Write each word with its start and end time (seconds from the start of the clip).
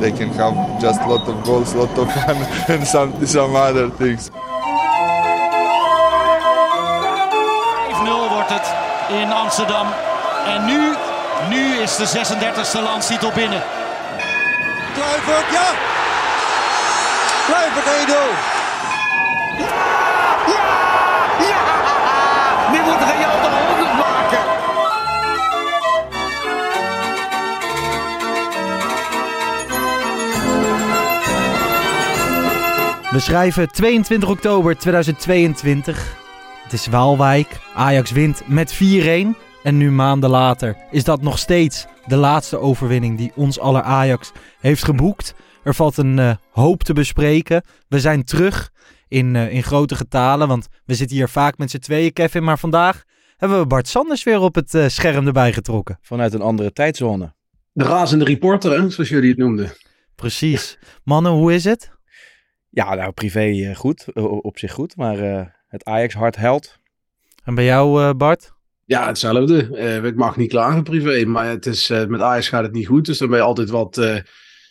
they 0.00 0.12
can 0.12 0.30
have 0.30 0.80
just 0.80 1.00
lot 1.06 1.28
of 1.28 1.44
goals, 1.44 1.74
lot 1.74 1.98
of 1.98 2.12
fun, 2.12 2.36
and 2.68 2.86
some 2.86 3.26
some 3.26 3.56
other 3.56 3.90
things. 3.90 4.30
5-0 4.30 4.34
wordt 8.32 8.50
het 8.50 8.74
in 9.08 9.32
Amsterdam. 9.32 9.86
En 10.46 10.64
nu, 10.64 10.94
nu 11.48 11.76
is 11.76 11.96
de 11.96 12.06
36e 12.06 12.82
landstitel 12.82 13.30
binnen. 13.34 13.62
Kluivert, 14.94 15.52
ja! 15.52 15.66
Kluivert 17.46 17.86
1-0. 18.54 18.57
We 33.10 33.18
schrijven 33.20 33.72
22 33.72 34.28
oktober 34.28 34.78
2022. 34.78 36.16
Het 36.62 36.72
is 36.72 36.86
Waalwijk. 36.86 37.60
Ajax 37.74 38.10
wint 38.10 38.42
met 38.46 38.74
4-1. 38.74 38.78
En 39.62 39.76
nu 39.76 39.90
maanden 39.90 40.30
later 40.30 40.76
is 40.90 41.04
dat 41.04 41.22
nog 41.22 41.38
steeds 41.38 41.86
de 42.06 42.16
laatste 42.16 42.58
overwinning 42.58 43.18
die 43.18 43.32
ons 43.34 43.58
aller 43.58 43.82
Ajax 43.82 44.32
heeft 44.60 44.84
geboekt. 44.84 45.34
Er 45.64 45.74
valt 45.74 45.96
een 45.96 46.18
eh, 46.18 46.34
hoop 46.50 46.82
te 46.82 46.92
bespreken. 46.92 47.62
We 47.88 48.00
zijn 48.00 48.24
terug 48.24 48.70
in, 49.08 49.36
eh, 49.36 49.52
in 49.52 49.62
grote 49.62 49.94
getalen, 49.94 50.48
want 50.48 50.68
we 50.84 50.94
zitten 50.94 51.16
hier 51.16 51.28
vaak 51.28 51.58
met 51.58 51.70
z'n 51.70 51.78
tweeën, 51.78 52.12
Kevin. 52.12 52.44
Maar 52.44 52.58
vandaag 52.58 53.04
hebben 53.36 53.58
we 53.58 53.66
Bart 53.66 53.88
Sanders 53.88 54.22
weer 54.22 54.40
op 54.40 54.54
het 54.54 54.74
eh, 54.74 54.88
scherm 54.88 55.26
erbij 55.26 55.52
getrokken. 55.52 55.98
Vanuit 56.02 56.32
een 56.34 56.42
andere 56.42 56.72
tijdzone. 56.72 57.34
De 57.72 57.84
razende 57.84 58.24
reporter, 58.24 58.80
hè, 58.80 58.90
zoals 58.90 59.10
jullie 59.10 59.30
het 59.30 59.38
noemden. 59.38 59.72
Precies. 60.14 60.78
Mannen, 61.04 61.32
hoe 61.32 61.54
is 61.54 61.64
het? 61.64 61.96
Ja, 62.70 62.94
nou, 62.94 63.12
privé 63.12 63.40
eh, 63.40 63.76
goed. 63.76 64.04
op 64.42 64.58
zich 64.58 64.72
goed. 64.72 64.96
Maar 64.96 65.18
eh, 65.18 65.46
het 65.68 65.84
Ajax 65.84 66.14
hart 66.14 66.36
huilt. 66.36 66.78
En 67.44 67.54
bij 67.54 67.64
jou, 67.64 68.02
eh, 68.02 68.10
Bart? 68.16 68.52
Ja, 68.88 69.06
hetzelfde. 69.06 69.76
Eh, 69.76 70.04
ik 70.04 70.16
mag 70.16 70.36
niet 70.36 70.48
klagen 70.48 70.82
privé, 70.82 71.24
maar 71.24 71.46
het 71.46 71.66
is, 71.66 71.90
eh, 71.90 72.06
met 72.06 72.20
Ajax 72.20 72.48
gaat 72.48 72.62
het 72.62 72.72
niet 72.72 72.86
goed. 72.86 73.06
Dus 73.06 73.18
dan 73.18 73.28
ben 73.28 73.38
je 73.38 73.44
altijd 73.44 73.70
wat 73.70 73.98
eh, 73.98 74.16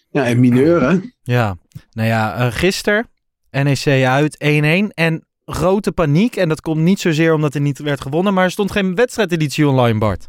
ja, 0.10 0.30
een 0.30 0.40
mineur, 0.40 0.90
hè? 0.90 0.98
Ja, 1.24 1.58
nou 1.92 2.08
ja, 2.08 2.52
gisteren 2.52 3.08
NEC 3.52 4.06
uit 4.06 4.38
1-1 4.38 4.94
en 4.94 5.26
grote 5.46 5.92
paniek. 5.92 6.36
En 6.36 6.50
dat 6.50 6.62
komt 6.62 6.82
niet 6.82 7.00
zozeer 7.00 7.34
omdat 7.34 7.56
er 7.56 7.62
niet 7.62 7.80
werd 7.80 8.02
gewonnen, 8.02 8.34
maar 8.34 8.44
er 8.44 8.52
stond 8.52 8.72
geen 8.72 8.96
wedstrijdeditie 8.96 9.68
online, 9.68 10.00
Bart. 10.00 10.28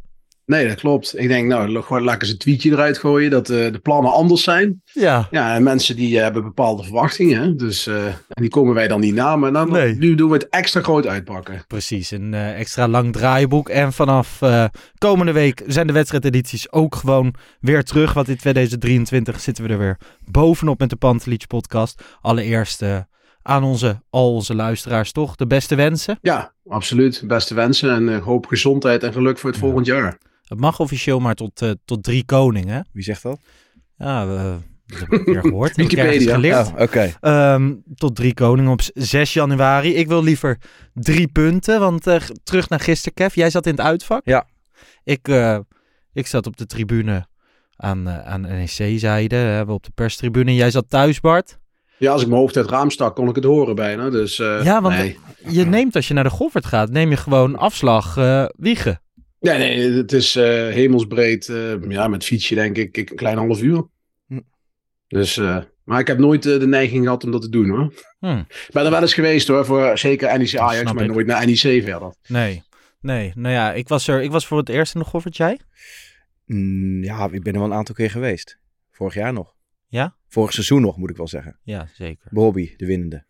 Nee, 0.48 0.68
dat 0.68 0.76
klopt. 0.80 1.18
Ik 1.18 1.28
denk, 1.28 1.48
nou, 1.48 1.68
laat 1.88 2.14
ik 2.14 2.22
eens 2.22 2.30
een 2.30 2.38
tweetje 2.38 2.70
eruit 2.70 2.98
gooien 2.98 3.30
dat 3.30 3.50
eh, 3.50 3.72
de 3.72 3.78
plannen 3.82 4.12
anders 4.12 4.42
zijn. 4.42 4.82
Ja, 4.92 5.28
Ja, 5.30 5.54
en 5.54 5.62
mensen 5.62 5.96
die 5.96 6.16
eh, 6.16 6.22
hebben 6.22 6.42
bepaalde 6.42 6.82
verwachtingen. 6.82 7.56
Dus 7.56 7.86
eh, 7.86 8.04
en 8.06 8.14
die 8.42 8.48
komen 8.50 8.74
wij 8.74 8.88
dan 8.88 9.00
niet 9.00 9.14
na. 9.14 9.36
Maar 9.36 9.52
dan, 9.52 9.70
Nee. 9.72 9.94
nu 9.94 10.14
doen 10.14 10.28
we 10.30 10.34
het 10.34 10.48
extra 10.48 10.80
groot 10.80 11.06
uitpakken. 11.06 11.64
precies. 11.66 12.10
Een 12.10 12.34
extra 12.34 12.88
lang 12.88 13.12
draaiboek. 13.12 13.68
En 13.68 13.92
vanaf 13.92 14.38
komende 14.98 15.32
week 15.32 15.62
zijn 15.66 15.86
de 15.86 15.92
wedstrijdedities 15.92 16.72
ook 16.72 16.94
gewoon 16.94 17.34
weer 17.60 17.84
terug. 17.84 18.12
Want 18.12 18.28
in 18.28 18.36
2023 18.36 19.40
zitten 19.40 19.64
we 19.64 19.70
er 19.70 19.78
weer 19.78 19.98
bovenop 20.24 20.78
met 20.78 20.90
de 20.90 20.96
Pantelich 20.96 21.46
podcast. 21.46 22.02
Allereerst 22.20 22.82
aan 23.42 23.62
onze, 23.64 24.00
al 24.10 24.34
onze 24.34 24.54
luisteraars 24.54 25.12
toch 25.12 25.36
de 25.36 25.46
beste 25.46 25.74
wensen. 25.74 26.18
Ja, 26.22 26.52
absoluut. 26.68 27.22
Beste 27.26 27.54
wensen 27.54 27.90
en 27.90 28.18
hoop 28.20 28.46
gezondheid 28.46 29.02
en 29.02 29.12
geluk 29.12 29.38
voor 29.38 29.50
het 29.50 29.58
Ja. 29.58 29.64
volgend 29.66 29.86
jaar. 29.86 30.18
Het 30.48 30.60
mag 30.60 30.80
officieel 30.80 31.20
maar 31.20 31.34
tot, 31.34 31.62
eh, 31.62 31.70
tot 31.84 32.02
drie 32.02 32.24
koningen. 32.24 32.86
Wie 32.92 33.02
zegt 33.02 33.22
dat? 33.22 33.38
Ja, 33.96 34.26
we 34.26 34.56
dat 34.86 34.98
heb 35.00 35.12
ik 35.12 35.24
weer 35.24 35.40
gehoord. 35.40 35.76
Wikipedia. 35.76 36.34
geleerd. 36.34 36.66
Oh, 36.66 36.80
oké. 36.80 37.14
Ehm, 37.20 37.74
tot 37.94 38.16
drie 38.16 38.34
koningen 38.34 38.70
op 38.72 38.80
6 38.94 39.32
januari. 39.32 39.94
Ik 39.94 40.08
wil 40.08 40.22
liever 40.22 40.58
drie 40.94 41.28
punten, 41.28 41.80
want 41.80 42.06
eh, 42.06 42.20
terug 42.44 42.68
naar 42.68 42.80
gisteren, 42.80 43.14
Kev. 43.14 43.34
Jij 43.34 43.50
zat 43.50 43.66
in 43.66 43.72
het 43.72 43.80
uitvak. 43.80 44.20
Ja. 44.24 44.46
Ik, 45.04 45.28
eh, 45.28 45.58
ik 46.12 46.26
zat 46.26 46.46
op 46.46 46.56
de 46.56 46.66
tribune 46.66 47.26
aan, 47.76 48.08
eh, 48.08 48.26
aan 48.26 48.40
NEC-zijde, 48.40 49.64
op 49.68 49.84
de 49.84 49.90
perstribune. 49.94 50.54
Jij 50.54 50.70
zat 50.70 50.84
thuis, 50.88 51.20
Bart. 51.20 51.58
Ja, 51.98 52.12
als 52.12 52.22
ik 52.22 52.28
mijn 52.28 52.40
hoofd 52.40 52.56
uit 52.56 52.64
het 52.66 52.74
raam 52.74 52.90
stak, 52.90 53.14
kon 53.14 53.28
ik 53.28 53.34
het 53.34 53.44
horen 53.44 53.74
bijna. 53.74 54.10
Dus 54.10 54.38
eh, 54.38 54.64
Ja, 54.64 54.80
want- 54.82 54.94
nee. 54.96 55.18
Je 55.48 55.64
neemt 55.64 55.94
als 55.96 56.08
je 56.08 56.14
naar 56.14 56.24
de 56.24 56.30
Goffert 56.30 56.66
gaat, 56.66 56.90
neem 56.90 57.10
je 57.10 57.16
gewoon 57.16 57.56
afslag 57.56 58.16
eh, 58.16 58.44
wiegen. 58.56 59.00
Nee, 59.40 59.58
nee, 59.58 59.92
het 59.92 60.12
is 60.12 60.36
eh, 60.36 60.44
hemelsbreed. 60.68 61.48
eh, 61.48 61.82
ja, 61.90 62.08
met 62.08 62.24
fietsje 62.24 62.54
denk 62.54 62.76
ik, 62.76 62.96
ik 62.96 63.10
een 63.10 63.16
klein 63.16 63.36
half 63.36 63.62
uur. 63.62 63.86
Hm. 64.26 64.40
Dus, 65.08 65.36
eh, 65.36 65.58
maar 65.84 66.00
ik 66.00 66.06
heb 66.06 66.18
nooit 66.18 66.42
de 66.42 66.66
neiging 66.66 67.02
gehad 67.04 67.24
om 67.24 67.30
dat 67.30 67.42
te 67.42 67.48
doen 67.48 67.68
hoor. 67.68 67.92
Hm, 68.18 68.38
Ik 68.38 68.68
ben 68.72 68.84
er 68.84 68.90
wel 68.90 69.00
eens 69.00 69.14
geweest 69.14 69.48
hoor, 69.48 69.64
voor 69.64 69.98
zeker 69.98 70.38
NEC 70.38 70.56
Ajax, 70.56 70.78
snap 70.80 70.94
maar 70.94 71.04
ik. 71.04 71.10
nooit 71.10 71.26
naar 71.26 71.46
NEC 71.46 71.58
verder. 71.84 72.14
nee, 72.26 72.62
nee. 73.00 73.32
Nou 73.34 73.54
ja, 73.54 73.72
ik 73.72 73.88
was, 73.88 74.08
er, 74.08 74.22
ik 74.22 74.30
was 74.30 74.46
voor 74.46 74.58
het 74.58 74.68
eerst 74.68 74.94
in 74.94 75.00
de 75.00 75.06
Goffert, 75.06 75.36
jij? 75.36 75.60
Mm, 76.44 77.02
ja, 77.04 77.28
ik 77.32 77.42
ben 77.42 77.52
er 77.52 77.58
wel 77.60 77.68
een 77.68 77.76
aantal 77.76 77.94
keer 77.94 78.10
geweest. 78.10 78.58
Vorig 78.90 79.14
jaar 79.14 79.32
nog. 79.32 79.54
Ja? 79.88 80.16
Vorig 80.28 80.52
seizoen 80.52 80.80
nog, 80.82 80.96
moet 80.96 81.10
ik 81.10 81.16
wel 81.16 81.28
zeggen. 81.28 81.58
Ja, 81.62 81.88
zeker. 81.94 82.26
Bobby, 82.30 82.74
de 82.76 82.86
winnende. 82.86 83.24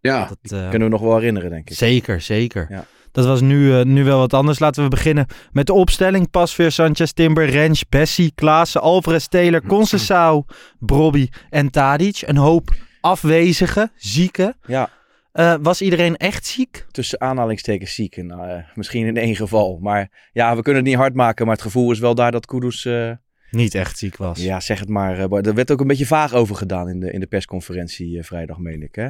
Ja, 0.00 0.28
Dat, 0.42 0.50
Kunnen 0.70 0.88
we 0.88 0.94
nog 0.94 1.00
wel 1.00 1.14
herinneren, 1.16 1.50
denk 1.50 1.70
ik. 1.70 1.76
Zeker, 1.76 2.20
zeker. 2.20 2.66
Ja. 2.70 2.86
Dat 3.16 3.26
was 3.26 3.40
nu, 3.40 3.72
eh, 3.78 3.84
nu 3.84 4.04
wel 4.04 4.18
wat 4.18 4.34
anders. 4.34 4.58
Laten 4.58 4.82
we 4.82 4.88
beginnen 4.88 5.26
met 5.52 5.66
de 5.66 5.72
opstelling. 5.72 6.30
Pasveer, 6.30 6.70
Sanchez, 6.70 7.10
Timber, 7.12 7.48
Rens, 7.48 7.88
Bessie, 7.88 8.32
Klaassen, 8.34 8.80
Alvarez, 8.80 9.26
Taylor, 9.26 9.62
Concessao, 9.66 10.44
Brobby 10.78 11.28
en 11.50 11.70
Tadic. 11.70 12.22
Een 12.26 12.36
hoop 12.36 12.74
afwezigen, 13.00 13.92
zieken. 13.96 14.56
Ja, 14.66 14.90
Eh, 15.32 15.54
was 15.60 15.82
iedereen 15.82 16.16
echt 16.16 16.46
ziek? 16.46 16.86
tussen 16.90 17.20
aanhalingstekens 17.20 17.94
ziek. 17.94 18.16
En, 18.16 18.30
eh, 18.30 18.62
misschien 18.74 19.06
in 19.06 19.16
één 19.16 19.36
geval. 19.36 19.78
Maar 19.82 20.30
ja, 20.32 20.56
we 20.56 20.62
kunnen 20.62 20.82
het 20.82 20.90
niet 20.90 21.00
hard 21.00 21.14
maken. 21.14 21.46
Maar 21.46 21.54
het 21.54 21.64
gevoel 21.64 21.90
is 21.90 21.98
wel 21.98 22.14
daar 22.14 22.32
dat 22.32 22.46
Kudus... 22.46 22.84
eh, 22.84 23.10
Niet 23.50 23.74
echt 23.74 23.98
ziek 23.98 24.16
was. 24.16 24.38
ja, 24.42 24.60
zeg 24.60 24.78
het 24.78 24.88
maar. 24.88 25.18
eh, 25.18 25.46
er 25.46 25.54
werd 25.54 25.70
ook 25.70 25.80
een 25.80 25.86
beetje 25.86 26.06
vaag 26.06 26.32
over 26.34 26.56
gedaan 26.56 26.88
in 26.88 27.00
de, 27.00 27.10
in 27.12 27.20
de 27.20 27.26
persconferentie 27.26 28.22
vrijdag, 28.22 28.58
meen 28.58 28.82
ik. 28.82 28.94
Hè? 28.94 29.04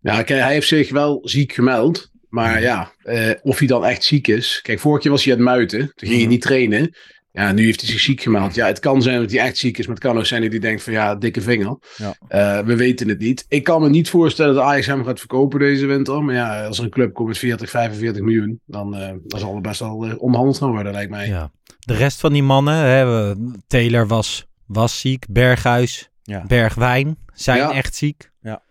ja 0.00 0.22
kijk, 0.22 0.28
hij 0.28 0.52
heeft 0.52 0.68
zich 0.68 0.90
wel 0.90 1.20
ziek 1.22 1.52
gemeld. 1.52 2.10
Maar 2.32 2.60
ja, 2.60 2.92
eh, 3.02 3.30
of 3.42 3.58
hij 3.58 3.66
dan 3.66 3.84
echt 3.84 4.04
ziek 4.04 4.28
is. 4.28 4.58
Kijk, 4.62 4.80
vorige 4.80 5.02
keer 5.02 5.10
was 5.10 5.24
hij 5.24 5.32
aan 5.32 5.38
het 5.38 5.48
muiten. 5.48 5.78
Toen 5.78 5.92
ging 5.96 6.10
hij 6.10 6.20
Mhm. 6.20 6.28
niet 6.28 6.40
trainen. 6.42 6.94
Ja, 7.32 7.52
nu 7.52 7.64
heeft 7.64 7.80
hij 7.80 7.90
zich 7.90 8.00
ziek 8.00 8.20
gemeld. 8.20 8.54
Ja, 8.54 8.66
het 8.66 8.78
kan 8.78 9.02
zijn 9.02 9.20
dat 9.20 9.30
hij 9.30 9.40
echt 9.40 9.56
ziek 9.56 9.78
is. 9.78 9.86
Maar 9.86 9.94
het 9.94 10.04
kan 10.04 10.18
ook 10.18 10.26
zijn 10.26 10.42
dat 10.42 10.50
hij 10.50 10.60
denkt 10.60 10.82
van 10.82 10.92
ja, 10.92 11.14
dikke 11.14 11.40
vinger. 11.40 11.78
Ja. 11.96 12.14
Eh, 12.28 12.66
we 12.66 12.76
weten 12.76 13.08
het 13.08 13.18
niet. 13.18 13.44
Ik 13.48 13.64
kan 13.64 13.80
me 13.82 13.88
niet 13.88 14.10
voorstellen 14.10 14.54
dat 14.54 14.64
Ajax 14.64 14.86
hem 14.86 15.04
gaat 15.04 15.18
verkopen 15.18 15.58
deze 15.58 15.86
winter. 15.86 16.22
Maar 16.24 16.34
ja, 16.34 16.66
als 16.66 16.78
er 16.78 16.84
een 16.84 16.90
club 16.90 17.12
komt 17.12 17.28
met 17.28 17.38
40, 17.38 17.70
45 17.70 18.22
miljoen. 18.22 18.60
Dan, 18.66 18.96
eh, 18.96 19.12
dan 19.26 19.40
zal 19.40 19.54
het 19.54 19.62
best 19.62 19.80
wel 19.80 20.04
eh, 20.06 20.14
onderhandeld 20.22 20.58
gaan 20.58 20.70
worden, 20.70 20.92
lijkt 20.92 21.10
mij. 21.10 21.26
Ja. 21.28 21.50
De 21.78 21.94
rest 21.94 22.20
van 22.20 22.32
die 22.32 22.42
mannen, 22.42 22.74
hè, 22.74 23.32
Taylor 23.66 24.06
was, 24.06 24.46
was 24.66 25.00
ziek, 25.00 25.24
Berghuis, 25.28 26.10
Ja. 26.22 26.44
Bergwijn 26.46 27.16
zijn 27.34 27.58
Ja. 27.58 27.72
echt 27.72 27.94
ziek. 27.94 28.30
Ja. 28.42 28.62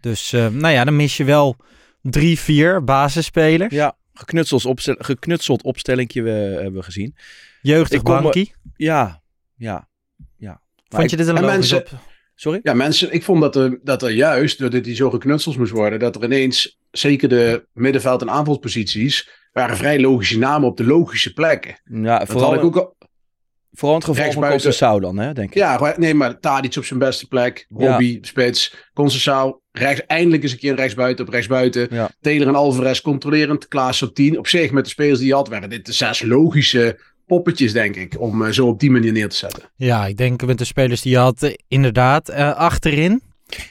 Dus 0.00 0.32
eh, 0.32 0.46
nou 0.48 0.74
ja, 0.74 0.84
dan 0.84 0.96
mis 0.96 1.16
je 1.16 1.24
wel 1.24 1.56
drie, 2.10 2.38
vier 2.38 2.84
basisspelers. 2.84 3.74
Ja, 3.74 3.96
geknutseld, 4.14 4.64
opstel, 4.64 4.94
geknutseld 4.98 5.62
opstellingje 5.62 6.22
we, 6.22 6.30
hebben 6.30 6.72
we 6.72 6.82
gezien. 6.82 7.14
Jeugdig 7.62 8.02
bankie. 8.02 8.54
Ja, 8.76 9.22
ja, 9.56 9.88
ja. 10.36 10.48
Maar 10.48 10.60
Vond 10.88 11.02
ik- 11.02 11.10
je 11.10 11.16
dit 11.16 11.26
een 11.26 11.44
mensen- 11.44 11.78
op? 11.78 11.88
Sorry? 12.34 12.60
Ja, 12.62 12.74
mensen, 12.74 13.12
ik 13.12 13.22
vond 13.24 13.40
dat 13.40 13.56
er, 13.56 13.78
dat 13.82 14.02
er 14.02 14.10
juist, 14.10 14.58
doordat 14.58 14.84
hij 14.84 14.94
zo 14.94 15.10
geknutseld 15.10 15.56
moest 15.58 15.72
worden, 15.72 15.98
dat 15.98 16.16
er 16.16 16.24
ineens, 16.24 16.78
zeker 16.90 17.28
de 17.28 17.66
middenveld- 17.72 18.20
en 18.22 18.30
aanvalsposities, 18.30 19.28
waren 19.52 19.76
vrij 19.76 20.00
logische 20.00 20.38
namen 20.38 20.68
op 20.68 20.76
de 20.76 20.84
logische 20.84 21.32
plekken. 21.32 21.80
Ja, 21.84 22.18
Dat 22.18 22.28
vooral, 22.28 22.48
had 22.50 22.58
ik 22.58 22.64
ook 22.64 22.76
al, 22.76 22.95
Vooral 23.76 23.96
het 23.96 24.04
geval 24.06 24.32
van. 24.32 24.42
Conceição 24.50 25.00
dan, 25.00 25.18
hè, 25.18 25.32
denk 25.32 25.48
ik. 25.48 25.54
Ja, 25.54 25.94
nee, 25.96 26.14
maar 26.14 26.40
Tadic 26.40 26.76
op 26.76 26.84
zijn 26.84 26.98
beste 26.98 27.26
plek. 27.28 27.66
Robbie, 27.68 28.18
spits. 28.22 28.74
Conceição, 28.92 29.54
rechts, 29.72 30.06
eindelijk 30.06 30.42
eens 30.42 30.52
een 30.52 30.58
keer 30.58 30.74
rechtsbuiten 30.74 31.26
op 31.26 31.32
rechtsbuiten. 31.32 31.86
Ja. 31.90 32.10
Taylor 32.20 32.48
en 32.48 32.54
Alvarez 32.54 33.00
controlerend. 33.00 33.68
Klaas 33.68 34.02
op 34.02 34.14
10. 34.14 34.38
Op 34.38 34.46
zich, 34.46 34.70
met 34.70 34.84
de 34.84 34.90
spelers 34.90 35.18
die 35.18 35.28
hij 35.28 35.36
had, 35.36 35.48
waren 35.48 35.70
dit 35.70 35.86
de 35.86 35.92
zes 35.92 36.22
logische 36.22 36.98
poppetjes, 37.26 37.72
denk 37.72 37.96
ik. 37.96 38.20
Om 38.20 38.44
eh, 38.44 38.50
zo 38.52 38.66
op 38.66 38.80
die 38.80 38.90
manier 38.90 39.12
neer 39.12 39.28
te 39.28 39.36
zetten. 39.36 39.62
Ja, 39.76 40.06
ik 40.06 40.16
denk 40.16 40.46
met 40.46 40.58
de 40.58 40.64
spelers 40.64 41.02
die 41.02 41.12
je 41.12 41.18
had, 41.18 41.42
eh, 41.42 41.54
inderdaad. 41.68 42.28
eh, 42.28 42.54
achterin, 42.56 43.22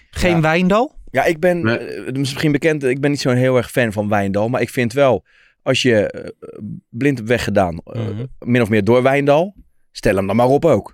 geen 0.10 0.32
Ja. 0.36 0.42
Wijndal. 0.42 0.94
Ja, 1.12 1.24
ik 1.26 1.40
ben 1.40 1.62
Nee. 1.64 2.12
misschien 2.12 2.52
bekend, 2.52 2.84
ik 2.84 3.00
ben 3.02 3.12
niet 3.12 3.20
zo'n 3.22 3.36
heel 3.36 3.58
erg 3.58 3.72
fan 3.72 3.92
van 3.92 4.10
Wijndal. 4.10 4.50
Maar 4.50 4.62
ik 4.62 4.70
vind 4.70 4.94
wel, 4.94 5.26
als 5.64 5.82
je 5.82 6.34
blind 6.90 7.18
hebt 7.18 7.30
weggedaan, 7.30 7.82
Mhm. 7.84 8.26
min 8.40 8.62
of 8.62 8.70
meer 8.70 8.84
door 8.84 9.04
Wijndal, 9.04 9.56
stel 9.98 10.16
hem 10.16 10.28
dan 10.28 10.36
maar 10.36 10.48
op 10.48 10.66
ook. 10.66 10.94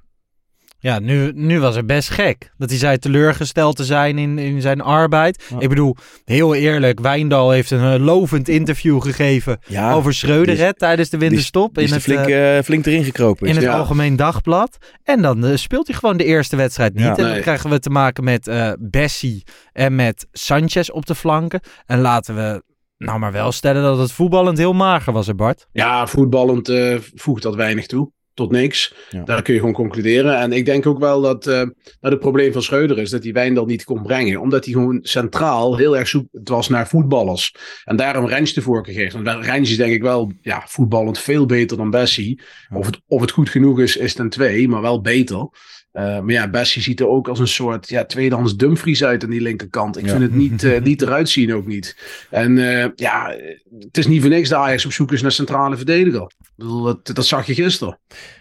Ja, 0.79 0.99
nu, 0.99 1.31
nu 1.35 1.59
was 1.59 1.75
het 1.75 1.85
best 1.85 2.09
gek. 2.09 2.51
Dat 2.57 2.69
hij 2.69 2.77
zei 2.79 2.97
teleurgesteld 2.97 3.75
te 3.75 3.85
zijn 3.85 4.17
in, 4.17 4.37
in 4.39 4.61
zijn 4.61 4.81
arbeid. 4.81 5.43
Ja. 5.49 5.59
Ik 5.59 5.69
bedoel, 5.69 5.95
heel 6.25 6.55
eerlijk, 6.55 6.99
Wijndal 6.99 7.51
heeft 7.51 7.71
een 7.71 7.93
eh, 7.93 8.05
lovend 8.05 8.47
interview 8.49 9.01
gegeven 9.01 9.59
Ja, 9.67 9.93
over 9.93 10.13
Schreuder 10.13 10.45
die 10.45 10.53
is- 10.55 10.59
hè, 10.61 10.73
tijdens 10.73 11.09
de 11.09 11.17
winterstop. 11.17 11.73
die 11.75 11.83
is 11.83 11.89
in 11.89 11.95
het, 11.95 12.03
flink, 12.03 12.25
eh, 12.27 12.57
eh, 12.57 12.63
flink 12.63 12.85
erin 12.85 13.03
gekropen. 13.03 13.47
in 13.47 13.55
het 13.55 13.63
Ja. 13.63 13.77
Algemeen 13.77 14.15
Dagblad. 14.15 14.77
En 15.03 15.21
dan 15.21 15.45
eh, 15.45 15.55
speelt 15.55 15.87
hij 15.87 15.95
gewoon 15.95 16.17
de 16.17 16.23
eerste 16.25 16.55
wedstrijd 16.55 16.93
niet. 16.93 17.03
Ja. 17.03 17.09
en 17.09 17.23
dan 17.23 17.31
Nee. 17.31 17.41
krijgen 17.41 17.69
we 17.69 17.79
te 17.79 17.89
maken 17.89 18.23
met 18.23 18.47
eh 18.47 18.71
Bessie 18.79 19.43
en 19.73 19.95
met 19.95 20.27
Sanchez 20.31 20.89
op 20.89 21.05
de 21.05 21.15
flanken. 21.15 21.59
En 21.85 21.99
laten 21.99 22.35
we 22.35 22.63
nou 22.97 23.19
maar 23.19 23.31
wel 23.31 23.51
stellen 23.51 23.83
dat 23.83 23.97
het 23.97 24.11
voetballend 24.11 24.57
heel 24.57 24.73
mager 24.73 25.13
was, 25.13 25.27
hè 25.27 25.35
Bart? 25.35 25.67
Ja, 25.71 26.07
voetballend 26.07 26.69
eh, 26.69 26.97
voegt 27.15 27.43
dat 27.43 27.55
weinig 27.55 27.85
toe. 27.85 28.11
Tot 28.33 28.51
niks. 28.51 28.93
Ja. 29.09 29.23
Daar 29.23 29.41
kun 29.41 29.53
je 29.53 29.59
gewoon 29.59 29.75
concluderen. 29.75 30.37
En 30.37 30.51
ik 30.51 30.65
denk 30.65 30.85
ook 30.85 30.99
wel 30.99 31.21
dat 31.21 31.47
eh, 31.47 31.53
nou, 31.53 31.73
het 31.99 32.19
probleem 32.19 32.53
van 32.53 32.61
Schreuder 32.61 32.97
is 32.97 33.09
dat 33.09 33.23
hij 33.23 33.33
Wijndal 33.33 33.65
niet 33.65 33.83
kon 33.83 34.01
brengen. 34.01 34.41
Omdat 34.41 34.65
hij 34.65 34.73
gewoon 34.73 34.99
centraal 35.01 35.77
heel 35.77 35.97
erg 35.97 36.07
zoek 36.07 36.27
het 36.31 36.49
was 36.49 36.69
naar 36.69 36.87
voetballers. 36.87 37.55
En 37.83 37.95
daarom 37.95 38.27
Rens 38.27 38.53
de 38.53 38.61
voorkeur 38.61 38.93
geeft. 38.93 39.13
Want 39.13 39.45
Rens 39.45 39.69
is 39.69 39.77
denk 39.77 39.93
ik 39.93 40.01
wel 40.01 40.31
ja, 40.41 40.63
voetballend 40.67 41.19
veel 41.19 41.45
beter 41.45 41.77
dan 41.77 41.89
Bessie. 41.89 42.41
Of, 42.73 42.85
het, 42.85 43.01
of 43.07 43.21
het 43.21 43.31
goed 43.31 43.49
genoeg 43.49 43.79
is, 43.79 43.97
is 43.97 44.13
ten 44.13 44.29
twee, 44.29 44.67
maar 44.67 44.81
wel 44.81 45.01
beter. 45.01 45.49
Eh, 45.91 46.03
maar 46.03 46.31
ja, 46.31 46.49
Bessie 46.49 46.81
ziet 46.81 46.99
er 46.99 47.07
ook 47.07 47.27
als 47.27 47.39
een 47.39 47.47
soort 47.47 47.89
ja, 47.89 48.05
tweedehands 48.05 48.55
Dumfries 48.55 49.03
uit 49.03 49.23
aan 49.23 49.29
die 49.29 49.41
linkerkant. 49.41 49.97
Ik 49.97 50.05
Ja. 50.05 50.09
vind 50.11 50.21
het 50.21 50.33
niet, 50.33 50.63
eh, 50.63 50.81
niet 50.81 51.01
eruit 51.01 51.29
zien 51.29 51.53
ook 51.53 51.65
niet. 51.65 51.97
En 52.29 52.57
eh, 52.81 52.89
ja, 52.95 53.35
het 53.79 53.97
is 53.97 54.07
niet 54.07 54.21
voor 54.21 54.29
niks 54.29 54.49
dat 54.49 54.59
Ajax 54.59 54.85
op 54.85 54.91
zoek 54.91 55.11
is 55.11 55.21
naar 55.21 55.31
centrale 55.31 55.77
verdediger. 55.77 56.21
Ik 56.39 56.51
bedoel, 56.55 56.83
dat, 56.83 57.05
dat 57.15 57.25
zag 57.25 57.45
je 57.45 57.53
gisteren. 57.53 57.99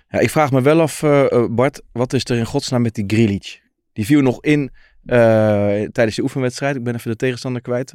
Ja, 0.08 0.19
ik 0.19 0.31
vraag 0.31 0.50
me 0.50 0.62
wel 0.62 0.81
af, 0.81 1.00
Bart, 1.50 1.82
wat 1.93 2.12
is 2.12 2.25
er 2.25 2.37
in 2.37 2.44
godsnaam 2.47 2.82
met 2.82 2.94
die 2.94 3.05
Grilic? 3.06 3.61
Die 3.93 4.05
viel 4.06 4.20
nog 4.20 4.43
in 4.44 4.70
tijdens 5.93 6.17
de 6.17 6.23
oefenwedstrijd. 6.23 6.76
Ik 6.76 6.82
ben 6.85 6.94
even 6.94 7.11
de 7.11 7.17
tegenstander 7.17 7.62
kwijt. 7.62 7.93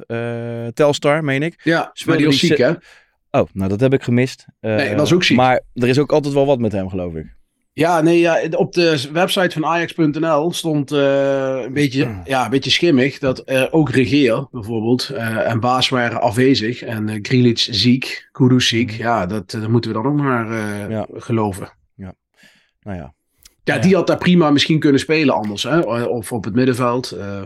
Telstar, 0.74 1.24
meen 1.24 1.42
ik. 1.42 1.60
Ja, 1.62 1.78
maar 1.78 1.90
Speelde 1.92 2.18
die 2.18 2.26
was 2.26 2.38
ziek, 2.38 2.56
hè? 2.58 2.70
Oh, 3.30 3.48
nou 3.52 3.68
dat 3.68 3.80
heb 3.80 3.92
ik 3.92 4.02
gemist. 4.02 4.44
Nee, 4.60 4.72
hij 4.86 4.96
was 4.96 5.12
ook 5.12 5.24
ziek. 5.24 5.36
Maar 5.36 5.60
er 5.74 5.88
is 5.88 5.98
ook 5.98 6.12
altijd 6.12 6.34
wel 6.34 6.46
wat 6.46 6.58
met 6.58 6.72
hem, 6.72 6.88
geloof 6.88 7.14
ik. 7.14 7.35
Ja, 7.78 8.00
nee, 8.00 8.18
ja, 8.18 8.48
op 8.50 8.72
de 8.72 9.08
website 9.12 9.50
van 9.60 9.66
Ajax.nl 9.66 10.52
stond 10.52 10.92
eh, 10.92 11.62
een, 11.64 11.72
beetje, 11.72 12.14
ja, 12.24 12.44
een 12.44 12.50
beetje 12.50 12.70
schimmig 12.70 13.18
dat 13.18 13.42
er 13.44 13.72
ook 13.72 13.90
Regeer 13.90 14.48
bijvoorbeeld 14.50 15.08
eh, 15.08 15.50
en 15.50 15.60
Baas 15.60 15.88
waren 15.88 16.20
afwezig 16.20 16.82
en 16.82 17.18
Grilic 17.22 17.58
ziek, 17.58 18.28
Kudus 18.32 18.68
ziek. 18.68 18.90
Ja, 18.90 19.26
dat, 19.26 19.50
dat 19.50 19.68
moeten 19.68 19.90
we 19.90 19.96
dan 20.02 20.06
ook 20.06 20.16
maar 20.16 20.50
eh, 20.50 20.90
Ja. 20.90 21.06
geloven. 21.12 21.72
Nou 21.96 22.98
ja. 22.98 23.14
Ja, 23.64 23.74
Ja. 23.74 23.80
die 23.80 23.94
had 23.94 24.06
daar 24.06 24.18
prima 24.18 24.50
misschien 24.50 24.78
kunnen 24.78 25.00
spelen 25.00 25.34
anders, 25.34 25.62
hè? 25.62 25.78
of 26.04 26.32
op 26.32 26.44
het 26.44 26.54
middenveld. 26.54 27.10
eh. 27.10 27.42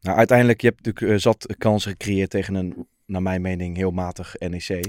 Nou, 0.00 0.16
uiteindelijk, 0.16 0.60
je 0.60 0.66
hebt 0.68 0.84
natuurlijk 0.86 1.20
zat 1.20 1.54
kansen 1.58 1.90
gecreëerd 1.90 2.30
tegen 2.30 2.54
een, 2.54 2.86
naar 3.06 3.22
mijn 3.22 3.42
mening, 3.42 3.76
heel 3.76 3.90
matig 3.90 4.34
NEC. 4.38 4.86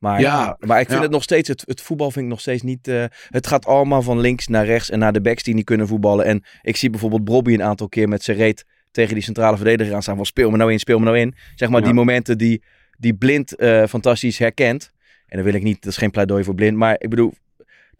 Maar, 0.00 0.20
Ja, 0.20 0.56
maar 0.58 0.80
ik 0.80 0.86
vind 0.86 0.98
ja. 0.98 1.04
het 1.04 1.12
nog 1.12 1.22
steeds, 1.22 1.48
het, 1.48 1.62
het 1.66 1.80
voetbal 1.80 2.10
vind 2.10 2.24
ik 2.24 2.30
nog 2.30 2.40
steeds 2.40 2.62
niet... 2.62 2.88
eh, 2.88 3.04
het 3.28 3.46
gaat 3.46 3.66
allemaal 3.66 4.02
van 4.02 4.20
links 4.20 4.46
naar 4.46 4.64
rechts 4.64 4.90
en 4.90 4.98
naar 4.98 5.12
de 5.12 5.20
backs 5.20 5.42
die 5.42 5.54
niet 5.54 5.64
kunnen 5.64 5.86
voetballen. 5.86 6.24
En 6.24 6.44
ik 6.62 6.76
zie 6.76 6.90
bijvoorbeeld 6.90 7.24
Bobby 7.24 7.52
een 7.52 7.62
aantal 7.62 7.88
keer 7.88 8.08
met 8.08 8.22
zijn 8.22 8.36
reet 8.36 8.64
tegen 8.90 9.14
die 9.14 9.22
centrale 9.22 9.56
verdediger 9.56 9.94
aan 9.94 10.02
staan. 10.02 10.16
Van 10.16 10.26
speel 10.26 10.50
me 10.50 10.56
nou 10.56 10.72
in, 10.72 10.78
speel 10.78 10.98
me 10.98 11.04
nou 11.04 11.18
in. 11.18 11.34
Zeg 11.54 11.68
maar 11.68 11.78
Ja. 11.80 11.84
die 11.84 11.94
momenten 11.94 12.38
die, 12.38 12.62
die 12.98 13.14
blind 13.14 13.56
eh, 13.56 13.84
fantastisch 13.86 14.38
herkent. 14.38 14.92
En 15.26 15.36
dan 15.36 15.44
wil 15.44 15.54
ik 15.54 15.62
niet, 15.62 15.82
dat 15.82 15.92
is 15.92 15.98
geen 15.98 16.10
pleidooi 16.10 16.44
voor 16.44 16.54
blind. 16.54 16.76
Maar 16.76 16.94
ik 16.98 17.08
bedoel, 17.10 17.32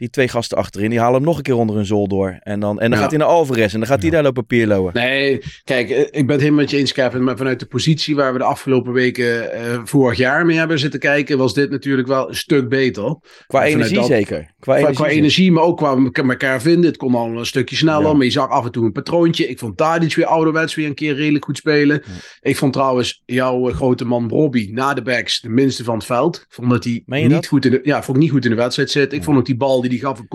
die 0.00 0.11
twee 0.11 0.29
gasten 0.29 0.56
achterin, 0.58 0.91
die 0.91 0.99
halen 0.99 1.14
hem 1.14 1.25
nog 1.25 1.37
een 1.37 1.43
keer 1.43 1.55
onder 1.55 1.76
hun 1.76 1.87
zool 1.87 2.08
door. 2.08 2.37
En 2.41 2.61
dan, 2.61 2.81
en 2.81 2.88
dan 2.88 2.99
Ja. 2.99 3.02
gaat 3.05 3.11
hij 3.11 3.19
naar 3.20 3.29
Alvarez 3.29 3.73
en 3.73 3.79
dan 3.79 3.88
gaat 3.88 4.02
hij 4.02 4.11
daar 4.11 4.23
lopen 4.23 4.47
pierlowen. 4.47 4.93
Nee, 4.94 5.43
kijk, 5.64 5.91
eh, 5.91 5.99
ik 6.00 6.11
ben 6.12 6.29
het 6.29 6.41
helemaal 6.41 6.61
met 6.61 6.70
je 6.70 6.76
eens, 6.76 6.93
Kevin. 6.93 7.25
Maar 7.25 7.37
vanuit 7.37 7.61
de 7.61 7.67
positie 7.67 8.14
waar 8.17 8.32
we 8.32 8.38
de 8.38 8.44
afgelopen 8.44 8.93
weken 8.93 9.52
eh, 9.52 9.81
vorig 9.85 10.19
jaar 10.19 10.47
mee 10.47 10.56
hebben 10.58 10.79
zitten 10.79 11.00
kijken, 11.00 11.38
was 11.38 11.55
dit 11.55 11.70
natuurlijk 11.70 12.08
wel 12.08 12.29
een 12.29 12.35
stuk 12.37 12.69
beter. 12.69 13.17
Qua 13.47 13.64
energie 13.64 13.97
dat- 13.97 14.06
zeker. 14.06 14.55
Qua 14.58 14.75
energie, 14.76 14.94
qua 14.94 15.05
zeker. 15.05 15.19
energie, 15.19 15.52
maar 15.52 15.62
ook 15.62 15.76
qua 15.76 15.91
elka- 15.97 16.23
elkaar 16.29 16.61
vinden. 16.62 16.85
Het 16.85 16.97
kon 16.97 17.14
al 17.14 17.38
een 17.38 17.47
stukje 17.47 17.76
sneller, 17.76 18.06
Ja. 18.06 18.12
maar 18.12 18.25
je 18.25 18.31
zag 18.31 18.49
af 18.49 18.64
en 18.64 18.70
toe 18.73 18.85
een 18.85 18.93
patroontje. 18.93 19.49
Ik 19.49 19.58
vond 19.58 19.76
Tadic 19.76 20.14
weer 20.14 20.26
ouderwets 20.26 20.75
weer 20.75 20.87
een 20.87 20.94
keer 20.94 21.14
redelijk 21.14 21.44
goed 21.44 21.56
spelen. 21.56 22.02
Ik 22.41 22.56
vond 22.56 22.73
trouwens 22.73 23.23
jouw 23.26 23.69
eh, 23.69 23.75
grote 23.75 24.05
man 24.05 24.29
Robbie 24.29 24.73
na 24.73 24.94
de 24.94 25.02
backs 25.02 25.41
de 25.41 25.49
minste 25.49 25.85
van 25.85 25.94
het 25.94 26.05
veld. 26.06 26.37
Ik 26.37 26.47
vond 26.49 26.70
dat 26.70 26.85
hij 26.85 27.02
niet 27.06 27.31
dat? 27.31 27.47
goed 27.47 27.64
in 27.64 27.70
de, 27.70 27.81
ja, 27.82 28.02
vond 28.02 28.17
ik 28.17 28.23
niet 28.23 28.32
goed 28.32 28.44
in 28.44 28.50
de 28.50 28.56
wedstrijd 28.56 28.91
zit. 28.91 29.12
Ik 29.12 29.25
vond 29.25 29.38
ook 29.38 29.47
die 29.47 29.56
bal 29.56 29.81
die 29.81 29.90
hij 29.91 29.99
gaf 29.99 30.21
op 30.21 30.29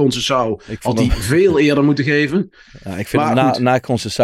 Ik 0.68 0.68
had 0.68 0.78
vond 0.81 1.00
hij 1.00 1.07
hem, 1.07 1.18
veel 1.18 1.60
eerder 1.60 1.84
moeten 1.84 2.04
geven. 2.04 2.50
ja, 2.84 2.96
ik 2.96 3.07
vind 3.07 3.24
Maar 3.24 3.36
hem 3.36 3.46
na, 3.46 3.60
na 3.60 3.75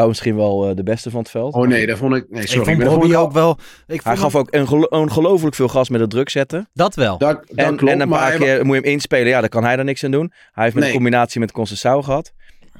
misschien 0.07 0.35
wel 0.35 0.69
eh, 0.69 0.75
de 0.75 0.83
beste 0.83 1.09
van 1.09 1.19
het 1.19 1.29
veld. 1.29 1.53
Oh 1.53 1.67
nee, 1.67 1.85
dat 1.87 1.97
vond 1.97 2.15
ik... 2.15 2.25
Nee, 2.29 2.47
sorry. 2.47 2.71
ik 2.71 2.81
vond 2.81 3.03
ik 3.03 3.17
ook 3.17 3.31
wel... 3.31 3.57
Ik 3.87 4.01
Hij 4.03 4.17
gaf 4.17 4.31
hem- 4.33 4.41
ook 4.41 4.47
een 4.53 4.67
gelo- 4.67 4.87
ongelooflijk 4.89 5.55
veel 5.55 5.67
gas 5.67 5.89
met 5.89 6.01
het 6.01 6.09
druk 6.09 6.29
zetten. 6.29 6.69
Dat 6.73 6.95
wel. 6.95 7.17
Dat, 7.17 7.41
dat 7.47 7.65
En, 7.65 7.75
klopt, 7.75 7.93
en 7.93 8.01
een 8.01 8.09
paar 8.09 8.27
hij- 8.27 8.37
keer 8.37 8.65
moet 8.65 8.75
je 8.75 8.81
hem 8.81 8.91
inspelen. 8.91 9.27
Ja, 9.27 9.39
daar 9.39 9.49
kan 9.49 9.63
hij 9.63 9.77
er 9.77 9.83
niks 9.83 10.03
aan 10.03 10.11
doen. 10.11 10.31
Hij 10.51 10.63
heeft 10.63 10.75
Nee. 10.75 10.85
een 10.87 10.93
combinatie 10.93 11.39
met 11.39 11.51
Conceição 11.59 12.03
gehad. 12.03 12.33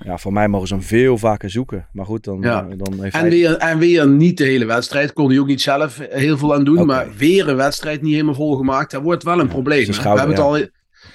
Ja, 0.04 0.18
voor 0.18 0.34
mij 0.34 0.48
mogen 0.48 0.68
ze 0.68 0.74
hem 0.74 0.84
veel 0.84 1.18
vaker 1.18 1.50
zoeken. 1.50 1.88
Maar 1.94 2.06
goed, 2.06 2.24
dan, 2.24 2.42
Ja. 2.42 2.68
eh, 2.70 2.78
dan 2.78 3.02
heeft 3.04 3.14
En 3.16 3.20
hij... 3.20 3.30
weer, 3.30 3.58
en 3.58 3.78
weer 3.78 4.08
niet 4.08 4.38
de 4.38 4.44
hele 4.44 4.66
wedstrijd. 4.66 5.14
Kon 5.14 5.30
hij 5.30 5.40
ook 5.40 5.48
niet 5.48 5.62
zelf 5.62 6.00
heel 6.10 6.38
veel 6.38 6.54
aan 6.54 6.64
doen. 6.64 6.86
Maar 6.86 7.08
weer 7.18 7.48
een 7.50 7.56
wedstrijd 7.56 8.02
niet 8.02 8.12
helemaal 8.14 8.34
volgemaakt. 8.34 8.92
Dat 8.92 9.02
wordt 9.02 9.24
wel 9.24 9.40
een 9.40 9.48
probleem. 9.48 9.94
schouder, 9.94 10.14
we, 10.28 10.34
hebben 10.34 10.46
ja. 10.46 10.52
het 10.60 10.62
al, 10.64 10.70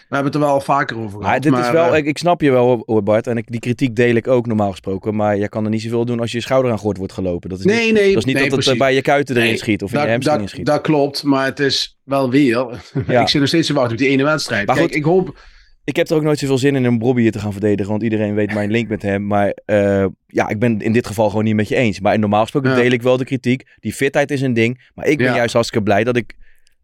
we 0.09 0.15
hebben 0.15 0.33
het 0.33 0.35
er 0.35 0.41
wel 0.47 0.51
al 0.55 0.61
vaker 0.61 0.99
over 0.99 1.23
gehad. 1.23 1.43
Dit 1.43 1.53
is 1.59 1.71
wel, 1.71 1.93
eh, 1.93 1.99
ik, 1.99 2.07
ik 2.07 2.19
snap 2.19 2.41
je 2.41 2.51
wel 2.51 2.83
hoor, 2.87 3.03
Bart. 3.03 3.27
En 3.27 3.37
ik, 3.37 3.51
die 3.51 3.61
kritiek 3.61 3.97
deel 3.97 4.15
ik 4.15 4.29
ook 4.29 4.47
normaal 4.47 4.71
gesproken. 4.71 5.15
Maar 5.17 5.37
je 5.37 5.49
kan 5.49 5.65
er 5.65 5.71
niet 5.71 5.83
zoveel 5.83 6.05
doen 6.05 6.21
als 6.21 6.33
je 6.33 6.41
schouder 6.41 6.71
aan 6.71 6.79
wordt 6.83 7.13
gelopen. 7.13 7.49
Dat 7.51 7.59
is 7.59 7.65
Nee, 7.65 7.85
niet, 7.85 7.95
nee. 7.95 8.09
dat, 8.09 8.17
is 8.19 8.25
niet 8.25 8.35
nee, 8.37 8.49
dat 8.49 8.59
het 8.59 8.69
eh, 8.69 8.79
bij 8.79 8.95
je 8.95 9.03
kuiten 9.03 9.37
erin 9.37 9.49
Nee, 9.49 9.57
schiet. 9.57 9.83
Of 9.83 9.91
in 9.91 9.97
dat, 9.97 10.05
je 10.05 10.11
hamstring 10.11 10.41
dat, 10.41 10.49
schiet. 10.49 10.67
dat 10.67 10.81
klopt, 10.81 11.23
maar 11.23 11.45
het 11.45 11.59
is 11.61 11.99
wel 12.05 12.31
weer. 12.31 12.55
Ja. 13.07 13.21
ik 13.21 13.29
zit 13.29 13.41
nog 13.41 13.49
steeds 13.49 13.67
te 13.67 13.73
wachten 13.73 13.93
op 13.93 13.99
die 13.99 14.09
ene 14.09 14.25
wedstrijd. 14.25 14.67
Maar 14.67 14.77
Kijk, 14.77 14.87
goed. 14.89 14.97
ik 14.97 15.05
hoop. 15.05 15.39
Ik 15.85 15.97
heb 15.97 16.09
er 16.09 16.17
ook 16.17 16.23
nooit 16.23 16.39
zoveel 16.39 16.59
zin 16.59 16.77
in 16.77 16.89
om 16.89 16.99
Bobby 16.99 17.21
hier 17.21 17.33
te 17.33 17.39
gaan 17.39 17.53
verdedigen. 17.53 17.91
Want 17.91 18.03
iedereen 18.03 18.35
weet 18.35 18.55
mijn 18.55 18.71
link 18.71 18.89
met 18.89 19.03
hem. 19.03 19.27
Maar 19.27 19.57
eh, 19.65 20.05
ja, 20.27 20.49
ik 20.49 20.59
ben 20.59 20.81
in 20.81 20.93
dit 20.93 21.07
geval 21.07 21.29
gewoon 21.29 21.45
niet 21.45 21.55
met 21.55 21.69
je 21.69 21.77
eens. 21.77 22.01
Maar 22.01 22.19
normaal 22.19 22.43
gesproken 22.43 22.71
Ja. 22.71 22.77
deel 22.77 22.91
ik 22.91 23.03
wel 23.03 23.17
de 23.17 23.25
kritiek. 23.25 23.63
Die 23.81 23.93
fitheid 23.93 24.31
is 24.31 24.41
een 24.41 24.55
ding. 24.55 24.91
Maar 24.95 25.07
ik 25.07 25.17
ben 25.19 25.27
Ja. 25.27 25.35
juist 25.37 25.53
hartstikke 25.53 25.85
blij 25.85 26.05
dat 26.05 26.17
ik 26.17 26.35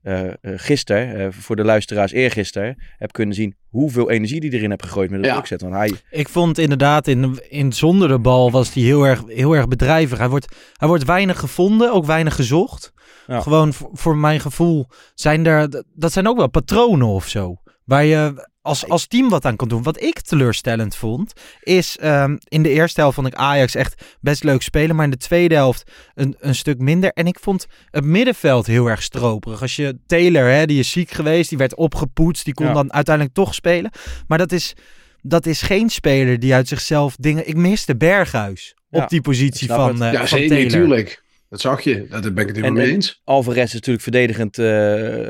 eh 0.03 0.21
eh, 0.41 0.53
gisteren, 0.57 1.17
eh, 1.17 1.27
voor 1.31 1.57
de 1.57 1.65
luisteraars 1.65 2.13
eergisteren, 2.13 2.77
heb 2.99 3.13
kunnen 3.13 3.35
zien 3.35 3.55
hoeveel 3.69 4.11
energie 4.11 4.41
die 4.41 4.53
erin 4.53 4.71
heb 4.71 4.83
gegooid 4.83 5.11
met 5.11 5.27
het 5.27 5.49
Ja. 5.49 5.57
Want 5.57 5.75
hij, 5.75 5.93
Ik 6.11 6.29
vond 6.29 6.59
inderdaad, 6.59 7.07
in, 7.07 7.39
in 7.49 7.73
zonder 7.73 8.09
de 8.09 8.19
bal 8.19 8.51
was 8.51 8.75
hij 8.75 8.83
heel 8.83 9.05
erg, 9.05 9.23
heel 9.27 9.57
erg 9.57 9.69
bedrijvig. 9.69 10.19
Hij 10.19 10.29
wordt, 10.29 10.55
hij 10.77 10.89
wordt 10.89 11.05
weinig 11.05 11.39
gevonden, 11.39 11.93
ook 11.93 12.05
weinig 12.05 12.35
gezocht. 12.35 12.93
Ja. 13.27 13.41
Gewoon 13.41 13.73
voor, 13.73 13.91
voor 13.93 14.17
mijn 14.17 14.41
gevoel 14.41 14.87
zijn 15.15 15.47
er, 15.47 15.85
dat 15.95 16.13
zijn 16.13 16.29
ook 16.29 16.37
wel 16.37 16.49
patronen 16.49 17.09
of 17.09 17.29
zo. 17.29 17.62
Waar 17.85 18.05
je 18.05 18.49
als, 18.63 18.89
als 18.89 19.07
team 19.07 19.29
wat 19.29 19.45
aan 19.45 19.57
kan 19.57 19.69
doen. 19.69 19.83
Wat 19.83 20.03
ik 20.03 20.21
teleurstellend 20.21 20.97
vond, 20.97 21.33
is 21.61 21.97
ehm, 21.99 22.37
in 22.49 22.63
de 22.63 22.69
eerste 22.69 23.01
helft 23.01 23.15
vond 23.15 23.27
ik 23.27 23.35
Ajax 23.35 23.75
echt 23.75 24.17
best 24.21 24.45
leuk 24.45 24.63
spelen. 24.63 24.97
Maar 24.97 25.05
in 25.05 25.11
de 25.11 25.17
tweede 25.17 25.55
helft 25.55 25.91
een, 26.15 26.37
een 26.39 26.55
stuk 26.55 26.79
minder. 26.79 27.11
En 27.11 27.27
ik 27.27 27.39
vond 27.41 27.67
het 27.91 28.05
middenveld 28.05 28.67
heel 28.67 28.87
erg 28.87 29.03
stroperig. 29.03 29.61
Als 29.63 29.77
je 29.77 29.99
Taylor, 30.07 30.45
hè, 30.51 30.67
die 30.67 30.79
is 30.79 30.91
ziek 30.91 31.11
geweest, 31.11 31.49
die 31.49 31.59
werd 31.59 31.75
opgepoetst. 31.77 32.45
Die 32.45 32.55
kon 32.55 32.67
Ja. 32.67 32.73
dan 32.73 32.93
uiteindelijk 32.93 33.35
toch 33.35 33.55
spelen. 33.55 33.91
Maar 34.27 34.39
dat 34.39 34.53
is, 34.53 34.75
dat 35.23 35.47
is 35.47 35.63
geen 35.63 35.89
speler 35.91 36.39
die 36.39 36.55
uit 36.55 36.69
zichzelf 36.69 37.17
dingen... 37.17 37.49
Ik 37.49 37.57
miste 37.57 37.97
Berghuis 37.97 38.75
Ja, 38.89 39.03
op 39.03 39.09
die 39.09 39.21
positie 39.21 39.69
van, 39.69 40.03
eh 40.03 40.13
ja, 40.13 40.19
van 40.19 40.29
zeker, 40.29 40.49
Taylor. 40.49 40.65
natuurlijk. 40.71 41.22
Dat 41.53 41.61
zag 41.61 41.81
je. 41.81 42.07
Dat 42.11 42.23
ben 42.23 42.37
ik 42.43 42.47
het 42.47 42.57
helemaal 42.57 42.73
mee 42.73 42.87
en- 42.87 42.95
eens. 42.95 43.21
Alvarez 43.25 43.65
is 43.65 43.73
natuurlijk 43.73 44.03
verdedigend, 44.05 44.59
eh, 44.59 44.67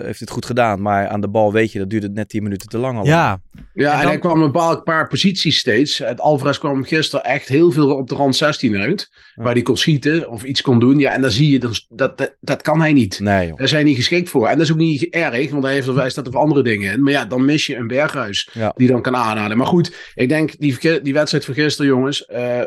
heeft 0.04 0.20
het 0.20 0.30
goed 0.30 0.46
gedaan. 0.46 0.82
Maar 0.82 1.08
aan 1.08 1.20
de 1.20 1.28
bal 1.28 1.52
weet 1.52 1.72
je, 1.72 1.78
dat 1.78 1.90
duurde 1.90 2.08
net 2.08 2.28
10 2.28 2.42
minuten 2.42 2.68
te 2.68 2.78
lang 2.78 2.98
al. 2.98 3.06
Ja, 3.06 3.40
Ja, 3.74 3.86
En 3.86 3.92
en, 3.92 3.98
dan- 3.98 4.06
hij 4.08 4.18
kwam 4.18 4.42
een 4.42 4.50
paar, 4.50 4.82
paar 4.82 5.08
posities 5.08 5.58
steeds. 5.58 5.98
Het 5.98 6.20
Alvarez 6.20 6.58
kwam 6.58 6.84
gisteren 6.84 7.24
echt 7.24 7.48
heel 7.48 7.70
veel 7.72 7.96
op 7.96 8.08
de 8.08 8.14
rand 8.14 8.36
16 8.36 8.76
uit. 8.76 9.08
Ja. 9.34 9.42
Waar 9.42 9.52
hij 9.52 9.62
kon 9.62 9.76
schieten 9.76 10.28
of 10.30 10.42
iets 10.44 10.60
kon 10.62 10.78
doen. 10.80 10.98
Ja, 10.98 11.12
en 11.12 11.20
dan 11.20 11.30
zie 11.30 11.50
je, 11.50 11.58
dus 11.58 11.86
dat, 11.88 12.18
dat, 12.18 12.36
dat 12.40 12.62
kan 12.62 12.80
hij 12.80 12.92
niet. 12.92 13.20
Nee, 13.20 13.46
joh. 13.48 13.56
Daar 13.58 13.68
zijn 13.68 13.84
niet 13.84 13.96
geschikt 13.96 14.28
voor. 14.28 14.46
En 14.48 14.56
dat 14.56 14.66
is 14.66 14.72
ook 14.72 14.78
niet 14.78 15.02
erg, 15.08 15.50
want 15.50 15.64
hij, 15.64 15.72
heeft, 15.74 15.86
hij 15.86 16.10
staat 16.10 16.26
er 16.26 16.32
voor 16.32 16.40
andere 16.40 16.62
dingen 16.62 16.92
in. 16.92 17.02
Maar 17.02 17.12
ja, 17.12 17.24
dan 17.24 17.44
mis 17.44 17.66
je 17.66 17.76
een 17.76 17.86
berghuis 17.86 18.48
Ja. 18.52 18.72
die 18.76 18.88
dan 18.88 19.02
kan 19.02 19.16
aanhalen. 19.16 19.56
Maar 19.56 19.66
goed, 19.66 20.12
ik 20.14 20.28
denk 20.28 20.58
die, 20.58 21.00
die 21.02 21.12
wedstrijd 21.12 21.44
van 21.44 21.54
gisteren, 21.54 21.90
jongens. 21.90 22.24
eh, 22.26 22.60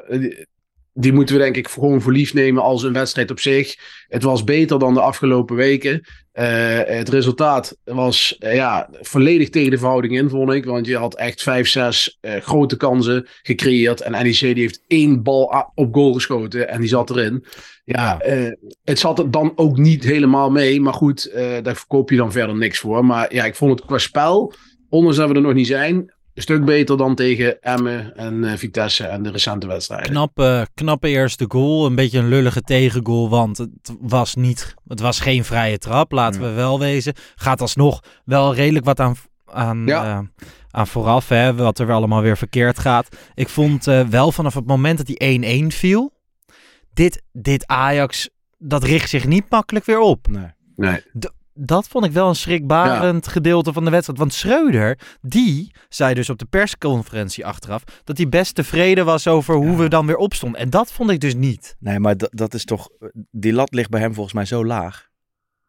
die, 0.97 1.13
moeten 1.13 1.35
we 1.35 1.41
denk 1.41 1.55
ik 1.55 1.67
gewoon 1.67 2.01
voor 2.01 2.11
lief 2.11 2.33
nemen 2.33 2.63
als 2.63 2.83
een 2.83 2.93
wedstrijd 2.93 3.31
op 3.31 3.39
zich. 3.39 3.75
Het 4.07 4.23
was 4.23 4.43
beter 4.43 4.79
dan 4.79 4.93
de 4.93 5.01
afgelopen 5.01 5.55
weken. 5.55 6.01
Eh, 6.31 6.79
het 6.83 7.09
resultaat 7.09 7.77
was 7.83 8.37
eh, 8.37 8.55
ja, 8.55 8.89
volledig 8.91 9.49
tegen 9.49 9.71
de 9.71 9.77
verhouding 9.77 10.17
in, 10.17 10.29
vond 10.29 10.51
ik. 10.51 10.65
Want 10.65 10.85
je 10.85 10.97
had 10.97 11.15
echt 11.15 11.43
vijf, 11.43 11.67
zes 11.67 12.17
eh, 12.21 12.41
grote 12.41 12.77
kansen 12.77 13.27
gecreëerd. 13.41 14.01
En 14.01 14.11
NEC 14.11 14.39
die 14.39 14.53
heeft 14.53 14.83
één 14.87 15.23
bal 15.23 15.71
op 15.75 15.93
goal 15.93 16.13
geschoten 16.13 16.69
en 16.69 16.79
die 16.79 16.89
zat 16.89 17.09
erin. 17.09 17.45
Ja, 17.85 18.17
het 18.83 18.99
zat 18.99 19.19
er 19.19 19.31
dan 19.31 19.51
ook 19.55 19.77
niet 19.77 20.03
helemaal 20.03 20.51
mee. 20.51 20.81
Maar 20.81 20.93
goed, 20.93 21.31
daar 21.33 21.75
verkoop 21.75 22.09
je 22.09 22.17
dan 22.17 22.31
verder 22.31 22.55
niks 22.55 22.79
voor. 22.79 23.05
Maar 23.05 23.33
ja, 23.33 23.45
ik 23.45 23.55
vond 23.55 23.71
het 23.71 23.87
qua 23.87 23.97
spel, 23.97 24.53
ondanks 24.89 25.17
dat 25.17 25.29
we 25.29 25.35
er 25.35 25.41
nog 25.41 25.53
niet 25.53 25.67
zijn, 25.67 26.14
een 26.35 26.41
stuk 26.41 26.65
beter 26.65 26.97
dan 26.97 27.15
tegen 27.15 27.61
Emmen 27.61 28.15
en 28.17 28.43
eh, 28.43 28.57
Vitesse 28.57 29.05
en 29.07 29.23
de 29.23 29.31
recente 29.31 29.67
wedstrijden. 29.67 30.09
knappe, 30.11 30.67
knappe 30.73 31.07
eerste 31.07 31.45
goal. 31.47 31.85
Een 31.85 31.95
beetje 31.95 32.19
een 32.19 32.27
lullige 32.27 32.61
tegengoal, 32.61 33.29
want 33.29 33.57
het 33.57 33.95
was, 33.99 34.35
niet, 34.35 34.73
het 34.87 34.99
was 34.99 35.19
geen 35.19 35.43
vrije 35.45 35.77
trap, 35.77 36.11
laten 36.11 36.41
we 36.41 36.49
wel 36.49 36.79
wezen. 36.79 37.13
Gaat 37.35 37.61
alsnog 37.61 37.99
wel 38.25 38.55
redelijk 38.55 38.85
wat 38.85 38.99
aan, 38.99 39.15
aan, 39.45 39.85
Ja. 39.85 40.03
eh, 40.03 40.19
aan 40.71 40.87
vooraf, 40.87 41.29
hè, 41.29 41.55
wat 41.55 41.79
er 41.79 41.87
wel 41.87 41.95
allemaal 41.97 42.21
weer 42.21 42.37
verkeerd 42.37 42.79
gaat. 42.79 43.07
Ik 43.33 43.49
vond 43.49 43.87
eh, 43.87 44.01
wel 44.07 44.31
vanaf 44.31 44.53
het 44.53 44.67
moment 44.67 44.97
dat 44.97 45.05
die 45.07 45.17
1-1 45.71 45.75
viel, 45.75 46.13
dit, 46.93 47.21
dit 47.31 47.67
Ajax, 47.67 48.29
dat 48.57 48.83
richt 48.83 49.09
zich 49.09 49.25
niet 49.27 49.49
makkelijk 49.49 49.85
weer 49.85 49.99
op. 49.99 50.27
Nee. 50.27 50.47
Nee. 50.75 51.01
Dat 51.57 51.87
vond 51.87 52.05
ik 52.05 52.11
wel 52.11 52.27
een 52.29 52.35
schrikbarend 52.35 53.27
gedeelte 53.27 53.73
van 53.73 53.83
de 53.85 53.91
wedstrijd. 53.91 54.19
Want 54.19 54.33
Schreuder, 54.33 54.99
die 55.21 55.71
zei 55.89 56.13
dus 56.13 56.29
op 56.29 56.37
de 56.39 56.45
persconferentie 56.45 57.45
achteraf... 57.45 57.83
dat 58.03 58.17
hij 58.17 58.29
best 58.29 58.55
tevreden 58.55 59.05
was 59.05 59.27
over 59.27 59.55
hoe 59.55 59.77
we 59.77 59.87
dan 59.87 60.05
weer 60.05 60.17
opstonden. 60.17 60.59
En 60.59 60.69
dat 60.69 60.91
vond 60.91 61.09
ik 61.11 61.19
dus 61.19 61.35
niet. 61.35 61.75
Nee, 61.79 61.99
maar 61.99 62.17
dat, 62.17 62.29
dat 62.33 62.53
is 62.53 62.65
toch. 62.65 62.89
Die 63.31 63.53
lat 63.53 63.73
ligt 63.73 63.89
bij 63.89 63.99
hem 64.01 64.13
volgens 64.13 64.35
mij 64.35 64.45
zo 64.45 64.65
laag. 64.65 65.07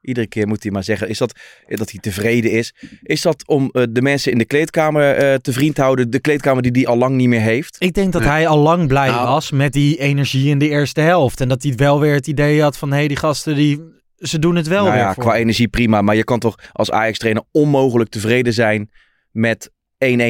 Iedere 0.00 0.26
keer 0.26 0.46
moet 0.48 0.62
hij 0.62 0.72
maar 0.72 0.84
zeggen: 0.84 1.08
is 1.08 1.18
dat, 1.18 1.38
dat 1.66 1.90
hij 1.90 2.00
tevreden 2.00 2.50
is? 2.50 2.74
Is 3.02 3.22
dat 3.22 3.46
om 3.48 3.68
eh, 3.72 3.82
de 3.90 4.02
mensen 4.02 4.32
in 4.32 4.38
de 4.38 4.44
kleedkamer 4.44 5.14
eh, 5.14 5.34
te 5.34 5.52
vriend 5.52 5.74
te 5.74 5.80
houden? 5.82 6.10
De 6.10 6.20
kleedkamer 6.20 6.62
die 6.62 6.72
hij 6.72 6.86
al 6.86 6.96
lang 6.98 7.16
niet 7.16 7.28
meer 7.28 7.40
heeft? 7.40 7.76
Ik 7.78 7.94
denk 7.94 8.12
dat 8.12 8.22
Nee. 8.22 8.30
hij 8.30 8.46
al 8.46 8.58
lang 8.58 8.88
blij 8.88 9.08
Nou. 9.08 9.28
was 9.28 9.50
met 9.50 9.72
die 9.72 9.98
energie 9.98 10.48
in 10.50 10.58
de 10.58 10.68
eerste 10.68 11.00
helft. 11.00 11.40
En 11.40 11.48
dat 11.48 11.62
hij 11.62 11.74
wel 11.74 12.00
weer 12.00 12.14
het 12.14 12.26
idee 12.26 12.62
had 12.62 12.76
van... 12.76 12.90
hé, 12.90 12.96
hey, 12.96 13.08
die 13.08 13.16
gasten, 13.16 13.54
die, 13.54 13.80
ze 14.16 14.38
doen 14.38 14.56
het 14.56 14.66
wel 14.66 14.82
nou 14.82 14.94
weer 14.94 15.04
ja, 15.04 15.14
voor 15.14 15.22
qua 15.22 15.34
energie 15.36 15.68
prima. 15.68 16.02
Maar 16.02 16.16
je 16.16 16.24
kan 16.24 16.38
toch 16.38 16.58
als 16.72 16.90
Ajax-trainer 16.90 17.44
onmogelijk 17.50 18.10
tevreden 18.10 18.52
zijn 18.52 18.90
met 19.30 19.70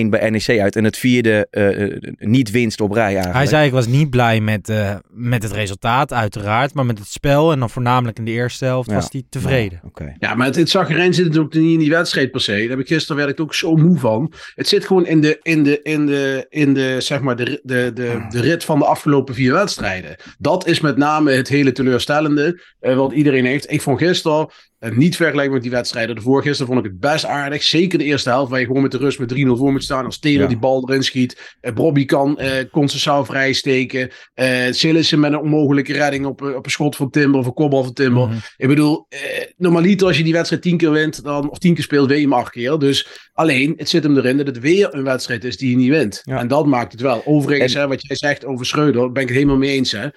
1-1 0.06 0.08
bij 0.08 0.30
NEC 0.30 0.60
uit. 0.60 0.76
En 0.76 0.84
het 0.84 0.96
vierde 0.96 1.46
eh, 1.50 1.82
eh, 1.82 1.96
niet 2.18 2.50
winst 2.50 2.80
op 2.80 2.92
rij 2.92 3.04
eigenlijk. 3.04 3.34
Hij 3.34 3.46
zei 3.46 3.66
ik 3.66 3.72
was 3.72 3.86
niet 3.86 4.10
blij 4.10 4.40
met, 4.40 4.68
eh, 4.68 4.94
met 5.10 5.42
het 5.42 5.52
resultaat, 5.52 6.12
uiteraard. 6.12 6.74
Maar 6.74 6.86
met 6.86 6.98
het 6.98 7.08
spel 7.08 7.52
en 7.52 7.58
dan 7.58 7.70
voornamelijk 7.70 8.18
in 8.18 8.24
de 8.24 8.30
eerste 8.30 8.64
helft 8.64 8.88
Ja. 8.90 8.94
was 8.94 9.08
hij 9.10 9.22
tevreden. 9.28 9.80
Oké. 9.84 10.14
Ja, 10.18 10.34
maar 10.34 10.46
het, 10.46 10.56
het 10.56 10.70
zagrijn 10.70 11.14
zit 11.14 11.24
natuurlijk 11.24 11.54
niet 11.54 11.72
in 11.72 11.78
die 11.78 11.90
wedstrijd 11.90 12.30
per 12.30 12.40
se. 12.40 12.52
Daar 12.52 12.68
heb 12.68 12.78
ik 12.78 12.86
gisteren 12.86 13.16
werd 13.16 13.30
ik 13.30 13.40
ook 13.40 13.54
zo 13.54 13.76
moe 13.76 13.98
van. 13.98 14.32
Het 14.54 14.68
zit 14.68 14.86
gewoon 14.86 15.06
in 15.06 15.20
de, 15.20 15.38
in 15.42 15.62
de, 15.62 15.80
in 15.82 16.06
de, 16.06 16.46
in 16.48 16.74
de, 16.74 17.00
zeg 17.00 17.20
maar 17.20 17.36
de, 17.36 17.60
de, 17.62 17.90
de, 17.94 18.26
de 18.28 18.40
rit 18.40 18.64
van 18.64 18.78
de 18.78 18.84
afgelopen 18.84 19.34
vier 19.34 19.52
wedstrijden. 19.52 20.16
Dat 20.38 20.66
is 20.66 20.80
met 20.80 20.96
name 20.96 21.32
het 21.32 21.48
hele 21.48 21.72
teleurstellende 21.72 22.60
eh, 22.80 22.96
wat 22.96 23.12
iedereen 23.12 23.44
heeft. 23.44 23.72
Ik 23.72 23.82
vond 23.82 23.98
gisteren 23.98 24.48
eh, 24.78 24.96
niet 24.96 25.16
vergelijkbaar 25.16 25.54
met 25.54 25.62
die 25.62 25.70
wedstrijden. 25.70 26.14
De 26.14 26.20
vorige 26.20 26.48
gisteren 26.48 26.72
vond 26.72 26.84
ik 26.84 26.90
het 26.92 27.00
best 27.00 27.24
aardig. 27.24 27.62
Zeker 27.62 27.98
de 27.98 28.04
eerste 28.04 28.28
helft, 28.28 28.50
waar 28.50 28.60
je 28.60 28.66
gewoon 28.66 28.82
met 28.82 28.90
de 28.90 28.98
rust 28.98 29.18
met 29.18 29.28
3-0 29.34 29.34
voor 29.56 29.72
moet 29.72 29.82
staan. 29.84 30.04
Als 30.04 30.18
Taylor 30.18 30.42
Ja. 30.42 30.48
die 30.48 30.58
bal 30.58 30.88
erin 30.88 31.02
schiet. 31.02 31.56
Eh 31.60 31.72
Bobby 31.72 32.04
kan 32.04 32.38
eh 32.38 33.24
vrijsteken. 33.24 34.10
Eh 34.34 34.72
Sillissen 34.72 35.20
met 35.20 35.32
een 35.32 35.38
onmogelijke 35.38 35.92
redding 35.92 36.26
op, 36.26 36.42
eh, 36.42 36.54
op 36.54 36.64
een 36.64 36.70
schot 36.70 36.96
van 36.96 37.10
Timber 37.10 37.40
of 37.40 37.46
een 37.46 37.54
kopbal 37.54 37.84
van 37.84 37.92
Timber. 37.92 38.26
Mhm. 38.26 38.36
Ik 38.56 38.68
bedoel, 38.68 39.06
eh, 39.08 39.18
normaliter 39.56 40.06
als 40.06 40.16
je 40.16 40.24
die 40.24 40.32
wedstrijd 40.32 40.62
tien 40.62 40.76
keer 40.76 40.90
wint, 40.90 41.24
dan, 41.24 41.50
of 41.50 41.58
tien 41.58 41.74
keer 41.74 41.82
speelt, 41.82 42.08
weet 42.08 42.18
je 42.20 42.24
hem 42.24 42.32
acht 42.32 42.50
keer. 42.50 42.78
Dus 42.78 43.08
alleen, 43.32 43.74
het 43.76 43.88
zit 43.88 44.02
hem 44.02 44.16
erin 44.16 44.36
dat 44.36 44.46
het 44.46 44.58
weer 44.58 44.94
een 44.94 45.04
wedstrijd 45.04 45.44
is 45.44 45.56
die 45.56 45.70
je 45.70 45.76
niet 45.76 45.88
wint. 45.90 46.20
Ja. 46.24 46.38
En 46.38 46.48
dat 46.48 46.66
maakt 46.66 46.92
het 46.92 47.00
wel. 47.00 47.22
Overigens, 47.24 47.74
En- 47.74 47.80
hè, 47.80 47.88
wat 47.88 48.06
jij 48.06 48.16
zegt 48.16 48.44
over 48.44 48.66
Schreuder, 48.66 49.12
ben 49.12 49.22
ik 49.22 49.28
het 49.28 49.36
helemaal 49.36 49.56
mee 49.58 49.70
eens. 49.76 49.92
Hè. 49.92 50.08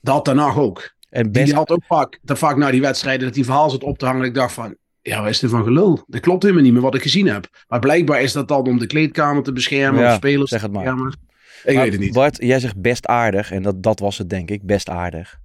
Dat 0.00 0.24
daarna 0.24 0.54
ook. 0.54 0.90
En 1.10 1.22
Die, 1.22 1.30
best, 1.32 1.44
die 1.46 1.54
had 1.54 1.70
ook 1.70 1.84
vaak, 1.86 2.18
te 2.24 2.36
vaak 2.36 2.56
na 2.56 2.70
die 2.70 2.80
wedstrijden 2.80 3.24
dat 3.26 3.34
die 3.34 3.44
verhaal 3.44 3.70
zit 3.70 3.82
op 3.82 3.98
te 3.98 4.06
hangen. 4.06 4.24
Ik 4.24 4.34
dacht 4.34 4.52
van, 4.52 4.76
ja, 5.02 5.20
wat 5.20 5.30
is 5.30 5.38
dit 5.38 5.50
van 5.50 5.64
gelul? 5.64 6.04
Dat 6.06 6.20
klopt 6.20 6.42
helemaal 6.42 6.64
niet 6.64 6.72
meer 6.72 6.82
wat 6.82 6.94
ik 6.94 7.02
gezien 7.02 7.26
heb. 7.28 7.46
Maar 7.68 7.78
blijkbaar 7.78 8.22
is 8.22 8.32
dat 8.32 8.48
dan 8.48 8.66
om 8.66 8.78
de 8.78 8.86
kleedkamer 8.86 9.42
te 9.42 9.52
beschermen, 9.52 10.00
Ja, 10.02 10.08
of 10.10 10.14
spelers 10.14 10.50
zeg 10.50 10.58
te 10.60 10.64
het 10.66 10.74
maar. 10.74 10.84
beschermen. 10.84 11.14
Ik 11.64 11.74
Maar 11.74 11.82
weet 11.82 11.92
het 11.92 12.00
niet. 12.00 12.12
Bart, 12.12 12.36
jij 12.42 12.60
zegt 12.60 12.80
best 12.80 13.06
aardig. 13.06 13.50
En 13.50 13.62
dat, 13.62 13.82
dat 13.82 13.98
was 13.98 14.18
het 14.18 14.30
denk 14.30 14.50
ik. 14.50 14.62
Best 14.62 14.88
aardig. 14.88 15.39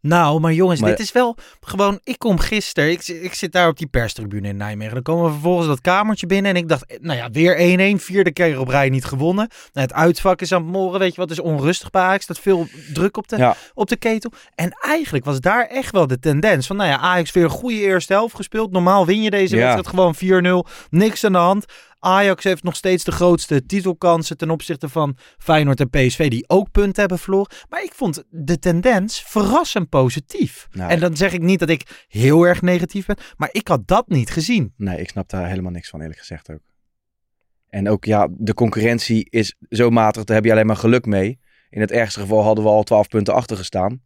Nou, 0.00 0.40
maar 0.40 0.52
jongens, 0.52 0.80
Maar- 0.80 0.90
dit 0.90 0.98
is 1.00 1.12
wel 1.12 1.36
gewoon... 1.60 2.00
Ik 2.04 2.18
kom 2.18 2.38
gisteren, 2.38 2.90
ik, 2.90 3.06
ik 3.08 3.34
zit 3.34 3.52
daar 3.52 3.68
op 3.68 3.78
die 3.78 3.86
perstribune 3.86 4.48
in 4.48 4.56
Nijmegen. 4.56 4.94
Dan 4.94 5.02
komen 5.02 5.24
we 5.24 5.30
vervolgens 5.32 5.66
dat 5.66 5.80
kamertje 5.80 6.26
binnen 6.26 6.50
en 6.50 6.56
ik 6.56 6.68
dacht, 6.68 6.86
eh, 6.86 6.98
nou 7.00 7.18
ja, 7.18 7.30
weer 7.30 7.56
1-1, 7.96 8.00
vierde 8.00 8.32
keer 8.32 8.60
op 8.60 8.68
rij 8.68 8.88
niet 8.88 9.04
gewonnen. 9.04 9.48
Nou, 9.72 9.86
het 9.86 9.92
uitvak 9.92 10.40
is 10.40 10.52
aan 10.52 10.62
het 10.62 10.70
morgen, 10.72 10.98
weet 10.98 11.14
je 11.14 11.20
wat, 11.20 11.30
is 11.30 11.40
onrustig 11.40 11.90
bij 11.90 12.02
Ajax. 12.02 12.22
staat 12.24 12.38
veel 12.38 12.66
druk 12.92 13.16
op 13.16 13.28
de, 13.28 13.36
Ja. 13.36 13.56
op 13.74 13.88
de 13.88 13.96
ketel. 13.96 14.32
En 14.54 14.70
eigenlijk 14.80 15.24
was 15.24 15.40
daar 15.40 15.66
echt 15.66 15.90
wel 15.92 16.06
de 16.06 16.18
tendens 16.18 16.66
van, 16.66 16.76
nou 16.76 16.88
ja, 16.90 16.98
Ajax 16.98 17.32
weer 17.32 17.44
een 17.44 17.50
goede 17.50 17.76
eerste 17.80 18.12
helft 18.12 18.34
gespeeld. 18.34 18.72
Normaal 18.72 19.06
win 19.06 19.22
je 19.22 19.30
deze 19.30 19.56
Ja. 19.56 19.60
wedstrijd 19.60 19.86
gewoon 19.88 20.14
4-0, 20.14 20.66
niks 20.90 21.24
aan 21.24 21.32
de 21.32 21.38
hand. 21.38 21.64
Ajax 22.04 22.44
heeft 22.44 22.62
nog 22.62 22.76
steeds 22.76 23.04
de 23.04 23.12
grootste 23.12 23.66
titelkansen 23.66 24.36
ten 24.36 24.50
opzichte 24.50 24.88
van 24.88 25.16
Feyenoord 25.38 25.80
en 25.80 25.90
PSV, 25.90 26.28
die 26.28 26.48
ook 26.48 26.70
punten 26.70 27.00
hebben 27.00 27.18
verloren. 27.18 27.52
Maar 27.68 27.82
ik 27.82 27.92
vond 27.94 28.24
de 28.30 28.58
tendens 28.58 29.22
verrassend 29.22 29.88
positief. 29.88 30.68
Nou. 30.70 30.90
En 30.90 31.00
dan 31.00 31.16
zeg 31.16 31.32
ik 31.32 31.42
niet 31.42 31.58
dat 31.58 31.68
ik 31.68 32.06
heel 32.08 32.42
erg 32.42 32.62
negatief 32.62 33.06
ben, 33.06 33.16
maar 33.36 33.48
ik 33.52 33.68
had 33.68 33.86
dat 33.86 34.08
niet 34.08 34.30
gezien. 34.30 34.72
Nee, 34.76 35.00
ik 35.00 35.08
snap 35.08 35.28
daar 35.28 35.48
helemaal 35.48 35.70
niks 35.70 35.88
van, 35.88 36.00
eerlijk 36.00 36.18
gezegd 36.18 36.50
ook. 36.50 36.60
En 37.68 37.88
ook, 37.88 38.04
ja, 38.04 38.28
de 38.30 38.54
concurrentie 38.54 39.26
is 39.30 39.54
zo 39.68 39.90
matig, 39.90 40.24
daar 40.24 40.36
heb 40.36 40.44
je 40.44 40.50
alleen 40.50 40.66
maar 40.66 40.76
geluk 40.76 41.06
mee. 41.06 41.38
In 41.70 41.80
het 41.80 41.90
ergste 41.90 42.20
geval 42.20 42.42
hadden 42.42 42.64
we 42.64 42.70
al 42.70 42.82
12 42.82 43.08
punten 43.08 43.34
achter 43.34 43.56
gestaan. 43.56 44.02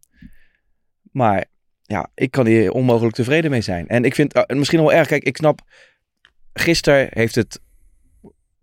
Maar 1.11 1.45
ja, 1.81 2.09
ik 2.15 2.31
kan 2.31 2.45
hier 2.45 2.71
onmogelijk 2.71 3.15
tevreden 3.15 3.51
mee 3.51 3.61
zijn. 3.61 3.87
En 3.87 4.03
ik 4.03 4.15
vind 4.15 4.33
eh, 4.33 4.57
misschien 4.57 4.79
wel 4.79 4.93
erg, 4.93 5.07
kijk, 5.07 5.23
ik 5.23 5.37
snap, 5.37 5.61
gisteren 6.53 7.07
heeft 7.11 7.35
het 7.35 7.59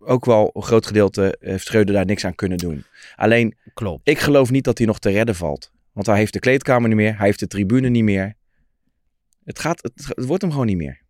ook 0.07 0.25
wel 0.25 0.51
een 0.53 0.63
groot 0.63 0.87
gedeelte, 0.87 1.37
heeft 1.41 1.67
Schreuder 1.67 1.95
daar 1.95 2.05
niks 2.05 2.25
aan 2.25 2.35
kunnen 2.35 2.59
doen. 2.59 2.85
Alleen, 3.17 3.57
Klopt. 3.75 4.09
ik 4.09 4.19
geloof 4.19 4.51
niet 4.51 4.65
dat 4.65 4.79
hij 4.79 4.87
nog 4.87 4.99
te 4.99 5.11
redden 5.11 5.35
valt. 5.35 5.73
Want 5.93 6.07
hij 6.07 6.17
heeft 6.17 6.33
de 6.33 6.39
kleedkamer 6.39 6.89
niet 6.89 6.97
meer, 6.97 7.17
hij 7.17 7.27
heeft 7.27 7.41
de 7.41 7.47
tribune 7.47 7.89
niet 7.89 8.05
meer. 8.05 8.35
Het, 9.45 9.59
gaat, 9.59 9.83
het, 9.83 10.13
het 10.15 10.27
wordt 10.27 10.43
hem 10.43 10.51
gewoon 10.51 10.67
niet 10.67 10.77
meer. 10.77 11.01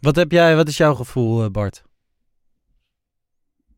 Wat, 0.00 0.16
heb 0.16 0.30
jij, 0.32 0.56
wat 0.56 0.68
is 0.68 0.76
jouw 0.76 0.94
gevoel, 0.94 1.44
eh, 1.44 1.50
Bart? 1.50 1.84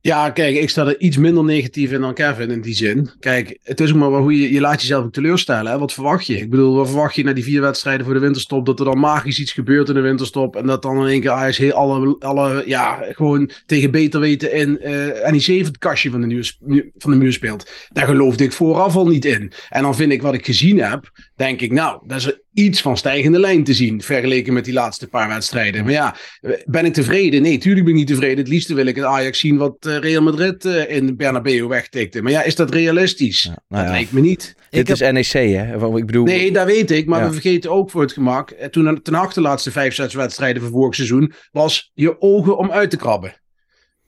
Ja, 0.07 0.31
kijk, 0.31 0.57
ik 0.57 0.71
sta 0.71 0.87
er 0.87 1.01
iets 1.01 1.17
minder 1.17 1.45
negatief 1.45 1.93
in 1.93 2.01
dan 2.01 2.15
Kevin 2.15 2.51
in 2.51 2.61
die 2.61 2.75
zin. 2.75 3.11
Kijk, 3.21 3.59
het 3.63 3.81
is 3.81 3.91
ook 3.91 3.97
maar 3.97 4.11
hoe 4.11 4.41
je, 4.41 4.53
je 4.53 4.61
laat 4.61 4.81
jezelf 4.81 5.11
teleurstellen. 5.11 5.73
Hè? 5.73 5.79
Wat 5.79 5.93
verwacht 5.93 6.27
je? 6.27 6.37
Ik 6.37 6.51
bedoel, 6.51 6.75
wat 6.75 6.89
verwacht 6.89 7.15
je 7.15 7.25
na 7.25 7.33
die 7.33 7.45
vier 7.45 7.61
wedstrijden 7.61 8.05
voor 8.05 8.15
de 8.15 8.21
winterstop? 8.21 8.67
Dat 8.67 8.79
er 8.79 8.85
dan 8.85 8.99
magisch 8.99 9.41
iets 9.41 9.53
gebeurt 9.53 9.89
in 9.89 9.95
de 9.95 10.01
winterstop. 10.01 10.57
En 10.57 10.67
dat 10.67 10.83
dan 10.83 11.03
in 11.03 11.09
één 11.09 11.21
keer 11.21 11.31
Ajax 11.31 11.57
heel 11.57 11.73
alle, 11.73 12.17
alle 12.19 12.63
ja, 12.67 13.05
gewoon 13.09 13.51
tegen 13.67 13.91
beter 13.91 14.21
weten 14.21 14.53
in 14.53 14.81
eh 14.81 15.31
NEC 15.31 15.65
het 15.65 15.79
kastje 15.79 16.11
van 16.11 16.21
de, 16.21 16.27
muur, 16.27 16.57
van 16.97 17.11
de 17.11 17.17
muur 17.17 17.33
speelt. 17.33 17.71
Daar 17.93 18.07
geloofde 18.07 18.45
ik 18.45 18.53
vooraf 18.53 18.97
al 18.97 19.07
niet 19.07 19.25
in. 19.25 19.53
En 19.69 19.83
dan 19.83 19.95
vind 19.95 20.13
ik 20.13 20.23
wat 20.23 20.35
ik 20.35 20.45
gezien 20.45 20.81
heb, 20.81 21.11
denk 21.37 21.61
ik, 21.61 21.73
nou, 21.73 22.03
dat 22.07 22.17
is 22.17 22.41
iets 22.57 22.81
van 22.83 22.97
stijgende 22.97 23.39
lijn 23.41 23.65
te 23.65 23.75
zien. 23.75 24.03
Vergeleken 24.03 24.53
met 24.53 24.65
die 24.65 24.75
laatste 24.75 25.07
paar 25.09 25.29
wedstrijden. 25.29 25.83
Maar 25.85 25.93
ja, 25.93 26.17
ben 26.65 26.85
ik 26.85 26.93
tevreden? 26.93 27.43
Nee, 27.43 27.59
tuurlijk 27.59 27.85
ben 27.85 27.95
ik 27.95 27.99
niet 28.01 28.09
tevreden. 28.09 28.39
Het 28.39 28.49
liefste 28.49 28.75
wil 28.75 28.87
ik 28.87 28.97
het 28.97 29.05
Ajax 29.05 29.39
zien 29.39 29.57
wat 29.57 29.77
eh, 29.81 29.97
Real 29.99 30.23
Madrid 30.23 30.65
eh, 30.65 30.97
in 30.97 31.17
Bernabeu 31.17 31.67
wegtikte. 31.67 32.23
Maar 32.23 32.33
ja, 32.33 32.43
is 32.43 32.55
dat 32.55 32.71
realistisch? 32.71 33.43
Ja, 33.43 33.49
nou 33.49 33.63
dat 33.69 33.85
ja. 33.85 33.91
lijkt 33.91 34.13
me 34.13 34.21
niet. 34.21 34.55
Dit 34.71 34.91
is 34.91 35.01
NEC, 35.01 35.33
hè? 35.33 35.97
Ik 35.99 36.07
bedoel, 36.07 36.25
Nee, 36.25 36.53
dat 36.53 36.67
weet 36.67 36.91
ik. 36.91 37.07
Maar 37.07 37.21
Ja. 37.21 37.27
we 37.27 37.33
vergeten 37.33 37.71
ook 37.71 37.91
voor 37.91 38.03
het 38.03 38.13
gemak. 38.13 38.51
eh, 38.51 38.69
Toen 38.69 39.03
ten 39.03 39.15
acht 39.15 39.35
de 39.35 39.41
laatste 39.41 39.71
vijf, 39.71 39.95
zes 39.95 40.15
wedstrijden 40.15 40.63
van 40.63 40.71
vorig 40.71 40.95
seizoen. 40.95 41.33
was 41.53 41.91
je 41.95 42.21
ogen 42.21 42.59
om 42.59 42.71
uit 42.71 42.91
te 42.91 42.97
krabben. 42.97 43.35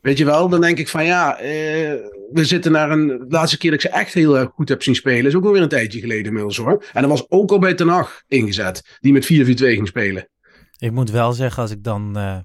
Weet 0.00 0.18
je 0.18 0.24
wel? 0.24 0.48
Dan 0.48 0.60
denk 0.60 0.78
ik 0.78 0.88
van 0.88 1.04
ja. 1.04 1.38
eh, 1.38 1.46
we 2.32 2.44
zitten 2.44 2.72
naar 2.72 2.90
een. 2.90 3.06
De 3.06 3.26
laatste 3.28 3.58
keer 3.58 3.70
dat 3.70 3.84
ik 3.84 3.90
ze 3.90 3.96
echt 3.96 4.14
heel 4.14 4.38
erg 4.38 4.50
goed 4.54 4.68
heb 4.68 4.82
zien 4.82 4.94
spelen. 4.94 5.26
is 5.26 5.34
ook 5.34 5.44
alweer 5.44 5.62
een 5.62 5.68
tijdje 5.68 6.00
geleden 6.00 6.24
inmiddels 6.24 6.56
hoor. 6.56 6.84
En 6.92 7.02
dat 7.02 7.10
was 7.10 7.26
ook 7.28 7.50
al 7.50 7.58
bij 7.58 7.74
Ten 7.74 7.88
Hag 7.88 8.22
ingezet. 8.28 8.98
Die 9.00 9.12
met 9.12 9.24
4-4-2 9.24 9.26
ging 9.26 9.86
spelen. 9.86 10.28
Ik 10.78 10.92
moet 10.92 11.10
wel 11.10 11.32
zeggen, 11.32 11.62
als 11.62 11.70
ik 11.70 11.84
dan 11.84 12.16
eh 12.16 12.38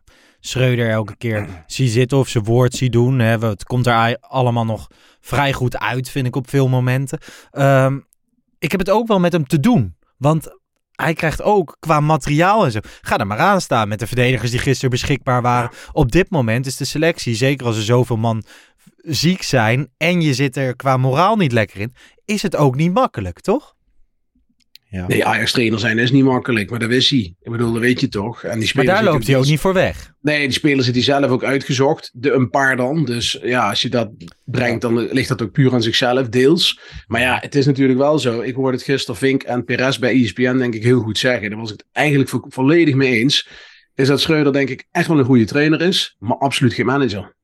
Schreuder 0.45 0.89
elke 0.89 1.15
keer 1.17 1.63
zie 1.67 1.89
zitten 1.89 2.17
of 2.17 2.27
zijn 2.27 2.43
woord 2.43 2.73
zie 2.73 2.89
doen. 2.89 3.19
Hè, 3.19 3.37
het 3.37 3.63
komt 3.63 3.87
er 3.87 4.17
allemaal 4.19 4.65
nog 4.65 4.87
vrij 5.19 5.53
goed 5.53 5.77
uit, 5.77 6.09
vind 6.09 6.27
ik 6.27 6.35
op 6.35 6.49
veel 6.49 6.67
momenten. 6.67 7.19
Ehm, 7.51 7.99
ik 8.59 8.71
heb 8.71 8.79
het 8.79 8.89
ook 8.89 9.07
wel 9.07 9.19
met 9.19 9.31
hem 9.31 9.47
te 9.47 9.59
doen. 9.59 9.95
Want 10.17 10.59
hij 10.95 11.13
krijgt 11.13 11.41
ook 11.41 11.77
qua 11.79 11.99
materiaal 11.99 12.65
en 12.65 12.71
zo. 12.71 12.79
Ga 13.01 13.17
er 13.17 13.27
maar 13.27 13.37
aan 13.37 13.61
staan 13.61 13.87
met 13.87 13.99
de 13.99 14.07
verdedigers 14.07 14.51
die 14.51 14.59
gisteren 14.59 14.89
beschikbaar 14.89 15.41
waren. 15.41 15.71
Op 15.91 16.11
dit 16.11 16.29
moment 16.29 16.65
is 16.65 16.77
de 16.77 16.85
selectie, 16.85 17.35
zeker 17.35 17.65
als 17.65 17.77
er 17.77 17.83
zoveel 17.83 18.17
man 18.17 18.43
ziek 18.97 19.43
zijn 19.43 19.89
en 19.97 20.21
je 20.21 20.33
zit 20.33 20.55
er 20.55 20.75
qua 20.75 20.97
moraal 20.97 21.35
niet 21.35 21.51
lekker 21.51 21.79
in, 21.79 21.93
is 22.25 22.41
het 22.41 22.55
ook 22.55 22.75
niet 22.75 22.93
makkelijk, 22.93 23.39
toch? 23.39 23.75
Ja. 24.93 25.07
Nee, 25.07 25.25
Ajax-trainer 25.25 25.79
zijn 25.79 25.99
is 25.99 26.11
niet 26.11 26.23
makkelijk, 26.23 26.69
maar 26.69 26.79
dat 26.79 26.89
wist 26.89 27.09
hij. 27.09 27.35
Ik 27.41 27.51
bedoel, 27.51 27.71
dat 27.73 27.81
weet 27.81 27.99
je 27.99 28.07
toch. 28.07 28.43
En 28.43 28.49
die 28.49 28.57
Maar 28.59 28.67
spelers 28.67 28.87
daar 28.99 29.03
loopt 29.03 29.27
hij 29.27 29.37
ook 29.37 29.45
niet 29.45 29.59
voor 29.59 29.73
weg. 29.73 30.11
Nee, 30.21 30.39
die 30.39 30.51
spelers 30.51 30.85
heeft 30.85 31.05
hij 31.05 31.19
zelf 31.19 31.31
ook 31.31 31.43
uitgezocht. 31.43 32.11
De, 32.13 32.31
een 32.31 32.49
paar 32.49 32.75
dan. 32.75 33.05
Dus 33.05 33.39
ja, 33.41 33.69
als 33.69 33.81
je 33.81 33.89
dat 33.89 34.09
brengt, 34.45 34.81
dan 34.81 34.99
ligt 34.99 35.27
dat 35.27 35.41
ook 35.41 35.51
puur 35.51 35.73
aan 35.73 35.81
zichzelf, 35.81 36.29
deels. 36.29 36.79
Maar 37.07 37.21
ja, 37.21 37.37
het 37.41 37.55
is 37.55 37.65
natuurlijk 37.65 37.99
wel 37.99 38.19
zo. 38.19 38.41
Ik 38.41 38.55
hoorde 38.55 38.77
het 38.77 38.85
gisteren 38.85 39.15
Vink 39.15 39.43
en 39.43 39.63
Perez 39.63 39.97
bij 39.97 40.13
ESPN 40.21 40.57
denk 40.57 40.73
ik 40.73 40.83
heel 40.83 40.99
goed 41.01 41.17
zeggen. 41.17 41.49
Daar 41.49 41.59
was 41.59 41.71
ik 41.71 41.77
het 41.77 41.87
eigenlijk 41.91 42.29
vo- 42.29 42.45
volledig 42.49 42.95
mee 42.95 43.19
eens. 43.19 43.47
Is 43.95 44.07
dat 44.07 44.21
Schreuder 44.21 44.53
denk 44.53 44.69
ik 44.69 44.87
echt 44.91 45.07
wel 45.07 45.19
een 45.19 45.25
goede 45.25 45.45
trainer 45.45 45.81
is, 45.81 46.15
maar 46.19 46.37
absoluut 46.37 46.73
geen 46.73 46.85
manager. 46.85 47.35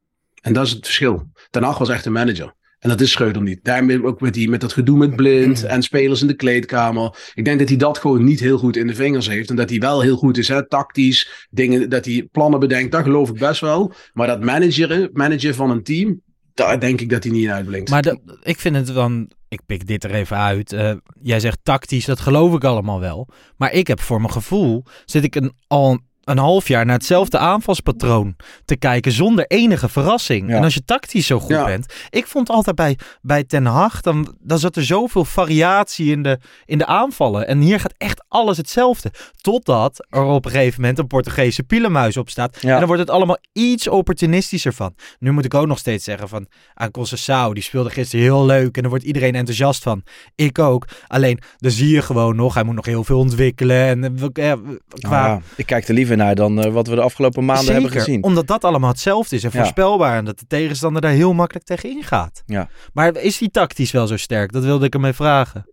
En 0.42 0.54
dat 0.54 0.66
is 0.66 0.72
het 0.72 0.86
verschil. 0.86 1.32
Ten 1.50 1.64
Hag 1.64 1.78
was 1.78 1.90
echt 1.90 2.06
een 2.06 2.12
manager. 2.12 2.54
En 2.80 2.90
dat 2.90 3.02
is 3.02 3.12
Schreuder 3.12 3.42
niet. 3.42 3.60
Daarmee 3.64 4.06
ook 4.06 4.22
met, 4.22 4.34
die, 4.34 4.50
met 4.50 4.62
dat 4.62 4.74
gedoe 4.74 4.98
met 4.98 5.16
blind 5.16 5.64
en 5.64 5.82
spelers 5.82 6.22
in 6.22 6.28
de 6.28 6.34
kleedkamer. 6.34 7.32
Ik 7.34 7.46
denk 7.46 7.60
dat 7.60 7.68
hij 7.68 7.78
dat 7.78 7.98
gewoon 7.98 8.24
niet 8.24 8.40
heel 8.40 8.58
goed 8.58 8.78
in 8.78 8.88
de 8.88 8.96
vingers 8.96 9.28
heeft. 9.28 9.50
En 9.50 9.56
dat 9.56 9.70
hij 9.70 9.80
wel 9.80 10.02
heel 10.02 10.18
goed 10.18 10.38
is, 10.38 10.48
hè, 10.48 10.68
tactisch. 10.68 11.48
Dingen, 11.50 11.90
dat 11.90 12.06
hij 12.06 12.28
plannen 12.32 12.60
bedenkt, 12.60 12.92
dat 12.92 13.04
geloof 13.04 13.30
ik 13.30 13.40
best 13.40 13.62
wel. 13.62 13.94
Maar 14.14 14.28
dat 14.28 14.44
manageren, 14.44 15.10
managen 15.14 15.56
van 15.56 15.70
een 15.70 15.84
team, 15.84 16.22
daar 16.54 16.80
denk 16.80 17.02
ik 17.02 17.10
dat 17.10 17.24
hij 17.24 17.32
niet 17.32 17.44
in 17.44 17.52
uitblinkt. 17.52 17.90
Maar 17.90 18.02
de, 18.02 18.38
ik 18.44 18.60
vind 18.60 18.76
het 18.76 18.88
dan, 18.88 19.32
ik 19.48 19.62
pik 19.66 19.88
dit 19.88 20.04
er 20.04 20.14
even 20.14 20.38
uit. 20.38 20.74
eh, 20.74 20.92
jij 21.22 21.40
zegt 21.40 21.60
tactisch, 21.64 22.06
dat 22.06 22.20
geloof 22.20 22.54
ik 22.56 22.64
allemaal 22.64 23.00
wel. 23.00 23.28
Maar 23.58 23.74
ik 23.74 23.88
heb 23.88 24.02
voor 24.02 24.22
mijn 24.22 24.34
gevoel, 24.34 24.84
zit 25.06 25.24
ik 25.24 25.36
een, 25.36 25.52
al 25.68 26.00
een 26.30 26.38
half 26.38 26.68
jaar 26.68 26.86
naar 26.86 26.96
hetzelfde 26.96 27.38
aanvalspatroon 27.38 28.36
te 28.66 28.76
kijken 28.76 29.12
zonder 29.12 29.46
enige 29.48 29.90
verrassing. 29.90 30.50
Ja. 30.50 30.56
En 30.56 30.64
als 30.64 30.74
je 30.74 30.86
tactisch 30.86 31.28
zo 31.28 31.40
goed 31.40 31.50
Ja. 31.50 31.66
bent. 31.66 31.94
Ik 32.10 32.28
vond 32.28 32.50
altijd 32.50 32.76
bij, 32.76 32.98
bij 33.22 33.44
Ten 33.44 33.66
Hag, 33.66 34.02
dan, 34.02 34.36
dan 34.40 34.60
zat 34.60 34.76
er 34.76 34.84
zoveel 34.86 35.26
variatie 35.26 36.12
in 36.12 36.24
de, 36.24 36.40
in 36.66 36.78
de 36.78 36.86
aanvallen. 36.86 37.48
En 37.48 37.60
hier 37.60 37.80
gaat 37.80 37.94
echt 37.98 38.24
alles 38.28 38.58
hetzelfde. 38.58 39.12
Totdat 39.42 40.06
er 40.10 40.22
op 40.24 40.46
een 40.46 40.52
gegeven 40.52 40.82
moment 40.82 41.00
een 41.00 41.08
Portugese 41.08 41.64
pielenmuis 41.64 42.18
op 42.18 42.30
staat. 42.30 42.58
Ja. 42.62 42.72
En 42.74 42.78
dan 42.78 42.88
wordt 42.88 43.02
het 43.02 43.12
allemaal 43.12 43.38
iets 43.54 43.88
opportunistischer 43.88 44.74
van. 44.74 44.94
Nu 45.20 45.32
moet 45.32 45.46
ik 45.46 45.54
ook 45.54 45.68
nog 45.68 45.78
steeds 45.78 46.04
zeggen 46.04 46.30
van 46.30 46.48
aan 46.74 46.92
Conceição, 46.92 47.54
die 47.54 47.64
speelde 47.64 47.90
gisteren 47.90 48.26
heel 48.26 48.46
leuk 48.46 48.76
en 48.76 48.82
daar 48.82 48.90
wordt 48.90 49.06
iedereen 49.06 49.36
enthousiast 49.36 49.84
van. 49.84 50.04
Ik 50.36 50.60
ook. 50.60 50.88
Alleen, 51.08 51.40
dan 51.58 51.72
zie 51.72 51.90
je 51.90 52.02
gewoon 52.02 52.36
nog, 52.36 52.54
hij 52.54 52.64
moet 52.64 52.76
nog 52.76 52.86
heel 52.86 53.04
veel 53.04 53.20
ontwikkelen. 53.20 53.78
En 53.88 54.04
eh, 54.04 54.12
ja, 54.34 54.56
qua... 55.00 55.10
Nou 55.10 55.28
ja, 55.28 55.42
ik 55.56 55.66
kijk 55.66 55.88
er 55.88 55.94
liever 55.94 56.18
naar 56.20 56.36
dan 56.36 56.64
eh, 56.64 56.72
wat 56.72 56.88
we 56.88 56.96
de 56.96 57.02
afgelopen 57.02 57.46
maanden 57.46 57.66
Zeker, 57.66 57.82
hebben 57.82 58.00
gezien. 58.02 58.24
omdat 58.24 58.48
dat 58.48 58.64
allemaal 58.64 58.90
hetzelfde 58.90 59.36
is 59.36 59.44
en 59.44 59.50
Ja. 59.54 59.60
voorspelbaar. 59.60 60.18
En 60.18 60.26
dat 60.26 60.40
de 60.40 60.46
tegenstander 60.48 61.02
daar 61.02 61.12
heel 61.12 61.34
makkelijk 61.34 61.66
tegen 61.66 61.90
ingaat. 61.90 62.44
Ja. 62.46 62.70
Maar 62.94 63.18
is 63.18 63.38
die 63.38 63.52
tactisch 63.52 63.92
wel 63.92 64.08
zo 64.08 64.18
sterk? 64.18 64.52
Dat 64.52 64.64
wilde 64.64 64.86
ik 64.86 64.94
ermee 64.94 65.14
vragen. 65.14 65.66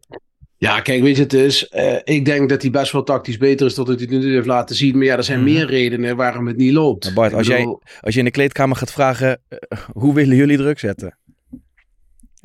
Ja, 0.58 0.80
kijk, 0.80 1.02
weet 1.02 1.16
je, 1.16 1.22
het 1.22 1.32
is. 1.32 1.68
eh, 1.68 1.94
ik 2.04 2.24
denk 2.24 2.48
dat 2.48 2.62
hij 2.62 2.70
best 2.70 2.92
wel 2.92 3.02
tactisch 3.02 3.36
beter 3.36 3.66
is 3.66 3.74
dan 3.74 3.84
dat 3.84 4.00
hij 4.00 4.08
het 4.10 4.20
nu 4.24 4.32
heeft 4.34 4.46
laten 4.46 4.76
zien. 4.76 4.96
Maar 4.96 5.06
ja, 5.06 5.16
er 5.16 5.24
zijn 5.24 5.40
Mhm. 5.42 5.52
meer 5.52 5.66
redenen 5.66 6.16
waarom 6.16 6.46
het 6.46 6.56
niet 6.56 6.72
loopt. 6.72 7.04
Maar 7.04 7.14
Bart, 7.14 7.32
als 7.34 7.46
jij- 7.46 7.78
Als 8.00 8.12
je 8.14 8.18
in 8.18 8.24
de 8.24 8.30
kleedkamer 8.30 8.76
gaat 8.76 8.92
vragen, 8.92 9.40
eh, 9.48 9.58
hoe 9.92 10.14
willen 10.14 10.36
jullie 10.36 10.56
druk 10.56 10.78
zetten? 10.78 11.18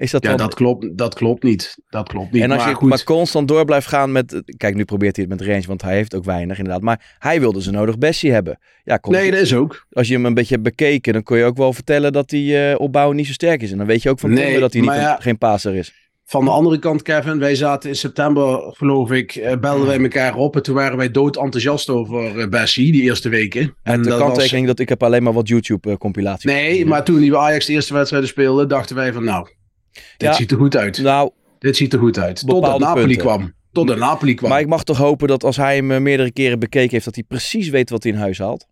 Is 0.02 0.12
dat 0.12 0.24
Ja, 0.24 0.30
dan... 0.30 0.38
dat 0.38 0.54
klopt, 0.56 0.98
dat 0.98 1.14
klopt 1.14 1.44
niet. 1.44 1.78
Dat 1.90 2.08
klopt 2.10 2.32
niet. 2.32 2.42
en 2.44 2.52
als 2.52 2.60
maar 2.60 2.70
je 2.70 2.76
goed, 2.76 2.90
maar 2.90 3.04
constant 3.04 3.48
door 3.48 3.66
blijft 3.66 3.88
gaan 3.88 4.12
met... 4.12 4.42
Kijk, 4.58 4.76
nu 4.76 4.86
probeert 4.86 5.16
hij 5.16 5.26
het 5.30 5.40
met 5.40 5.48
range, 5.48 5.68
want 5.68 5.82
hij 5.82 5.96
heeft 5.96 6.16
ook 6.16 6.24
weinig 6.24 6.58
inderdaad. 6.58 6.82
Maar 6.82 7.16
hij 7.20 7.40
wilde 7.40 7.62
ze 7.62 7.72
nodig 7.72 7.98
Bessie 7.98 8.32
hebben. 8.32 8.60
Ja, 8.84 8.98
kon- 8.98 9.14
nee, 9.14 9.32
dat 9.32 9.40
is 9.40 9.54
ook. 9.54 9.86
als 9.92 10.08
je 10.08 10.14
hem 10.14 10.26
een 10.26 10.34
beetje 10.34 10.54
hebt 10.54 10.64
bekeken, 10.68 11.14
dan 11.14 11.24
kun 11.24 11.38
je 11.38 11.44
ook 11.44 11.58
wel 11.58 11.74
vertellen 11.74 12.14
dat 12.14 12.32
hij 12.32 12.72
eh 12.72 12.80
opbouwen 12.80 13.16
niet 13.16 13.28
zo 13.28 13.34
sterk 13.34 13.62
is. 13.62 13.72
En 13.72 13.78
dan 13.78 13.88
weet 13.88 14.02
je 14.02 14.10
ook 14.10 14.20
van 14.20 14.34
Nee, 14.34 14.60
dat 14.60 14.74
hij 14.74 14.82
niet 14.82 14.92
een- 14.92 15.22
geen 15.22 15.38
passer 15.38 15.76
is. 15.76 15.94
Van 16.26 16.46
de 16.46 16.52
andere 16.52 16.80
kant, 16.80 17.02
Kevin, 17.02 17.40
wij 17.40 17.56
zaten 17.56 17.90
in 17.90 17.96
september, 17.96 18.60
geloof 18.76 19.12
ik, 19.12 19.36
eh, 19.36 19.58
belden 19.58 19.88
wij 19.88 20.00
elkaar 20.00 20.36
op. 20.36 20.56
En 20.56 20.64
toen 20.64 20.76
waren 20.76 20.98
wij 20.98 21.12
dood 21.12 21.38
enthousiast 21.38 21.90
over 21.90 22.40
eh, 22.40 22.48
Bessie, 22.48 22.92
die 22.92 23.02
eerste 23.02 23.30
weken. 23.30 23.76
En 23.84 24.02
de 24.02 24.10
dat 24.10 24.20
was- 24.20 24.28
kanttekening 24.28 24.68
dat 24.68 24.80
ik 24.80 24.90
heb 24.90 25.04
alleen 25.04 25.24
maar 25.24 25.34
wat 25.34 25.48
YouTube-compilaties. 25.48 26.44
Nee, 26.44 26.86
maar 26.86 27.04
toen 27.04 27.20
die 27.20 27.36
Ajax 27.36 27.66
de 27.66 27.74
eerste 27.74 27.94
wedstrijden 27.94 28.30
speelden, 28.30 28.68
dachten 28.68 28.96
wij 28.96 29.14
van 29.14 29.24
nou, 29.24 29.48
dit 29.94 30.02
Ja. 30.18 30.34
ziet 30.34 30.52
er 30.52 30.58
goed 30.58 30.76
uit. 30.78 30.98
Nou, 30.98 31.32
Dit 31.60 31.78
ziet 31.78 31.94
er 31.94 32.00
goed 32.00 32.18
uit. 32.20 32.48
Totdat 32.48 32.80
Napoli 32.80 33.06
punten. 33.06 33.22
kwam. 33.22 33.54
Totdat 33.72 33.98
Napoli 33.98 34.34
kwam. 34.34 34.50
maar 34.50 34.60
ik 34.60 34.68
mag 34.68 34.84
toch 34.84 34.98
hopen 34.98 35.28
dat 35.28 35.44
als 35.44 35.58
hij 35.58 35.76
hem 35.76 35.92
eh, 35.92 36.00
meerdere 36.00 36.32
keren 36.32 36.60
bekeken 36.60 36.90
heeft, 36.92 37.06
dat 37.06 37.16
hij 37.16 37.24
precies 37.28 37.70
weet 37.70 37.90
wat 37.90 38.04
hij 38.04 38.12
in 38.12 38.18
huis 38.18 38.38
haalt. 38.38 38.68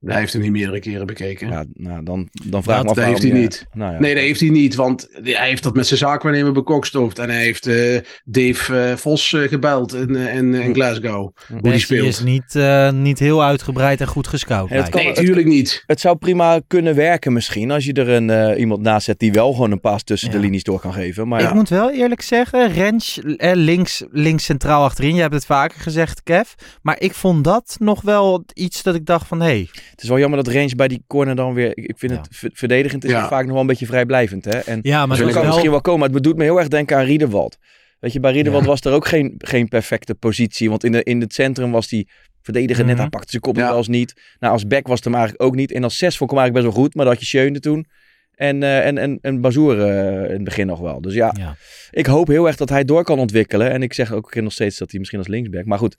Hij 0.00 0.18
heeft 0.18 0.32
hem 0.32 0.42
niet 0.42 0.50
meerdere 0.50 0.78
keren 0.80 1.06
bekeken. 1.06 1.48
Ja, 1.48 1.64
nou, 1.72 2.02
dan, 2.04 2.28
dan 2.44 2.62
vraag 2.62 2.80
ik 2.80 2.86
Dat 2.86 2.96
me 2.96 3.02
af 3.02 3.06
heeft 3.08 3.20
waarom 3.22 3.30
hij 3.30 3.40
niet. 3.40 3.66
Nou, 3.72 3.92
ja. 3.92 3.98
Nee, 4.00 4.14
dat 4.14 4.22
heeft 4.22 4.40
hij 4.40 4.48
niet, 4.48 4.74
want 4.74 5.08
hij 5.12 5.48
heeft 5.48 5.62
dat 5.62 5.74
met 5.74 5.86
zijn 5.86 5.98
zaakwaarnemer 5.98 6.52
bekokstoofd. 6.52 7.18
En 7.18 7.30
hij 7.30 7.42
heeft 7.42 7.66
eh, 7.66 7.98
Dave 8.24 8.78
eh, 8.80 8.96
Vos 8.96 9.32
eh, 9.32 9.48
gebeld 9.48 9.94
in, 9.94 10.16
in, 10.16 10.54
in 10.54 10.74
Glasgow. 10.74 11.36
Hoe 11.48 11.60
die 11.70 11.78
speelt. 11.78 12.06
is 12.06 12.20
niet, 12.20 12.54
eh, 12.54 12.90
niet 12.90 13.18
heel 13.18 13.42
uitgebreid 13.44 14.00
en 14.00 14.06
goed 14.06 14.26
gescout. 14.26 14.68
Kan-. 14.68 15.02
Nee, 15.02 15.12
tuurlijk 15.12 15.46
niet. 15.46 15.82
Het 15.86 16.00
zou 16.00 16.16
prima 16.16 16.60
kunnen 16.66 16.94
werken 16.94 17.32
misschien, 17.32 17.70
als 17.70 17.84
je 17.84 17.92
er 17.92 18.08
een, 18.08 18.30
eh, 18.30 18.60
iemand 18.60 18.80
naast 18.82 19.04
zet 19.04 19.18
die 19.18 19.32
wel 19.32 19.52
gewoon 19.52 19.70
een 19.70 19.80
paas 19.80 20.02
tussen 20.02 20.28
Ja. 20.28 20.34
de 20.34 20.40
linies 20.40 20.62
door 20.62 20.80
kan 20.80 20.92
geven. 20.92 21.28
Maar 21.28 21.40
ik 21.40 21.48
ja, 21.48 21.54
moet 21.54 21.68
wel 21.68 21.90
eerlijk 21.90 22.22
zeggen, 22.22 22.72
Rens 22.72 23.20
eh, 23.36 23.50
links, 23.54 24.04
links 24.10 24.44
centraal 24.44 24.84
achterin. 24.84 25.14
Je 25.14 25.20
hebt 25.20 25.34
het 25.34 25.46
vaker 25.46 25.80
gezegd, 25.80 26.22
Kev. 26.22 26.48
Maar 26.82 27.00
ik 27.00 27.14
vond 27.14 27.44
dat 27.44 27.76
nog 27.78 28.02
wel 28.02 28.44
iets 28.54 28.82
dat 28.82 28.94
ik 28.94 29.06
dacht 29.06 29.26
van... 29.26 29.40
Hé, 29.40 29.66
het 30.00 30.08
is 30.08 30.08
wel 30.08 30.18
jammer 30.18 30.44
dat 30.44 30.54
Range 30.54 30.74
bij 30.76 30.88
die 30.88 31.02
corner 31.06 31.34
dan 31.36 31.54
weer... 31.54 31.76
Ik 31.76 31.94
vind 31.98 32.12
Ja. 32.12 32.18
het 32.18 32.28
ver- 32.30 32.50
verdedigend 32.52 33.04
is 33.04 33.10
Ja. 33.10 33.18
het 33.20 33.28
vaak 33.28 33.42
nog 33.42 33.52
wel 33.52 33.60
een 33.60 33.66
beetje 33.66 33.86
vrijblijvend. 33.86 34.44
Hè? 34.44 34.58
En 34.58 34.78
ja, 34.82 35.06
maar 35.06 35.16
zo 35.16 35.22
het 35.22 35.22
kan 35.22 35.26
het 35.26 35.34
wel... 35.34 35.44
misschien 35.44 35.70
wel 35.70 35.80
komen. 35.80 36.00
Maar 36.00 36.10
het 36.10 36.22
doet 36.22 36.36
me 36.36 36.42
heel 36.42 36.58
erg 36.58 36.68
denken 36.68 36.96
aan 36.96 37.04
Riederwald. 37.04 37.56
Weet 37.98 38.12
je, 38.12 38.20
bij 38.20 38.32
Riederwald 38.32 38.64
Ja. 38.64 38.68
was 38.70 38.80
er 38.80 38.92
ook 38.92 39.06
geen, 39.06 39.34
geen 39.38 39.68
perfecte 39.68 40.14
positie. 40.14 40.68
Want 40.68 40.84
in, 40.84 40.92
de, 40.92 41.02
in 41.02 41.20
het 41.20 41.34
centrum 41.34 41.70
was 41.70 41.88
die 41.88 42.08
verdediger 42.42 42.84
net, 42.84 42.92
Mhm. 42.92 43.00
hij 43.02 43.10
pakte 43.10 43.30
zijn 43.30 43.42
kop 43.42 43.56
Ja. 43.56 43.68
wel 43.68 43.76
eens 43.76 43.88
niet. 43.88 44.14
Nou, 44.38 44.52
als 44.52 44.66
back 44.66 44.86
was 44.86 44.96
het 44.96 45.04
hem 45.04 45.14
eigenlijk 45.14 45.42
ook 45.44 45.54
niet. 45.54 45.72
En 45.72 45.84
als 45.84 45.98
zes 45.98 46.16
vond 46.16 46.30
ik 46.30 46.36
hem 46.36 46.44
eigenlijk 46.46 46.64
best 46.66 46.76
wel 46.76 46.84
goed. 46.84 46.94
Maar 46.94 47.04
dat 47.04 47.14
had 47.14 47.22
je 47.22 47.28
Schöne 47.38 47.60
toen. 47.60 47.86
En, 48.34 48.62
eh 48.62 48.86
en, 48.86 48.98
en, 48.98 49.18
en 49.20 49.40
Bazoer 49.40 49.80
eh, 49.80 50.24
in 50.24 50.30
het 50.34 50.44
begin 50.44 50.66
nog 50.66 50.80
wel. 50.80 51.00
Dus 51.00 51.14
ja, 51.14 51.34
Ja. 51.38 51.56
ik 51.90 52.06
hoop 52.06 52.26
heel 52.28 52.46
erg 52.46 52.56
dat 52.56 52.68
hij 52.68 52.84
door 52.84 53.04
kan 53.04 53.18
ontwikkelen. 53.18 53.70
En 53.70 53.82
ik 53.82 53.92
zeg 53.92 54.12
ook 54.12 54.34
nog 54.34 54.52
steeds 54.52 54.78
dat 54.78 54.90
hij 54.90 54.98
misschien 54.98 55.18
als 55.20 55.28
linksback. 55.28 55.64
Maar 55.64 55.78
goed, 55.78 55.96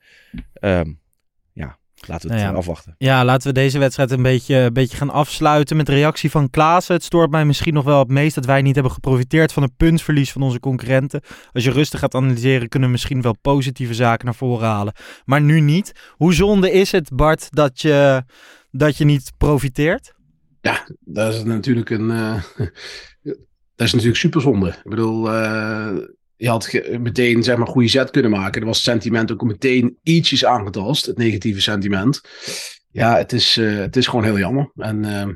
ehm, 0.53 0.91
laten 2.07 2.27
we 2.27 2.33
het 2.33 2.43
Nou 2.43 2.53
ja. 2.53 2.61
eh, 2.61 2.67
afwachten. 2.67 2.95
Ja, 2.97 3.25
laten 3.25 3.47
we 3.47 3.53
deze 3.53 3.79
wedstrijd 3.79 4.11
een 4.11 4.21
beetje, 4.21 4.55
een 4.55 4.73
beetje 4.73 4.97
gaan 4.97 5.09
afsluiten 5.09 5.77
met 5.77 5.85
de 5.85 5.91
reactie 5.91 6.31
van 6.31 6.49
Klaassen. 6.49 6.95
Het 6.95 7.03
stoort 7.03 7.31
mij 7.31 7.45
misschien 7.45 7.73
nog 7.73 7.83
wel 7.83 7.99
het 7.99 8.07
meest 8.09 8.35
dat 8.35 8.45
wij 8.45 8.61
niet 8.61 8.73
hebben 8.73 8.93
geprofiteerd 8.93 9.53
van 9.53 9.63
het 9.63 9.77
puntverlies 9.77 10.31
van 10.31 10.41
onze 10.41 10.59
concurrenten. 10.59 11.21
Als 11.53 11.63
je 11.63 11.71
rustig 11.71 11.99
gaat 11.99 12.15
analyseren, 12.15 12.69
kunnen 12.69 12.87
we 12.89 12.93
misschien 12.93 13.21
wel 13.21 13.35
positieve 13.41 13.93
zaken 13.93 14.25
naar 14.25 14.35
voren 14.35 14.67
halen. 14.67 14.93
Maar 15.25 15.41
nu 15.41 15.59
niet. 15.59 15.91
Hoe 16.09 16.33
zonde 16.33 16.71
is 16.71 16.91
het, 16.91 17.09
Bart, 17.15 17.47
dat 17.49 17.81
je, 17.81 18.23
dat 18.71 18.97
je 18.97 19.05
niet 19.05 19.31
profiteert? 19.37 20.13
Ja, 20.61 20.87
dat 20.99 21.33
is 21.33 21.43
natuurlijk 21.43 21.89
een. 21.89 22.11
eh, 22.11 22.41
dat 23.75 23.87
is 23.87 23.91
natuurlijk 23.91 24.19
superzonde. 24.19 24.67
Ik 24.67 24.89
bedoel, 24.89 25.33
eh, 25.33 25.91
je 26.41 26.49
had 26.49 26.71
meteen 26.99 27.43
zeg 27.43 27.58
maar 27.58 27.67
goede 27.67 27.88
zet 27.88 28.10
kunnen 28.12 28.32
maken. 28.32 28.62
Er 28.62 28.67
was 28.67 28.75
het 28.77 28.86
sentiment 28.86 29.32
ook 29.32 29.41
meteen 29.43 29.97
ietsjes 30.04 30.45
aangetast, 30.45 31.06
het 31.06 31.17
negatieve 31.17 31.62
sentiment. 31.62 32.21
Ja, 32.91 33.17
het 33.17 33.34
is, 33.34 33.58
eh, 33.58 33.75
het 33.77 33.95
is 33.95 34.08
gewoon 34.08 34.23
heel 34.25 34.38
jammer. 34.38 34.71
En 34.75 35.06
eh, 35.06 35.27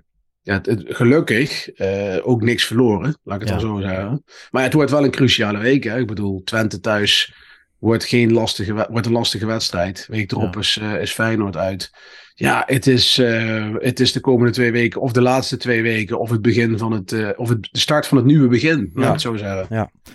ja, 0.42 0.54
het, 0.54 0.66
het- 0.66 0.84
gelukkig 0.88 1.70
eh, 1.70 2.18
ook 2.22 2.42
niks 2.42 2.66
verloren, 2.66 3.18
laat 3.24 3.42
ik 3.42 3.48
het 3.48 3.62
Ja. 3.62 3.66
dan 3.68 3.76
zo 3.76 3.88
zeggen. 3.88 4.24
Maar 4.52 4.64
het 4.64 4.74
wordt 4.74 4.92
wel 4.92 5.04
een 5.04 5.12
cruciale 5.12 5.58
week. 5.58 5.84
Hè? 5.84 6.00
Ik 6.00 6.08
bedoel, 6.08 6.42
Twente 6.44 6.80
thuis 6.80 7.34
wordt, 7.78 8.04
geen 8.06 8.34
lastige, 8.34 8.88
wordt 8.92 9.06
een 9.06 9.12
lastige 9.12 9.46
wedstrijd. 9.46 10.06
Week 10.10 10.32
erop 10.32 10.54
Ja. 10.54 10.60
is, 10.60 10.78
eh, 10.82 11.02
is 11.02 11.12
Feyenoord 11.12 11.58
uit. 11.58 11.92
Ja, 12.38 12.64
het 12.66 12.88
is, 12.88 13.18
eh, 13.18 13.74
het 13.78 14.00
is 14.00 14.12
de 14.12 14.20
komende 14.20 14.52
twee 14.52 14.72
weken, 14.72 15.02
of 15.02 15.12
de 15.12 15.22
laatste 15.22 15.58
twee 15.58 15.82
weken, 15.82 16.20
of 16.20 16.30
het 16.30 16.42
begin 16.42 16.78
van 16.78 16.92
het, 16.92 17.12
eh, 17.12 17.30
of 17.36 17.50
het, 17.50 17.68
de 17.72 17.80
start 17.80 18.08
van 18.08 18.18
het 18.18 18.26
nieuwe 18.26 18.48
begin, 18.48 18.92
laat 18.94 19.06
ik 19.06 19.12
het 19.12 19.22
zo 19.22 19.36
zeggen. 19.36 19.68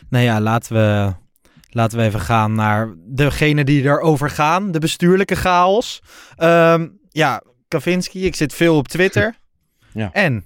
Nou 0.08 0.24
ja, 0.24 0.40
laten 0.40 0.74
we, 0.74 1.12
laten 1.70 1.98
we 1.98 2.04
even 2.04 2.20
gaan 2.20 2.54
naar 2.54 2.94
degene 3.06 3.64
die 3.64 3.82
erover 3.82 4.30
gaan. 4.30 4.72
De 4.72 4.78
bestuurlijke 4.78 5.36
chaos. 5.36 6.02
Ehm, 6.36 6.88
ja, 7.08 7.42
Kavinski, 7.68 8.24
ik 8.24 8.34
zit 8.34 8.54
veel 8.54 8.76
op 8.76 8.88
Twitter. 8.88 9.34
Ja. 9.92 10.12
En 10.12 10.44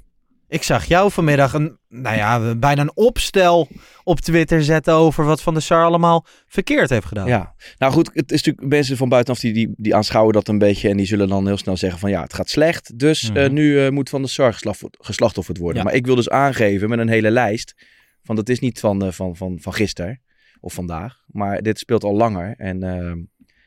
Ik 0.54 0.62
zag 0.62 0.84
jou 0.84 1.10
vanmiddag 1.10 1.52
een, 1.52 1.78
nou 1.88 2.16
ja, 2.16 2.54
bijna 2.54 2.82
een 2.82 2.96
opstel 2.96 3.68
op 4.04 4.20
Twitter 4.20 4.62
zetten 4.62 4.94
over 4.94 5.24
wat 5.24 5.42
Van 5.42 5.52
der 5.54 5.62
Sar 5.62 5.84
allemaal 5.84 6.26
verkeerd 6.46 6.90
heeft 6.90 7.06
gedaan. 7.06 7.26
Ja, 7.26 7.54
nou 7.78 7.92
goed, 7.92 8.10
het 8.12 8.32
is 8.32 8.42
natuurlijk 8.42 8.74
mensen 8.74 8.96
van 8.96 9.08
buitenaf 9.08 9.40
die, 9.40 9.52
die, 9.52 9.74
die 9.76 9.94
aanschouwen 9.94 10.32
dat 10.32 10.48
een 10.48 10.58
beetje 10.58 10.88
en 10.88 10.96
die 10.96 11.06
zullen 11.06 11.28
dan 11.28 11.46
heel 11.46 11.56
snel 11.56 11.76
zeggen 11.76 11.98
van 12.00 12.10
ja, 12.10 12.22
het 12.22 12.34
gaat 12.34 12.48
slecht, 12.50 12.98
dus 12.98 13.30
Mhm. 13.30 13.36
eh, 13.38 13.50
nu 13.50 13.84
eh, 13.84 13.90
moet 13.90 14.08
Van 14.08 14.20
der 14.20 14.30
Sar 14.30 14.52
geslacht- 14.52 14.84
geslachtofferd 14.90 15.58
worden. 15.58 15.78
Ja. 15.78 15.84
Maar 15.84 15.94
ik 15.94 16.06
wil 16.06 16.14
dus 16.14 16.28
aangeven 16.30 16.88
met 16.88 16.98
een 16.98 17.08
hele 17.08 17.30
lijst, 17.30 17.74
van 18.22 18.36
dat 18.36 18.48
is 18.48 18.58
niet 18.58 18.80
van, 18.80 19.04
eh, 19.04 19.10
van, 19.12 19.36
van, 19.36 19.58
van 19.60 19.72
gisteren 19.74 20.20
of 20.60 20.72
vandaag, 20.72 21.22
maar 21.26 21.62
dit 21.62 21.78
speelt 21.78 22.04
al 22.04 22.14
langer 22.14 22.54
en 22.56 22.82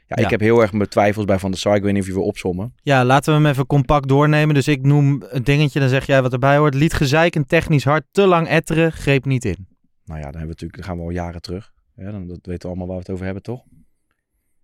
ja, 0.07 0.15
Ja. 0.19 0.23
ik 0.23 0.29
heb 0.29 0.39
heel 0.39 0.61
erg 0.61 0.71
mijn 0.73 0.89
twijfels 0.89 1.25
bij 1.25 1.39
Van 1.39 1.51
der 1.51 1.59
Sar, 1.59 1.75
ik 1.75 1.81
weet 1.83 1.93
niet 1.93 2.01
of 2.01 2.07
je 2.07 2.13
wil 2.13 2.23
opzommen. 2.23 2.73
Ja, 2.81 3.05
laten 3.05 3.33
we 3.33 3.39
hem 3.41 3.49
even 3.51 3.65
compact 3.65 4.07
doornemen. 4.07 4.55
Dus 4.55 4.67
ik 4.67 4.81
noem 4.85 5.23
het 5.29 5.45
dingetje, 5.45 5.79
dan 5.79 5.89
zeg 5.89 6.05
jij 6.05 6.21
wat 6.21 6.33
erbij 6.33 6.57
hoort. 6.57 6.73
Liet 6.73 6.93
gezeik 6.93 7.35
en 7.35 7.45
technisch 7.45 7.83
hard 7.83 8.03
te 8.11 8.27
lang 8.27 8.47
etteren, 8.47 8.91
greep 8.91 9.25
niet 9.25 9.45
in. 9.45 9.67
Nou 10.05 10.19
ja, 10.19 10.31
dan, 10.31 10.39
hebben 10.39 10.41
we 10.41 10.47
natuurlijk, 10.47 10.75
dan 10.75 10.83
gaan 10.83 10.97
we 10.97 11.03
al 11.03 11.09
jaren 11.09 11.41
terug. 11.41 11.71
Ja, 11.95 12.11
dan 12.11 12.27
dat 12.27 12.39
weten 12.41 12.61
we 12.61 12.67
allemaal 12.67 12.87
waar 12.87 12.95
we 12.95 13.01
het 13.01 13.11
over 13.11 13.25
hebben, 13.25 13.43
toch? 13.43 13.61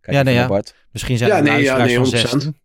Kijk 0.01 0.15
Ja, 0.17 0.23
nee, 0.23 0.33
naar 0.33 0.43
ja. 0.43 0.49
Bart. 0.49 0.75
Misschien 0.91 1.17
zijn 1.17 1.29
Ja, 1.29 1.37
er 1.37 1.43
nee, 1.43 1.61
ja, 1.63 1.77
nee, 1.77 1.95
van 1.95 2.05
100%. 2.05 2.07
16. 2.07 2.55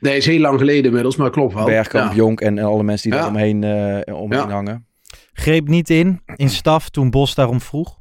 Nee, 0.00 0.16
is 0.16 0.26
heel 0.26 0.40
lang 0.40 0.58
geleden 0.58 0.84
inmiddels, 0.84 1.16
maar 1.16 1.30
klopt 1.30 1.54
wel. 1.54 1.64
Bergkamp, 1.64 2.10
Ja. 2.10 2.16
Jonk 2.16 2.40
en, 2.40 2.58
en 2.58 2.64
alle 2.64 2.82
mensen 2.82 3.10
die 3.10 3.18
Ja. 3.18 3.24
daar 3.24 3.34
omheen, 3.34 3.64
eh, 3.64 4.14
omheen 4.20 4.40
Ja. 4.40 4.48
hangen. 4.50 4.86
Greep 5.32 5.68
niet 5.68 5.90
in, 5.90 6.20
in 6.36 6.48
staf 6.50 6.88
toen 6.90 7.10
Bos 7.10 7.34
daarom 7.34 7.60
vroeg. 7.60 7.97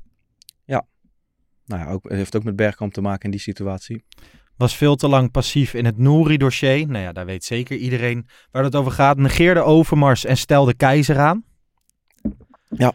Nou 1.68 1.82
ja, 1.82 1.90
ook, 1.92 2.10
heeft 2.12 2.36
ook 2.36 2.44
met 2.44 2.56
Bergkamp 2.56 2.94
te 2.94 3.02
maken 3.02 3.24
in 3.26 3.32
die 3.32 3.40
situatie. 3.40 4.04
Was 4.56 4.76
veel 4.78 4.96
te 4.96 5.08
lang 5.08 5.32
passief 5.32 5.74
in 5.74 5.86
het 5.86 5.98
Nouri-dossier. 5.98 6.88
Nou 6.88 7.04
ja, 7.04 7.12
daar 7.12 7.26
weet 7.26 7.44
zeker 7.44 7.78
iedereen 7.78 8.28
waar 8.52 8.64
het 8.64 8.76
over 8.76 8.92
gaat. 8.92 9.18
Negeerde 9.18 9.62
Overmars 9.62 10.26
en 10.26 10.38
stelde 10.38 10.74
Keizer 10.74 11.20
aan. 11.20 11.44
Ja. 12.70 12.94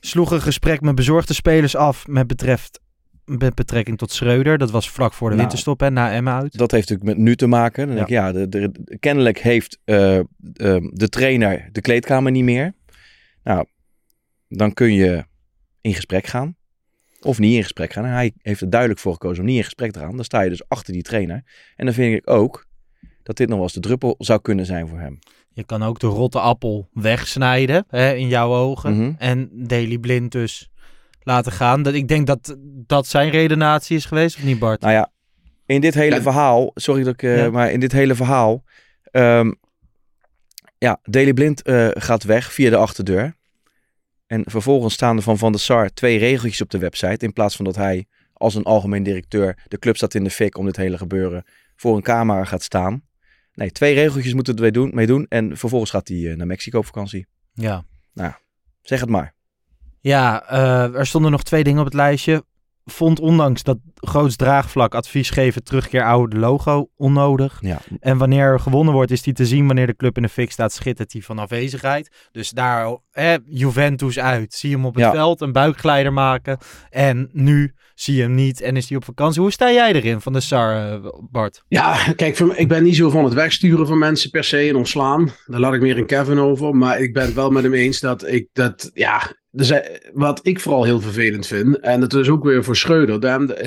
Sloeg 0.00 0.30
een 0.30 0.40
gesprek 0.40 0.80
met 0.80 0.94
bezorgde 0.94 1.34
spelers 1.34 1.76
af 1.76 2.06
met, 2.06 2.26
betreft, 2.26 2.80
met 3.24 3.54
betrekking 3.54 3.98
tot 3.98 4.10
Schreuder. 4.12 4.58
Dat 4.58 4.70
was 4.70 4.90
vlak 4.90 5.12
voor 5.12 5.28
de 5.28 5.34
Nou, 5.34 5.46
winterstop 5.46 5.82
en 5.82 5.92
na 5.92 6.12
Emma 6.12 6.40
uit. 6.40 6.58
Dat 6.58 6.70
heeft 6.70 6.88
natuurlijk 6.88 7.16
met 7.18 7.26
nu 7.26 7.36
te 7.36 7.46
maken. 7.46 7.86
Dan 7.86 7.96
Ja. 7.96 8.04
denk 8.04 8.08
ik, 8.08 8.14
ja, 8.14 8.32
de, 8.32 8.48
de- 8.48 8.96
kennelijk 8.98 9.38
heeft 9.38 9.78
eh, 9.84 10.18
eh, 10.18 10.24
de 10.90 11.08
trainer 11.08 11.68
de 11.72 11.80
kleedkamer 11.80 12.32
niet 12.32 12.44
meer. 12.44 12.72
Nou, 13.42 13.66
dan 14.48 14.72
kun 14.72 14.94
je 14.94 15.24
in 15.80 15.94
gesprek 15.94 16.26
gaan. 16.26 16.56
Of 17.20 17.38
niet 17.38 17.54
in 17.56 17.62
gesprek 17.62 17.92
gaan. 17.92 18.04
En 18.04 18.10
hij 18.12 18.32
heeft 18.42 18.60
er 18.60 18.70
duidelijk 18.70 19.00
voor 19.00 19.12
gekozen 19.12 19.40
om 19.40 19.46
niet 19.46 19.56
in 19.56 19.64
gesprek 19.64 19.92
te 19.92 19.98
gaan. 19.98 20.16
Dan 20.16 20.24
sta 20.24 20.40
je 20.40 20.50
dus 20.50 20.68
achter 20.68 20.92
die 20.92 21.02
trainer. 21.02 21.42
En 21.76 21.84
dan 21.84 21.94
vind 21.94 22.16
ik 22.16 22.30
ook 22.30 22.66
dat 23.22 23.36
dit 23.36 23.46
nog 23.46 23.56
wel 23.56 23.64
eens 23.64 23.74
de 23.74 23.80
druppel 23.80 24.14
zou 24.18 24.40
kunnen 24.40 24.66
zijn 24.66 24.88
voor 24.88 24.98
hem. 24.98 25.18
Je 25.52 25.64
kan 25.64 25.82
ook 25.82 25.98
de 25.98 26.06
rotte 26.06 26.40
appel 26.40 26.88
wegsnijden 26.92 27.84
hè, 27.88 28.12
in 28.14 28.28
jouw 28.28 28.54
ogen. 28.54 28.96
Mhm. 28.96 29.12
En 29.18 29.48
Daily 29.52 29.98
Blind 29.98 30.32
dus 30.32 30.70
laten 31.22 31.52
gaan. 31.52 31.82
Dat, 31.82 31.94
ik 31.94 32.08
denk 32.08 32.26
dat 32.26 32.56
dat 32.86 33.06
zijn 33.06 33.30
redenatie 33.30 33.96
is 33.96 34.04
geweest, 34.04 34.36
of 34.36 34.42
niet 34.44 34.58
Bart? 34.58 34.80
Nou 34.80 34.92
ja, 34.92 35.10
in 35.66 35.80
dit 35.80 35.94
hele 35.94 36.14
Ja. 36.14 36.22
verhaal, 36.22 36.70
sorry 36.74 37.02
dat 37.02 37.12
ik, 37.12 37.22
eh, 37.22 37.36
Ja. 37.36 37.50
maar 37.50 37.70
in 37.72 37.80
dit 37.80 37.92
hele 37.92 38.14
verhaal, 38.14 38.64
ehm, 39.02 39.52
ja, 40.78 41.00
Daley 41.02 41.32
Blind 41.32 41.62
eh, 41.62 41.88
gaat 41.90 42.22
weg 42.22 42.52
via 42.52 42.70
de 42.70 42.76
achterdeur. 42.76 43.36
En 44.30 44.42
vervolgens 44.46 44.94
staan 44.94 45.16
er 45.16 45.22
van 45.22 45.38
Van 45.38 45.52
der 45.52 45.60
Sar 45.60 45.90
twee 45.92 46.18
regeltjes 46.18 46.60
op 46.60 46.70
de 46.70 46.78
website. 46.78 47.24
In 47.24 47.32
plaats 47.32 47.56
van 47.56 47.64
dat 47.64 47.76
hij 47.76 48.06
als 48.32 48.54
een 48.54 48.62
algemeen 48.64 49.02
directeur, 49.02 49.58
de 49.68 49.78
club 49.78 49.96
staat 49.96 50.14
in 50.14 50.24
de 50.24 50.30
fik 50.30 50.58
om 50.58 50.64
dit 50.64 50.76
hele 50.76 50.98
gebeuren, 50.98 51.44
voor 51.76 51.96
een 51.96 52.02
camera 52.02 52.44
gaat 52.44 52.62
staan. 52.62 53.02
Nee, 53.54 53.70
twee 53.70 53.94
regeltjes 53.94 54.34
moeten 54.34 54.56
we 54.56 54.70
doen, 54.70 54.90
mee 54.94 55.06
doen. 55.06 55.26
En 55.28 55.56
vervolgens 55.56 55.90
gaat 55.90 56.08
hij 56.08 56.30
eh, 56.30 56.36
naar 56.36 56.46
Mexico 56.46 56.78
op 56.78 56.84
vakantie. 56.84 57.26
Ja. 57.52 57.84
Zeg 58.82 59.00
het 59.00 59.08
maar. 59.08 59.34
Ja, 60.00 60.48
eh, 60.48 60.94
er 60.94 61.06
stonden 61.06 61.30
nog 61.30 61.42
twee 61.42 61.64
dingen 61.64 61.80
op 61.80 61.84
het 61.84 61.94
lijstje. 61.94 62.44
Vond 62.90 63.20
ondanks 63.20 63.62
dat 63.62 63.78
groots 63.94 64.36
draagvlak 64.36 64.94
advies 64.94 65.30
geven 65.30 65.64
terugkeer 65.64 66.04
oude 66.04 66.38
logo 66.38 66.88
onnodig. 66.96 67.58
Ja, 67.60 67.78
En 68.00 68.18
wanneer 68.18 68.44
er 68.44 68.60
gewonnen 68.60 68.94
wordt, 68.94 69.10
is 69.10 69.22
die 69.22 69.32
te 69.34 69.46
zien 69.46 69.66
wanneer 69.66 69.86
de 69.86 69.96
club 69.96 70.16
in 70.16 70.22
de 70.22 70.28
fik 70.28 70.50
staat, 70.52 70.72
schittert 70.72 71.12
hij 71.12 71.22
van 71.22 71.38
afwezigheid. 71.38 72.28
Dus 72.32 72.50
daar, 72.50 72.98
hè, 73.10 73.36
Juventus 73.44 74.18
uit. 74.18 74.54
Zie 74.54 74.70
je 74.70 74.76
hem 74.76 74.84
op 74.86 74.94
het 74.94 75.04
Ja. 75.04 75.10
veld, 75.10 75.40
een 75.40 75.52
buikglijder 75.52 76.12
maken. 76.12 76.58
En 76.90 77.28
nu 77.32 77.74
zie 77.94 78.14
je 78.16 78.22
hem 78.22 78.34
niet 78.34 78.60
en 78.60 78.76
is 78.76 78.88
hij 78.88 78.96
op 78.96 79.04
vakantie. 79.04 79.40
Hoe 79.40 79.50
sta 79.52 79.72
jij 79.72 79.92
erin 79.92 80.20
van 80.20 80.32
de 80.32 80.40
SAR, 80.40 80.92
eh, 80.92 81.10
Bart? 81.30 81.62
Ja, 81.68 82.12
kijk, 82.16 82.38
ik 82.38 82.68
ben 82.68 82.82
niet 82.82 82.96
zo 82.96 83.10
van 83.10 83.24
het 83.24 83.34
wegsturen 83.34 83.86
van 83.86 83.98
mensen 83.98 84.30
per 84.30 84.44
se 84.44 84.68
en 84.68 84.76
ontslaan. 84.76 85.30
Daar 85.46 85.60
laat 85.60 85.74
ik 85.74 85.80
meer 85.80 85.98
een 85.98 86.06
Kevin 86.06 86.38
over. 86.38 86.74
Maar 86.76 87.00
ik 87.00 87.12
ben 87.12 87.24
het 87.24 87.34
wel 87.34 87.50
met 87.50 87.62
hem 87.62 87.74
eens 87.74 88.00
dat 88.00 88.26
ik 88.28 88.48
dat, 88.52 88.90
ja, 88.94 89.32
zijn, 89.52 89.82
wat 90.12 90.40
ik 90.42 90.60
vooral 90.60 90.84
heel 90.84 91.00
vervelend 91.00 91.46
vind. 91.46 91.78
En 91.80 92.00
dat 92.00 92.14
is 92.14 92.28
ook 92.28 92.44
weer 92.44 92.64
voor 92.64 92.76
Schreuder. 92.76 93.18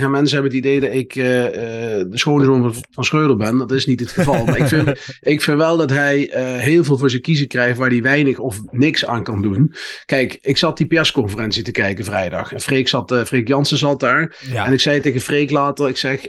Mensen 0.10 0.12
hebben 0.12 0.44
het 0.44 0.54
idee 0.54 0.80
dat 0.80 0.94
ik 0.94 1.16
eh, 1.16 1.24
de 1.24 2.08
schoonzoon 2.12 2.74
van- 2.92 3.04
Schreuder 3.04 3.38
ben. 3.38 3.58
Dat 3.58 3.72
is 3.72 3.86
niet 3.86 4.00
het 4.00 4.12
geval. 4.12 4.46
maar 4.46 4.58
ik 4.58 4.68
vind, 4.68 4.88
ik 5.34 5.42
vind 5.42 5.58
wel 5.58 5.78
dat 5.78 5.90
hij 5.90 6.30
eh, 6.30 6.58
heel 6.58 6.84
veel 6.84 6.98
voor 6.98 7.10
zijn 7.10 7.22
kiezen 7.22 7.48
krijgt 7.48 7.78
waar 7.78 7.90
hij 7.90 8.02
weinig 8.02 8.40
of 8.40 8.60
niks 8.72 9.06
aan 9.06 9.24
kan 9.24 9.42
doen. 9.42 9.74
Kijk, 10.06 10.38
ik 10.42 10.58
zat 10.58 10.78
die 10.78 10.88
persconferentie 10.88 11.64
te 11.64 11.72
kijken 11.72 12.06
vrijdag. 12.06 12.54
En 12.54 12.62
Freek, 12.62 12.88
zat, 12.88 13.12
eh, 13.12 13.24
Freek 13.24 13.48
Jansen 13.48 13.78
zat 13.78 14.00
daar. 14.00 14.36
Ja. 14.52 14.66
En 14.66 14.74
ik 14.74 14.80
zei 14.80 15.00
tegen 15.00 15.22
Freek 15.22 15.52
later, 15.52 15.88
ik 15.90 15.98
zeg, 15.98 16.22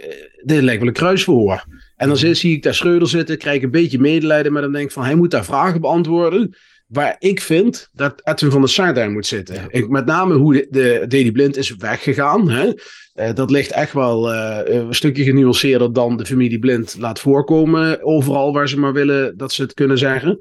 dit 0.45 0.63
lijkt 0.63 0.79
wel 0.79 0.89
een 0.89 0.95
kruisverhoor. 0.95 1.65
En 1.97 2.09
dan 2.09 2.17
zie, 2.17 2.35
zie 2.35 2.53
ik 2.55 2.63
daar 2.63 2.75
Schreuder 2.75 3.09
zitten, 3.09 3.39
krijg 3.39 3.57
ik 3.57 3.63
een 3.63 3.71
beetje 3.71 3.99
medelijden 3.99 4.53
met 4.53 4.63
hem. 4.63 4.73
Denk 4.73 4.91
van, 4.93 5.05
hij 5.05 5.15
moet 5.15 5.31
daar 5.31 5.45
vragen 5.45 5.81
beantwoorden. 5.81 6.55
Waar 6.95 7.17
ik 7.19 7.41
vind 7.41 7.89
dat 7.93 8.21
Edwin 8.25 8.51
van 8.51 8.61
der 8.61 8.71
Sar 8.71 8.95
daar 8.95 9.11
moet 9.11 9.27
zitten. 9.27 9.67
Ik, 9.69 9.89
met 9.89 10.07
name 10.07 10.35
hoe 10.35 10.53
de, 10.53 10.67
de 10.71 11.05
Deli 11.09 11.33
Blind 11.33 11.57
is 11.57 11.77
weggegaan. 11.77 12.51
Hè? 12.51 12.73
Eh, 13.15 13.35
dat 13.35 13.51
ligt 13.51 13.73
echt 13.73 13.93
wel 13.93 14.33
eh, 14.33 14.75
een 14.75 14.95
stukje 14.95 15.25
genuanceerder 15.25 15.93
dan 15.93 16.17
de 16.17 16.27
familie 16.27 16.59
Blind 16.59 16.97
laat 16.99 17.21
voorkomen. 17.21 18.03
Overal 18.03 18.53
waar 18.53 18.69
ze 18.69 18.79
maar 18.79 18.93
willen 18.93 19.37
dat 19.37 19.53
ze 19.53 19.63
het 19.63 19.75
kunnen 19.75 19.99
zeggen. 19.99 20.39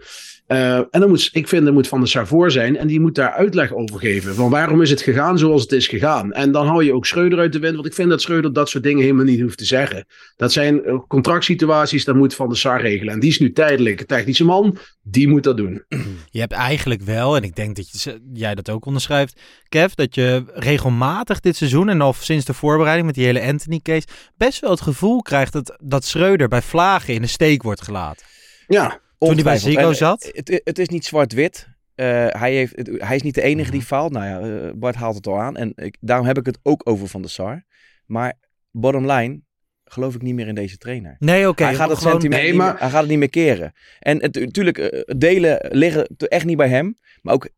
Eh, 0.48 0.78
en 0.78 1.00
dan 1.00 1.10
moet, 1.10 1.30
ik 1.32 1.48
vind, 1.48 1.68
er 1.68 1.74
moet 1.74 1.88
Van 1.88 2.00
der 2.00 2.10
Sar 2.10 2.28
voor 2.28 2.52
zijn. 2.52 2.78
En 2.78 2.88
die 2.88 3.00
moet 3.00 3.16
daar 3.16 3.32
uitleg 3.32 3.74
over 3.74 4.00
geven. 4.00 4.36
Van 4.36 4.50
waarom 4.50 4.82
is 4.82 4.90
het 4.90 5.02
gegaan 5.02 5.38
zoals 5.38 5.62
het 5.62 5.72
is 5.72 5.88
gegaan. 5.88 6.32
En 6.32 6.52
dan 6.52 6.68
hou 6.68 6.84
je 6.84 6.94
ook 6.94 7.06
Schreuder 7.06 7.40
uit 7.40 7.54
de 7.54 7.60
wind. 7.60 7.76
Want 7.76 7.88
ik 7.88 7.94
vind 7.94 8.10
dat 8.10 8.22
Schreuder 8.22 8.54
dat 8.54 8.70
soort 8.70 8.84
dingen 8.84 9.02
helemaal 9.02 9.26
niet 9.26 9.42
hoeft 9.42 9.58
te 9.58 9.66
zeggen. 9.66 10.06
Dat 10.36 10.52
zijn 10.52 10.84
eh, 10.84 11.00
contractsituaties, 11.08 12.06
dat 12.06 12.16
moet 12.16 12.36
Van 12.36 12.48
der 12.48 12.58
Sar 12.58 12.82
regelen. 12.82 13.14
En 13.14 13.20
die 13.20 13.30
is 13.30 13.40
nu 13.40 13.52
tijdelijk 13.52 14.00
een 14.00 14.06
technische 14.06 14.46
man. 14.46 14.78
Die 15.02 15.28
moet 15.28 15.44
dat 15.44 15.58
doen. 15.58 15.84
Je 16.30 16.40
hebt 16.40 16.54
eigenlijk 16.54 17.02
wel, 17.02 17.36
en 17.36 17.44
ik 17.44 17.56
denk 17.56 17.76
dat 17.76 18.04
je, 18.04 18.20
jij 18.34 18.56
dat 18.56 18.70
ook 18.70 18.86
onderschrijft, 18.86 19.40
Kev, 19.70 19.94
dat 19.94 20.16
je 20.16 20.44
regelmatig 20.54 21.40
dit 21.40 21.56
seizoen 21.56 21.90
en 21.90 22.02
al 22.02 22.14
sinds 22.14 22.46
de 22.46 22.54
voorbereiding 22.54 23.06
met 23.06 23.16
die 23.16 23.26
hele 23.26 23.42
Anthony-case 23.42 24.08
best 24.38 24.60
wel 24.60 24.70
het 24.72 24.82
gevoel 24.82 25.22
krijgt 25.22 25.54
dat, 25.54 25.78
dat 25.82 26.06
Schreuder 26.06 26.48
bij 26.48 26.62
Vlagen 26.62 27.14
in 27.14 27.22
de 27.22 27.28
steek 27.28 27.64
wordt 27.64 27.82
gelaten. 27.82 28.26
Ja, 28.68 29.02
Toen 29.28 29.36
hij 29.36 29.44
bij. 29.44 29.58
Ziggo 29.58 29.90
En, 29.90 29.96
zat? 29.96 30.24
eh, 30.24 30.34
Het, 30.36 30.62
het 30.64 30.80
is 30.80 30.88
niet 30.90 31.06
zwart-wit. 31.06 31.68
Eh, 31.96 32.06
hij, 32.30 32.54
heeft, 32.54 32.76
het- 32.76 32.90
hij 32.98 33.16
is 33.16 33.22
niet 33.22 33.36
de 33.36 33.42
enige 33.42 33.72
die 33.72 33.82
faalt. 33.82 34.12
Nou 34.12 34.26
ja, 34.26 34.66
eh, 34.68 34.72
Bart 34.76 34.96
haalt 34.96 35.16
het 35.16 35.28
al 35.28 35.40
aan. 35.40 35.58
En 35.58 35.72
ik, 35.76 35.98
daarom 36.00 36.26
heb 36.26 36.38
ik 36.38 36.46
het 36.46 36.60
ook 36.64 36.82
over 36.90 37.08
Van 37.08 37.22
der 37.22 37.30
Sar. 37.32 37.64
Maar 38.06 38.34
bottom 38.72 39.12
line, 39.12 39.42
geloof 39.86 40.16
ik 40.16 40.22
niet 40.22 40.34
meer 40.34 40.48
in 40.48 40.56
deze 40.56 40.78
trainer. 40.78 41.16
Nee, 41.20 41.48
oké. 41.48 41.64
hij, 41.64 41.76
gaat 41.76 41.90
het 41.90 41.98
gewoon- 41.98 42.12
sentiment 42.12 42.42
Nee, 42.42 42.52
niet 42.52 42.60
maar- 42.60 42.72
meer- 42.72 42.82
hij 42.82 42.90
gaat 42.90 43.00
het 43.02 43.10
niet 43.10 43.20
meer 43.20 43.30
keren. 43.30 43.74
En 44.00 44.22
het- 44.22 44.40
natuurlijk, 44.40 44.78
eh, 44.78 45.16
delen 45.18 45.66
liggen 45.70 46.08
echt 46.18 46.46
niet 46.46 46.58
bij 46.58 46.70
hem. 46.70 46.98
Maar 47.22 47.34
ook, 47.34 47.50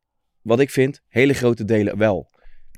wat 0.41 0.59
ik 0.59 0.69
vind, 0.69 1.01
hele 1.07 1.33
grote 1.33 1.65
delen 1.65 1.97
wel. 1.97 2.29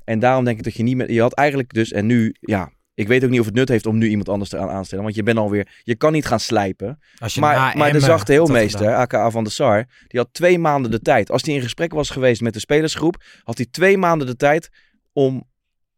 En 0.04 0.18
daarom 0.18 0.44
denk 0.44 0.58
ik 0.58 0.64
dat 0.64 0.74
je 0.74 0.82
niet 0.82 0.96
meer... 0.96 1.12
Je 1.12 1.20
had 1.20 1.34
eigenlijk 1.34 1.72
dus, 1.72 1.92
en 1.92 2.06
nu, 2.06 2.34
ja... 2.40 2.72
Ik 2.98 3.08
weet 3.08 3.24
ook 3.24 3.30
niet 3.30 3.40
of 3.40 3.46
het 3.46 3.54
nut 3.54 3.68
heeft 3.68 3.86
om 3.86 3.98
nu 3.98 4.08
iemand 4.08 4.28
anders 4.28 4.50
te 4.50 4.58
aan 4.58 4.68
aanstellen. 4.68 5.04
Want 5.04 5.16
je 5.16 5.22
bent 5.22 5.38
alweer... 5.38 5.68
Je 5.82 5.94
kan 5.94 6.12
niet 6.12 6.26
gaan 6.26 6.40
slijpen. 6.40 6.98
Maar, 7.38 7.76
maar 7.76 7.92
de 7.92 8.00
zachte 8.00 8.32
heelmeester, 8.32 8.94
aka 8.94 9.30
Van 9.30 9.44
der 9.44 9.52
Sar, 9.52 9.86
die 10.06 10.20
had 10.20 10.28
twee 10.32 10.58
maanden 10.58 10.90
de 10.90 11.00
tijd. 11.00 11.30
Als 11.30 11.42
hij 11.42 11.54
in 11.54 11.60
gesprek 11.60 11.92
was 11.92 12.10
geweest 12.10 12.40
met 12.40 12.52
de 12.52 12.58
spelersgroep, 12.58 13.24
had 13.42 13.56
hij 13.56 13.66
twee 13.70 13.98
maanden 13.98 14.26
de 14.26 14.36
tijd 14.36 14.68
om 15.12 15.44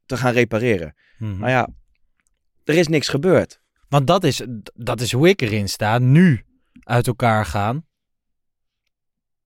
te 0.06 0.16
gaan 0.16 0.32
repareren. 0.32 0.94
Nou 1.18 1.48
ja, 1.48 1.68
er 2.64 2.74
is 2.74 2.88
niks 2.88 3.08
gebeurd. 3.08 3.60
Want 3.88 4.06
dat 4.06 4.24
is, 4.24 4.42
dat 4.74 5.00
is 5.00 5.12
hoe 5.12 5.28
ik 5.28 5.40
erin 5.42 5.68
sta. 5.68 5.98
Nu 5.98 6.44
uit 6.82 7.06
elkaar 7.06 7.46
gaan. 7.46 7.84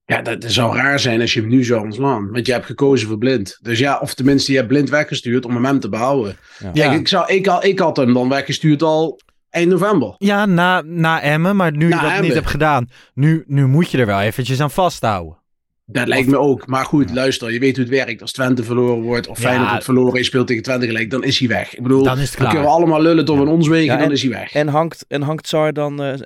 Ja, 0.07 0.23
dat, 0.23 0.41
dat 0.41 0.51
zou 0.53 0.77
raar 0.77 1.01
zijn 1.01 1.21
als 1.21 1.33
je 1.35 1.41
hem 1.41 1.49
nu 1.49 1.65
zou 1.65 1.85
ontslaan. 1.85 2.31
Want 2.31 2.47
je 2.47 2.53
hebt 2.53 2.67
gekozen 2.67 3.09
voor 3.09 3.19
blind. 3.19 3.59
Dus 3.63 3.79
ja, 3.79 3.99
of 3.99 4.15
tenminste, 4.15 4.51
je 4.53 4.57
hebt 4.57 4.69
blind 4.71 4.91
weggestuurd 4.91 5.45
om 5.45 5.65
hem 5.65 5.81
te 5.81 5.89
behouden. 5.89 6.37
Ja. 6.59 6.71
Ja. 6.73 6.89
Kijk, 6.89 7.01
ik, 7.01 7.09
zou, 7.09 7.33
ik, 7.33 7.47
had, 7.47 7.65
ik 7.65 7.79
had 7.79 7.97
hem 7.97 8.15
dan 8.15 8.29
weggestuurd 8.29 8.83
al 8.83 9.21
eind 9.51 9.71
november. 9.71 10.15
Ja, 10.19 10.47
na, 10.47 10.83
na 10.87 11.21
Emmen, 11.23 11.57
maar 11.57 11.73
nu 11.73 11.89
Na 11.89 11.97
je 11.97 12.03
dat 12.03 12.11
Emmen. 12.11 12.23
niet 12.25 12.35
hebt 12.35 12.47
gedaan, 12.51 12.89
nu, 13.15 13.45
nu 13.47 13.67
moet 13.67 13.91
je 13.91 13.99
er 13.99 14.07
wel 14.07 14.21
eventjes 14.21 14.61
aan 14.61 14.71
vasthouden. 14.71 15.39
Dat 15.87 16.09
lijkt 16.09 16.29
me 16.29 16.39
ook. 16.39 16.67
Maar 16.67 16.85
goed, 16.85 17.11
luister, 17.15 17.53
je 17.53 17.59
weet 17.59 17.77
hoe 17.77 17.85
het 17.85 17.95
werkt. 17.95 18.21
Als 18.21 18.33
Twente 18.33 18.65
verloren 18.65 19.03
wordt 19.03 19.27
of 19.29 19.37
Ja. 19.41 19.45
Feyenoord 19.47 19.69
wordt 19.71 19.85
verloren 19.85 20.13
en 20.13 20.19
je 20.19 20.25
speelt 20.25 20.47
tegen 20.47 20.63
Twente 20.63 20.87
gelijk, 20.87 21.11
dan 21.11 21.25
is 21.25 21.39
hij 21.39 21.49
weg. 21.49 21.75
Ik 21.77 21.83
bedoel, 21.83 22.03
Dan 22.03 22.19
is 22.19 22.31
het 22.31 22.37
kunnen 22.39 22.63
we 22.63 22.69
allemaal 22.69 23.03
lullen 23.03 23.25
tot 23.25 23.39
we 23.39 23.45
ons 23.49 23.69
wegen, 23.69 23.85
Ja, 23.87 23.97
dan 23.97 24.07
en- 24.07 24.13
is 24.13 24.23
hij 24.23 24.31
weg. 24.31 24.53
En 24.55 24.69
hangt, 24.69 25.05
en 25.09 25.23
hangt 25.23 25.49
Sar 25.49 25.73
dan... 25.73 26.03
eh, 26.03 26.13
eh, 26.13 26.19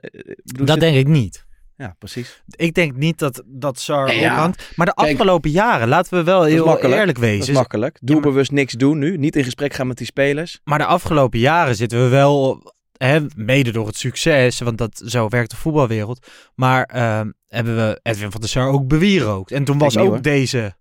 bedoel, 0.45 0.67
Dat 0.67 0.69
zit- 0.71 0.81
denk 0.81 0.97
ik 0.97 1.07
niet. 1.09 1.47
Ja, 1.79 1.95
precies. 1.99 2.43
Ik 2.47 2.75
denk 2.75 2.97
niet 2.97 3.19
dat, 3.19 3.43
dat 3.47 3.79
Sar 3.81 4.14
Ja. 4.14 4.33
ophangt. 4.33 4.73
Maar 4.77 4.87
de 4.87 4.95
Kijk, 4.95 5.09
afgelopen 5.11 5.51
jaren, 5.51 5.88
laten 5.88 6.19
we 6.19 6.25
wel 6.25 6.43
heel 6.43 6.64
makkelijk. 6.64 6.99
eerlijk 6.99 7.21
Dat 7.21 7.29
is 7.29 7.37
wezen. 7.38 7.55
makkelijk. 7.55 7.99
Doe 8.01 8.17
Ja, 8.17 8.21
maar- 8.23 8.31
bewust 8.31 8.51
niks 8.51 8.73
doen 8.73 8.99
nu. 8.99 9.17
Niet 9.17 9.37
in 9.37 9.45
gesprek 9.45 9.75
gaan 9.75 9.87
met 9.87 9.97
die 9.97 10.07
spelers. 10.07 10.61
Maar 10.64 10.79
de 10.79 10.85
afgelopen 10.85 11.38
jaren 11.38 11.77
zitten 11.77 12.03
we 12.03 12.09
wel, 12.09 12.62
hè, 12.97 13.21
mede 13.37 13.71
door 13.73 13.87
het 13.87 13.97
succes, 13.97 14.59
want 14.61 14.79
dat, 14.79 15.03
zo 15.07 15.29
werkt 15.29 15.51
de 15.51 15.57
voetbalwereld. 15.57 16.27
Maar 16.55 16.85
ehm, 16.85 17.31
hebben 17.49 17.77
we 17.77 18.01
Edwin 18.03 18.31
van 18.31 18.41
der 18.41 18.51
Sar 18.51 18.69
ook 18.69 18.87
bewierookt. 18.88 19.53
En 19.53 19.64
toen 19.64 19.79
was 19.79 19.95
niet, 19.95 20.05
ook 20.05 20.11
hoor. 20.11 20.23
deze 20.23 20.77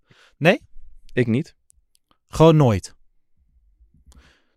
Ik 1.12 1.26
niet. 1.26 1.54
gewoon 2.28 2.56
nooit. 2.56 2.94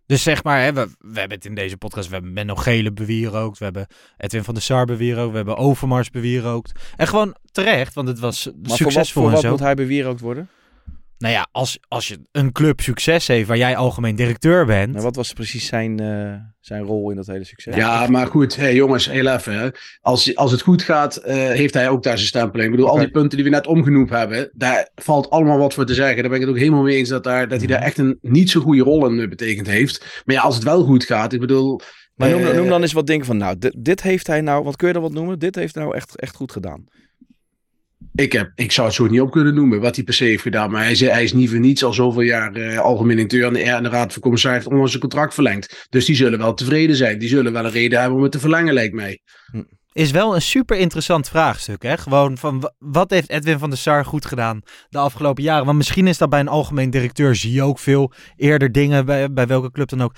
Dus 0.06 0.22
zeg 0.22 0.44
maar, 0.44 0.62
hè, 0.62 0.72
we, 0.72 0.88
we 0.98 1.18
hebben 1.18 1.36
het 1.36 1.46
in 1.46 1.54
deze 1.54 1.76
podcast, 1.76 2.08
we 2.08 2.14
hebben 2.14 2.32
Menno 2.32 2.54
Gele 2.54 2.92
bewierookt, 2.92 3.58
we 3.58 3.64
hebben 3.64 3.86
Edwin 4.16 4.44
van 4.44 4.54
der 4.54 4.62
Sar 4.62 4.84
bewierookt, 4.84 5.30
we 5.30 5.36
hebben 5.36 5.56
Overmars 5.56 6.10
bewierookt. 6.10 6.72
En 6.96 7.08
gewoon 7.08 7.36
terecht, 7.52 7.94
want 7.94 8.08
het 8.08 8.18
was 8.18 8.44
Maar 8.44 8.54
voor 8.54 8.68
wat, 8.68 8.76
succesvol 8.76 9.22
voor 9.22 9.30
en 9.30 9.36
wat 9.36 9.44
zo. 9.44 9.50
moet 9.50 9.60
hij 9.60 9.74
bewierookt 9.74 10.20
worden? 10.20 10.48
Nou 11.22 11.34
ja, 11.34 11.48
als, 11.52 11.78
als 11.88 12.08
je 12.08 12.18
een 12.32 12.52
club 12.52 12.80
succes 12.80 13.26
heeft 13.26 13.48
waar 13.48 13.56
jij 13.56 13.76
algemeen 13.76 14.16
directeur 14.16 14.66
bent. 14.66 14.92
Nou, 14.92 15.04
wat 15.04 15.16
was 15.16 15.32
precies 15.32 15.66
zijn, 15.66 16.00
eh, 16.00 16.34
zijn 16.60 16.82
rol 16.82 17.10
in 17.10 17.16
dat 17.16 17.26
hele 17.26 17.44
succes? 17.44 17.74
Ja, 17.74 18.06
maar 18.06 18.26
goed, 18.26 18.56
hey, 18.56 18.74
jongens, 18.74 19.10
heel 19.10 19.26
even. 19.26 19.58
Hè. 19.58 19.68
Als, 20.00 20.36
als 20.36 20.50
het 20.50 20.60
goed 20.60 20.82
gaat, 20.82 21.16
eh, 21.16 21.34
heeft 21.34 21.74
hij 21.74 21.88
ook 21.88 22.02
daar 22.02 22.16
zijn 22.16 22.28
stempel 22.28 22.60
in. 22.60 22.64
Ik 22.64 22.70
bedoel, 22.70 22.88
al 22.88 22.98
die 22.98 23.10
punten 23.10 23.36
die 23.36 23.44
we 23.44 23.52
net 23.52 23.66
omgenoemd 23.66 24.10
hebben, 24.10 24.50
daar 24.52 24.88
valt 24.94 25.30
allemaal 25.30 25.58
wat 25.58 25.74
voor 25.74 25.86
te 25.86 25.94
zeggen. 25.94 26.16
Daar 26.16 26.30
ben 26.30 26.34
ik 26.34 26.40
het 26.40 26.50
ook 26.50 26.60
helemaal 26.60 26.82
mee 26.82 26.96
eens 26.96 27.08
dat, 27.08 27.24
daar, 27.24 27.48
dat 27.48 27.58
hij 27.58 27.66
daar 27.66 27.82
echt 27.82 27.98
een 27.98 28.18
niet 28.20 28.50
zo 28.50 28.60
goede 28.60 28.82
rol 28.82 29.06
in 29.06 29.20
eh, 29.20 29.28
betekend 29.28 29.66
heeft. 29.66 30.22
Maar 30.24 30.34
ja, 30.34 30.42
als 30.42 30.54
het 30.54 30.64
wel 30.64 30.84
goed 30.84 31.04
gaat, 31.04 31.32
ik 31.32 31.40
bedoel... 31.40 31.80
Maar 32.14 32.30
noem, 32.30 32.54
noem 32.54 32.68
dan 32.68 32.82
eens 32.82 32.92
wat 32.92 33.06
dingen 33.06 33.26
van, 33.26 33.36
nou, 33.36 33.58
dit, 33.58 33.74
dit 33.78 34.02
heeft 34.02 34.26
hij 34.26 34.40
nou, 34.40 34.64
wat 34.64 34.76
kun 34.76 34.86
je 34.86 34.92
dan 34.92 35.02
wat 35.02 35.12
noemen? 35.12 35.38
Dit 35.38 35.54
heeft 35.54 35.74
hij 35.74 35.84
nou 35.84 35.96
echt, 35.96 36.20
echt 36.20 36.36
goed 36.36 36.52
gedaan. 36.52 36.84
Ik, 38.14 38.32
heb, 38.32 38.52
ik 38.54 38.72
zou 38.72 38.86
het 38.86 38.96
zo 38.96 39.06
niet 39.06 39.20
op 39.20 39.30
kunnen 39.30 39.54
noemen 39.54 39.80
wat 39.80 39.96
hij 39.96 40.04
per 40.04 40.14
se 40.14 40.24
heeft 40.24 40.42
gedaan. 40.42 40.70
Maar 40.70 40.84
hij 40.84 40.94
hij 40.94 41.22
is 41.22 41.32
niet 41.32 41.50
voor 41.50 41.58
niets 41.58 41.84
al 41.84 41.92
zoveel 41.92 42.22
jaar 42.22 42.54
eh, 42.54 42.78
algemeen 42.78 43.16
directeur 43.16 43.46
en 43.46 43.52
de, 43.52 43.88
de 43.88 43.88
Raad 43.88 44.12
van 44.12 44.52
heeft 44.52 44.66
onlangs 44.66 44.90
zijn 44.90 45.02
contract 45.02 45.34
verlengd. 45.34 45.86
Dus 45.90 46.04
die 46.04 46.16
zullen 46.16 46.38
wel 46.38 46.54
tevreden 46.54 46.96
zijn. 46.96 47.18
Die 47.18 47.28
zullen 47.28 47.52
wel 47.52 47.64
een 47.64 47.70
reden 47.70 47.98
hebben 48.00 48.16
om 48.16 48.22
het 48.22 48.32
te 48.32 48.38
verlengen, 48.38 48.74
lijkt 48.74 48.94
mij. 48.94 49.20
Is 49.92 50.10
wel 50.10 50.34
een 50.34 50.42
super 50.42 50.76
interessant 50.76 51.28
vraagstuk. 51.28 51.82
Hè? 51.82 51.96
Gewoon 51.96 52.38
van 52.38 52.60
wa- 52.60 52.72
wat 52.78 53.10
heeft 53.10 53.30
Edwin 53.30 53.58
van 53.58 53.68
der 53.70 53.78
Sar 53.78 54.04
goed 54.04 54.26
gedaan 54.26 54.60
de 54.88 54.98
afgelopen 54.98 55.42
jaren? 55.42 55.64
Want 55.64 55.76
misschien 55.76 56.06
is 56.06 56.18
dat 56.18 56.28
bij 56.30 56.40
een 56.40 56.48
algemeen 56.48 56.90
directeur 56.90 57.34
zie 57.36 57.52
je 57.52 57.62
ook 57.62 57.78
veel 57.78 58.12
eerder 58.36 58.72
dingen 58.72 59.06
bij, 59.06 59.32
bij 59.32 59.46
welke 59.46 59.70
club 59.70 59.88
dan 59.88 60.02
ook 60.02 60.14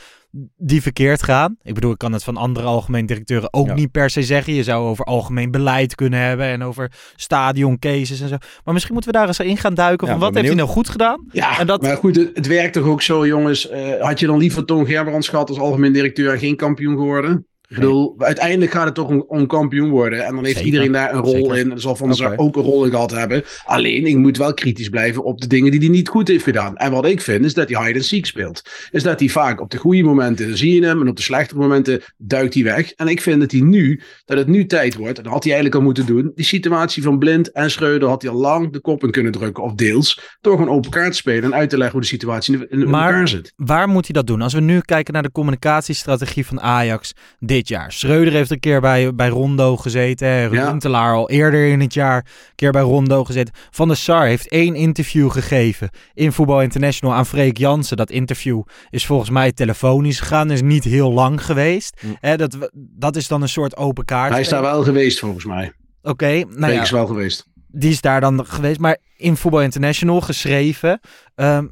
die 0.56 0.82
verkeerd 0.82 1.22
gaan. 1.22 1.56
Ik 1.62 1.74
bedoel, 1.74 1.90
ik 1.92 1.98
kan 1.98 2.12
het 2.12 2.24
van 2.24 2.36
andere 2.36 2.66
algemeen 2.66 3.06
directeuren 3.06 3.52
ook 3.52 3.66
Ja. 3.66 3.74
niet 3.74 3.90
per 3.90 4.10
se 4.10 4.22
zeggen. 4.22 4.52
Je 4.54 4.62
zou 4.62 4.86
over 4.86 5.04
algemeen 5.04 5.50
beleid 5.50 5.94
kunnen 5.94 6.18
hebben 6.20 6.46
en 6.46 6.62
over 6.64 6.92
stadioncases 7.16 8.20
en 8.20 8.28
zo. 8.28 8.36
Maar 8.64 8.74
misschien 8.74 8.94
moeten 8.94 9.12
we 9.12 9.18
daar 9.18 9.26
eens 9.26 9.38
in 9.40 9.56
gaan 9.56 9.74
duiken 9.74 10.06
Ja, 10.06 10.12
van 10.12 10.22
wat 10.22 10.34
heeft 10.34 10.46
hij 10.46 10.56
nou 10.56 10.68
goed 10.68 10.88
gedaan? 10.88 11.26
Ja, 11.32 11.58
En 11.58 11.66
dat- 11.66 11.82
maar 11.82 11.96
goed, 11.96 12.16
het, 12.16 12.30
het 12.34 12.46
werkt 12.46 12.72
toch 12.72 12.84
ook 12.86 13.02
zo, 13.02 13.26
jongens. 13.26 13.68
Eh, 13.68 14.00
had 14.02 14.20
je 14.20 14.26
dan 14.26 14.38
liever 14.38 14.64
Toon 14.64 14.86
Gerbrands 14.86 15.28
gehad 15.28 15.48
als 15.48 15.58
algemeen 15.58 15.92
directeur 15.92 16.32
en 16.32 16.38
geen 16.38 16.56
kampioen 16.56 16.96
geworden? 16.96 17.46
Ik 17.68 17.76
bedoel, 17.76 18.14
uiteindelijk 18.18 18.70
gaat 18.72 18.84
het 18.84 18.94
toch 18.94 19.08
om, 19.08 19.24
om 19.28 19.46
kampioen 19.46 19.90
worden. 19.90 20.24
En 20.24 20.34
dan 20.34 20.44
heeft 20.44 20.56
Zeker. 20.56 20.64
iedereen 20.64 20.92
daar 20.92 21.14
een 21.14 21.20
rol 21.20 21.30
Zeker. 21.32 21.56
in. 21.58 21.70
Er 21.70 21.80
zal 21.80 21.96
Van 21.96 22.10
der 22.10 22.38
ook 22.38 22.56
een 22.56 22.62
rol 22.62 22.84
in 22.84 22.90
gehad 22.90 23.10
hebben. 23.10 23.42
Alleen, 23.64 24.06
ik 24.06 24.16
moet 24.16 24.36
wel 24.36 24.54
kritisch 24.54 24.88
blijven 24.88 25.24
op 25.24 25.40
de 25.40 25.46
dingen 25.46 25.70
die 25.70 25.80
hij 25.80 25.88
niet 25.88 26.08
goed 26.08 26.28
heeft 26.28 26.44
gedaan. 26.44 26.76
En 26.76 26.90
wat 26.90 27.06
ik 27.06 27.20
vind, 27.20 27.44
is 27.44 27.54
dat 27.54 27.68
hij 27.68 27.84
hide 27.84 27.98
and 27.98 28.04
seek 28.04 28.26
speelt. 28.26 28.62
Is 28.90 29.02
dat 29.02 29.18
hij 29.20 29.28
vaak 29.28 29.60
op 29.60 29.70
de 29.70 29.76
goede 29.76 30.02
momenten 30.02 30.56
zie 30.58 30.74
je 30.74 30.86
hem. 30.86 31.00
En 31.00 31.08
op 31.08 31.16
de 31.16 31.22
slechte 31.22 31.56
momenten 31.56 32.02
duikt 32.16 32.54
hij 32.54 32.62
weg. 32.62 32.92
En 32.92 33.08
ik 33.08 33.20
vind 33.20 33.40
dat 33.40 33.50
hij 33.50 33.60
nu, 33.60 34.00
dat 34.24 34.38
het 34.38 34.46
nu 34.46 34.66
tijd 34.66 34.94
wordt. 34.94 35.16
En 35.18 35.24
dat 35.24 35.32
had 35.32 35.44
hij 35.44 35.52
eigenlijk 35.52 35.82
al 35.82 35.86
moeten 35.88 36.06
doen. 36.06 36.32
Die 36.34 36.44
situatie 36.44 37.02
van 37.02 37.18
Blind 37.18 37.52
en 37.52 37.70
Schreuder 37.70 38.08
had 38.08 38.22
hij 38.22 38.30
al 38.30 38.36
lang 38.38 38.72
de 38.72 38.80
kop 38.80 39.04
in 39.04 39.10
kunnen 39.10 39.32
drukken. 39.32 39.62
Of 39.62 39.74
deels. 39.74 40.20
Door 40.40 40.56
gewoon 40.58 40.74
open 40.74 40.90
kaart 40.90 41.10
te 41.10 41.16
spelen 41.16 41.44
en 41.44 41.54
uit 41.54 41.70
te 41.70 41.76
leggen 41.76 41.92
hoe 41.92 42.02
de 42.02 42.06
situatie 42.06 42.54
in, 42.54 42.66
in 42.82 42.90
Maar- 42.90 43.06
elkaar 43.10 43.28
zit. 43.28 43.52
Waar 43.56 43.88
moet 43.88 44.04
hij 44.04 44.14
dat 44.14 44.26
doen? 44.26 44.42
Als 44.42 44.52
we 44.54 44.60
nu 44.60 44.80
kijken 44.80 45.12
naar 45.12 45.22
de 45.22 45.32
communicatiestrategie 45.32 46.46
van 46.46 46.60
Ajax 46.60 47.12
dit 47.54 47.68
jaar. 47.68 47.92
Schreuder 47.92 48.32
heeft 48.32 48.50
een 48.50 48.60
keer 48.60 48.80
bij, 48.80 49.14
bij 49.14 49.28
Rondo 49.28 49.76
gezeten. 49.76 50.28
hè. 50.28 50.42
Ja. 50.42 50.48
Runtelaar 50.68 51.14
al 51.14 51.30
eerder 51.30 51.66
in 51.68 51.80
het 51.80 51.94
jaar 51.94 52.16
een 52.16 52.54
keer 52.54 52.72
bij 52.72 52.82
Rondo 52.82 53.24
gezeten. 53.24 53.54
Van 53.70 53.88
der 53.88 53.96
Sar 53.96 54.26
heeft 54.26 54.48
één 54.48 54.74
interview 54.74 55.30
gegeven 55.30 55.90
in 56.14 56.32
Voetbal 56.32 56.62
International 56.62 57.14
aan 57.16 57.26
Freek 57.26 57.56
Jansen. 57.58 57.96
Dat 57.96 58.10
interview 58.10 58.62
is 58.90 59.06
volgens 59.06 59.30
mij 59.30 59.52
telefonisch 59.52 60.20
gegaan. 60.20 60.50
Is 60.50 60.62
niet 60.62 60.84
heel 60.84 61.12
lang 61.12 61.44
geweest. 61.44 62.00
Hm. 62.00 62.06
Hè, 62.20 62.36
dat, 62.36 62.70
dat 62.74 63.16
is 63.16 63.28
dan 63.28 63.42
een 63.42 63.48
soort 63.48 63.76
open 63.76 64.04
kaart. 64.04 64.32
Hij 64.32 64.40
is 64.40 64.48
daar 64.48 64.62
wel 64.62 64.82
geweest, 64.82 65.18
volgens 65.18 65.44
mij. 65.44 65.72
Oké, 66.02 66.32
nou 66.32 66.48
Freek 66.48 66.74
ja, 66.74 66.82
is 66.82 66.90
wel 66.90 67.06
geweest. 67.06 67.46
die 67.68 67.90
is 67.90 68.00
daar 68.00 68.20
dan 68.20 68.46
geweest. 68.46 68.80
Maar 68.80 68.98
in 69.16 69.36
Voetbal 69.36 69.62
International 69.62 70.20
geschreven. 70.20 71.00
ehm, 71.34 71.66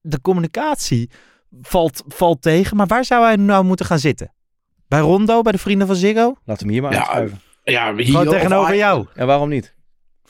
de 0.00 0.20
communicatie 0.20 1.10
valt, 1.62 2.02
valt 2.08 2.42
tegen. 2.42 2.76
Maar 2.76 2.86
waar 2.86 3.04
zou 3.04 3.24
hij 3.24 3.36
nou 3.36 3.64
moeten 3.64 3.86
gaan 3.86 3.98
zitten? 3.98 4.33
Bij 4.94 5.02
Rondo, 5.02 5.42
bij 5.42 5.52
de 5.52 5.58
vrienden 5.58 5.86
van 5.86 5.96
Ziggo? 5.96 6.34
Laat 6.44 6.60
hem 6.60 6.68
hier 6.68 6.82
maar 6.82 6.92
Ja, 6.92 6.98
uitschuiven. 6.98 7.40
Ja, 7.64 7.94
hier 7.94 8.04
Gewoon 8.04 8.28
tegenover 8.28 8.76
jou. 8.76 9.06
En 9.14 9.26
waarom 9.26 9.48
niet? 9.48 9.74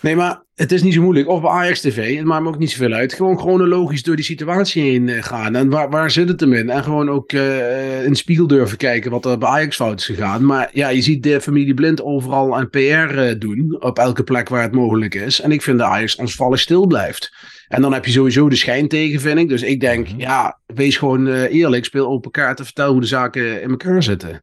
Nee, 0.01 0.17
maar 0.17 0.43
het 0.55 0.73
is 0.73 0.83
niet 0.83 0.95
zo 0.95 1.03
moeilijk. 1.03 1.29
Of 1.29 1.41
bij 1.41 1.51
Ajax 1.51 1.81
TV, 1.81 2.17
het 2.17 2.25
maakt 2.25 2.43
me 2.43 2.49
ook 2.49 2.59
niet 2.59 2.71
zoveel 2.71 2.93
uit. 2.93 3.13
Gewoon 3.13 3.39
chronologisch 3.39 4.03
door 4.03 4.17
die 4.17 4.25
situatie 4.25 4.83
heen 4.83 5.09
eh, 5.09 5.23
gaan. 5.23 5.55
En 5.55 5.71
waar, 5.71 5.91
waar 5.91 6.11
zit 6.11 6.29
het 6.29 6.41
hem 6.41 6.53
in? 6.53 6.71
En 6.71 6.83
gewoon 6.83 7.11
ook 7.11 7.33
eh, 7.33 8.05
in 8.05 8.11
de 8.11 8.17
spiegel 8.17 8.47
durven 8.47 8.77
kijken 8.77 9.11
wat 9.11 9.25
er 9.25 9.39
bij 9.39 9.49
Ajax 9.49 9.77
fout 9.77 10.01
is 10.01 10.07
gegaan. 10.07 10.45
Maar 10.45 10.71
ja, 10.73 10.89
je 10.89 11.03
ziet 11.03 11.23
de 11.23 11.41
familie 11.41 11.75
Blind 11.75 12.03
overal 12.03 12.57
aan 12.57 12.71
PR 12.71 12.79
eh, 12.79 13.39
doen. 13.39 13.77
Op 13.81 13.99
elke 13.99 14.25
plek 14.25 14.49
waar 14.49 14.63
het 14.63 14.73
mogelijk 14.73 15.15
is. 15.15 15.41
En 15.41 15.53
ik 15.53 15.63
vind 15.63 15.79
dat 15.79 15.89
Ajax 15.89 16.19
ansvallig 16.19 16.61
stil 16.61 16.87
blijft. 16.87 17.33
En 17.69 17.83
dan 17.83 17.93
heb 17.93 18.05
je 18.05 18.13
sowieso 18.13 18.49
de 18.49 18.57
schijn 18.57 18.89
tegen, 18.89 19.21
vind 19.21 19.39
ik. 19.39 19.49
Dus 19.49 19.63
ik 19.63 19.81
denk, 19.81 20.07
ja, 20.17 20.61
wees 20.67 20.97
gewoon 20.97 21.29
eh, 21.29 21.55
eerlijk. 21.55 21.85
Speel 21.85 22.07
open 22.07 22.31
kaart 22.31 22.59
en 22.59 22.65
vertel 22.65 22.93
hoe 22.93 23.01
de 23.01 23.07
zaken 23.07 23.63
in 23.63 23.71
elkaar 23.71 24.03
zitten. 24.03 24.43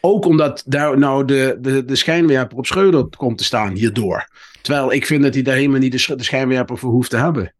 Ook 0.00 0.24
omdat 0.24 0.62
daar 0.66 0.98
nou 0.98 1.24
de, 1.24 1.58
de, 1.60 1.84
de 1.84 1.96
schijnwerper 1.96 2.56
op 2.58 2.66
Schreuder 2.66 3.06
komt 3.16 3.38
te 3.38 3.44
staan 3.44 3.74
hierdoor. 3.76 4.28
Terwijl 4.62 4.92
ik 4.92 5.06
vind 5.06 5.22
dat 5.22 5.34
hij 5.34 5.42
daar 5.42 5.54
helemaal 5.54 5.78
niet 5.78 5.92
de, 5.92 5.98
sch- 5.98 6.14
de 6.16 6.22
schijnwerper 6.22 6.78
voor 6.78 6.90
hoeft 6.90 7.10
te 7.10 7.16
hebben. 7.16 7.54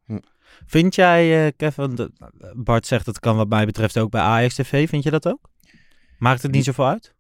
Vind 0.67 0.95
jij, 0.95 1.47
eh, 1.47 1.53
Kevin, 1.57 1.95
de- 1.95 2.11
Bart 2.55 2.87
zegt 2.87 3.05
dat 3.05 3.21
kan 3.21 3.37
wat 3.37 3.49
mij 3.49 3.67
betreft 3.67 3.99
ook 3.99 4.11
bij 4.11 4.21
Ajax 4.21 4.55
TV. 4.55 4.89
Vind 4.89 5.03
je 5.03 5.11
dat 5.11 5.27
ook? 5.27 5.51
Maakt 6.19 6.43
het 6.43 6.53
niet 6.53 6.65
zoveel 6.65 6.87
uit? 6.87 7.15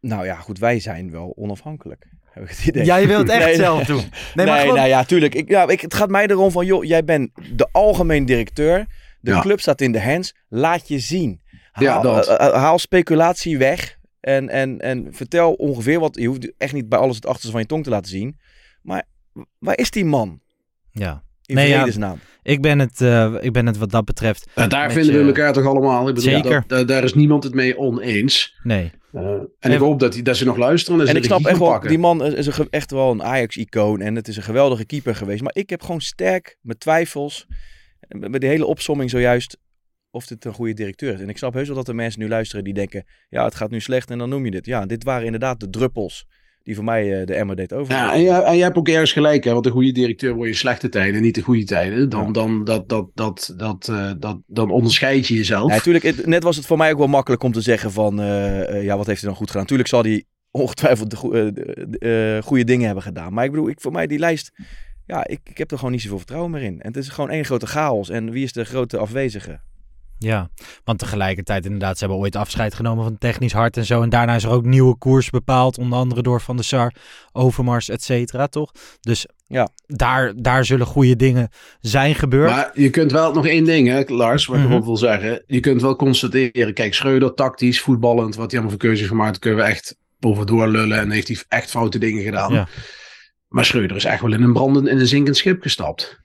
Nou 0.00 0.24
ja, 0.24 0.34
goed, 0.34 0.58
wij 0.58 0.80
zijn 0.80 1.10
wel 1.10 1.32
onafhankelijk. 1.36 2.06
Heb 2.30 2.42
ik 2.42 2.48
het 2.50 2.66
idee. 2.66 2.84
Jij 2.84 3.06
wilt 3.06 3.28
echt 3.28 3.44
Nee, 3.46 3.54
zelf 3.54 3.84
doen. 3.84 3.96
Nee, 3.96 4.06
Nee, 4.34 4.46
maar 4.46 4.60
gewoon- 4.60 4.74
nou 4.76 4.88
ja, 4.88 5.04
tuurlijk. 5.04 5.34
Ik, 5.34 5.48
nou, 5.48 5.72
ik, 5.72 5.80
het 5.80 5.94
gaat 5.94 6.08
mij 6.10 6.26
erom 6.26 6.50
van, 6.50 6.66
joh, 6.66 6.84
jij 6.84 7.04
bent 7.04 7.30
de 7.52 7.68
algemeen 7.72 8.24
directeur. 8.24 8.86
De 9.20 9.30
Ja. 9.30 9.40
club 9.40 9.60
staat 9.60 9.80
in 9.80 9.92
de 9.92 10.02
hands. 10.02 10.34
Laat 10.48 10.88
je 10.88 10.98
zien. 10.98 11.40
Ja, 11.72 11.92
Haal, 11.92 12.02
dat. 12.02 12.26
eh, 12.28 12.46
eh, 12.46 12.54
haal 12.54 12.78
speculatie 12.78 13.58
weg. 13.58 13.96
En, 14.24 14.48
en, 14.48 14.80
en 14.80 15.06
vertel 15.10 15.52
ongeveer 15.52 16.00
wat. 16.00 16.16
Je 16.16 16.26
hoeft 16.26 16.52
echt 16.58 16.72
niet 16.72 16.88
bij 16.88 16.98
alles 16.98 17.16
het 17.16 17.26
achterste 17.26 17.50
van 17.50 17.60
je 17.60 17.66
tong 17.66 17.84
te 17.84 17.90
laten 17.90 18.10
zien. 18.10 18.38
Maar 18.82 19.02
waar 19.58 19.78
is 19.78 19.90
die 19.90 20.04
man? 20.04 20.40
ja. 20.92 21.22
In 21.46 21.54
Nee, 21.54 21.68
ja. 21.68 21.76
vredesnaam. 21.76 22.18
Ik 22.42 22.60
ben, 22.62 22.78
het, 22.78 23.00
eh, 23.00 23.34
ik 23.40 23.52
ben 23.52 23.66
het 23.66 23.78
wat 23.78 23.90
dat 23.90 24.04
betreft. 24.04 24.46
En 24.54 24.68
daar 24.68 24.86
Met 24.86 24.92
vinden 24.96 25.20
we 25.20 25.26
elkaar 25.26 25.52
toch 25.52 25.66
allemaal. 25.66 26.08
Ik 26.08 26.14
bedoel, 26.14 26.30
Zeker. 26.32 26.50
dat- 26.50 26.68
daar- 26.68 26.86
daar 26.86 27.04
is 27.04 27.14
niemand 27.14 27.44
het 27.44 27.54
mee 27.54 27.78
oneens. 27.78 28.60
Nee. 28.62 28.92
Eh, 29.12 29.22
en 29.58 29.72
ik 29.72 29.78
hoop 29.78 30.00
dat, 30.00 30.12
die, 30.12 30.22
dat 30.22 30.36
ze 30.36 30.44
nog 30.44 30.56
luisteren. 30.56 31.00
En, 31.00 31.06
En 31.06 31.12
ze 31.12 31.18
ik 31.18 31.24
snap 31.24 31.44
echt 31.46 31.58
wel, 31.58 31.68
pakken. 31.68 31.88
die 31.88 31.98
man 31.98 32.24
is, 32.24 32.48
echt 32.70 32.90
wel 32.90 33.10
een 33.10 33.22
Ajax-icoon. 33.22 34.00
En 34.00 34.14
het 34.14 34.28
is 34.28 34.36
een 34.36 34.42
geweldige 34.42 34.84
keeper 34.86 35.14
geweest. 35.14 35.42
Maar 35.42 35.54
ik 35.56 35.70
heb 35.70 35.82
gewoon 35.82 36.00
sterk 36.00 36.58
mijn 36.60 36.78
twijfels. 36.78 37.46
met 38.08 38.40
die 38.40 38.50
hele 38.50 38.66
opsomming 38.66 39.10
zojuist. 39.10 39.58
Of 40.14 40.26
dit 40.26 40.44
een 40.44 40.52
goede 40.52 40.72
directeur 40.72 41.14
is. 41.14 41.20
En 41.20 41.28
ik 41.28 41.38
snap 41.38 41.54
heus 41.54 41.66
wel 41.66 41.76
dat 41.76 41.88
er 41.88 41.94
mensen 41.94 42.20
nu 42.20 42.28
luisteren 42.28 42.64
die 42.64 42.74
denken. 42.74 43.04
Ja, 43.28 43.44
het 43.44 43.54
gaat 43.54 43.70
nu 43.70 43.80
slecht 43.80 44.10
en 44.10 44.18
dan 44.18 44.28
noem 44.28 44.44
je 44.44 44.50
dit. 44.50 44.66
Ja, 44.66 44.86
dit 44.86 45.04
waren 45.04 45.24
inderdaad 45.24 45.60
de 45.60 45.70
druppels. 45.70 46.26
Die 46.62 46.74
voor 46.74 46.84
mij 46.84 47.20
eh, 47.20 47.26
de 47.26 47.34
emmer 47.34 47.56
deed 47.56 47.72
over. 47.72 47.94
Ja, 47.94 48.14
en, 48.14 48.22
jij, 48.22 48.42
en 48.42 48.54
jij 48.56 48.64
hebt 48.64 48.76
ook 48.76 48.88
ergens 48.88 49.12
gelijk, 49.12 49.44
hè? 49.44 49.52
Want 49.52 49.64
de 49.64 49.70
goede 49.70 49.92
directeur 49.92 50.34
word 50.34 50.48
je 50.48 50.54
slechte 50.54 50.88
tijden, 50.88 51.22
niet 51.22 51.34
de 51.34 51.40
goede 51.40 51.64
tijden. 51.64 52.08
Dan, 52.08 52.24
Ja. 52.26 52.30
dan, 52.32 52.64
dat, 52.64 52.88
dat, 52.88 53.10
dat, 53.14 53.54
dat, 53.56 53.88
eh, 53.88 54.12
dat, 54.18 54.38
dan 54.46 54.70
onderscheid 54.70 55.26
je 55.28 55.34
jezelf. 55.34 55.68
Ja, 55.68 55.74
natuurlijk. 55.76 56.04
het- 56.04 56.26
net 56.26 56.42
was 56.42 56.56
het 56.56 56.66
voor 56.66 56.76
mij 56.76 56.92
ook 56.92 56.98
wel 56.98 57.06
makkelijk 57.06 57.42
om 57.42 57.52
te 57.52 57.60
zeggen 57.60 57.92
van... 57.92 58.20
eh, 58.20 58.82
ja, 58.84 58.96
wat 58.96 59.06
heeft 59.06 59.20
hij 59.20 59.28
dan 59.28 59.38
goed 59.38 59.50
gedaan? 59.50 59.66
Tuurlijk 59.66 59.88
zal 59.88 60.02
hij 60.02 60.24
ongetwijfeld 60.50 61.10
de, 61.10 61.16
goe- 61.16 61.52
de- 61.52 61.86
de, 61.98 62.40
goede 62.44 62.64
dingen 62.64 62.86
hebben 62.86 63.04
gedaan. 63.04 63.32
Maar 63.32 63.44
ik 63.44 63.50
bedoel, 63.50 63.68
ik, 63.68 63.80
voor 63.80 63.92
mij 63.92 64.06
die 64.06 64.18
lijst... 64.18 64.52
Ja, 65.06 65.26
ik, 65.26 65.40
ik 65.44 65.58
heb 65.58 65.70
er 65.70 65.76
gewoon 65.76 65.92
niet 65.92 66.02
zoveel 66.02 66.18
vertrouwen 66.18 66.50
meer 66.50 66.62
in. 66.62 66.80
En 66.80 66.86
het 66.92 66.96
is 66.96 67.08
gewoon 67.08 67.30
één 67.30 67.44
grote 67.44 67.66
chaos. 67.66 68.10
En 68.10 68.30
wie 68.30 68.44
is 68.44 68.52
de 68.52 68.64
grote 68.64 68.98
afwezige? 68.98 69.60
Ja, 70.18 70.48
want 70.84 70.98
tegelijkertijd 70.98 71.64
inderdaad, 71.64 71.98
ze 71.98 72.04
hebben 72.04 72.22
ooit 72.22 72.36
afscheid 72.36 72.74
genomen 72.74 73.04
van 73.04 73.18
technisch 73.18 73.52
hart 73.52 73.76
en 73.76 73.84
zo. 73.84 74.02
En 74.02 74.08
daarna 74.08 74.34
is 74.34 74.44
er 74.44 74.50
ook 74.50 74.64
nieuwe 74.64 74.96
koers 74.98 75.30
bepaald, 75.30 75.78
onder 75.78 75.98
andere 75.98 76.22
door 76.22 76.40
Van 76.40 76.56
der 76.56 76.64
Sar, 76.64 76.94
Overmars, 77.32 77.88
et 77.88 78.02
cetera, 78.02 78.46
toch? 78.46 78.70
Dus 79.00 79.26
Ja. 79.46 79.68
daar, 79.86 80.32
daar 80.36 80.64
zullen 80.64 80.86
goede 80.86 81.16
dingen 81.16 81.48
zijn 81.80 82.14
gebeurd. 82.14 82.50
Maar 82.50 82.70
je 82.74 82.90
kunt 82.90 83.12
wel 83.12 83.32
nog 83.32 83.46
één 83.46 83.64
ding, 83.64 83.88
hè, 83.88 84.02
Lars, 84.06 84.46
wat 84.46 84.56
ik 84.56 84.62
Mhm. 84.62 84.72
erop 84.72 84.84
wil 84.84 84.96
zeggen. 84.96 85.42
Je 85.46 85.60
kunt 85.60 85.82
wel 85.82 85.96
constateren, 85.96 86.74
kijk, 86.74 86.94
Schreuder, 86.94 87.34
tactisch, 87.34 87.80
voetballend, 87.80 88.34
wat 88.36 88.50
hij 88.50 88.60
allemaal 88.60 88.78
voor 88.78 88.88
keuzes 88.88 89.06
gemaakt, 89.08 89.38
kunnen 89.38 89.64
we 89.64 89.70
echt 89.70 89.96
over 90.20 90.46
doorlullen 90.46 90.98
en 90.98 91.10
heeft 91.10 91.28
hij 91.28 91.36
echt 91.48 91.70
foute 91.70 91.98
dingen 91.98 92.22
gedaan. 92.22 92.52
Ja. 92.52 92.68
Maar 93.48 93.64
Schreuder 93.64 93.96
is 93.96 94.04
echt 94.04 94.20
wel 94.20 94.32
in 94.32 94.42
een 94.42 94.52
brandend, 94.52 94.88
in 94.88 94.98
een 94.98 95.06
zinkend 95.06 95.36
schip 95.36 95.62
gestapt. 95.62 96.22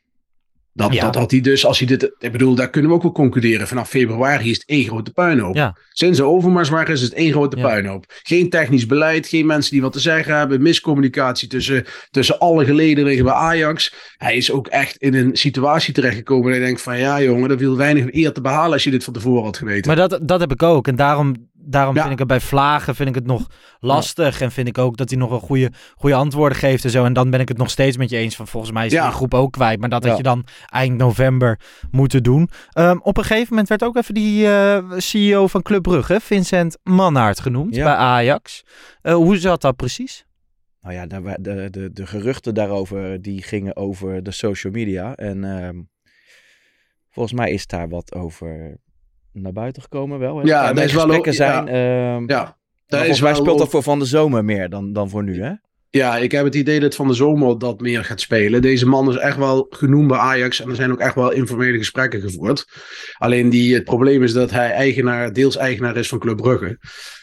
Dat, 0.79 0.93
Ja. 0.93 1.01
dat 1.01 1.15
had 1.15 1.31
hij 1.31 1.41
dus, 1.41 1.65
als 1.65 1.77
hij 1.79 1.87
dit, 1.87 2.11
ik 2.19 2.31
bedoel, 2.31 2.55
daar 2.55 2.69
kunnen 2.69 2.89
we 2.91 2.95
ook 2.97 3.03
wel 3.03 3.11
concluderen. 3.11 3.67
Vanaf 3.67 3.89
februari 3.89 4.49
is 4.49 4.55
het 4.57 4.65
één 4.65 4.83
grote 4.85 5.11
puinhoop. 5.11 5.55
Ja. 5.55 5.77
Sinds 5.89 6.17
de 6.17 6.23
overmars 6.23 6.69
waren 6.69 6.93
is 6.93 7.01
het 7.01 7.13
één 7.13 7.31
grote 7.31 7.57
Ja. 7.57 7.67
puinhoop. 7.67 8.05
Geen 8.23 8.49
technisch 8.49 8.85
beleid, 8.85 9.27
geen 9.27 9.45
mensen 9.45 9.71
die 9.71 9.81
wat 9.81 9.91
te 9.91 9.99
zeggen 9.99 10.37
hebben, 10.37 10.61
miscommunicatie 10.61 11.47
tussen, 11.47 11.85
tussen 12.11 12.39
alle 12.39 12.65
gelederen 12.65 13.23
bij 13.23 13.33
Ajax. 13.33 13.93
Hij 14.17 14.35
is 14.35 14.51
ook 14.51 14.67
echt 14.67 14.97
in 14.97 15.13
een 15.13 15.29
situatie 15.37 15.93
terechtgekomen 15.93 16.45
dat 16.51 16.59
je 16.59 16.65
denkt 16.65 16.81
van 16.81 16.99
ja 16.99 17.21
jongen, 17.21 17.49
dat 17.49 17.59
viel 17.59 17.77
weinig 17.77 18.13
eer 18.13 18.31
te 18.31 18.41
behalen 18.41 18.73
als 18.73 18.83
je 18.83 18.91
dit 18.91 19.03
van 19.03 19.13
tevoren 19.13 19.43
had 19.43 19.57
geweten. 19.57 19.95
Maar 19.95 20.09
dat, 20.09 20.19
dat 20.27 20.39
heb 20.39 20.51
ik 20.51 20.63
ook. 20.63 20.87
En 20.87 20.95
daarom, 20.95 21.35
daarom 21.61 21.95
Ja. 21.95 22.01
vind 22.01 22.13
ik 22.13 22.19
het 22.19 22.27
bij 22.27 22.39
Vlagen 22.39 22.95
vind 22.95 23.09
ik 23.09 23.15
het 23.15 23.25
nog 23.25 23.47
lastig. 23.79 24.41
En 24.41 24.51
vind 24.51 24.67
ik 24.67 24.77
ook 24.77 24.97
dat 24.97 25.09
hij 25.09 25.19
nog 25.19 25.29
wel 25.29 25.39
goede, 25.39 25.71
goede 25.95 26.15
antwoorden 26.15 26.57
geeft 26.57 26.83
en 26.83 26.89
zo. 26.89 27.05
En 27.05 27.13
dan 27.13 27.29
ben 27.29 27.39
ik 27.39 27.47
het 27.47 27.57
nog 27.57 27.69
steeds 27.69 27.97
met 27.97 28.09
je 28.09 28.17
eens 28.17 28.35
van 28.35 28.47
volgens 28.47 28.71
mij 28.71 28.85
is 28.85 28.91
Ja. 28.91 29.03
die 29.05 29.15
groep 29.15 29.33
ook 29.33 29.51
kwijt. 29.51 29.79
Maar 29.79 29.89
dat 29.89 30.03
had 30.05 30.17
je 30.17 30.23
dan 30.23 30.45
eind 30.65 30.97
november 30.97 31.59
moeten 31.91 32.23
doen. 32.23 32.49
Ehm, 32.71 32.97
op 33.01 33.17
een 33.17 33.23
gegeven 33.23 33.47
moment 33.49 33.69
werd 33.69 33.83
ook 33.83 33.95
even 33.97 34.13
die 34.13 34.47
eh, 34.47 34.91
CEO 34.97 35.47
van 35.47 35.61
Club 35.61 35.81
Brugge, 35.81 36.19
Vincent 36.21 36.77
Mannaert 36.83 37.39
genoemd 37.39 37.71
bij 37.71 37.83
Ajax. 37.95 38.63
Eh, 39.01 39.13
hoe 39.13 39.37
zat 39.37 39.61
dat 39.61 39.75
precies? 39.75 40.25
Nou 40.81 40.93
ja, 40.95 41.21
wa- 41.21 41.37
de, 41.39 41.67
de, 41.69 41.91
de 41.93 42.07
geruchten 42.07 42.53
daarover 42.53 43.21
die 43.21 43.43
gingen 43.43 43.75
over 43.75 44.23
de 44.23 44.31
social 44.31 44.73
media. 44.73 45.15
En 45.15 45.43
ehm, 45.43 45.77
volgens 47.09 47.35
mij 47.39 47.51
is 47.51 47.67
daar 47.67 47.89
wat 47.89 48.13
over 48.15 48.77
naar 49.33 49.53
buiten 49.53 49.81
gekomen 49.81 50.19
wel. 50.19 50.37
Hè? 50.37 50.43
Ja, 50.43 50.73
dat 50.73 50.83
is 50.83 50.93
wel 50.93 51.11
ook- 51.11 51.27
zijn. 51.29 51.65
ja. 51.65 51.71
ehm, 52.15 52.23
ja, 52.27 52.43
daar 52.47 52.55
volgens 52.87 53.09
is 53.09 53.21
mij 53.21 53.33
speelt 53.35 53.59
dat 53.59 53.69
voor 53.69 53.83
van 53.83 53.99
de 53.99 54.05
zomer 54.05 54.45
meer 54.45 54.69
dan, 54.69 54.93
dan 54.93 55.09
voor 55.09 55.23
nu, 55.23 55.41
hè? 55.43 55.51
Ja, 55.91 56.17
ik 56.17 56.31
heb 56.31 56.43
het 56.45 56.55
idee 56.55 56.79
dat 56.79 56.95
van 56.95 57.07
de 57.07 57.13
zomer 57.13 57.57
dat 57.59 57.79
meer 57.79 58.03
gaat 58.05 58.21
spelen. 58.21 58.61
Deze 58.61 58.85
man 58.87 59.09
is 59.09 59.15
echt 59.15 59.37
wel 59.37 59.65
genoemd 59.69 60.07
bij 60.07 60.17
Ajax 60.17 60.61
en 60.61 60.69
er 60.69 60.75
zijn 60.75 60.91
ook 60.91 60.99
echt 60.99 61.15
wel 61.15 61.31
informele 61.31 61.77
gesprekken 61.77 62.21
gevoerd. 62.21 62.65
Alleen 63.17 63.49
die, 63.49 63.73
het 63.73 63.83
probleem 63.83 64.23
is 64.23 64.33
dat 64.33 64.51
hij 64.51 64.71
eigenaar, 64.71 65.33
deels 65.33 65.57
eigenaar 65.57 65.97
is 65.97 66.07
van 66.07 66.19
Club 66.19 66.37
Brugge. 66.37 66.77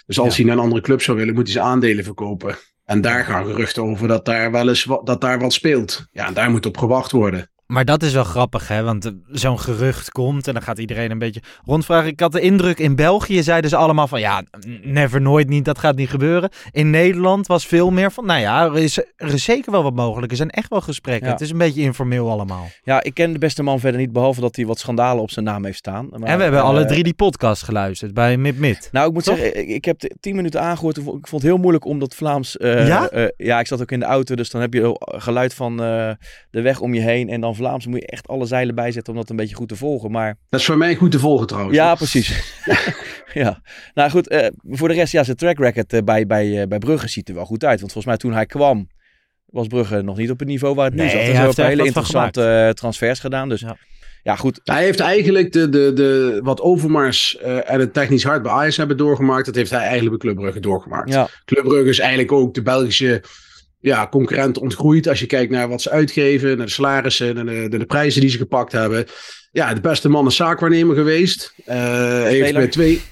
Dus 0.06 0.18
als 0.18 0.28
Ja. 0.28 0.34
hij 0.36 0.44
naar 0.44 0.56
een 0.56 0.62
andere 0.62 0.80
club 0.80 1.02
zou 1.02 1.16
willen, 1.16 1.34
moet 1.34 1.42
hij 1.42 1.52
zijn 1.52 1.64
aandelen 1.66 2.04
verkopen. 2.04 2.54
En 2.84 3.00
daar 3.00 3.24
gaan 3.24 3.46
geruchten 3.46 3.82
over 3.82 4.08
dat 4.08 4.24
daar 4.24 4.50
wel 4.50 4.68
eens 4.68 4.84
wat, 4.84 5.06
dat 5.06 5.20
daar 5.20 5.38
wat 5.40 5.52
speelt. 5.52 6.06
Ja, 6.10 6.26
en 6.26 6.34
daar 6.34 6.50
moet 6.50 6.66
op 6.66 6.76
gewacht 6.78 7.12
worden. 7.12 7.50
Maar 7.66 7.84
dat 7.84 8.02
is 8.02 8.12
wel 8.12 8.24
grappig, 8.24 8.68
hè? 8.68 8.82
Want 8.82 9.04
eh, 9.04 9.12
zo'n 9.30 9.60
gerucht 9.60 10.10
komt 10.10 10.46
en 10.48 10.52
dan 10.54 10.62
gaat 10.62 10.78
iedereen 10.78 11.10
een 11.10 11.18
beetje 11.18 11.42
rondvragen. 11.64 12.08
Ik 12.08 12.20
had 12.20 12.32
de 12.32 12.40
indruk, 12.40 12.78
in 12.78 12.96
België 12.96 13.42
zeiden 13.42 13.70
ze 13.70 13.76
allemaal 13.76 14.08
van... 14.08 14.20
ja, 14.20 14.42
never, 14.82 15.20
nooit 15.20 15.48
niet, 15.48 15.64
dat 15.64 15.78
gaat 15.78 15.96
niet 15.96 16.08
gebeuren. 16.10 16.50
In 16.70 16.90
Nederland 16.90 17.46
was 17.46 17.66
veel 17.66 17.90
meer 17.90 18.12
van... 18.12 18.26
nou 18.26 18.40
ja, 18.40 18.64
er 18.64 18.78
is, 18.78 18.98
er 19.16 19.32
is 19.32 19.44
zeker 19.44 19.72
wel 19.72 19.82
wat 19.82 19.94
mogelijk. 19.94 20.30
Er 20.30 20.36
zijn 20.36 20.50
echt 20.50 20.68
wel 20.68 20.80
gesprekken. 20.80 21.26
Ja. 21.26 21.32
Het 21.32 21.40
is 21.42 21.50
een 21.50 21.58
beetje 21.58 21.82
informeel 21.82 22.30
allemaal. 22.30 22.66
Ja, 22.82 23.02
ik 23.02 23.14
ken 23.14 23.32
de 23.32 23.38
beste 23.38 23.62
man 23.62 23.80
verder 23.80 24.00
niet, 24.00 24.12
behalve 24.12 24.40
dat 24.40 24.56
hij 24.56 24.66
wat 24.66 24.78
schandalen 24.78 25.22
op 25.22 25.30
zijn 25.30 25.44
naam 25.44 25.64
heeft 25.64 25.78
staan. 25.78 26.08
Maar, 26.10 26.20
en 26.28 26.36
we 26.36 26.42
hebben 26.42 26.60
eh, 26.60 26.66
alle 26.66 26.84
drie 26.84 27.02
die 27.02 27.14
podcast 27.14 27.62
geluisterd 27.62 28.14
bij 28.14 28.36
Mid 28.36 28.58
Mid. 28.58 28.88
Nou, 28.92 29.08
ik 29.08 29.12
moet 29.14 29.24
Toch? 29.24 29.36
zeggen, 29.36 29.68
ik, 29.68 29.84
heb 29.84 30.14
tien 30.20 30.36
minuten 30.36 30.60
aangehoord. 30.60 30.96
Ik 30.96 31.02
vond 31.02 31.30
het 31.30 31.42
heel 31.42 31.56
moeilijk 31.56 31.84
om 31.84 31.98
dat 31.98 32.14
Vlaams... 32.14 32.56
eh, 32.56 32.86
Ja? 32.86 33.10
ja, 33.36 33.60
ik 33.60 33.66
zat 33.66 33.80
ook 33.80 33.90
in 33.90 34.00
de 34.00 34.06
auto, 34.06 34.34
dus 34.34 34.50
dan 34.50 34.60
heb 34.60 34.74
je 34.74 34.96
geluid 35.00 35.54
van 35.54 35.76
de 35.76 36.16
weg 36.50 36.80
om 36.80 36.94
je 36.94 37.00
heen. 37.00 37.28
En 37.28 37.40
dan 37.40 37.54
Vlaams 37.56 37.86
moet 37.86 38.00
je 38.00 38.06
echt 38.06 38.28
alle 38.28 38.46
zeilen 38.46 38.74
bijzetten 38.74 39.12
om 39.12 39.18
dat 39.18 39.30
een 39.30 39.36
beetje 39.36 39.54
goed 39.56 39.68
te 39.68 39.76
volgen. 39.76 40.10
Maar 40.10 40.36
Dat 40.48 40.60
is 40.60 40.66
voor 40.66 40.76
mij 40.76 40.94
goed 40.94 41.10
te 41.10 41.18
volgen 41.18 41.46
trouwens. 41.46 41.76
ja, 41.76 41.94
precies. 41.94 42.54
ja. 43.34 43.60
Nou 43.94 44.10
goed, 44.10 44.28
eh, 44.28 44.46
voor 44.62 44.88
de 44.88 44.94
rest, 44.94 45.12
ja, 45.12 45.22
zijn 45.24 45.36
track 45.36 45.58
record 45.58 45.92
eh, 45.92 46.02
bij, 46.02 46.26
bij, 46.26 46.60
eh, 46.62 46.68
bij 46.68 46.78
Brugge 46.78 47.08
ziet 47.08 47.28
er 47.28 47.34
wel 47.34 47.44
goed 47.44 47.64
uit. 47.64 47.80
Want 47.80 47.92
volgens 47.92 48.04
mij 48.12 48.16
toen 48.16 48.32
hij 48.32 48.46
kwam, 48.46 48.88
was 49.46 49.66
Brugge 49.66 50.02
nog 50.02 50.16
niet 50.16 50.30
op 50.30 50.38
het 50.38 50.48
niveau 50.48 50.74
waar 50.74 50.84
het 50.84 50.94
nu 50.94 51.00
Nee, 51.00 51.10
zat. 51.10 51.20
hij 51.20 51.30
zijn 51.30 51.44
heeft 51.44 51.58
een 51.58 51.64
hele 51.66 51.84
interessante 51.86 52.42
eh, 52.44 52.68
transfers 52.70 53.20
gedaan. 53.20 53.48
Dus 53.48 53.60
Ja. 53.60 53.76
ja, 54.22 54.36
goed. 54.36 54.60
Hij 54.64 54.82
heeft 54.84 55.00
eigenlijk 55.00 55.52
de, 55.52 55.68
de, 55.68 55.92
de, 55.92 56.40
wat 56.42 56.60
Overmars 56.60 57.36
eh, 57.38 57.70
en 57.70 57.80
het 57.80 57.92
technisch 57.92 58.24
hart 58.24 58.42
bij 58.42 58.52
Ajax 58.52 58.76
hebben 58.76 58.96
doorgemaakt. 58.96 59.46
Dat 59.46 59.54
heeft 59.54 59.70
hij 59.70 59.80
eigenlijk 59.80 60.10
bij 60.10 60.18
Club 60.18 60.36
Brugge 60.36 60.60
doorgemaakt. 60.60 61.12
Ja, 61.12 61.28
Club 61.44 61.64
Brugge 61.64 61.88
is 61.88 61.98
eigenlijk 61.98 62.32
ook 62.32 62.54
de 62.54 62.62
Belgische 62.62 63.22
ja, 63.86 64.08
concurrent 64.08 64.58
ontgroeid. 64.58 65.08
Als 65.08 65.20
je 65.20 65.26
kijkt 65.26 65.50
naar 65.50 65.68
wat 65.68 65.82
ze 65.82 65.90
uitgeven, 65.90 66.56
naar 66.56 66.66
de 66.66 66.72
salarissen, 66.72 67.34
naar 67.34 67.44
de, 67.44 67.68
de 67.68 67.86
prijzen 67.86 68.20
die 68.20 68.30
ze 68.30 68.38
gepakt 68.38 68.72
hebben. 68.72 69.06
Ja, 69.50 69.74
de 69.74 69.80
beste 69.80 70.08
man 70.08 70.26
is 70.26 70.36
zaakwaarnemer 70.36 70.96
geweest. 70.96 71.54
Eh 71.64 72.22
heeft 72.22 72.54
bij 72.54 72.66
twee 72.66 73.02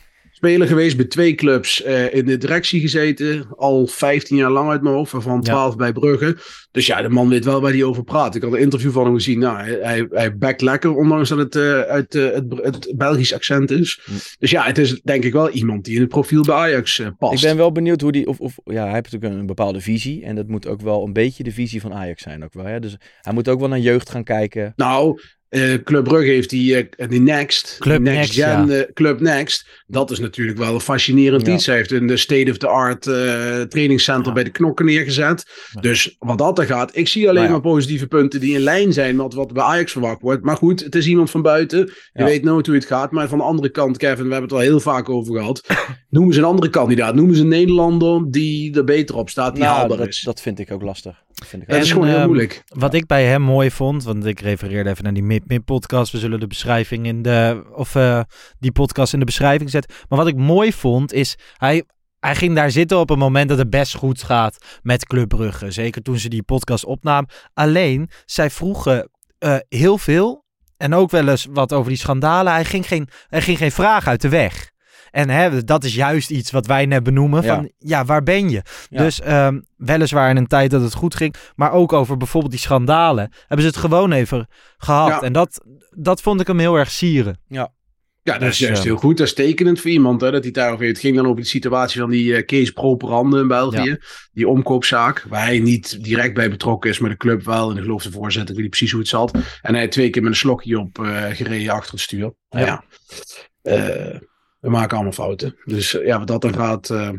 speler 0.44 0.66
geweest, 0.66 0.96
bij 0.96 1.06
twee 1.06 1.34
clubs 1.34 1.82
eh, 1.82 2.14
in 2.14 2.26
de 2.26 2.36
directie 2.36 2.80
gezeten. 2.80 3.46
Al 3.56 3.86
15 3.86 4.36
jaar 4.36 4.50
lang 4.50 4.70
uit 4.70 4.82
mijn 4.82 4.94
hoofd, 4.94 5.12
waarvan 5.12 5.42
12 5.42 5.76
bij 5.76 5.92
Brugge. 5.92 6.36
Dus 6.70 6.86
ja, 6.86 7.02
de 7.02 7.08
man 7.08 7.28
weet 7.28 7.44
wel 7.44 7.60
waar 7.60 7.72
hij 7.72 7.84
over 7.84 8.04
praat. 8.04 8.34
Ik 8.34 8.42
had 8.42 8.52
een 8.52 8.58
interview 8.58 8.90
van 8.90 9.04
hem 9.04 9.14
gezien. 9.14 9.38
Nou, 9.38 9.56
hij, 9.70 10.06
hij, 10.10 10.36
backt 10.36 10.60
lekker, 10.60 10.96
ondanks 10.96 11.28
dat 11.28 11.38
het 11.38 11.56
eh, 11.56 11.80
uit 11.80 12.14
eh, 12.14 12.30
het, 12.30 12.44
het 12.62 12.92
Belgisch 12.96 13.34
accent 13.34 13.70
is. 13.70 14.00
Dus 14.38 14.50
ja, 14.50 14.64
het 14.64 14.78
is 14.78 15.00
denk 15.00 15.24
ik 15.24 15.32
wel 15.32 15.50
iemand 15.50 15.84
die 15.84 15.94
in 15.94 16.00
het 16.00 16.10
profiel 16.10 16.42
bij 16.42 16.54
Ajax 16.54 17.02
past. 17.18 17.42
Ik 17.42 17.48
ben 17.48 17.56
wel 17.56 17.72
benieuwd 17.72 18.00
hoe 18.00 18.12
die. 18.12 18.26
Of, 18.26 18.40
of, 18.40 18.58
ja, 18.64 18.84
hij 18.84 18.92
heeft 18.92 19.04
natuurlijk 19.04 19.32
een, 19.32 19.38
een 19.38 19.46
bepaalde 19.46 19.80
visie. 19.80 20.24
En 20.24 20.34
dat 20.34 20.48
moet 20.48 20.66
ook 20.66 20.80
wel 20.80 21.04
een 21.04 21.12
beetje 21.12 21.44
de 21.44 21.52
visie 21.52 21.80
van 21.80 21.94
Ajax 21.94 22.22
zijn. 22.22 22.44
Ook 22.44 22.54
wel, 22.54 22.64
hè? 22.64 22.80
Dus 22.80 22.96
hij 23.20 23.32
moet 23.32 23.48
ook 23.48 23.60
wel 23.60 23.68
naar 23.68 23.78
jeugd 23.78 24.10
gaan 24.10 24.24
kijken. 24.24 24.72
Nou, 24.76 25.20
eh, 25.54 25.74
Club 25.84 26.04
Brugge 26.04 26.30
heeft 26.30 26.50
die, 26.50 26.76
eh, 26.76 27.08
die 27.08 27.20
Next. 27.20 27.76
Club 27.78 28.00
Next, 28.00 28.32
Gen, 28.34 28.66
ja. 28.66 28.68
eh, 28.68 28.92
Club 28.92 29.20
Next. 29.20 29.66
Dat 29.86 30.10
is 30.10 30.18
natuurlijk 30.18 30.58
wel 30.58 30.74
een 30.74 30.80
fascinerend 30.80 31.46
Ja. 31.46 31.52
iets. 31.52 31.66
Hij 31.66 31.76
heeft 31.76 31.90
een 31.90 32.06
de 32.06 32.16
state-of-the-art 32.16 33.02
trainingscenter 33.70 34.32
bij 34.32 34.44
de 34.44 34.50
knokken 34.50 34.84
neergezet. 34.84 35.44
Dus 35.80 36.16
wat 36.18 36.38
dat 36.38 36.58
er 36.58 36.66
gaat, 36.66 36.96
ik 36.96 37.08
zie 37.08 37.28
alleen 37.28 37.40
Nou 37.40 37.52
maar 37.52 37.60
positieve 37.72 38.06
punten 38.06 38.40
die 38.40 38.54
in 38.54 38.60
lijn 38.60 38.92
zijn 38.92 39.16
met 39.16 39.34
wat 39.34 39.52
bij 39.52 39.62
Ajax 39.62 39.92
verwacht 39.92 40.20
wordt. 40.20 40.44
Maar 40.44 40.56
goed, 40.56 40.80
het 40.84 40.94
is 40.94 41.06
iemand 41.06 41.30
van 41.30 41.42
buiten. 41.42 41.92
Je 42.12 42.24
weet 42.24 42.42
nooit 42.42 42.66
hoe 42.66 42.74
het 42.74 42.84
gaat. 42.84 43.10
Maar 43.10 43.28
van 43.28 43.38
de 43.38 43.44
andere 43.44 43.68
kant, 43.68 43.96
Kevin, 43.96 44.24
we 44.26 44.32
hebben 44.32 44.42
het 44.42 44.52
al 44.52 44.58
heel 44.58 44.80
vaak 44.80 45.08
over 45.08 45.34
gehad. 45.36 45.66
Noemen 46.10 46.34
ze 46.34 46.40
een 46.40 46.46
andere 46.46 46.70
kandidaat. 46.70 47.14
Noemen 47.14 47.36
ze 47.36 47.42
een 47.42 47.48
Nederlander 47.48 48.30
die 48.30 48.76
er 48.76 48.84
beter 48.84 49.16
op 49.16 49.30
staat, 49.30 49.54
die 49.54 49.64
Nou, 49.64 49.76
haalbaar 49.76 49.98
dat, 49.98 50.06
is. 50.08 50.20
dat 50.20 50.40
vind 50.40 50.58
ik 50.58 50.70
ook 50.70 50.82
lastig. 50.82 51.22
Vind 51.34 51.62
ik 51.62 51.68
dat 51.68 51.82
is 51.82 51.92
gewoon 51.92 52.06
heel 52.06 52.16
ehm, 52.16 52.26
moeilijk. 52.26 52.62
Wat 52.66 52.94
ik 52.94 53.06
bij 53.06 53.24
hem 53.24 53.42
mooi 53.42 53.70
vond, 53.70 54.04
want 54.04 54.24
ik 54.24 54.40
refereerde 54.40 54.90
even 54.90 55.04
naar 55.04 55.14
die 55.14 55.22
Mid 55.22 55.48
Mid 55.48 55.64
podcast. 55.64 56.12
We 56.12 56.18
zullen 56.18 56.40
de 56.40 56.46
beschrijving 56.46 57.06
in 57.06 57.22
de, 57.22 57.64
of 57.72 57.94
eh, 57.94 58.20
die 58.58 58.72
podcast 58.72 59.12
in 59.12 59.18
de 59.18 59.24
beschrijving 59.24 59.70
zetten. 59.70 59.94
Maar 60.08 60.18
wat 60.18 60.28
ik 60.28 60.36
mooi 60.36 60.72
vond 60.72 61.12
is, 61.12 61.36
hij, 61.56 61.84
hij 62.20 62.34
ging 62.34 62.54
daar 62.54 62.70
zitten 62.70 62.98
op 62.98 63.10
een 63.10 63.18
moment 63.18 63.48
dat 63.48 63.58
het 63.58 63.70
best 63.70 63.94
goed 63.94 64.22
gaat 64.22 64.80
met 64.82 65.06
Club 65.06 65.28
Brugge. 65.28 65.70
Zeker 65.70 66.02
toen 66.02 66.18
ze 66.18 66.28
die 66.28 66.42
podcast 66.42 66.84
opnamen. 66.84 67.30
Alleen, 67.54 68.08
zij 68.24 68.50
vroegen 68.50 69.10
eh, 69.38 69.56
heel 69.68 69.98
veel 69.98 70.44
en 70.76 70.94
ook 70.94 71.10
wel 71.10 71.28
eens 71.28 71.46
wat 71.50 71.72
over 71.72 71.88
die 71.88 71.98
schandalen. 71.98 72.52
Hij 72.52 72.64
ging 72.64 72.86
geen, 72.86 73.08
hij 73.28 73.42
ging 73.42 73.58
geen 73.58 73.72
vraag 73.72 74.06
uit 74.06 74.20
de 74.20 74.28
weg. 74.28 74.72
En 75.14 75.30
hè, 75.30 75.64
dat 75.64 75.84
is 75.84 75.94
juist 75.94 76.30
iets 76.30 76.50
wat 76.50 76.66
wij 76.66 76.86
net 76.86 77.02
benoemen. 77.02 77.42
Ja. 77.42 77.54
Van 77.54 77.72
ja, 77.78 78.04
waar 78.04 78.22
ben 78.22 78.50
je? 78.50 78.62
Ja. 78.88 79.02
Dus 79.02 79.20
ehm, 79.20 79.60
weliswaar 79.76 80.30
in 80.30 80.36
een 80.36 80.46
tijd 80.46 80.70
dat 80.70 80.82
het 80.82 80.94
goed 80.94 81.14
ging. 81.14 81.34
Maar 81.54 81.72
ook 81.72 81.92
over 81.92 82.16
bijvoorbeeld 82.16 82.52
die 82.52 82.60
schandalen. 82.60 83.32
Hebben 83.38 83.60
ze 83.60 83.66
het 83.66 83.76
gewoon 83.76 84.12
even 84.12 84.48
gehad. 84.76 85.08
Ja. 85.08 85.22
En 85.22 85.32
dat, 85.32 85.64
dat 85.90 86.20
vond 86.20 86.40
ik 86.40 86.46
hem 86.46 86.58
heel 86.58 86.76
erg 86.76 86.90
sieren. 86.90 87.40
Ja, 87.48 87.72
dat 88.22 88.40
Dus, 88.40 88.48
is 88.48 88.58
juist 88.58 88.80
eh, 88.80 88.86
heel 88.86 88.96
goed. 88.96 89.16
Dat 89.16 89.26
is 89.26 89.34
tekenend 89.34 89.80
voor 89.80 89.90
iemand 89.90 90.20
hè, 90.20 90.30
dat 90.30 90.42
hij 90.42 90.52
daarover 90.52 90.84
heeft. 90.84 90.96
Het 90.96 91.04
ging 91.04 91.16
dan 91.16 91.26
over 91.26 91.40
de 91.40 91.48
situatie 91.48 92.00
van 92.00 92.10
die 92.10 92.36
eh, 92.36 92.46
Kees 92.46 92.70
Properande 92.70 93.40
in 93.40 93.48
België. 93.48 93.98
Die 94.32 94.48
omkoopzaak, 94.48 95.26
waar 95.28 95.44
hij 95.44 95.58
niet 95.58 96.04
direct 96.04 96.34
bij 96.34 96.50
betrokken 96.50 96.90
is, 96.90 96.98
maar 96.98 97.10
de 97.10 97.16
club 97.16 97.44
wel. 97.44 97.70
En 97.70 97.76
ik 97.76 97.82
geloof 97.82 98.02
de 98.02 98.10
voorzitter, 98.10 98.48
ik 98.48 98.54
weet 98.54 98.62
niet 98.62 98.70
precies 98.70 98.90
hoe 98.90 99.00
het 99.00 99.08
zat. 99.08 99.34
En 99.34 99.70
hij 99.70 99.80
heeft 99.80 99.92
twee 99.92 100.10
keer 100.10 100.22
met 100.22 100.30
een 100.30 100.36
slokje 100.36 100.78
op 100.78 100.98
eh, 100.98 101.24
gereden 101.30 101.72
achter 101.72 101.92
het 101.92 102.00
stuur. 102.00 102.34
Ja, 102.48 102.84
eh, 103.62 104.16
we 104.64 104.70
maken 104.70 104.94
allemaal 104.94 105.12
fouten. 105.12 105.56
Dus 105.64 105.98
eh, 105.98 106.06
ja, 106.06 106.18
wat 106.18 106.26
dat 106.26 106.40
dan 106.42 106.54
gaat... 106.54 106.90
eh, 106.90 107.10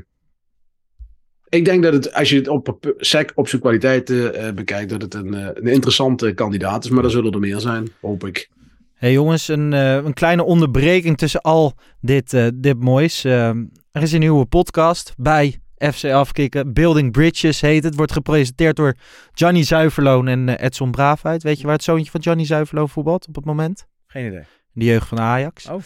ik 1.49 1.65
denk 1.65 1.83
dat 1.83 1.93
het, 1.93 2.13
als 2.13 2.29
je 2.29 2.35
het 2.35 2.47
op, 2.47 2.93
sec 2.97 3.31
op 3.35 3.47
zijn 3.47 3.61
kwaliteiten 3.61 4.33
eh, 4.35 4.53
bekijkt, 4.53 4.89
dat 4.89 5.01
het 5.01 5.13
een, 5.13 5.33
eh, 5.33 5.47
een 5.53 5.67
interessante 5.67 6.33
kandidaat 6.33 6.83
is. 6.83 6.89
Maar 6.89 7.03
er 7.03 7.11
zullen 7.11 7.31
er 7.31 7.39
meer 7.39 7.59
zijn, 7.59 7.87
hoop 8.01 8.25
ik. 8.25 8.49
hey 8.93 9.11
jongens, 9.11 9.47
een, 9.47 9.73
eh, 9.73 9.95
een 9.95 10.13
kleine 10.13 10.43
onderbreking 10.43 11.17
tussen 11.17 11.41
al 11.41 11.73
dit, 12.01 12.33
eh, 12.33 12.47
dit 12.55 12.79
moois. 12.79 13.23
Ehm, 13.23 13.63
er 13.91 14.01
is 14.01 14.11
een 14.11 14.19
nieuwe 14.19 14.45
podcast 14.45 15.13
bij 15.17 15.59
FC 15.93 16.03
Afkikken. 16.05 16.73
Building 16.73 17.11
Bridges 17.11 17.61
heet 17.61 17.83
het. 17.83 17.95
Wordt 17.95 18.11
gepresenteerd 18.11 18.75
door 18.75 18.95
Johnny 19.33 19.63
Zuiverloon 19.63 20.27
en 20.27 20.49
Edson 20.49 20.91
Braafheid. 20.91 21.43
Weet 21.43 21.57
je 21.59 21.63
waar 21.65 21.73
het 21.75 21.83
zoontje 21.83 22.11
van 22.11 22.19
Johnny 22.21 22.45
Zuiverloon 22.45 22.89
voetbalt 22.89 23.27
op 23.27 23.35
het 23.35 23.45
moment? 23.45 23.85
Geen 24.07 24.25
idee. 24.27 24.43
De 24.77 24.85
jeugd 24.85 25.07
van 25.07 25.19
Ajax. 25.19 25.67
Oh. 25.69 25.79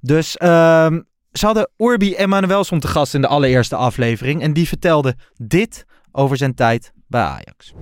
Dus 0.00 0.36
ehm, 0.36 1.00
ze 1.32 1.46
hadden 1.46 1.70
Urbi 1.76 2.14
Emanuelson 2.16 2.80
te 2.80 2.88
gast 2.88 3.14
in 3.14 3.20
de 3.20 3.26
allereerste 3.26 3.76
aflevering. 3.76 4.42
En 4.42 4.52
die 4.52 4.68
vertelde 4.68 5.14
dit 5.36 5.86
over 6.12 6.36
zijn 6.36 6.54
tijd 6.54 6.92
bij 7.06 7.22
Ajax. 7.22 7.74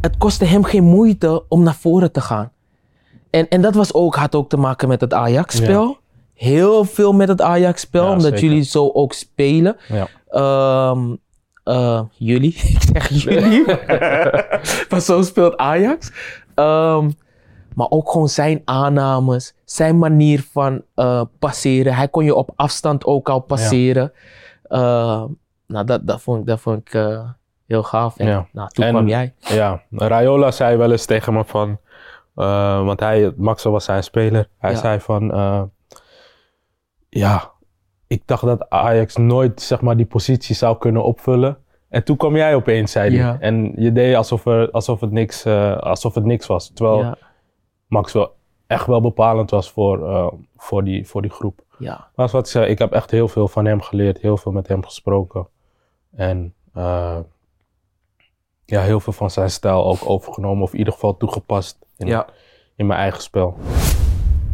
het 0.00 0.16
kostte 0.18 0.44
hem 0.44 0.64
geen 0.64 0.84
moeite 0.84 1.44
om 1.48 1.62
naar 1.62 1.74
voren 1.74 2.12
te 2.12 2.20
gaan. 2.20 2.52
En, 3.30 3.48
en 3.48 3.62
dat 3.62 3.74
was 3.74 3.94
ook, 3.94 4.14
had 4.16 4.34
ook 4.34 4.48
te 4.48 4.56
maken 4.56 4.88
met 4.88 5.00
het 5.00 5.12
Ajax-spel. 5.14 5.98
Heel 6.34 6.84
veel 6.84 7.12
met 7.12 7.28
het 7.28 7.40
Ajax-spel, 7.42 8.04
Ja, 8.04 8.10
omdat 8.12 8.24
zeker. 8.24 8.44
jullie 8.44 8.62
zo 8.62 8.90
ook 8.92 9.12
spelen. 9.12 9.76
Ja. 9.88 10.08
Ehm, 10.28 11.14
eh, 11.64 12.02
jullie, 12.12 12.54
ik 12.74 12.82
zeg 12.92 13.08
jullie. 13.08 13.64
maar 14.90 15.00
zo 15.00 15.22
speelt 15.22 15.56
Ajax. 15.56 16.10
Ehm, 16.54 17.10
maar 17.74 17.86
ook 17.90 18.10
gewoon 18.10 18.28
zijn 18.28 18.62
aannames, 18.64 19.54
zijn 19.70 19.98
manier 19.98 20.42
van 20.52 20.82
eh, 20.94 21.22
passeren. 21.38 21.94
Hij 21.94 22.08
kon 22.08 22.24
je 22.24 22.34
op 22.34 22.50
afstand 22.56 23.04
ook 23.04 23.28
al 23.28 23.40
passeren. 23.40 24.12
Eh, 24.62 25.24
nou, 25.66 25.84
dat, 25.84 26.06
dat 26.06 26.20
vond 26.22 26.40
ik, 26.40 26.46
dat 26.46 26.60
vond 26.60 26.78
ik 26.78 26.94
eh, 26.94 27.28
heel 27.66 27.82
gaaf. 27.82 28.18
En 28.18 28.26
Ja. 28.26 28.46
nou, 28.52 28.68
toen 28.68 28.84
En- 28.84 28.90
kwam 28.92 29.08
jij. 29.08 29.34
Ja, 29.38 29.82
Raiola 29.90 30.50
zei 30.50 30.76
wel 30.76 30.90
eens 30.90 31.04
tegen 31.04 31.32
me 31.32 31.44
van, 31.44 31.78
want 32.84 33.00
hij, 33.00 33.32
Maxwell 33.36 33.72
was 33.72 33.84
zijn 33.84 34.02
speler. 34.02 34.48
Hij 34.58 34.70
Ja. 34.70 34.76
zei 34.76 35.00
van, 35.00 35.22
ja, 37.08 37.50
ik 38.06 38.22
dacht 38.26 38.44
dat 38.44 38.70
Ajax 38.70 39.16
nooit 39.16 39.62
zeg 39.62 39.80
maar 39.80 39.96
die 39.96 40.06
positie 40.06 40.54
zou 40.54 40.78
kunnen 40.78 41.04
opvullen. 41.04 41.58
En 41.88 42.04
toen 42.04 42.16
kwam 42.16 42.36
jij 42.36 42.54
opeens, 42.54 42.92
zei 42.92 43.08
hij. 43.16 43.18
Ja. 43.26 43.36
En 43.40 43.72
je 43.76 43.92
deed 43.92 44.16
alsof, 44.16 44.46
er, 44.46 44.70
alsof, 44.70 45.00
het 45.00 45.10
niks, 45.10 45.46
alsof 45.80 46.14
het 46.14 46.24
niks 46.24 46.46
was. 46.46 46.70
Terwijl 46.74 46.98
Ja, 46.98 47.16
Maxwell 47.86 48.28
echt 48.68 48.86
wel 48.86 49.00
bepalend 49.00 49.50
was 49.50 49.70
voor, 49.70 50.08
eh, 50.08 50.32
voor, 50.56 50.84
die, 50.84 51.06
voor 51.06 51.22
die 51.22 51.30
groep. 51.30 51.60
ja. 51.78 52.10
Maar 52.14 52.28
wat 52.28 52.44
ik 52.44 52.50
zei, 52.50 52.66
ik 52.70 52.78
heb 52.78 52.92
echt 52.92 53.10
heel 53.10 53.28
veel 53.28 53.48
van 53.48 53.64
hem 53.64 53.80
geleerd, 53.80 54.18
heel 54.20 54.36
veel 54.36 54.52
met 54.52 54.68
hem 54.68 54.84
gesproken. 54.84 55.48
En 56.16 56.54
eh, 56.74 57.18
ja, 58.64 58.80
heel 58.82 59.00
veel 59.00 59.12
van 59.12 59.30
zijn 59.30 59.50
stijl 59.50 59.84
ook 59.86 59.98
overgenomen, 60.08 60.62
of 60.62 60.72
in 60.72 60.78
ieder 60.78 60.92
geval 60.92 61.16
toegepast 61.16 61.78
in, 61.96 62.06
Ja. 62.06 62.26
in 62.76 62.86
mijn 62.86 63.00
eigen 63.00 63.22
spel. 63.22 63.58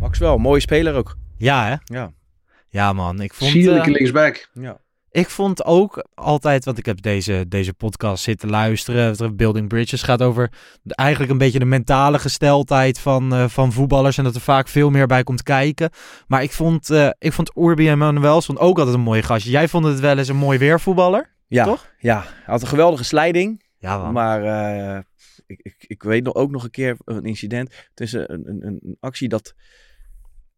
Maxwell, 0.00 0.36
mooie 0.36 0.60
speler 0.60 0.94
ook. 0.96 1.16
Ja, 1.36 1.64
hè? 1.66 1.94
Ja. 1.98 2.12
Ja, 2.68 2.92
man. 2.92 3.20
Ik 3.20 3.34
vond, 3.34 3.50
Sierlijke 3.50 3.88
eh, 3.88 3.94
linksback. 3.94 4.48
Ja. 4.52 4.78
Ik 5.14 5.28
vond 5.30 5.64
ook 5.64 6.06
altijd, 6.14 6.64
want 6.64 6.78
ik 6.78 6.86
heb 6.86 7.02
deze, 7.02 7.44
deze 7.48 7.72
podcast 7.74 8.22
zitten 8.24 8.50
luisteren. 8.50 9.36
Building 9.36 9.68
Bridges 9.68 10.02
gaat 10.02 10.22
over 10.22 10.50
de- 10.82 10.94
eigenlijk 10.94 11.32
een 11.32 11.38
beetje 11.38 11.58
de 11.58 11.64
mentale 11.64 12.18
gesteldheid 12.18 12.98
van, 12.98 13.34
eh, 13.34 13.48
van 13.48 13.72
voetballers. 13.72 14.18
En 14.18 14.24
dat 14.24 14.34
er 14.34 14.40
vaak 14.40 14.68
veel 14.68 14.90
meer 14.90 15.06
bij 15.06 15.22
komt 15.22 15.42
kijken. 15.42 15.90
Maar 16.26 16.42
ik 16.42 16.52
vond, 16.52 16.90
eh 16.90 17.08
ik 17.18 17.32
vond 17.32 17.50
Urbi 17.56 17.88
en 17.88 17.98
Manuel 17.98 18.42
vond 18.42 18.58
ook 18.58 18.78
altijd 18.78 18.96
een 18.96 19.02
mooie 19.02 19.22
gastje. 19.22 19.50
Jij 19.50 19.68
vond 19.68 19.84
het 19.84 20.00
wel 20.00 20.18
eens 20.18 20.28
een 20.28 20.36
mooi 20.36 20.58
weervoetballer? 20.58 21.32
Ja, 21.46 21.64
Toch? 21.64 21.86
ja, 21.98 22.20
hij 22.20 22.42
had 22.46 22.62
een 22.62 22.68
geweldige 22.68 23.04
slijding. 23.04 23.62
Ja, 23.78 23.98
man. 23.98 24.12
Maar 24.12 24.42
eh, 24.44 25.02
ik, 25.46 25.60
ik, 25.62 25.74
ik 25.86 26.02
weet 26.02 26.24
nog, 26.24 26.34
ook 26.34 26.50
nog 26.50 26.64
een 26.64 26.70
keer 26.70 26.96
een 27.04 27.24
incident. 27.24 27.74
Het 27.90 28.00
is 28.00 28.12
een, 28.12 28.30
een, 28.44 28.66
een, 28.66 28.96
actie 29.00 29.28
dat... 29.28 29.54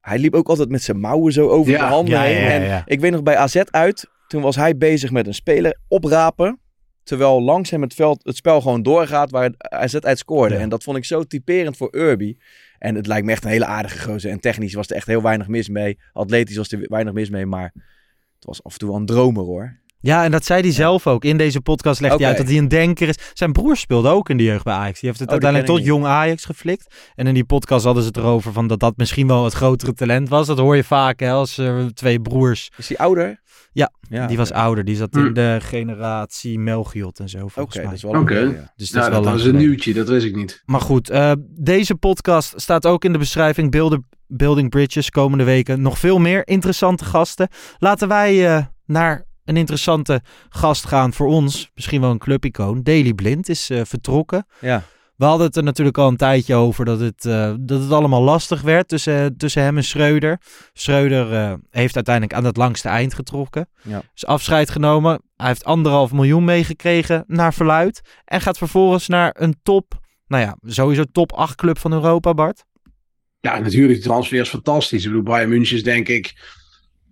Hij 0.00 0.18
liep 0.18 0.34
ook 0.34 0.48
altijd 0.48 0.68
met 0.68 0.82
zijn 0.82 1.00
mouwen 1.00 1.32
zo 1.32 1.48
over 1.48 1.72
Ja, 1.72 1.78
de 1.78 1.94
handen 1.94 2.14
ja, 2.14 2.22
heen. 2.22 2.62
ja, 2.62 2.76
En 2.76 2.82
ik 2.86 3.00
weet 3.00 3.12
nog 3.12 3.22
bij 3.22 3.36
AZ 3.36 3.56
uit, 3.70 4.08
toen 4.26 4.42
was 4.42 4.56
hij 4.56 4.76
bezig 4.76 5.10
met 5.10 5.26
een 5.26 5.34
speler 5.34 5.78
oprapen. 5.88 6.60
Terwijl 7.02 7.42
langs 7.42 7.70
hem 7.70 7.82
het, 7.82 7.94
veld, 7.94 8.24
het 8.24 8.36
spel 8.36 8.60
gewoon 8.60 8.82
doorgaat 8.82 9.30
waar 9.30 9.50
AZ 9.58 9.94
uit 9.94 10.18
scoorde. 10.18 10.54
Ja. 10.54 10.60
En 10.60 10.68
dat 10.68 10.82
vond 10.82 10.96
ik 10.96 11.04
zo 11.04 11.22
typerend 11.22 11.76
voor 11.76 11.88
Urbi. 11.96 12.38
En 12.78 12.94
het 12.94 13.06
lijkt 13.06 13.26
me 13.26 13.32
echt 13.32 13.44
een 13.44 13.50
hele 13.50 13.66
aardige 13.66 13.98
gozer. 13.98 14.30
En 14.30 14.40
technisch 14.40 14.74
was 14.74 14.88
er 14.88 14.96
echt 14.96 15.06
heel 15.06 15.22
weinig 15.22 15.48
mis 15.48 15.68
mee. 15.68 15.98
Atletisch 16.12 16.56
was 16.56 16.72
er 16.72 16.86
weinig 16.88 17.12
mis 17.12 17.30
mee. 17.30 17.46
Maar 17.46 17.72
het 18.34 18.44
was 18.44 18.62
af 18.62 18.72
en 18.72 18.78
toe 18.78 18.88
wel 18.88 18.98
een 18.98 19.06
dromer 19.06 19.44
hoor. 19.44 19.80
Ja, 20.00 20.24
en 20.24 20.30
dat 20.30 20.44
zei 20.44 20.62
hij 20.62 20.72
zelf 20.72 21.06
ook. 21.06 21.24
In 21.24 21.36
deze 21.36 21.60
podcast 21.60 22.00
legt 22.00 22.18
hij 22.18 22.26
uit 22.26 22.36
dat 22.36 22.48
hij 22.48 22.58
een 22.58 22.68
denker 22.68 23.08
is. 23.08 23.16
Zijn 23.32 23.52
broer 23.52 23.76
speelde 23.76 24.08
ook 24.08 24.28
in 24.28 24.36
de 24.36 24.42
jeugd 24.42 24.64
bij 24.64 24.74
Ajax. 24.74 25.00
Die 25.00 25.08
heeft 25.08 25.20
het 25.20 25.28
Oh, 25.28 25.34
uiteindelijk 25.34 25.72
tot 25.72 25.84
jong 25.84 26.04
Ajax 26.04 26.44
geflikt. 26.44 26.94
En 27.14 27.26
in 27.26 27.34
die 27.34 27.44
podcast 27.44 27.84
hadden 27.84 28.02
ze 28.02 28.08
het 28.08 28.16
erover 28.16 28.52
van 28.52 28.66
dat 28.66 28.80
dat 28.80 28.96
misschien 28.96 29.26
wel 29.26 29.44
het 29.44 29.52
grotere 29.52 29.92
talent 29.92 30.28
was. 30.28 30.46
Dat 30.46 30.58
hoor 30.58 30.76
je 30.76 30.84
vaak 30.84 31.20
hè, 31.20 31.30
als 31.30 31.58
er 31.58 31.94
twee 31.94 32.20
broers. 32.20 32.70
Is 32.76 32.88
hij 32.88 32.96
ouder? 32.96 33.40
Ja, 33.76 33.92
ja 34.08 34.26
die 34.26 34.36
was 34.36 34.52
ouder. 34.52 34.84
Die 34.84 34.96
zat 34.96 35.16
in 35.16 35.32
de 35.32 35.58
generatie 35.62 36.58
Melchiot 36.58 37.20
en 37.20 37.28
zo 37.28 37.38
volgens 37.48 37.64
Oké, 37.64 37.76
mij. 37.76 37.84
dat 37.84 37.94
is 37.94 38.02
wel 38.02 38.14
een 38.14 38.52
ja. 38.54 38.72
Dus 38.76 38.90
dat 38.90 39.02
Nou, 39.02 39.06
is 39.06 39.10
wel 39.12 39.22
dat 39.22 39.24
was 39.24 39.32
een 39.32 39.38
geleden. 39.38 39.60
nieuwtje, 39.68 39.94
dat 39.94 40.08
wist 40.08 40.26
ik 40.26 40.36
niet. 40.36 40.62
Maar 40.64 40.80
goed, 40.80 41.10
eh, 41.10 41.32
deze 41.48 41.94
podcast 41.94 42.52
staat 42.60 42.86
ook 42.86 43.04
in 43.04 43.12
de 43.12 43.18
beschrijving. 43.18 43.70
Builder, 43.70 44.00
Building 44.26 44.70
Bridges 44.70 45.10
komende 45.10 45.44
weken. 45.44 45.80
Nog 45.82 45.98
veel 45.98 46.18
meer 46.18 46.46
interessante 46.48 47.04
gasten. 47.04 47.48
Laten 47.78 48.08
wij 48.08 48.56
eh, 48.56 48.64
naar 48.86 49.24
een 49.44 49.56
interessante 49.56 50.20
gast 50.48 50.86
gaan 50.86 51.12
voor 51.12 51.26
ons. 51.26 51.70
Misschien 51.74 52.00
wel 52.00 52.10
een 52.10 52.18
clubicoon. 52.18 52.82
Daily 52.82 53.12
Blind 53.14 53.48
is 53.48 53.70
eh, 53.70 53.80
vertrokken. 53.84 54.46
Ja. 54.60 54.82
We 55.16 55.24
hadden 55.24 55.46
het 55.46 55.56
er 55.56 55.62
natuurlijk 55.62 55.98
al 55.98 56.08
een 56.08 56.16
tijdje 56.16 56.54
over 56.54 56.84
dat 56.84 57.00
het, 57.00 57.24
eh, 57.24 57.54
dat 57.60 57.80
het 57.80 57.90
allemaal 57.90 58.22
lastig 58.22 58.62
werd 58.62 58.88
tussen, 58.88 59.36
tussen 59.36 59.62
hem 59.62 59.76
en 59.76 59.84
Schreuder. 59.84 60.40
Schreuder 60.72 61.32
eh, 61.32 61.54
heeft 61.70 61.94
uiteindelijk 61.94 62.34
aan 62.34 62.44
het 62.44 62.56
langste 62.56 62.88
eind 62.88 63.14
getrokken. 63.14 63.68
Ja. 63.82 64.02
Is 64.14 64.26
afscheid 64.26 64.70
genomen. 64.70 65.22
Hij 65.36 65.46
heeft 65.46 65.64
anderhalf 65.64 66.12
miljoen 66.12 66.44
meegekregen 66.44 67.24
naar 67.26 67.54
verluid. 67.54 68.00
En 68.24 68.40
gaat 68.40 68.58
vervolgens 68.58 69.08
naar 69.08 69.36
een 69.38 69.56
top, 69.62 70.00
nou 70.26 70.42
ja, 70.42 70.56
sowieso 70.62 71.04
top 71.12 71.32
8 71.32 71.54
club 71.54 71.78
van 71.78 71.92
Europa, 71.92 72.34
Bart. 72.34 72.64
Ja, 73.40 73.58
natuurlijk, 73.58 73.94
die 73.94 74.08
transfer 74.08 74.40
is 74.40 74.48
fantastisch. 74.48 75.04
Ik 75.04 75.08
bedoel, 75.08 75.24
Bayern 75.24 75.48
München 75.48 75.76
is 75.76 75.82
denk 75.82 76.08
ik 76.08 76.34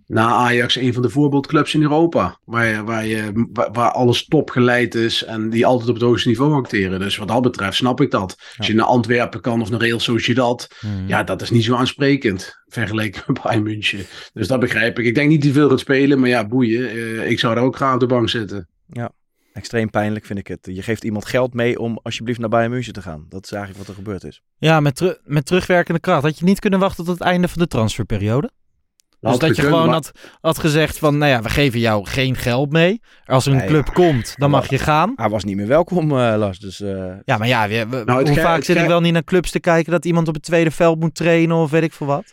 na 0.06 0.28
Ajax 0.28 0.76
een 0.76 0.92
van 0.92 1.02
de 1.02 1.10
voorbeeldclubs 1.10 1.74
in 1.74 1.82
Europa. 1.82 2.38
Waar, 2.44 2.84
waar, 2.84 3.06
je, 3.06 3.46
waar, 3.52 3.72
waar 3.72 3.90
alles 3.90 4.26
top 4.26 4.50
geleid 4.50 4.94
is 4.94 5.24
en 5.24 5.50
die 5.50 5.66
altijd 5.66 5.88
op 5.88 5.94
het 5.94 6.04
hoogste 6.04 6.28
niveau 6.28 6.54
acteren. 6.54 6.98
Dus 6.98 7.16
wat 7.16 7.28
dat 7.28 7.42
betreft 7.42 7.76
snap 7.76 8.00
ik 8.00 8.10
dat. 8.10 8.38
Als 8.56 8.66
je 8.66 8.74
naar 8.74 8.86
Antwerpen 8.86 9.40
kan 9.40 9.60
of 9.60 9.70
naar 9.70 9.80
Real 9.80 10.00
Sociedad, 10.00 10.68
ja, 11.06 11.22
dat 11.22 11.42
is 11.42 11.50
niet 11.50 11.64
zo 11.64 11.74
aansprekend 11.74 12.62
vergeleken 12.66 13.22
met 13.26 13.42
Bayern 13.42 13.62
München. 13.62 14.06
Dus 14.32 14.48
dat 14.48 14.60
begrijp 14.60 14.98
ik. 14.98 15.04
Ik 15.04 15.14
denk 15.14 15.28
niet 15.28 15.42
dat 15.42 15.52
hij 15.52 15.60
veel 15.60 15.68
gaat 15.68 15.80
spelen, 15.80 16.20
maar 16.20 16.28
ja, 16.28 16.46
boeien. 16.46 16.88
Eh, 16.90 17.30
ik 17.30 17.38
zou 17.38 17.54
daar 17.54 17.64
ook 17.64 17.76
graag 17.76 17.94
op 17.94 18.00
de 18.00 18.06
bank 18.06 18.28
zitten. 18.28 18.68
Extreem 19.52 19.90
pijnlijk 19.90 20.24
vind 20.24 20.38
ik 20.38 20.46
het. 20.46 20.58
Je 20.62 20.82
geeft 20.82 21.04
iemand 21.04 21.24
geld 21.24 21.54
mee 21.54 21.78
om 21.78 21.98
alsjeblieft 22.02 22.38
naar 22.38 22.48
Bayern 22.48 22.70
München 22.70 22.92
te 22.92 23.02
gaan. 23.02 23.26
Dat 23.28 23.44
is 23.44 23.52
eigenlijk 23.52 23.86
wat 23.86 23.96
er 23.96 24.02
gebeurd 24.02 24.24
is. 24.24 24.42
Ja, 24.58 24.80
met, 24.80 25.20
met 25.24 25.46
terugwerkende 25.46 26.00
kracht. 26.00 26.22
Had 26.22 26.38
je 26.38 26.44
niet 26.44 26.58
kunnen 26.58 26.78
wachten 26.78 27.04
tot 27.04 27.18
het 27.18 27.26
einde 27.26 27.48
van 27.48 27.62
de 27.62 27.68
transferperiode? 27.68 28.50
Dus 29.30 29.38
dat 29.40 29.56
je 29.56 29.62
gewoon 29.62 29.84
maar- 29.84 29.94
had, 29.94 30.10
had 30.40 30.58
gezegd 30.58 30.98
van, 30.98 31.18
nou 31.18 31.30
ja, 31.30 31.42
we 31.42 31.48
geven 31.48 31.80
jou 31.80 32.06
geen 32.06 32.36
geld 32.36 32.72
mee. 32.72 33.00
Als 33.26 33.46
er 33.46 33.52
een 33.52 33.58
Nee, 33.58 33.66
club 33.66 33.86
ja. 33.86 33.92
komt, 33.92 34.34
dan 34.36 34.50
mag 34.50 34.70
je 34.70 34.78
gaan. 34.78 35.12
Hij 35.16 35.28
was 35.28 35.44
niet 35.44 35.56
meer 35.56 35.66
welkom, 35.66 36.10
eh, 36.10 36.34
Lars. 36.36 36.58
Dus 36.58 36.80
eh, 36.80 37.12
Ja, 37.24 37.36
maar 37.38 37.48
ja, 37.48 37.68
we- 37.68 37.86
we- 37.88 38.02
Nou, 38.04 38.28
hoe 38.28 38.40
vaak 38.40 38.64
zit 38.64 38.76
ik 38.76 38.86
wel 38.86 39.00
niet 39.00 39.12
naar 39.12 39.24
clubs 39.24 39.50
te 39.50 39.60
kijken 39.60 39.92
dat 39.92 40.04
iemand 40.04 40.28
op 40.28 40.34
het 40.34 40.42
tweede 40.42 40.70
veld 40.70 41.00
moet 41.00 41.14
trainen 41.14 41.56
of 41.56 41.70
weet 41.70 41.82
ik 41.82 41.92
veel 41.92 42.06
wat? 42.06 42.24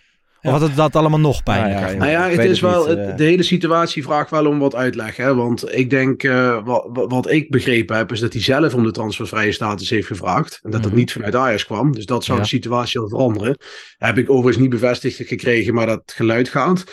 Of 0.41 0.51
had 0.51 0.61
het 0.61 0.75
dat 0.75 0.95
allemaal 0.95 1.19
nog 1.19 1.43
pijnlijker? 1.43 1.81
Nou 1.81 1.91
ja? 1.93 1.97
Nou 1.97 2.11
ja, 2.11 2.37
het 2.37 2.49
is 2.49 2.61
het 2.61 2.71
wel, 2.71 2.79
niet, 2.87 2.97
het- 2.97 3.09
eh. 3.09 3.15
de 3.17 3.23
hele 3.23 3.43
situatie 3.43 4.03
vraagt 4.03 4.29
wel 4.29 4.45
om 4.45 4.59
wat 4.59 4.75
uitleg. 4.75 5.15
Hè? 5.15 5.35
Want 5.35 5.75
ik 5.75 5.89
denk, 5.89 6.23
eh, 6.23 6.65
wat, 6.65 6.87
wat 6.91 7.29
ik 7.31 7.49
begrepen 7.51 7.95
heb, 7.97 8.11
is 8.11 8.19
dat 8.19 8.33
hij 8.33 8.41
zelf 8.41 8.73
om 8.73 8.83
de 8.83 8.91
transfervrije 8.91 9.51
status 9.51 9.89
heeft 9.89 10.07
gevraagd. 10.07 10.59
En 10.63 10.71
dat 10.71 10.81
dat 10.81 10.91
Mhm. 10.91 10.99
niet 10.99 11.11
vanuit 11.11 11.35
Ajax 11.35 11.65
kwam. 11.65 11.91
Dus 11.91 12.05
dat 12.05 12.23
zou 12.23 12.37
Ja. 12.37 12.43
de 12.43 12.49
situatie 12.49 12.99
al 12.99 13.09
veranderen. 13.09 13.57
Heb 13.97 14.17
ik 14.17 14.29
overigens 14.29 14.57
niet 14.57 14.69
bevestigd 14.69 15.15
gekregen, 15.27 15.73
maar 15.73 15.85
dat 15.85 16.01
geluid 16.15 16.49
gaat. 16.49 16.83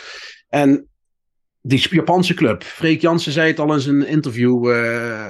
En 0.49 0.87
die 1.61 1.87
Japanse 1.89 2.33
club, 2.33 2.63
Freek 2.63 3.01
Jansen 3.01 3.31
zei 3.31 3.47
het 3.47 3.59
al 3.59 3.73
in 3.73 3.79
zijn 3.79 4.07
interview 4.07 4.69
eh, 4.71 5.25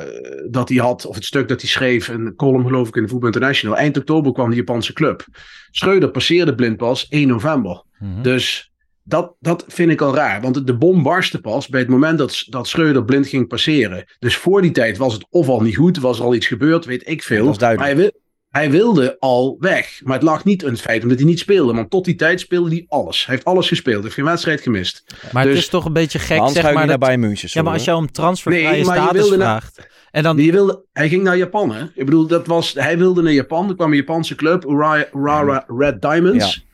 dat 0.50 0.70
hij 0.70 0.78
had, 0.78 1.06
of 1.06 1.16
het 1.16 1.26
stuk 1.26 1.48
dat 1.48 1.62
hij 1.62 1.70
schreef, 1.70 2.08
een 2.08 2.34
column 2.36 2.66
geloof 2.66 2.88
ik 2.88 2.96
in 2.96 3.02
de 3.04 3.08
Voetbal 3.10 3.28
International. 3.30 3.78
Eind 3.78 3.98
oktober 3.98 4.32
kwam 4.34 4.48
die 4.50 4.58
Japanse 4.58 4.94
club. 4.94 5.26
Schreuder 5.72 6.10
passeerde 6.12 6.56
blind 6.56 6.78
pas 6.78 7.06
1 7.10 7.28
november. 7.28 7.84
Mhm. 8.00 8.22
Dus 8.22 8.72
dat, 9.04 9.36
dat 9.40 9.66
vind 9.68 9.92
ik 9.92 10.02
al 10.02 10.16
raar. 10.16 10.42
Want 10.42 10.68
de 10.68 10.78
bom 10.78 11.04
barstte 11.04 11.40
pas 11.42 11.68
bij 11.68 11.80
het 11.80 11.90
moment 11.90 12.18
dat, 12.18 12.44
dat 12.48 12.68
Schreuder 12.68 13.06
blind 13.06 13.28
ging 13.28 13.48
passeren. 13.48 14.06
Dus 14.20 14.36
voor 14.36 14.62
die 14.62 14.72
tijd 14.72 14.98
was 14.98 15.14
het 15.14 15.28
of 15.30 15.48
al 15.50 15.62
niet 15.62 15.76
goed, 15.76 15.98
was 16.00 16.20
er 16.20 16.26
al 16.26 16.36
iets 16.36 16.48
gebeurd, 16.48 16.86
weet 16.86 17.08
ik 17.10 17.24
veel. 17.24 17.44
Dat 17.44 17.54
is 17.54 17.58
duidelijk. 17.60 17.96
Maar 17.96 18.04
hij, 18.04 18.12
wil, 18.12 18.22
hij 18.50 18.72
wilde 18.72 19.16
al 19.20 19.56
weg. 19.60 20.02
Maar 20.04 20.14
het 20.14 20.24
lag 20.24 20.44
niet 20.44 20.64
in 20.64 20.70
het 20.70 20.82
feit 20.82 21.04
omdat 21.04 21.18
hij 21.18 21.28
niet 21.28 21.40
speelde. 21.40 21.74
Want 21.74 21.90
tot 21.90 22.06
die 22.06 22.16
tijd 22.16 22.40
speelde 22.40 22.70
hij 22.70 22.86
alles. 22.88 23.26
Hij 23.26 23.36
heeft 23.36 23.48
alles 23.48 23.68
gespeeld. 23.68 24.04
heeft 24.04 24.16
geen 24.16 24.26
wedstrijd 24.26 24.62
gemist. 24.62 25.04
Maar 25.32 25.44
het 25.44 25.52
dus- 25.52 25.62
is 25.62 25.70
toch 25.70 25.86
een 25.86 25.94
beetje 25.94 26.20
gek, 26.20 26.50
zeg 26.50 26.74
maar. 26.74 26.88
niet 26.88 27.00
naar 27.00 27.20
München. 27.20 27.50
ja, 27.52 27.62
maar 27.62 27.74
als 27.74 27.84
je 27.84 27.92
hoor. 27.92 28.00
om 28.00 28.12
transfervrije 28.12 28.70
Nee, 28.70 28.84
status 28.84 29.30
na- 29.30 29.36
vraagt... 29.36 29.88
En 30.12 30.24
dan, 30.24 30.36
Die 30.36 30.52
wilde, 30.52 30.86
hij 30.94 31.10
ging 31.10 31.24
naar 31.24 31.38
Japan, 31.38 31.72
hè? 31.74 31.84
Ik 31.84 32.06
bedoel, 32.06 32.28
dat 32.28 32.48
was, 32.48 32.74
hij 32.74 32.98
wilde 32.98 33.22
naar 33.22 33.32
Japan. 33.34 33.70
Er 33.70 33.76
kwam 33.76 33.90
een 33.92 33.98
Japanse 33.98 34.36
club, 34.36 34.66
Ura- 34.66 35.08
Urara 35.14 35.64
Red 35.78 36.02
Diamonds. 36.02 36.66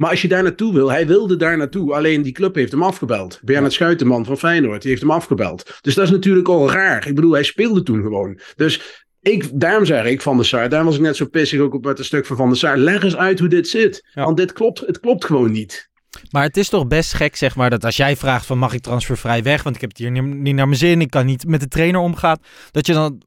Maar 0.00 0.10
als 0.10 0.22
je 0.22 0.28
daar 0.28 0.42
naartoe 0.42 0.72
wil, 0.72 0.90
hij 0.90 1.06
wilde 1.06 1.36
daar 1.36 1.56
naartoe. 1.56 1.94
Alleen 1.94 2.22
die 2.22 2.32
club 2.32 2.54
heeft 2.54 2.72
hem 2.72 2.82
afgebeld. 2.82 3.40
Bernard 3.42 3.72
Schuitenman 3.72 4.24
van 4.24 4.38
Feyenoord, 4.38 4.80
die 4.80 4.90
heeft 4.90 5.02
hem 5.02 5.10
afgebeld. 5.10 5.78
Dus 5.80 5.94
dat 5.94 6.04
is 6.04 6.10
natuurlijk 6.10 6.48
al 6.48 6.70
raar. 6.70 7.06
Ik 7.06 7.14
bedoel, 7.14 7.32
hij 7.32 7.42
speelde 7.42 7.82
toen 7.82 8.02
gewoon. 8.02 8.40
Dus 8.56 9.04
ik, 9.20 9.60
daarom 9.60 9.84
zeg 9.84 10.04
ik 10.04 10.22
Van 10.22 10.36
der 10.36 10.46
Sar, 10.46 10.68
daarom 10.68 10.88
was 10.88 10.96
ik 10.96 11.02
net 11.02 11.16
zo 11.16 11.26
pissig 11.26 11.60
ook 11.60 11.74
op 11.74 11.84
het 11.84 12.04
stuk 12.04 12.26
van 12.26 12.36
Van 12.36 12.48
der 12.48 12.56
Sar. 12.56 12.76
Leg 12.76 13.02
eens 13.02 13.16
uit 13.16 13.38
hoe 13.38 13.48
dit 13.48 13.68
zit. 13.68 14.08
Ja. 14.14 14.24
Want 14.24 14.36
dit 14.36 14.52
klopt, 14.52 14.80
het 14.86 15.00
klopt 15.00 15.24
gewoon 15.24 15.52
niet. 15.52 15.90
Maar 16.30 16.42
het 16.42 16.56
is 16.56 16.68
toch 16.68 16.86
best 16.86 17.12
gek, 17.14 17.36
zeg 17.36 17.56
maar, 17.56 17.70
dat 17.70 17.84
als 17.84 17.96
jij 17.96 18.16
vraagt 18.16 18.46
van 18.46 18.58
mag 18.58 18.72
ik 18.72 18.80
transfervrij 18.80 19.42
weg, 19.42 19.62
want 19.62 19.74
ik 19.74 19.80
heb 19.80 19.90
het 19.90 19.98
hier 19.98 20.10
niet, 20.10 20.22
niet 20.22 20.54
naar 20.54 20.66
mijn 20.66 20.78
zin, 20.78 21.00
ik 21.00 21.10
kan 21.10 21.26
niet 21.26 21.46
met 21.46 21.60
de 21.60 21.68
trainer 21.68 22.00
omgaan, 22.00 22.38
dat 22.70 22.86
je 22.86 22.92
dan 22.92 23.22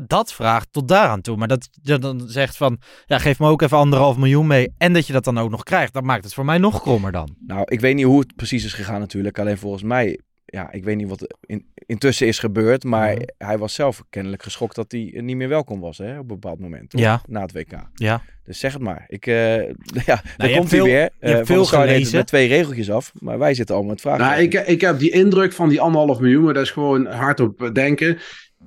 dat 0.00 0.32
vraagt 0.32 0.68
tot 0.72 0.88
daaraan 0.88 1.20
toe. 1.20 1.36
Maar 1.36 1.48
dat 1.48 1.68
je 1.82 1.98
dan 1.98 2.22
zegt 2.28 2.56
van, 2.56 2.78
ja, 3.06 3.18
geef 3.18 3.38
me 3.38 3.48
ook 3.48 3.62
even 3.62 3.76
anderhalf 3.76 4.16
miljoen 4.16 4.46
mee 4.46 4.72
en 4.78 4.92
dat 4.92 5.06
je 5.06 5.12
dat 5.12 5.24
dan 5.24 5.38
ook 5.38 5.50
nog 5.50 5.62
krijgt, 5.62 5.92
dat 5.92 6.02
maakt 6.02 6.24
het 6.24 6.34
voor 6.34 6.44
mij 6.44 6.58
nog 6.58 6.80
krommer 6.80 7.12
dan. 7.12 7.36
Nou, 7.46 7.62
ik 7.64 7.80
weet 7.80 7.94
niet 7.94 8.04
hoe 8.04 8.20
het 8.20 8.36
precies 8.36 8.64
is 8.64 8.72
gegaan 8.72 9.00
natuurlijk. 9.00 9.38
Alleen 9.38 9.58
volgens 9.58 9.82
mij 9.82 10.18
ja, 10.50 10.72
ik 10.72 10.84
weet 10.84 10.96
niet 10.96 11.08
wat 11.08 11.20
er 11.20 11.30
in, 11.40 11.66
intussen 11.86 12.26
is 12.26 12.38
gebeurd. 12.38 12.84
Maar 12.84 13.16
hij 13.38 13.58
was 13.58 13.74
zelf 13.74 14.02
kennelijk 14.10 14.42
geschokt 14.42 14.74
dat 14.74 14.92
hij 14.92 15.12
niet 15.14 15.36
meer 15.36 15.48
welkom 15.48 15.80
was 15.80 15.98
hè, 15.98 16.12
op 16.12 16.18
een 16.20 16.26
bepaald 16.26 16.60
moment. 16.60 16.90
toch? 16.90 17.00
Ja. 17.00 17.22
Na 17.26 17.40
het 17.42 17.52
WK. 17.52 17.72
Ja. 17.94 18.22
Dus 18.44 18.58
zeg 18.58 18.72
het 18.72 18.82
maar. 18.82 19.04
Ik, 19.08 19.26
eh, 19.26 19.34
ja, 19.66 19.70
daar 20.06 20.22
hebt 20.36 20.52
komt 20.56 20.68
veel- 20.68 20.84
hij 20.84 20.92
weer. 20.92 21.10
je 21.20 21.26
hebt 21.26 21.40
Eh, 21.40 21.46
veel 21.46 21.60
het 21.60 21.68
gelezen. 21.68 22.16
met 22.16 22.26
twee 22.26 22.48
regeltjes 22.48 22.90
af. 22.90 23.12
Maar 23.18 23.38
wij 23.38 23.54
zitten 23.54 23.74
allemaal 23.74 23.92
met 23.92 24.02
vragen. 24.02 24.24
Nou, 24.24 24.40
ik, 24.40 24.54
ik 24.54 24.80
heb 24.80 24.98
die 24.98 25.10
indruk 25.10 25.52
van 25.52 25.68
die 25.68 25.80
anderhalf 25.80 26.20
miljoen, 26.20 26.44
maar 26.44 26.54
dat 26.54 26.62
is 26.62 26.70
gewoon 26.70 27.06
hardop 27.06 27.70
denken. 27.72 28.18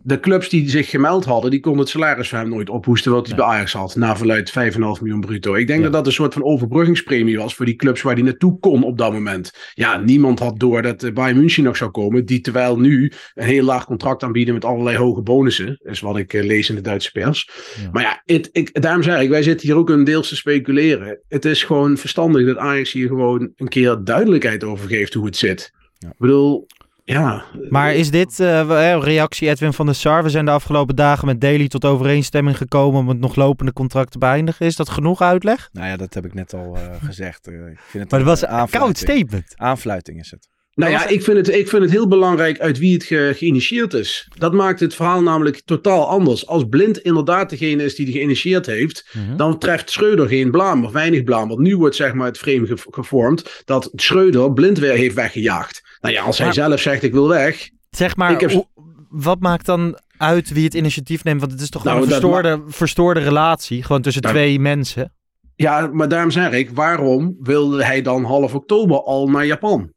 De 0.03 0.19
clubs 0.19 0.49
die 0.49 0.69
zich 0.69 0.89
gemeld 0.89 1.25
hadden, 1.25 1.51
die 1.51 1.59
konden 1.59 1.81
het 1.81 1.89
salaris 1.89 2.29
van 2.29 2.39
hem 2.39 2.49
nooit 2.49 2.69
ophoesten 2.69 3.11
wat 3.11 3.27
hij 3.27 3.35
bij 3.35 3.45
Ajax 3.45 3.73
had. 3.73 3.95
Na 3.95 4.17
verluid 4.17 4.49
5,5 4.49 4.77
miljoen 4.77 5.19
bruto. 5.19 5.55
Ik 5.55 5.67
denk 5.67 5.83
dat 5.83 5.93
dat 5.93 6.05
een 6.05 6.11
soort 6.11 6.33
van 6.33 6.43
overbruggingspremie 6.43 7.37
was 7.37 7.55
voor 7.55 7.65
die 7.65 7.75
clubs 7.75 8.01
waar 8.01 8.13
hij 8.13 8.23
naartoe 8.23 8.59
kon 8.59 8.83
op 8.83 8.97
dat 8.97 9.13
moment. 9.13 9.51
Ja, 9.73 9.97
niemand 9.97 10.39
had 10.39 10.59
door 10.59 10.81
dat 10.81 11.03
eh, 11.03 11.13
Bayern 11.13 11.37
München 11.37 11.63
nog 11.63 11.77
zou 11.77 11.91
komen. 11.91 12.25
Die 12.25 12.41
terwijl 12.41 12.79
nu 12.79 13.11
een 13.33 13.45
heel 13.45 13.63
laag 13.63 13.85
contract 13.85 14.23
aanbieden 14.23 14.53
met 14.53 14.65
allerlei 14.65 14.97
hoge 14.97 15.21
bonussen. 15.21 15.79
Is 15.83 15.99
wat 15.99 16.17
ik 16.17 16.33
eh, 16.33 16.43
lees 16.43 16.69
in 16.69 16.75
de 16.75 16.81
Duitse 16.81 17.11
pers. 17.11 17.49
Maar 17.91 18.03
ja, 18.03 18.21
het, 18.25 18.49
ik, 18.51 18.81
daarom 18.81 19.03
zeg 19.03 19.21
ik, 19.21 19.29
wij 19.29 19.43
zitten 19.43 19.67
hier 19.67 19.77
ook 19.77 19.89
een 19.89 20.03
deels 20.03 20.27
te 20.27 20.35
speculeren. 20.35 21.19
Het 21.27 21.45
is 21.45 21.63
gewoon 21.63 21.97
verstandig 21.97 22.45
dat 22.45 22.57
Ajax 22.57 22.91
hier 22.91 23.07
gewoon 23.07 23.51
een 23.55 23.69
keer 23.69 24.03
duidelijkheid 24.03 24.63
over 24.63 24.87
geeft 24.87 25.13
hoe 25.13 25.25
het 25.25 25.37
zit. 25.37 25.71
Ik 25.99 26.17
bedoel, 26.17 26.67
ja. 27.11 27.43
Maar 27.69 27.93
is 27.95 28.11
dit 28.11 28.39
eh, 28.39 28.67
hè, 28.69 28.99
reactie 28.99 29.49
Edwin 29.49 29.73
van 29.73 29.85
der 29.85 29.95
Sar? 29.95 30.23
We 30.23 30.29
zijn 30.29 30.45
de 30.45 30.51
afgelopen 30.51 30.95
dagen 30.95 31.25
met 31.27 31.41
Daly 31.41 31.67
tot 31.67 31.85
overeenstemming 31.85 32.57
gekomen 32.57 32.99
om 32.99 33.07
het 33.09 33.19
nog 33.19 33.35
lopende 33.35 33.73
contract 33.73 34.11
te 34.11 34.17
beëindigen. 34.17 34.65
Is 34.65 34.75
dat 34.75 34.89
genoeg 34.89 35.21
uitleg? 35.21 35.69
Nou 35.71 35.87
ja, 35.87 35.97
dat 35.97 36.13
heb 36.13 36.25
ik 36.25 36.33
net 36.33 36.53
al 36.53 36.75
eh, 36.75 36.81
gezegd. 37.05 37.47
Eh, 37.47 37.53
ik 37.53 37.79
vind 37.87 38.03
het 38.03 38.11
Maar 38.11 38.19
dat 38.23 38.29
was 38.41 38.41
een 38.61 38.69
koud 38.69 38.97
statement. 38.97 39.53
Aanfluiting 39.55 40.19
is 40.19 40.31
het. 40.31 40.49
Nou 40.75 40.91
ja, 40.91 41.07
ik 41.07 41.23
vind, 41.23 41.37
het, 41.37 41.49
ik 41.55 41.67
vind 41.69 41.81
het 41.81 41.91
heel 41.91 42.07
belangrijk 42.07 42.59
uit 42.59 42.77
wie 42.79 42.93
het 42.93 43.03
ge- 43.03 43.33
geïnitieerd 43.35 43.93
is. 43.93 44.27
Dat 44.37 44.53
maakt 44.53 44.79
het 44.79 44.95
verhaal 44.95 45.21
namelijk 45.21 45.61
totaal 45.65 46.07
anders. 46.07 46.47
Als 46.47 46.63
Blind 46.69 46.97
inderdaad 46.97 47.49
degene 47.49 47.83
is 47.83 47.95
die 47.95 48.05
het 48.05 48.15
geïnitieerd 48.15 48.65
heeft, 48.65 49.09
Mhm. 49.13 49.35
dan 49.37 49.57
treft 49.59 49.91
Schreuder 49.91 50.27
geen 50.27 50.51
blaam 50.51 50.85
of 50.85 50.91
weinig 50.91 51.23
blaam. 51.23 51.47
Want 51.47 51.59
nu 51.59 51.77
wordt 51.77 51.95
zeg 51.95 52.13
maar 52.13 52.27
het 52.27 52.37
frame 52.37 52.65
ge- 52.67 52.77
gevormd 52.89 53.61
dat 53.65 53.89
Schreuder 53.95 54.53
Blind 54.53 54.77
weer 54.79 54.93
heeft 54.93 55.15
weggejaagd. 55.15 55.90
Nou 56.01 56.13
ja, 56.13 56.21
als 56.23 56.37
hij 56.37 56.45
Maar- 56.45 56.55
zelf 56.55 56.79
zegt 56.79 57.03
ik 57.03 57.11
wil 57.13 57.27
weg. 57.27 57.69
Zeg 57.89 58.15
maar, 58.15 58.39
heb- 58.39 58.51
hoe- 58.51 58.67
wat 59.09 59.39
maakt 59.39 59.65
dan 59.65 59.99
uit 60.17 60.49
wie 60.49 60.63
het 60.63 60.73
initiatief 60.73 61.23
neemt? 61.23 61.39
Want 61.39 61.51
het 61.51 61.61
is 61.61 61.69
toch 61.69 61.83
Nou, 61.83 62.01
een 62.01 62.07
verstoorde, 62.07 62.61
verstoorde 62.67 63.19
relatie, 63.19 63.83
gewoon 63.83 64.01
tussen 64.01 64.21
Nou, 64.21 64.33
twee 64.35 64.59
mensen. 64.59 65.13
Ja, 65.55 65.89
maar 65.93 66.07
daarom 66.07 66.31
zeg 66.31 66.51
ik, 66.51 66.69
waarom 66.69 67.35
wilde 67.39 67.83
hij 67.83 68.01
dan 68.01 68.23
half 68.23 68.55
oktober 68.55 69.03
al 69.03 69.27
naar 69.29 69.45
Japan? 69.45 69.91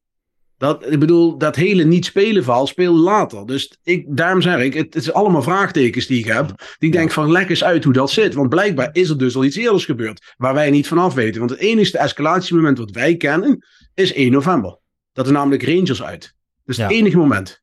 Dat, 0.58 0.90
ik 0.92 0.98
bedoel, 0.98 1.38
dat 1.38 1.56
hele 1.56 1.84
niet 1.84 2.04
spelen 2.04 2.44
verhaal 2.44 2.66
speelde 2.66 2.98
later. 3.00 3.46
Dus 3.46 3.78
ik, 3.82 4.04
daarom 4.16 4.40
zeg 4.42 4.58
ik, 4.60 4.74
het, 4.74 4.84
het 4.94 5.02
is 5.02 5.12
allemaal 5.12 5.42
vraagtekens 5.42 6.06
die 6.06 6.18
ik 6.18 6.24
heb. 6.26 6.46
Die 6.78 6.88
ik 6.88 6.92
denk 6.92 7.10
van, 7.10 7.30
leg 7.30 7.48
eens 7.48 7.64
uit 7.64 7.84
hoe 7.84 7.92
dat 7.92 8.10
zit. 8.10 8.34
Want 8.34 8.48
blijkbaar 8.48 8.88
is 8.92 9.08
er 9.08 9.18
dus 9.18 9.36
al 9.36 9.44
iets 9.44 9.56
eerders 9.56 9.84
gebeurd. 9.84 10.34
Waar 10.36 10.54
wij 10.54 10.70
niet 10.70 10.88
vanaf 10.88 11.14
weten. 11.14 11.38
Want 11.38 11.50
het 11.50 11.60
enige 11.60 11.98
escalatiemoment 11.98 12.78
wat 12.78 12.90
wij 12.90 13.16
kennen, 13.16 13.64
is 13.94 14.12
1 14.14 14.32
november. 14.32 14.78
Dat 15.14 15.26
is 15.26 15.32
namelijk 15.32 15.62
Rangers 15.62 16.02
uit. 16.02 16.20
Dat 16.20 16.76
is 16.76 16.76
het 16.76 16.90
Ja. 16.90 16.96
enige 16.96 17.16
moment. 17.16 17.60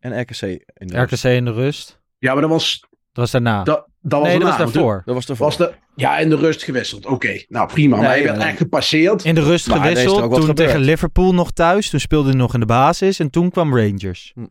En 0.00 0.20
RKC. 0.20 0.42
In 0.74 0.86
de 0.86 1.00
RKC 1.00 1.22
in 1.24 1.44
de 1.44 1.52
rust. 1.52 2.00
Ja, 2.18 2.32
maar 2.32 2.42
dat 2.42 2.50
was... 2.50 2.80
Dat 2.80 2.90
was 3.12 3.30
daarna. 3.30 3.62
Dat, 3.62 3.86
dat 4.00 4.20
was 4.20 4.28
nee, 4.28 4.38
dat 4.38 4.48
was 4.48 4.58
daarvoor. 4.58 5.02
Dat 5.04 5.14
was 5.14 5.28
ervoor. 5.28 5.46
Was 5.46 5.56
de, 5.56 5.72
ja, 5.96 6.18
in 6.18 6.28
de 6.28 6.36
rust 6.36 6.62
gewisseld. 6.62 7.06
Oké, 7.06 7.42
nou 7.48 7.68
prima. 7.68 7.96
maar 7.96 8.06
hij 8.06 8.22
werd 8.22 8.36
nee. 8.36 8.46
echt 8.46 8.56
gepasseerd. 8.56 9.24
In 9.24 9.34
de 9.34 9.42
rust 9.42 9.72
gewisseld. 9.72 10.18
Toen 10.18 10.34
gebeurd. 10.34 10.56
tegen 10.56 10.80
Liverpool 10.80 11.34
nog 11.34 11.50
thuis. 11.50 11.90
Toen 11.90 12.00
speelde 12.00 12.28
hij 12.28 12.38
nog 12.38 12.54
in 12.54 12.60
de 12.60 12.66
basis. 12.66 13.18
En 13.18 13.30
toen 13.30 13.50
kwam 13.50 13.76
Rangers. 13.76 14.32
Ja, 14.34 14.42
dat- 14.42 14.50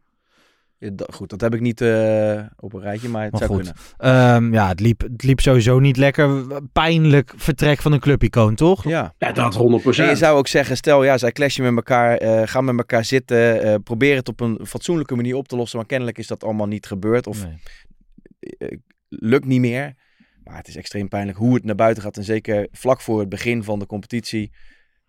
goed, 1.13 1.29
dat 1.29 1.41
heb 1.41 1.53
ik 1.53 1.61
niet 1.61 1.81
eh, 1.81 2.41
op 2.59 2.73
een 2.73 2.81
rijtje, 2.81 3.09
maar 3.09 3.23
het 3.23 3.31
Maar 3.31 3.41
zou 3.41 3.53
goed. 3.53 3.61
kunnen. 3.61 3.75
Ehm, 3.97 4.53
ja, 4.53 4.67
het 4.67 4.79
liep, 4.79 5.01
het 5.01 5.23
liep 5.23 5.39
sowieso 5.39 5.79
niet 5.79 5.97
lekker. 5.97 6.45
Pijnlijk 6.73 7.33
vertrek 7.35 7.81
van 7.81 7.91
een 7.91 7.99
clubicoon, 7.99 8.55
toch? 8.55 8.83
Ja. 8.83 9.13
Ja, 9.17 9.31
dat 9.31 9.55
100%. 9.55 10.05
En 10.05 10.09
je 10.09 10.15
zou 10.15 10.37
ook 10.37 10.47
zeggen, 10.47 10.77
stel 10.77 11.03
ja, 11.03 11.17
zij 11.17 11.31
clashen 11.31 11.63
met 11.63 11.75
elkaar, 11.75 12.17
eh, 12.17 12.41
gaan 12.47 12.65
met 12.65 12.77
elkaar 12.77 13.05
zitten, 13.05 13.61
eh 13.61 13.75
probeer 13.83 14.15
het 14.15 14.27
op 14.29 14.39
een 14.39 14.59
fatsoenlijke 14.65 15.15
manier 15.15 15.35
op 15.35 15.47
te 15.47 15.55
lossen, 15.55 15.77
maar 15.77 15.87
kennelijk 15.87 16.17
is 16.17 16.27
dat 16.27 16.43
allemaal 16.43 16.67
niet 16.67 16.85
gebeurd 16.85 17.27
of 17.27 17.43
Nee. 17.45 18.79
lukt 19.09 19.45
niet 19.45 19.59
meer. 19.59 19.93
Maar 20.43 20.57
het 20.57 20.67
is 20.67 20.75
extreem 20.75 21.07
pijnlijk 21.07 21.37
hoe 21.37 21.53
het 21.53 21.63
naar 21.63 21.75
buiten 21.75 22.03
gaat 22.03 22.17
en 22.17 22.23
zeker 22.23 22.67
vlak 22.71 23.01
voor 23.01 23.19
het 23.19 23.29
begin 23.29 23.63
van 23.63 23.79
de 23.79 23.85
competitie. 23.85 24.51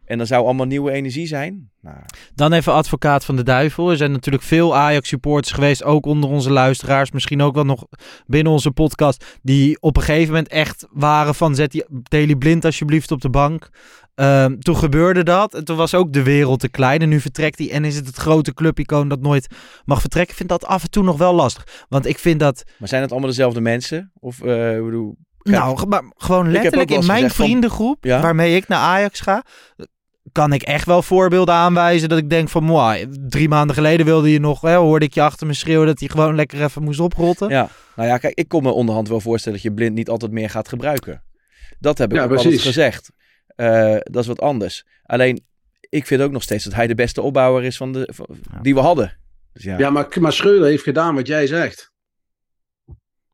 En 0.05 0.19
dan 0.19 0.27
zou 0.27 0.45
allemaal 0.45 0.67
nieuwe 0.67 0.91
energie 0.91 1.27
zijn. 1.27 1.71
Nou, 1.81 1.97
Dan 2.35 2.53
even 2.53 2.73
advocaat 2.73 3.25
van 3.25 3.37
de 3.37 3.43
duivel. 3.43 3.91
Er 3.91 3.97
zijn 3.97 4.13
natuurlijk 4.13 4.45
veel 4.45 4.77
Ajax-supporters 4.77 5.55
geweest, 5.55 5.85
ook 5.85 6.07
onder 6.07 6.31
onze 6.31 6.51
luisteraars. 6.51 7.11
Misschien 7.11 7.43
ook 7.43 7.55
wel 7.55 7.65
nog 7.65 7.87
binnen 8.27 8.53
onze 8.53 8.71
podcast. 8.71 9.39
Die 9.43 9.81
op 9.81 9.97
een 9.97 10.03
gegeven 10.03 10.29
moment 10.29 10.49
echt 10.49 10.87
waren 10.91 11.35
van 11.35 11.55
zet 11.55 11.73
die 11.73 11.85
Daily 12.03 12.35
Blind 12.35 12.65
alsjeblieft 12.65 13.11
op 13.11 13.21
de 13.21 13.31
bank. 13.31 13.71
Ehm, 14.15 14.59
toen 14.59 14.77
gebeurde 14.77 15.23
dat. 15.23 15.55
En 15.55 15.65
toen 15.65 15.77
was 15.77 15.95
ook 15.95 16.13
de 16.13 16.23
wereld 16.23 16.61
te 16.61 16.69
klein. 16.69 17.01
En 17.01 17.09
nu 17.09 17.21
vertrekt 17.21 17.59
hij. 17.59 17.71
En 17.71 17.85
is 17.85 17.97
het 17.97 18.07
het 18.07 18.17
grote 18.17 18.55
clubicoon 18.55 19.09
dat 19.09 19.21
nooit 19.21 19.47
mag 19.85 20.01
vertrekken. 20.01 20.31
Ik 20.31 20.37
vind 20.37 20.49
dat 20.49 20.65
af 20.65 20.83
en 20.83 20.91
toe 20.91 21.05
nog 21.05 21.17
wel 21.19 21.35
lastig. 21.35 21.87
Want 21.89 22.07
ik 22.07 22.19
vind 22.19 22.41
dat... 22.41 22.65
maar 22.79 22.89
zijn 22.89 23.03
het 23.03 23.11
allemaal 23.11 23.29
dezelfde 23.29 23.61
mensen? 23.61 24.13
Of, 24.15 24.39
ik 24.39 24.85
bedoel, 24.85 25.17
Nou, 25.43 25.87
maar 25.87 26.03
gewoon 26.17 26.51
letterlijk 26.51 26.91
in 26.91 27.07
mijn 27.07 27.31
van- 27.31 27.45
vriendengroep, 27.45 28.05
Ja? 28.05 28.21
waarmee 28.21 28.57
ik 28.57 28.69
naar 28.69 28.79
Ajax 28.79 29.21
ga, 29.21 29.43
kan 30.33 30.53
ik 30.53 30.63
echt 30.63 30.87
wel 30.87 31.03
voorbeelden 31.03 31.55
aanwijzen 31.55 32.09
dat 32.09 32.19
ik 32.19 32.31
denk 32.31 32.49
van, 32.49 32.65
moi, 32.65 33.07
drie 33.29 33.49
maanden 33.49 33.75
geleden 33.77 34.07
wilde 34.07 34.31
je 34.33 34.41
nog, 34.41 34.61
hè, 34.61 34.75
hoorde 34.75 35.05
ik 35.05 35.15
je 35.15 35.23
achter 35.23 35.47
me 35.47 35.55
schreeuwen 35.55 35.87
dat 35.87 35.99
hij 36.01 36.09
gewoon 36.09 36.35
lekker 36.35 36.63
even 36.63 36.83
moest 36.83 37.01
oprotten. 37.01 37.49
Ja, 37.49 37.69
nou 37.97 38.09
ja, 38.09 38.19
kijk, 38.19 38.39
ik 38.39 38.49
kon 38.49 38.63
me 38.63 38.71
onderhand 38.71 39.09
wel 39.09 39.21
voorstellen 39.21 39.59
dat 39.59 39.67
je 39.67 39.75
blind 39.75 39.95
niet 39.95 40.09
altijd 40.09 40.33
meer 40.33 40.51
gaat 40.51 40.69
gebruiken. 40.69 41.23
Dat 41.79 41.99
heb 41.99 42.11
ik 42.11 42.17
Ja, 42.17 42.23
ook 42.25 42.31
altijd 42.31 42.49
precies. 42.49 42.67
gezegd. 42.67 43.11
Eh, 43.47 43.97
dat 44.03 44.23
is 44.23 44.27
wat 44.27 44.41
anders. 44.41 44.85
Alleen, 45.03 45.45
ik 45.81 46.07
vind 46.07 46.21
ook 46.23 46.33
nog 46.33 46.43
steeds 46.43 46.65
dat 46.65 46.75
hij 46.75 46.87
de 46.87 46.95
beste 46.95 47.23
opbouwer 47.23 47.65
is 47.65 47.77
van 47.77 47.93
de, 47.93 48.09
van- 48.15 48.29
die 48.63 48.75
we 48.75 48.81
hadden. 48.81 49.17
Dus 49.53 49.63
ja. 49.65 49.79
Ja, 49.79 49.91
maar, 49.91 50.07
maar 50.21 50.33
Schreuder 50.33 50.67
heeft 50.69 50.83
gedaan 50.83 51.15
wat 51.15 51.27
jij 51.27 51.47
zegt. 51.47 51.92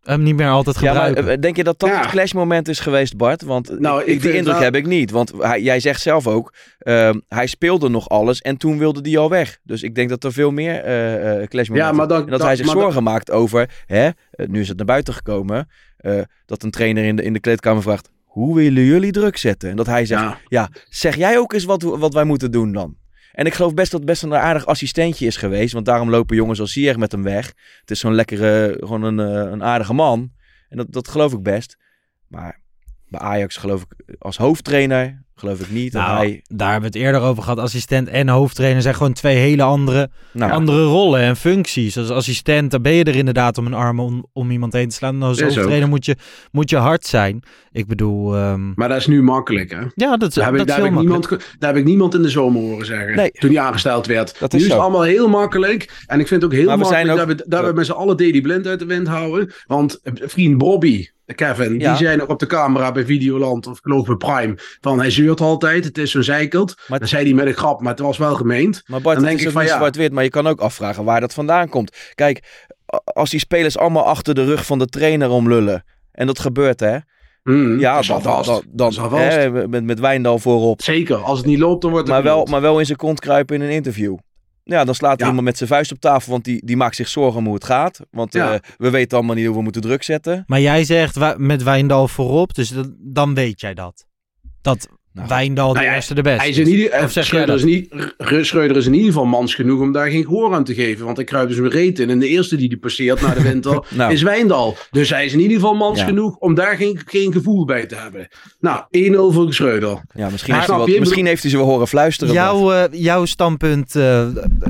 Hem 0.03 0.23
niet 0.23 0.37
meer 0.37 0.49
altijd 0.49 0.81
Ja, 0.81 0.93
maar 0.93 1.07
gebruiken. 1.07 1.33
eh, 1.35 1.41
denk 1.41 1.57
je 1.57 1.65
dat 1.65 1.79
dat 1.79 1.89
Ja. 1.89 2.01
het 2.01 2.11
clashmoment 2.11 2.69
is 2.69 2.81
geweest, 2.81 3.17
Bart? 3.17 3.43
Want 3.43 3.81
Nou, 3.81 4.01
ik, 4.01 4.07
ik 4.07 4.23
die 4.23 4.33
indruk 4.33 4.59
heb 4.59 4.75
ik 4.75 4.87
niet. 4.87 5.11
Want 5.11 5.33
hij, 5.39 5.63
jij 5.63 5.81
zegt 5.81 6.01
zelf 6.01 6.27
ook, 6.27 6.55
ehm, 6.79 7.19
hij 7.29 7.47
speelde 7.47 7.89
nog 7.89 8.09
alles 8.09 8.41
en 8.41 8.57
toen 8.57 8.79
wilde 8.79 9.11
hij 9.11 9.19
al 9.19 9.31
weg. 9.31 9.59
Dus 9.63 9.83
ik 9.83 9.95
denk 9.95 10.09
dat 10.09 10.25
er 10.25 10.33
veel 10.33 10.51
meer 10.51 10.75
eh 10.85 11.43
eh 11.43 11.49
clashmomenten 11.49 11.91
Ja, 11.91 11.97
maar 11.99 12.09
dan- 12.09 12.25
En 12.25 12.31
dat 12.31 12.43
hij 12.43 12.57
zich 12.57 12.67
zorgen 12.71 13.03
maakt 13.03 13.31
over, 13.31 13.71
hè, 13.87 14.09
eh, 14.31 14.47
nu 14.47 14.61
is 14.61 14.69
het 14.69 14.77
naar 14.77 14.87
buiten 14.87 15.15
gekomen, 15.15 15.69
eh, 15.97 16.21
dat 16.47 16.63
een 16.63 16.71
trainer 16.71 17.05
in 17.05 17.17
de, 17.17 17.23
in 17.23 17.33
de 17.33 17.41
kleedkamer 17.41 17.83
vraagt, 17.83 18.11
hoe 18.25 18.55
willen 18.55 18.83
jullie 18.83 19.13
druk 19.13 19.37
zetten? 19.37 19.71
En 19.71 19.77
dat 19.77 19.87
hij 19.87 20.07
zegt, 20.07 20.21
ja, 20.23 20.39
Ja. 20.49 20.69
zeg 20.89 21.17
jij 21.17 21.39
ook 21.39 21.53
eens 21.53 21.65
wat, 21.65 21.83
wat 21.83 22.15
wij 22.15 22.25
moeten 22.25 22.51
doen 22.51 22.73
dan? 22.73 22.97
En 23.39 23.47
ik 23.47 23.55
geloof 23.55 23.75
best 23.75 23.91
dat 23.91 24.01
het 24.01 24.09
best 24.09 24.23
een 24.23 24.35
aardig 24.35 24.67
assistentje 24.67 25.27
is 25.27 25.37
geweest. 25.37 25.73
Want 25.73 25.87
daarom 25.87 26.11
lopen 26.11 26.37
jongens 26.37 26.61
als 26.61 26.73
Sier 26.73 26.99
met 26.99 27.13
hem 27.13 27.23
weg. 27.23 27.47
Het 27.81 27.91
is 27.91 28.01
zo'n 28.01 28.15
lekkere, 28.15 28.77
gewoon 28.79 29.03
een, 29.03 29.21
eh, 29.21 29.51
een 29.51 29.63
aardige 29.63 29.93
man. 29.93 30.33
En 30.69 30.77
dat, 30.77 30.93
dat 30.93 31.09
geloof 31.09 31.33
ik 31.33 31.43
best. 31.43 31.77
Maar 32.27 32.61
bij 33.09 33.21
Ajax 33.21 33.57
geloof 33.57 33.83
ik 33.83 34.17
als 34.19 34.37
hoofdtrainer, 34.37 35.23
geloof 35.35 35.61
ik 35.61 35.71
niet 35.71 35.93
dat 35.93 36.03
Nou, 36.03 36.17
hij... 36.17 36.43
daar 36.47 36.71
hebben 36.73 36.91
we 36.93 36.99
het 36.99 37.07
eerder 37.07 37.21
over 37.21 37.43
gehad. 37.43 37.59
Assistent 37.59 38.09
en 38.09 38.29
hoofdtrainer 38.29 38.83
zijn 38.83 38.95
gewoon 38.95 39.13
twee 39.13 39.37
hele 39.37 39.63
andere, 39.63 40.11
Nou, 40.33 40.53
andere 40.53 40.83
rollen 40.85 41.21
en 41.21 41.37
functies. 41.37 41.99
Als 41.99 42.11
assistent, 42.11 42.71
dan 42.71 42.83
ben 42.83 42.93
je 42.93 43.05
er 43.05 43.17
inderdaad 43.17 43.59
om 43.59 43.67
een 43.67 43.75
arm 43.75 44.01
om, 44.01 44.27
om 44.33 44.51
iemand 44.51 44.73
heen 44.73 44.89
te 44.89 44.95
slaan. 44.95 45.15
En 45.15 45.23
als 45.23 45.39
Is 45.39 45.43
ook. 45.49 45.51
hoofdtrainer 45.55 45.89
moet 45.89 46.05
je, 46.05 46.17
moet 46.53 46.71
je 46.71 46.77
hard 46.77 47.07
zijn. 47.07 47.43
Ik 47.73 47.87
bedoel, 47.87 48.37
ehm, 48.37 48.73
Maar 48.75 48.89
dat 48.89 48.97
is 48.99 49.07
nu 49.07 49.23
makkelijk, 49.23 49.71
hè? 49.71 49.81
ja, 49.95 50.17
dat, 50.17 50.35
Daar 50.35 50.45
heb, 50.45 50.53
dat 50.57 50.63
ik, 50.63 50.69
is 50.69 50.75
daar, 50.75 50.85
heb 50.85 50.93
heel 50.95 51.03
ik 51.03 51.09
makkelijk. 51.09 51.31
niemand, 51.31 51.61
daar 51.61 51.71
heb 51.71 51.79
ik 51.79 51.85
niemand 51.87 52.15
in 52.15 52.23
de 52.23 52.29
zomer 52.29 52.61
horen 52.63 52.87
zeggen. 52.87 53.17
Nee. 53.17 53.31
Toen 53.31 53.51
hij 53.55 53.61
aangesteld 53.61 54.07
werd. 54.07 54.39
Dat 54.39 54.53
nu 54.53 54.59
is 54.59 54.65
is 54.65 54.71
het 54.71 54.79
zo. 54.79 54.85
allemaal 54.85 55.03
heel 55.03 55.29
makkelijk. 55.29 56.03
En 56.07 56.21
ik 56.21 56.27
vind 56.29 56.43
het 56.43 56.51
ook 56.51 56.57
heel 56.57 56.67
Maar 56.67 56.77
we 56.79 56.83
makkelijk 56.83 57.07
zijn 57.09 57.21
ook- 57.21 57.29
dat, 57.29 57.45
we, 57.47 57.51
dat 57.51 57.67
we 57.67 57.73
met 57.73 57.87
z'n 57.87 57.93
allen 57.93 58.17
Dedy 58.17 58.41
Blind 58.41 58.67
uit 58.67 58.79
de 58.79 58.85
wind 58.87 59.07
houden. 59.09 59.53
Want 59.67 60.01
eh, 60.03 60.13
vriend 60.17 60.59
Bobby, 60.59 61.07
Kevin, 61.35 61.79
Ja. 61.79 61.89
die 61.97 62.07
zei 62.07 62.17
nog 62.17 62.29
op 62.29 62.39
de 62.39 62.47
camera 62.47 62.93
bij 62.93 63.05
Videoland 63.05 63.67
of 63.67 63.77
ik 63.77 63.83
geloof 63.83 64.07
bij 64.07 64.17
Prime. 64.17 64.55
Van 64.81 64.99
hij 64.99 65.11
zeurt 65.11 65.41
altijd, 65.41 65.85
het 65.85 65.99
is 65.99 66.11
zo'n 66.11 66.23
zeikelt. 66.23 66.75
Maar- 66.89 66.99
Dan 66.99 67.09
zei 67.09 67.25
hij 67.25 67.33
met 67.35 67.47
een 67.47 67.53
grap, 67.55 67.81
maar 67.81 67.91
het 67.91 68.01
was 68.01 68.19
wel 68.19 68.35
gemeend. 68.35 68.83
Maar 68.87 69.01
Bart, 69.01 69.17
Dan 69.17 69.25
denk 69.27 69.39
is 69.39 69.45
ik 69.45 69.51
van, 69.53 69.65
ja. 69.65 69.77
zwart-wit, 69.77 70.13
maar 70.13 70.25
je 70.25 70.31
kan 70.31 70.47
ook 70.47 70.61
afvragen 70.61 71.05
waar 71.05 71.21
dat 71.21 71.35
vandaan 71.35 71.69
komt. 71.69 71.97
Kijk, 72.15 72.67
als 73.05 73.31
die 73.31 73.41
spelers 73.41 73.79
allemaal 73.79 74.05
achter 74.05 74.35
de 74.35 74.45
rug 74.45 74.67
van 74.67 74.79
de 74.79 74.87
trainer 74.87 75.31
omlullen, 75.31 75.85
en 76.13 76.27
dat 76.27 76.39
gebeurt 76.39 76.81
hè, 76.81 76.97
Hmm, 77.43 77.81
ja, 77.81 78.01
dan, 78.03 78.23
dan, 78.23 78.63
dan, 78.93 79.15
hè, 79.15 79.69
met, 79.69 79.85
met 79.85 80.01
Wijndal 80.01 80.39
voorop. 80.39 80.83
Zeker, 80.83 81.17
als 81.17 81.39
het 81.39 81.47
niet 81.47 81.59
loopt, 81.59 81.83
dan 81.83 81.91
wordt 81.91 82.07
het 82.07 82.17
Maar 82.17 82.25
wel, 82.25 82.45
maar 82.45 82.61
wel 82.61 82.79
in 82.79 82.87
zijn 82.87 82.99
kont 82.99 83.21
kruipen 83.21 83.57
in 83.57 83.63
een 83.63 83.71
interview. 83.71 84.17
Ja, 84.71 84.85
dan 84.85 84.95
slaat 84.95 85.21
Ja. 85.21 85.27
iemand 85.27 85.45
met 85.45 85.57
zijn 85.57 85.69
vuist 85.69 85.93
op 85.93 86.01
tafel, 86.01 86.33
want 86.33 86.45
die, 86.45 86.67
die 86.67 86.77
maakt 86.77 86.97
zich 86.97 87.09
zorgen 87.09 87.39
om 87.39 87.45
hoe 87.45 87.55
het 87.55 87.65
gaat. 87.65 88.01
Want 88.11 88.33
Ja. 88.33 88.53
eh, 88.53 88.59
we 88.77 88.91
weten 88.91 89.17
allemaal 89.19 89.35
niet 89.37 89.47
hoe 89.47 89.57
we 89.57 89.63
moeten 89.63 89.83
druk 89.83 90.03
zetten. 90.03 90.45
Maar 90.47 90.61
jij 90.61 90.85
zegt 90.85 91.39
met 91.39 91.63
Wijndal 91.63 92.09
voorop, 92.09 92.55
dus 92.55 92.69
dat- 92.69 92.93
dan 92.99 93.35
weet 93.35 93.61
jij 93.61 93.75
dat. 93.75 94.07
Dat 94.63 94.89
Wijndal 95.29 95.69
de 95.69 95.75
Nou 95.75 95.87
ja, 95.91 95.95
eerste 95.95 96.15
de 96.15 96.23
beste. 96.23 96.41
Hij 96.41 96.49
is 96.49 96.59
in 96.59 96.69
ieder, 96.69 97.03
Of 97.05 97.13
zeg 97.13 97.25
Schreuder, 97.25 97.55
is 97.55 97.65
niet, 97.65 97.95
R- 98.19 98.45
Schreuder 98.45 98.77
is 98.77 98.87
in 98.87 98.93
ieder 98.95 99.09
geval 99.09 99.25
mans 99.27 99.55
genoeg 99.55 99.81
om 99.81 99.93
daar 99.93 100.11
geen 100.11 100.25
gehoor 100.25 100.55
aan 100.55 100.65
te 100.65 100.75
geven. 100.75 101.05
Want 101.05 101.17
hij 101.17 101.27
kruipt 101.27 101.49
dus 101.49 101.59
een 101.59 101.69
reet 101.71 101.99
in. 101.99 102.11
En 102.11 102.19
de 102.19 102.29
eerste 102.29 102.57
die 102.57 102.69
die 102.69 102.79
passeert 102.79 103.21
na 103.21 103.35
de 103.35 103.43
winter 103.43 103.85
Nou. 103.97 104.13
is 104.13 104.23
Wijndal. 104.23 104.77
Dus 104.91 105.11
hij 105.11 105.25
is 105.25 105.33
in 105.33 105.41
ieder 105.41 105.57
geval 105.57 105.75
mans 105.75 105.99
Ja. 105.99 106.05
genoeg 106.05 106.37
om 106.37 106.55
daar 106.55 106.77
geen, 106.77 107.01
geen 107.07 107.33
gevoel 107.33 107.65
bij 107.65 107.87
te 107.87 107.95
hebben. 107.97 108.29
Nou, 108.61 108.83
1-0 109.31 109.35
voor 109.35 109.53
Schreuder. 109.55 110.03
Ja, 110.15 110.29
misschien, 110.31 110.51
Maar 110.53 110.61
heeft 110.61 110.71
hij, 110.73 110.79
wat, 110.79 110.89
je? 110.95 110.99
misschien 111.01 111.27
heeft 111.27 111.43
hij 111.43 111.51
ze 111.51 111.57
wel 111.57 111.67
horen 111.67 111.89
fluisteren. 111.89 112.35
Jouw, 112.35 112.73
eh, 112.73 112.85
jouw 112.91 113.25
standpunt 113.25 113.95
eh, 113.97 114.27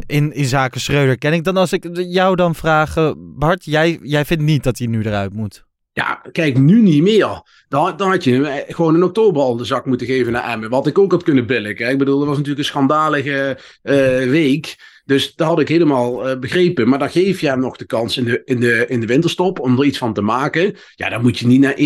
in, 0.06 0.32
in 0.34 0.44
zaken 0.44 0.80
Schreuder 0.80 1.18
ken 1.18 1.32
ik. 1.32 1.44
Dan 1.44 1.56
als 1.56 1.72
ik 1.72 1.88
jou 1.92 2.36
dan 2.36 2.54
vraag, 2.54 3.14
Bart, 3.18 3.64
jij, 3.64 3.98
jij 4.02 4.24
vindt 4.24 4.42
niet 4.42 4.62
dat 4.62 4.78
hij 4.78 4.86
nu 4.86 5.02
eruit 5.02 5.32
moet. 5.34 5.66
Ja, 5.98 6.22
kijk, 6.32 6.58
nu 6.58 6.80
niet 6.80 7.02
meer. 7.02 7.42
Dan, 7.68 7.96
dan 7.96 8.10
had 8.10 8.24
je 8.24 8.46
eh, 8.46 8.74
gewoon 8.74 8.94
in 8.94 9.02
oktober 9.02 9.42
al 9.42 9.56
de 9.56 9.64
zak 9.64 9.86
moeten 9.86 10.06
geven 10.06 10.32
naar 10.32 10.52
Emmen. 10.52 10.70
Wat 10.70 10.86
ik 10.86 10.98
ook 10.98 11.12
had 11.12 11.22
kunnen 11.22 11.46
billiken. 11.46 11.90
Ik 11.90 11.98
bedoel, 11.98 12.18
dat 12.18 12.26
was 12.26 12.36
natuurlijk 12.36 12.58
een 12.58 12.70
schandalige 12.70 13.58
eh, 13.82 13.96
week. 14.30 14.76
Dus 15.08 15.34
dat 15.34 15.46
had 15.48 15.60
ik 15.60 15.68
helemaal 15.68 16.28
eh, 16.28 16.38
begrepen. 16.38 16.88
Maar 16.88 16.98
dan 16.98 17.10
geef 17.10 17.40
je 17.40 17.48
hem 17.48 17.60
nog 17.60 17.76
de 17.76 17.84
kans 17.86 18.16
in 18.16 18.24
de, 18.24 18.42
in, 18.44 18.60
de, 18.60 18.84
in 18.88 19.00
de 19.00 19.06
winterstop 19.06 19.58
om 19.60 19.78
er 19.78 19.84
iets 19.84 19.98
van 19.98 20.12
te 20.14 20.20
maken. 20.20 20.74
Ja, 20.94 21.08
dan 21.08 21.22
moet 21.22 21.38
je 21.38 21.46
niet 21.46 21.60
naar 21.60 21.72
1-1 21.72 21.76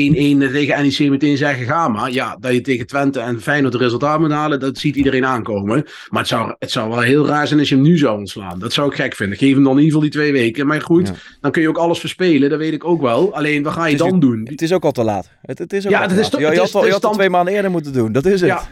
tegen 0.52 0.82
NEC 0.82 1.10
meteen 1.10 1.36
zeggen, 1.36 1.66
ga 1.66 1.88
maar. 1.88 2.12
Ja, 2.12 2.36
dat 2.40 2.52
je 2.52 2.60
tegen 2.60 2.86
Twente 2.86 3.20
en 3.20 3.40
Feyenoord 3.40 3.72
het 3.72 3.82
resultaat 3.82 4.20
moet 4.20 4.30
halen, 4.30 4.60
dat 4.60 4.78
ziet 4.78 4.96
iedereen 4.96 5.24
aankomen. 5.26 5.84
Maar 6.08 6.20
het 6.20 6.28
zou, 6.28 6.54
het 6.58 6.70
zou 6.70 6.88
wel 6.90 7.00
heel 7.00 7.26
raar 7.26 7.46
zijn 7.46 7.58
als 7.60 7.68
je 7.68 7.74
hem 7.74 7.84
nu 7.84 7.98
zou 7.98 8.18
ontslaan. 8.18 8.58
Dat 8.58 8.72
zou 8.72 8.88
ik 8.90 8.94
gek 8.94 9.14
vinden. 9.14 9.38
Geef 9.38 9.54
hem 9.54 9.62
dan 9.64 9.72
in 9.78 9.84
ieder 9.84 9.92
geval 9.92 10.00
die 10.10 10.10
twee 10.20 10.32
weken. 10.32 10.66
Maar 10.66 10.80
goed, 10.80 11.08
Ja. 11.08 11.14
dan 11.40 11.50
kun 11.50 11.62
je 11.62 11.68
ook 11.68 11.78
alles 11.78 11.98
verspelen, 12.00 12.50
dat 12.50 12.58
weet 12.58 12.72
ik 12.72 12.84
ook 12.84 13.00
wel. 13.00 13.34
Alleen, 13.34 13.62
wat 13.62 13.72
ga 13.72 13.84
je 13.86 13.90
Het 13.96 13.98
dan 14.10 14.20
doen? 14.20 14.40
Het 14.50 14.62
is 14.62 14.72
ook 14.72 14.84
al 14.84 14.92
te 14.92 15.02
laat. 15.04 15.30
Het, 15.42 15.58
het 15.58 15.72
is 15.72 15.84
ook 15.86 15.90
Ja, 15.92 16.00
al 16.00 16.08
te 16.08 16.10
het 16.14 16.18
is 16.18 16.22
laat. 16.22 16.30
toch- 16.32 16.40
je, 16.40 16.46
je 16.46 16.52
het 16.52 16.58
had 16.60 16.68
is- 16.68 16.74
al, 16.74 16.80
je 16.80 16.86
het 16.86 16.94
had 16.94 17.02
al 17.04 17.08
dan- 17.10 17.18
twee 17.18 17.30
maanden 17.30 17.54
eerder 17.54 17.70
moeten 17.70 17.92
doen. 17.92 18.12
Dat 18.12 18.26
is 18.26 18.40
het. 18.40 18.50
Ja, 18.50 18.62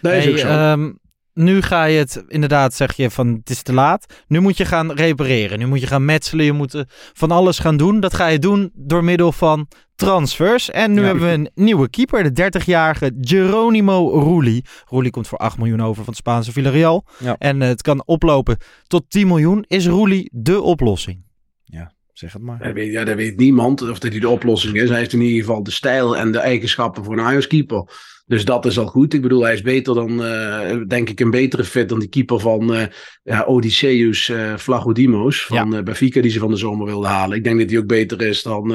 dat 0.00 0.12
is 0.12 0.24
Hey, 0.24 0.32
ook 0.32 0.38
zo. 0.38 0.46
ehm, 0.46 0.90
nu 1.38 1.62
ga 1.62 1.84
je 1.84 1.98
het, 1.98 2.24
inderdaad 2.28 2.74
zeg 2.74 2.96
je 2.96 3.10
van 3.10 3.28
het 3.28 3.50
is 3.50 3.62
te 3.62 3.72
laat. 3.72 4.06
Nu 4.26 4.40
moet 4.40 4.56
je 4.56 4.64
gaan 4.64 4.92
repareren. 4.92 5.58
Nu 5.58 5.66
moet 5.66 5.80
je 5.80 5.86
gaan 5.86 6.04
metselen. 6.04 6.44
Je 6.44 6.52
moet 6.52 6.74
eh, 6.74 6.82
van 7.12 7.30
alles 7.30 7.58
gaan 7.58 7.76
doen. 7.76 8.00
Dat 8.00 8.14
ga 8.14 8.26
je 8.26 8.38
doen 8.38 8.70
door 8.74 9.04
middel 9.04 9.32
van 9.32 9.68
transfers. 9.94 10.70
En 10.70 10.92
nu 10.92 11.00
Ja. 11.00 11.06
hebben 11.06 11.24
we 11.24 11.32
een 11.32 11.50
nieuwe 11.54 11.88
keeper. 11.90 12.22
De 12.22 12.32
30-jarige 12.32 13.12
Geronimo 13.20 14.08
Rulli. 14.08 14.62
Rulli 14.90 15.10
komt 15.10 15.28
voor 15.28 15.38
8 15.38 15.58
miljoen 15.58 15.82
over 15.82 15.94
van 15.94 16.04
het 16.06 16.16
Spaanse 16.16 16.52
Villarreal. 16.52 17.04
Ja. 17.18 17.36
En 17.38 17.62
eh, 17.62 17.68
het 17.68 17.82
kan 17.82 18.02
oplopen 18.06 18.56
tot 18.86 19.04
10 19.08 19.26
miljoen. 19.26 19.64
Is 19.66 19.86
Rulli 19.86 20.28
de 20.32 20.60
oplossing? 20.60 21.24
Ja, 21.64 21.92
zeg 22.12 22.32
het 22.32 22.42
maar. 22.42 22.58
Dat 22.58 22.72
weet, 22.72 22.92
ja, 22.92 23.04
dat 23.04 23.16
weet 23.16 23.36
niemand 23.36 23.82
of 23.82 23.98
dat 23.98 24.10
hij 24.10 24.20
de 24.20 24.28
oplossing 24.28 24.76
is. 24.76 24.88
Hij 24.88 24.98
heeft 24.98 25.12
in 25.12 25.20
ieder 25.20 25.40
geval 25.44 25.62
de 25.62 25.70
stijl 25.70 26.16
en 26.16 26.32
de 26.32 26.38
eigenschappen 26.38 27.04
voor 27.04 27.12
een 27.12 27.24
Ajax-keeper. 27.24 27.84
Dus 28.28 28.44
dat 28.44 28.66
is 28.66 28.78
al 28.78 28.86
goed. 28.86 29.14
Ik 29.14 29.22
bedoel, 29.22 29.42
hij 29.42 29.52
is 29.52 29.62
beter 29.62 29.94
dan, 29.94 30.24
eh, 30.24 30.76
denk 30.86 31.08
ik, 31.10 31.20
een 31.20 31.30
betere 31.30 31.64
fit 31.64 31.88
dan 31.88 31.98
die 31.98 32.08
keeper 32.08 32.40
van 32.40 32.74
eh 32.74 32.86
ja, 33.22 33.44
Odysseus 33.44 34.32
Flagodimos 34.58 35.46
van 35.46 35.74
eh 35.74 35.82
Benfica 35.82 36.20
die 36.20 36.30
ze 36.30 36.38
van 36.38 36.50
de 36.50 36.56
zomer 36.56 36.86
wilden 36.86 37.10
halen. 37.10 37.36
Ik 37.36 37.44
denk 37.44 37.58
dat 37.60 37.70
hij 37.70 37.78
ook 37.78 37.86
beter 37.86 38.22
is 38.22 38.42
dan, 38.42 38.74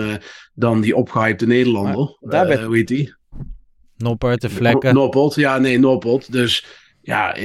dan 0.53 0.81
die 0.81 0.95
opgehypte 0.95 1.45
Nederlander. 1.45 2.17
Maar 2.19 2.31
daar 2.31 2.47
werd- 2.47 2.63
hoe 2.63 2.75
heet 2.75 2.87
die? 2.87 3.13
Noppert, 3.97 4.41
de 4.41 4.49
vlekken. 4.49 4.93
Noppelt, 4.93 5.35
ja, 5.35 5.57
nee, 5.57 5.79
Noppelt. 5.79 6.31
Dus 6.31 6.65
ja, 7.01 7.35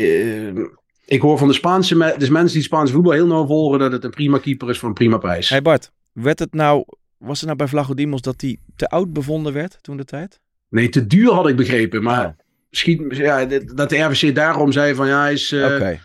ik 1.06 1.20
hoor 1.20 1.38
van 1.38 1.48
de 1.48 1.54
Spaanse, 1.54 1.96
me- 1.96 2.14
dus 2.18 2.28
mensen 2.28 2.54
die 2.54 2.62
Spaanse 2.66 2.92
voetbal 2.92 3.12
heel 3.12 3.26
nauw 3.26 3.46
volgen, 3.46 3.78
dat 3.78 3.92
het 3.92 4.04
een 4.04 4.10
prima 4.10 4.38
keeper 4.38 4.70
is 4.70 4.78
voor 4.78 4.88
een 4.88 4.94
prima 4.94 5.18
prijs. 5.18 5.48
Hey 5.48 5.62
Bart, 5.62 5.90
werd 6.12 6.38
het 6.38 6.54
nou, 6.54 6.84
was 7.18 7.36
het 7.38 7.44
nou 7.46 7.56
bij 7.56 7.68
Vlagodimos 7.68 8.20
dat 8.20 8.40
hij 8.40 8.58
te 8.76 8.86
oud 8.88 9.12
bevonden 9.12 9.52
werd 9.52 9.78
toen 9.80 9.96
de 9.96 10.04
tijd? 10.04 10.40
Nee, 10.68 10.88
te 10.88 11.06
duur 11.06 11.32
had 11.32 11.48
ik 11.48 11.56
begrepen. 11.56 12.02
Maar 12.02 12.26
Oh. 12.26 12.32
misschien 12.70 13.06
ja, 13.10 13.44
dat 13.74 13.88
de 13.88 13.98
RVC 13.98 14.34
daarom 14.34 14.72
zei 14.72 14.94
van 14.94 15.06
ja, 15.06 15.20
hij 15.20 15.32
is 15.32 15.52
eh, 15.52 15.64
Oké. 15.64 16.00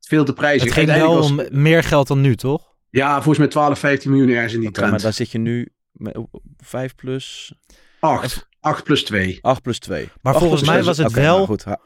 veel 0.00 0.24
te 0.24 0.32
prijzig. 0.32 0.64
Het 0.64 0.72
ging 0.72 0.86
wel 0.98 1.22
om 1.22 1.40
meer 1.50 1.82
geld 1.82 2.06
dan 2.08 2.20
nu, 2.20 2.34
toch? 2.36 2.66
Ja, 2.90 3.14
volgens 3.14 3.38
mij 3.38 3.46
12, 3.48 3.78
15 3.78 4.10
miljoen 4.10 4.28
ergens 4.30 4.52
in 4.52 4.58
die 4.60 4.68
Oké, 4.68 4.78
trend. 4.78 4.92
maar 4.92 5.02
dan 5.02 5.12
zit 5.12 5.30
je 5.30 5.38
nu 5.38 5.68
met 5.92 6.18
5 6.56 6.94
plus 6.94 7.52
8. 8.00 8.48
8 8.60 8.84
plus 8.84 9.04
2. 9.04 9.38
8 9.40 9.62
plus 9.62 9.78
2. 9.78 10.08
Maar 10.22 10.34
volgens 10.34 10.62
mij 10.64 10.82
was 10.82 10.98
het 10.98 11.12
wel 11.12 11.44
goed, 11.46 11.62
ja. 11.66 11.80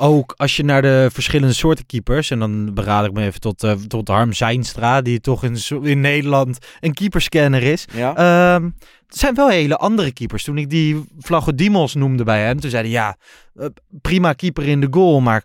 Ook 0.00 0.34
als 0.36 0.56
je 0.56 0.64
naar 0.64 0.82
de 0.82 1.08
verschillende 1.12 1.54
soorten 1.54 1.86
keepers, 1.86 2.30
en 2.30 2.38
dan 2.38 2.74
beraad 2.74 3.04
ik 3.06 3.12
me 3.12 3.24
even 3.24 3.40
tot, 3.40 3.64
eh, 3.64 3.72
tot 3.72 4.08
Harm 4.08 4.32
Zijnstra, 4.32 5.00
die 5.00 5.20
toch 5.20 5.44
in, 5.44 5.56
in 5.82 6.00
Nederland 6.00 6.58
een 6.80 6.94
keeperscanner 6.94 7.62
is. 7.62 7.84
Ja. 7.94 8.16
Ehm, 8.16 8.70
zijn 9.08 9.34
wel 9.34 9.48
hele 9.48 9.76
andere 9.76 10.12
keepers. 10.12 10.44
Toen 10.44 10.58
ik 10.58 10.70
die 10.70 11.04
Vlagodimos 11.18 11.94
noemde 11.94 12.24
bij 12.24 12.42
hem, 12.44 12.60
toen 12.60 12.70
zei 12.70 12.82
hij 12.82 12.92
ja, 12.92 13.16
eh, 13.54 13.66
prima 14.00 14.32
keeper 14.32 14.64
in 14.68 14.80
de 14.80 14.88
goal, 14.90 15.20
maar 15.20 15.44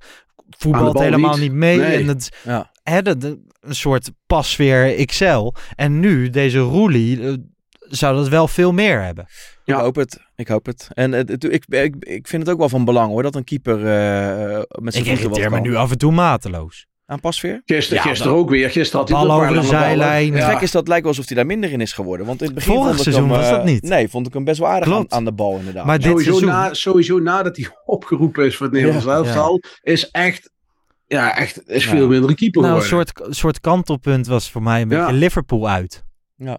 voetbalt 0.57 0.99
helemaal 0.99 1.37
niet. 1.37 1.51
mee. 1.51 1.77
Nee. 1.77 1.97
En 1.97 2.07
het, 2.07 2.29
Ja. 2.43 2.71
hè, 2.83 3.01
dat- 3.01 3.21
dat- 3.21 3.37
een 3.61 3.75
soort 3.75 4.11
pasveer 4.27 5.05
XL. 5.05 5.51
En 5.75 5.99
nu, 5.99 6.29
deze 6.29 6.59
Roelie, 6.59 7.27
eh, 7.27 7.33
zou 7.79 8.15
dat 8.15 8.27
wel 8.29 8.47
veel 8.47 8.71
meer 8.71 9.01
hebben. 9.03 9.25
Ik 9.65 9.73
hoop 9.73 9.95
het. 9.95 10.19
Ik 10.35 10.47
hoop 10.47 10.65
het. 10.65 10.87
En 10.93 11.13
eh, 11.13 11.19
het- 11.25 11.43
ik, 11.43 11.65
ik, 11.67 11.95
ik 11.99 12.27
vind 12.27 12.41
het 12.43 12.51
ook 12.51 12.57
wel 12.59 12.69
van 12.69 12.85
belang 12.85 13.09
hoor, 13.11 13.23
dat 13.23 13.35
een 13.35 13.43
keeper 13.43 13.75
eh, 13.77 13.81
met 14.81 14.93
zijn 14.93 15.05
Ik 15.05 15.09
voeten 15.09 15.29
wat 15.29 15.37
irriteer 15.37 15.49
me 15.49 15.55
kan. 15.61 15.61
nu 15.69 15.75
af 15.75 15.91
en 15.91 15.97
toe 15.97 16.11
mateloos. 16.11 16.85
Aan 17.05 17.19
pasveer? 17.19 17.61
Gisteren, 17.65 18.15
Ja, 18.17 18.25
ook 18.29 18.49
weer. 18.49 18.69
Gisteren 18.69 18.99
had 18.99 19.09
hij 19.17 19.27
bal 19.27 19.41
over 19.41 19.53
de 19.53 19.61
zijlijn. 19.67 20.33
Ja. 20.35 20.49
Gek 20.51 20.61
is 20.61 20.71
dat 20.71 20.79
het 20.81 20.87
lijkt 20.89 21.03
wel 21.03 21.11
alsof 21.13 21.27
hij 21.27 21.35
daar 21.37 21.45
minder 21.45 21.71
in 21.71 21.81
is 21.81 21.93
geworden. 21.93 22.25
Want 22.25 22.39
in 22.41 22.45
het 22.45 22.55
begin 22.55 22.71
Vorig 22.73 22.87
vond 22.87 22.97
ik 22.97 23.03
seizoen 23.03 23.29
hem, 23.29 23.39
was 23.39 23.49
eh, 23.49 23.55
dat 23.55 23.65
niet. 23.65 23.83
Nee, 23.83 24.07
vond 24.09 24.27
ik 24.27 24.33
hem 24.33 24.43
best 24.43 24.59
wel 24.59 24.67
aardig 24.69 25.05
aan, 25.09 25.25
de 25.25 25.33
bal 25.33 25.57
inderdaad. 25.57 25.85
Maar 25.85 25.97
dit 25.97 26.07
Sowieso, 26.07 26.29
seizoen... 26.31 26.49
na, 26.49 26.73
sowieso 26.73 27.19
nadat 27.19 27.57
hij 27.57 27.67
opgeroepen 27.85 28.45
is 28.45 28.55
voor 28.55 28.65
het 28.65 28.75
Nederlands 28.75 29.05
Ja, 29.05 29.13
elftal, 29.13 29.61
is 29.81 30.11
echt, 30.11 30.51
ja, 31.07 31.37
echt 31.37 31.69
is 31.69 31.83
Ja. 31.83 31.89
veel 31.89 32.07
minder 32.07 32.29
een 32.29 32.35
keeper 32.35 32.61
Nou, 32.61 32.75
een 32.75 32.81
soort, 32.81 33.11
soort 33.29 33.59
kantelpunt 33.59 34.27
was 34.27 34.51
voor 34.51 34.63
mij 34.63 34.81
een 34.81 34.87
beetje 34.87 35.03
Ja. 35.03 35.11
Liverpool 35.11 35.69
uit. 35.69 36.03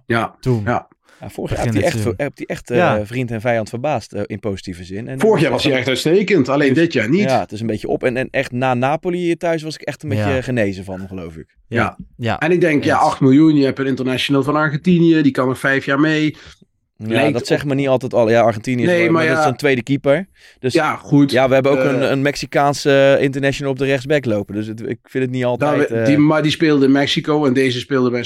Ja, 0.07 0.36
Toen. 0.40 0.62
ja. 0.64 0.88
Ja, 1.25 1.31
vorig 1.31 1.51
jaar 1.57 1.66
hij 1.66 1.75
het 1.75 1.85
echt, 1.85 2.05
hij 2.05 2.47
echt 2.47 2.70
eh, 2.70 2.77
Ja. 2.77 3.07
vriend 3.07 3.31
en 3.31 3.41
vijand 3.41 3.68
verbaasd 3.68 4.12
eh, 4.12 4.22
in 4.27 4.41
positieve 4.41 4.85
zin. 4.85 5.09
En 5.09 5.20
Vorig 5.20 5.43
jaar 5.43 5.51
was 5.51 5.64
hij 5.64 5.72
echt 5.72 5.89
uitstekend, 5.89 6.49
alleen 6.49 6.75
dit 6.75 6.93
jaar 6.93 7.09
niet. 7.09 7.22
Ja, 7.31 7.41
het 7.41 7.53
is 7.53 7.61
een 7.61 7.66
beetje 7.66 7.89
op. 7.89 8.03
En, 8.05 8.16
en 8.16 8.29
echt 8.31 8.53
na 8.53 8.75
Napoli 8.75 9.37
thuis 9.37 9.62
was 9.62 9.75
ik 9.75 9.81
echt 9.83 10.03
een 10.03 10.09
beetje 10.09 10.31
Ja. 10.31 10.43
genezen 10.43 10.85
van, 10.85 11.09
geloof 11.09 11.37
ik. 11.37 11.57
Ja. 11.68 11.99
ja. 12.16 12.39
En 12.39 12.51
ik 12.53 12.61
denk, 12.61 12.85
ja, 12.85 12.95
Eens. 12.95 13.05
8 13.05 13.20
miljoen, 13.20 13.55
je 13.57 13.64
hebt 13.64 13.79
een 13.79 13.87
international 13.87 14.43
van 14.43 14.57
Argentinië, 14.57 15.22
die 15.22 15.33
kan 15.33 15.49
nog 15.49 15.59
vijf 15.59 15.85
jaar 15.85 16.01
mee. 16.01 16.37
Ja, 16.97 17.07
Lijkt 17.09 17.33
dat 17.33 17.41
op- 17.43 17.47
zegt 17.49 17.64
me 17.64 17.75
niet 17.75 17.89
altijd 17.89 18.14
al. 18.14 18.31
Ja, 18.31 18.41
Argentinië 18.41 18.83
is 18.83 18.89
Nee, 18.89 19.03
wel- 19.03 19.05
maar 19.05 19.12
maar 19.12 19.27
dat 19.27 19.37
ja. 19.37 19.43
is 19.45 19.51
een 19.51 19.57
tweede 19.57 19.83
keeper. 19.83 20.27
Dus 20.59 20.72
ja, 20.72 20.85
Ja, 20.91 20.97
goed. 20.97 21.33
we 21.49 21.55
hebben 21.55 21.72
ook 21.72 21.79
Eh, 21.79 21.85
een, 21.93 22.12
een 22.12 22.22
Mexicaanse 22.22 23.16
international 23.20 23.72
op 23.72 23.79
de 23.79 23.85
rechtsback 23.85 24.25
lopen. 24.25 24.55
Dus 24.55 24.66
het- 24.66 24.81
ik 24.81 24.99
vind 25.03 25.25
het 25.25 25.33
niet 25.33 25.43
Daar 25.43 25.51
altijd... 25.51 25.91
eh, 25.91 26.05
die, 26.07 26.18
maar 26.18 26.43
die 26.43 26.51
speelde 26.51 26.85
in 26.85 26.93
Mexico 26.93 27.45
en 27.47 27.53
deze 27.53 27.79
speelde 27.79 28.11
bij 28.11 28.18
in 28.18 28.25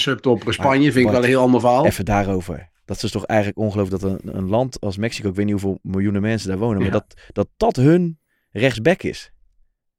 Spanje. 0.52 0.92
Vind 0.92 1.04
ik 1.06 1.10
wel 1.12 1.20
een 1.22 1.28
heel 1.28 1.40
ander 1.40 1.60
verhaal. 1.60 1.86
Even 1.86 2.04
daarover. 2.04 2.68
Dat 2.88 3.02
is 3.02 3.10
toch 3.10 3.24
eigenlijk 3.24 3.58
ongelooflijk 3.58 4.02
dat 4.02 4.12
een, 4.12 4.36
een 4.36 4.48
land 4.48 4.80
als 4.80 4.96
Mexico, 4.96 5.28
ik 5.28 5.34
weet 5.34 5.44
niet 5.44 5.60
hoeveel 5.60 5.78
miljoenen 5.82 6.20
mensen 6.22 6.48
daar 6.48 6.58
wonen, 6.58 6.82
maar 6.82 6.90
dat, 6.90 7.14
dat 7.32 7.48
dat 7.56 7.76
hun 7.76 8.18
rechtsback 8.50 9.02
is. 9.02 9.32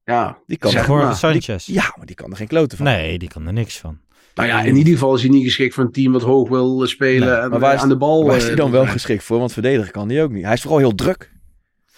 Ja, 0.04 0.38
Die 0.46 0.58
kan, 0.58 0.72
Zeg 0.72 0.80
er, 0.82 0.88
Voor 0.88 0.98
maar. 0.98 1.16
Sanchez. 1.16 1.66
ja, 1.66 1.94
maar 1.98 2.06
die 2.06 2.16
kan 2.16 2.32
er 2.32 2.38
geen 2.38 2.48
kloten 2.48 2.78
van. 2.78 2.86
Nee, 2.86 3.20
die 3.20 3.30
kan 3.30 3.48
er 3.48 3.54
niks 3.54 3.78
van. 3.78 4.00
nou 4.36 4.48
ja, 4.48 4.62
in 4.62 4.76
ieder 4.76 4.94
geval 4.94 5.16
is 5.16 5.22
hij 5.22 5.30
niet 5.30 5.44
geschikt 5.44 5.74
voor 5.74 5.84
een 5.84 5.92
team 5.92 6.12
wat 6.12 6.22
hoog 6.22 6.50
wil 6.50 6.82
eh, 6.82 6.88
spelen 6.88 7.28
Nee, 7.28 7.38
en 7.38 7.50
Maar 7.50 7.60
waar 7.60 7.72
is, 7.74 7.78
eh, 7.78 7.84
aan 7.84 7.90
de 7.90 7.98
bal. 7.98 8.26
waar 8.26 8.36
is 8.36 8.42
eh, 8.42 8.48
hij 8.48 8.56
dan 8.58 8.72
wel 8.72 8.86
geschikt 8.86 9.24
voor? 9.24 9.40
Want 9.40 9.54
verdedigen 9.54 9.92
kan 9.92 10.10
hij 10.10 10.24
ook 10.24 10.32
niet. 10.32 10.44
Hij 10.44 10.54
is 10.54 10.62
vooral 10.62 10.80
heel 10.80 10.96
druk. 10.96 11.32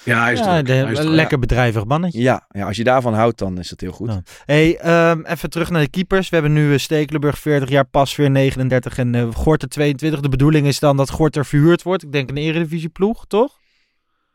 Ja, 0.03 0.23
hij 0.23 0.33
is 0.33 0.39
Ja, 0.39 0.45
druk. 0.53 0.65
de- 0.65 0.71
Hij 0.73 0.91
is 0.91 0.97
een 0.97 1.03
druk. 1.03 1.15
lekker 1.15 1.39
bedrijvig 1.39 1.85
mannetje. 1.85 2.21
Ja, 2.21 2.45
ja, 2.49 2.67
als 2.67 2.77
je 2.77 2.83
daarvan 2.83 3.13
houdt, 3.13 3.37
dan 3.37 3.57
is 3.59 3.69
het 3.69 3.81
heel 3.81 3.91
goed. 3.91 4.09
Ja. 4.09 4.21
Hey, 4.45 4.77
ehm, 4.77 5.21
even 5.25 5.49
terug 5.49 5.69
naar 5.69 5.81
de 5.81 5.89
keepers. 5.89 6.29
We 6.29 6.35
hebben 6.35 6.53
nu 6.53 6.73
eh, 6.73 6.79
Stekelenburg 6.79 7.39
40 7.39 7.69
jaar, 7.69 7.85
Pasveer 7.85 8.31
39 8.31 8.97
en 8.97 9.15
eh, 9.15 9.27
Gorter 9.33 9.67
22. 9.69 10.19
De 10.19 10.29
bedoeling 10.29 10.67
is 10.67 10.79
dan 10.79 10.97
dat 10.97 11.09
Gorter 11.09 11.45
verhuurd 11.45 11.83
wordt. 11.83 12.03
Ik 12.03 12.11
denk 12.11 12.29
een 12.29 12.37
eredivisieploeg, 12.37 13.25
toch? 13.27 13.59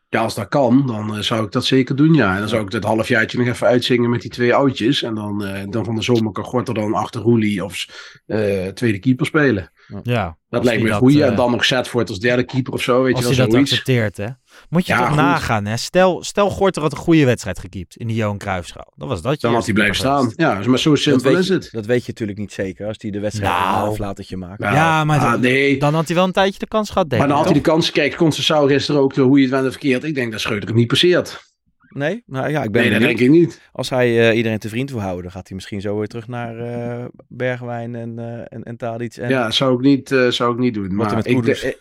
Ja, 0.09 0.21
als 0.21 0.35
dat 0.35 0.47
kan, 0.47 0.87
dan 0.87 1.15
eh, 1.15 1.21
zou 1.21 1.45
ik 1.45 1.51
dat 1.51 1.65
zeker 1.65 1.95
doen, 1.95 2.13
ja. 2.13 2.33
En 2.33 2.39
dan 2.39 2.49
zou 2.49 2.65
ik 2.65 2.71
het 2.71 2.83
halfjaartje 2.83 3.37
nog 3.37 3.47
even 3.47 3.67
uitzingen 3.67 4.09
met 4.09 4.21
die 4.21 4.31
twee 4.31 4.53
oudjes. 4.53 5.03
En 5.03 5.15
dan, 5.15 5.45
eh, 5.45 5.63
dan 5.69 5.85
van 5.85 5.95
de 5.95 6.01
zomer 6.01 6.31
kan 6.31 6.43
Gorter 6.43 6.73
dan 6.73 6.93
achter 6.93 7.21
Roelie 7.21 7.63
of 7.65 7.85
eh, 8.25 8.67
tweede 8.67 8.99
keeper 8.99 9.25
spelen. 9.25 9.71
Ja. 10.03 10.23
Dat 10.49 10.59
Als 10.59 10.63
lijkt 10.69 10.83
me 10.83 10.89
hij 11.11 11.21
eh, 11.21 11.27
En 11.27 11.35
dan 11.35 11.51
nog 11.51 11.65
Zetvoort 11.65 12.09
als 12.09 12.19
derde 12.19 12.43
keeper 12.43 12.73
of 12.73 12.81
zo, 12.81 13.03
weet 13.03 13.13
Als 13.15 13.21
je 13.23 13.27
hij 13.27 13.35
wel, 13.37 13.45
dat 13.45 13.53
zoiets. 13.53 13.71
accepteert, 13.71 14.17
hè. 14.17 14.27
Moet 14.69 14.85
je 14.85 14.91
Ja, 14.93 14.99
toch 14.99 15.07
goed. 15.07 15.17
nagaan, 15.17 15.65
hè. 15.65 15.77
Stel, 15.77 16.23
stel 16.23 16.49
Gorter 16.49 16.81
had 16.81 16.91
een 16.91 16.97
goede 16.97 17.25
wedstrijd 17.25 17.59
gekiept 17.59 17.95
in 17.97 18.07
die 18.07 18.15
Johan 18.15 18.37
Cruijffschaal. 18.37 18.93
Dan 18.95 19.07
was 19.07 19.21
dat 19.21 19.33
je 19.33 19.39
Dan 19.47 19.53
had 19.55 19.65
hij 19.65 19.73
blijven 19.73 19.95
staan. 19.95 20.33
Ja, 20.35 20.61
maar 20.67 20.79
zo 20.79 20.95
simpel 20.95 21.37
is 21.37 21.47
je, 21.47 21.53
het. 21.53 21.69
dat 21.71 21.85
weet 21.85 22.01
je 22.01 22.07
natuurlijk 22.11 22.37
niet 22.37 22.51
zeker 22.53 22.87
als 22.87 22.95
hij 22.99 23.11
de 23.11 23.19
wedstrijd 23.19 23.51
Nou. 23.53 23.83
een 23.83 23.89
aflatertje 23.89 24.37
maakt. 24.37 24.61
Ja, 24.61 24.73
Ja, 24.73 25.03
maar 25.03 25.19
ah, 25.19 25.31
dan- 25.31 25.41
nee. 25.41 25.79
Dan 25.79 25.93
had 25.93 26.05
hij 26.07 26.15
wel 26.15 26.25
een 26.25 26.31
tijdje 26.31 26.59
de 26.59 26.67
kans 26.67 26.89
gehad, 26.89 27.09
denk 27.09 27.19
Maar 27.21 27.29
dan 27.29 27.37
had 27.37 27.47
hij 27.47 27.55
de 27.55 27.61
kans. 27.61 27.91
Kijk, 27.91 28.15
Concessao 28.15 28.67
gisteren 28.67 29.01
ook, 29.01 29.15
hoe 29.15 29.37
je 29.37 29.41
het 29.47 29.51
went 29.61 29.71
verkeerd. 29.71 30.03
Ik 30.03 30.15
denk 30.15 30.31
dat 30.31 30.41
Scheuter 30.41 30.67
het 30.67 30.77
niet 30.77 30.87
passeert. 30.87 31.45
Nee? 31.89 32.23
Nou 32.25 32.49
ja, 32.49 32.63
ik 32.63 32.71
ben 32.71 32.81
Nee, 32.81 32.91
dat 32.91 32.99
denk 32.99 33.19
ik 33.19 33.29
niet. 33.29 33.61
Als 33.71 33.89
hij 33.89 34.29
eh, 34.29 34.37
iedereen 34.37 34.57
te 34.59 34.69
vriend 34.69 34.91
wil 34.91 34.99
houden, 35.01 35.23
dan 35.23 35.31
gaat 35.31 35.47
hij 35.47 35.55
misschien 35.55 35.81
zo 35.81 35.97
weer 35.97 36.07
terug 36.07 36.27
naar 36.27 36.57
eh, 36.59 37.05
Bergwijn 37.27 37.95
en, 37.95 38.19
eh 38.19 38.25
en, 38.57 38.63
en 38.63 38.77
Tadic. 38.77 39.15
En, 39.15 39.29
Ja, 39.29 39.51
zou 39.51 39.73
ik 39.73 39.79
niet, 39.79 40.11
eh, 40.11 40.27
zou 40.27 40.53
ik 40.53 40.59
niet 40.59 40.73
doen. 40.73 40.83
Wat 40.83 40.91
er 40.91 41.05
Maar 41.05 41.15
met 41.15 41.27
ik, 41.27 41.35
Kudus? 41.35 41.75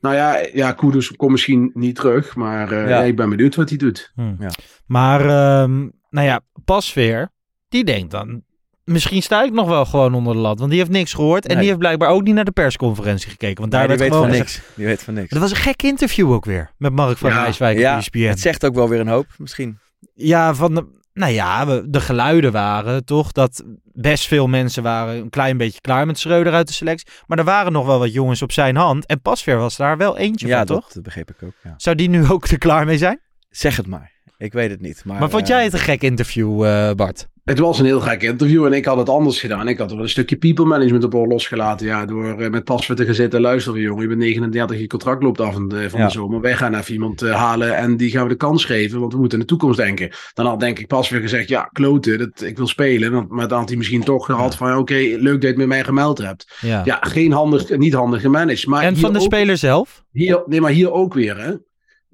Eh, 0.00 0.10
Nou 0.10 0.14
ja, 0.14 0.46
ja 0.52 0.72
Kudus 0.72 1.16
komt 1.16 1.30
misschien 1.30 1.70
niet 1.74 1.94
terug, 1.96 2.36
maar 2.36 2.72
uh, 2.72 2.88
ja. 2.88 3.02
ik 3.02 3.16
ben 3.16 3.28
benieuwd 3.28 3.54
wat 3.54 3.68
hij 3.68 3.78
doet. 3.78 4.12
Hmm. 4.14 4.36
Ja. 4.40 4.50
Maar, 4.86 5.20
um, 5.62 5.92
nou 6.10 6.26
ja, 6.26 6.40
Pasveer, 6.64 7.28
die 7.68 7.84
denkt 7.84 8.10
dan, 8.10 8.42
misschien 8.84 9.22
sta 9.22 9.42
ik 9.42 9.52
nog 9.52 9.68
wel 9.68 9.84
gewoon 9.84 10.14
onder 10.14 10.32
de 10.34 10.38
lat. 10.38 10.58
Want 10.58 10.70
die 10.70 10.78
heeft 10.78 10.90
niks 10.90 11.12
gehoord. 11.14 11.42
En 11.44 11.48
Nee. 11.48 11.58
die 11.58 11.66
heeft 11.66 11.78
blijkbaar 11.78 12.08
ook 12.08 12.22
niet 12.22 12.34
naar 12.34 12.44
de 12.44 12.50
persconferentie 12.50 13.30
gekeken. 13.30 13.60
Want 13.60 13.70
daar 13.70 13.88
Nee, 13.88 13.96
werd 13.96 14.00
die 14.00 14.08
weet 14.10 14.18
gewoon 14.18 14.36
van 14.36 14.46
niks. 14.46 14.74
Die 14.74 14.86
weet 14.86 15.02
van 15.02 15.14
niks. 15.14 15.28
Dat 15.30 15.40
was 15.40 15.50
een 15.50 15.56
gek 15.56 15.82
interview 15.82 16.32
ook 16.32 16.44
weer. 16.44 16.70
Met 16.78 16.92
Mark 16.92 17.16
van 17.18 17.30
Ja, 17.30 17.42
Rijswijk 17.42 17.78
ja, 17.78 17.94
E 17.94 17.98
ESPN. 17.98 18.18
het 18.18 18.40
zegt 18.40 18.64
ook 18.64 18.74
wel 18.74 18.88
weer 18.88 19.00
een 19.00 19.08
hoop, 19.08 19.26
misschien. 19.38 19.78
Ja, 20.14 20.54
van 20.54 20.74
de, 20.74 20.86
nou 21.16 21.32
ja, 21.32 21.66
we- 21.66 21.84
de 21.90 22.00
geluiden 22.00 22.52
waren 22.52 23.04
toch 23.04 23.32
dat 23.32 23.62
best 23.92 24.26
veel 24.26 24.46
mensen 24.46 24.82
waren 24.82 25.16
een 25.16 25.30
klein 25.30 25.56
beetje 25.56 25.80
klaar 25.80 26.06
met 26.06 26.18
Schreuder 26.18 26.52
uit 26.52 26.66
de 26.66 26.72
selectie. 26.72 27.08
Maar 27.26 27.38
er 27.38 27.44
waren 27.44 27.72
nog 27.72 27.86
wel 27.86 27.98
wat 27.98 28.12
jongens 28.12 28.42
op 28.42 28.52
zijn 28.52 28.76
hand. 28.76 29.06
En 29.06 29.20
Pasveer 29.20 29.56
was 29.56 29.76
daar 29.76 29.96
wel 29.96 30.16
eentje 30.18 30.46
Ja, 30.46 30.56
van, 30.58 30.66
dat 30.66 30.90
toch? 30.92 31.02
begreep 31.02 31.30
ik 31.30 31.42
ook. 31.42 31.52
Ja. 31.62 31.74
Zou 31.76 31.96
die 31.96 32.08
nu 32.08 32.28
ook 32.28 32.46
er 32.46 32.58
klaar 32.58 32.86
mee 32.86 32.98
zijn? 32.98 33.20
Zeg 33.50 33.76
het 33.76 33.86
maar. 33.86 34.12
Ik 34.38 34.52
weet 34.52 34.70
het 34.70 34.80
niet. 34.80 35.02
Maar, 35.04 35.20
Maar, 35.20 35.30
vond 35.30 35.42
eh, 35.42 35.48
jij 35.48 35.64
het 35.64 35.72
een 35.72 35.78
gek 35.78 36.02
interview, 36.02 36.64
eh, 36.64 36.90
Bart? 36.92 37.28
Het 37.46 37.58
was 37.58 37.78
een 37.78 37.84
heel 37.84 38.00
gek 38.00 38.22
interview 38.22 38.64
en 38.64 38.72
ik 38.72 38.84
had 38.84 38.96
het 38.96 39.08
anders 39.08 39.40
gedaan. 39.40 39.68
Ik 39.68 39.78
had 39.78 39.88
er 39.90 39.94
wel 39.96 40.04
een 40.04 40.10
stukje 40.10 40.36
people 40.36 40.64
management 40.64 41.04
op 41.04 41.12
losgelaten. 41.12 41.86
Ja, 41.86 42.04
door 42.06 42.40
eh, 42.40 42.50
met 42.50 42.64
Pasveer 42.64 42.96
te 42.96 43.04
gaan 43.04 43.14
zitten. 43.14 43.40
Luister 43.40 43.78
jongen, 43.80 44.02
je 44.02 44.08
bent 44.08 44.20
39, 44.20 44.78
je 44.78 44.86
contract 44.86 45.22
loopt 45.22 45.40
af 45.40 45.52
van 45.52 45.68
de, 45.68 45.90
van 45.90 46.00
Ja. 46.00 46.06
de 46.06 46.12
zomer. 46.12 46.40
Wij 46.40 46.56
gaan 46.56 46.74
even 46.74 46.92
iemand 46.92 47.22
eh, 47.22 47.34
halen 47.34 47.76
en 47.76 47.96
die 47.96 48.10
gaan 48.10 48.22
we 48.22 48.28
de 48.28 48.36
kans 48.36 48.64
geven. 48.64 49.00
Want 49.00 49.12
we 49.12 49.18
moeten 49.18 49.38
in 49.38 49.44
de 49.44 49.50
toekomst 49.50 49.76
denken. 49.78 50.10
Dan 50.34 50.46
had 50.46 50.60
denk 50.60 50.78
ik 50.78 50.86
Pasveer 50.86 51.20
gezegd, 51.20 51.48
ja 51.48 51.62
kloten, 51.72 52.18
dat, 52.18 52.42
ik 52.42 52.56
wil 52.56 52.66
spelen. 52.66 53.12
Want- 53.12 53.28
Maar 53.30 53.48
dan 53.48 53.58
had 53.58 53.68
hij 53.68 53.76
misschien 53.78 54.04
toch 54.04 54.26
gehad 54.26 54.56
van, 54.56 54.76
oké, 54.76 54.94
leuk 54.94 55.22
dat 55.32 55.42
je 55.42 55.46
het 55.48 55.56
met 55.56 55.66
mij 55.66 55.84
gemeld 55.84 56.18
hebt. 56.18 56.56
Ja. 56.60 56.82
Ja, 56.84 56.98
geen 57.00 57.32
handig, 57.32 57.76
niet 57.76 57.94
handig 57.94 58.20
gemanaged. 58.20 58.66
Maar 58.66 58.82
en 58.82 58.96
van 58.96 59.12
de 59.12 59.18
ook- 59.18 59.24
speler 59.24 59.56
zelf? 59.56 60.04
Hier, 60.12 60.42
nee, 60.46 60.60
maar 60.60 60.70
hier 60.70 60.92
ook 60.92 61.14
weer, 61.14 61.38
hè. 61.38 61.52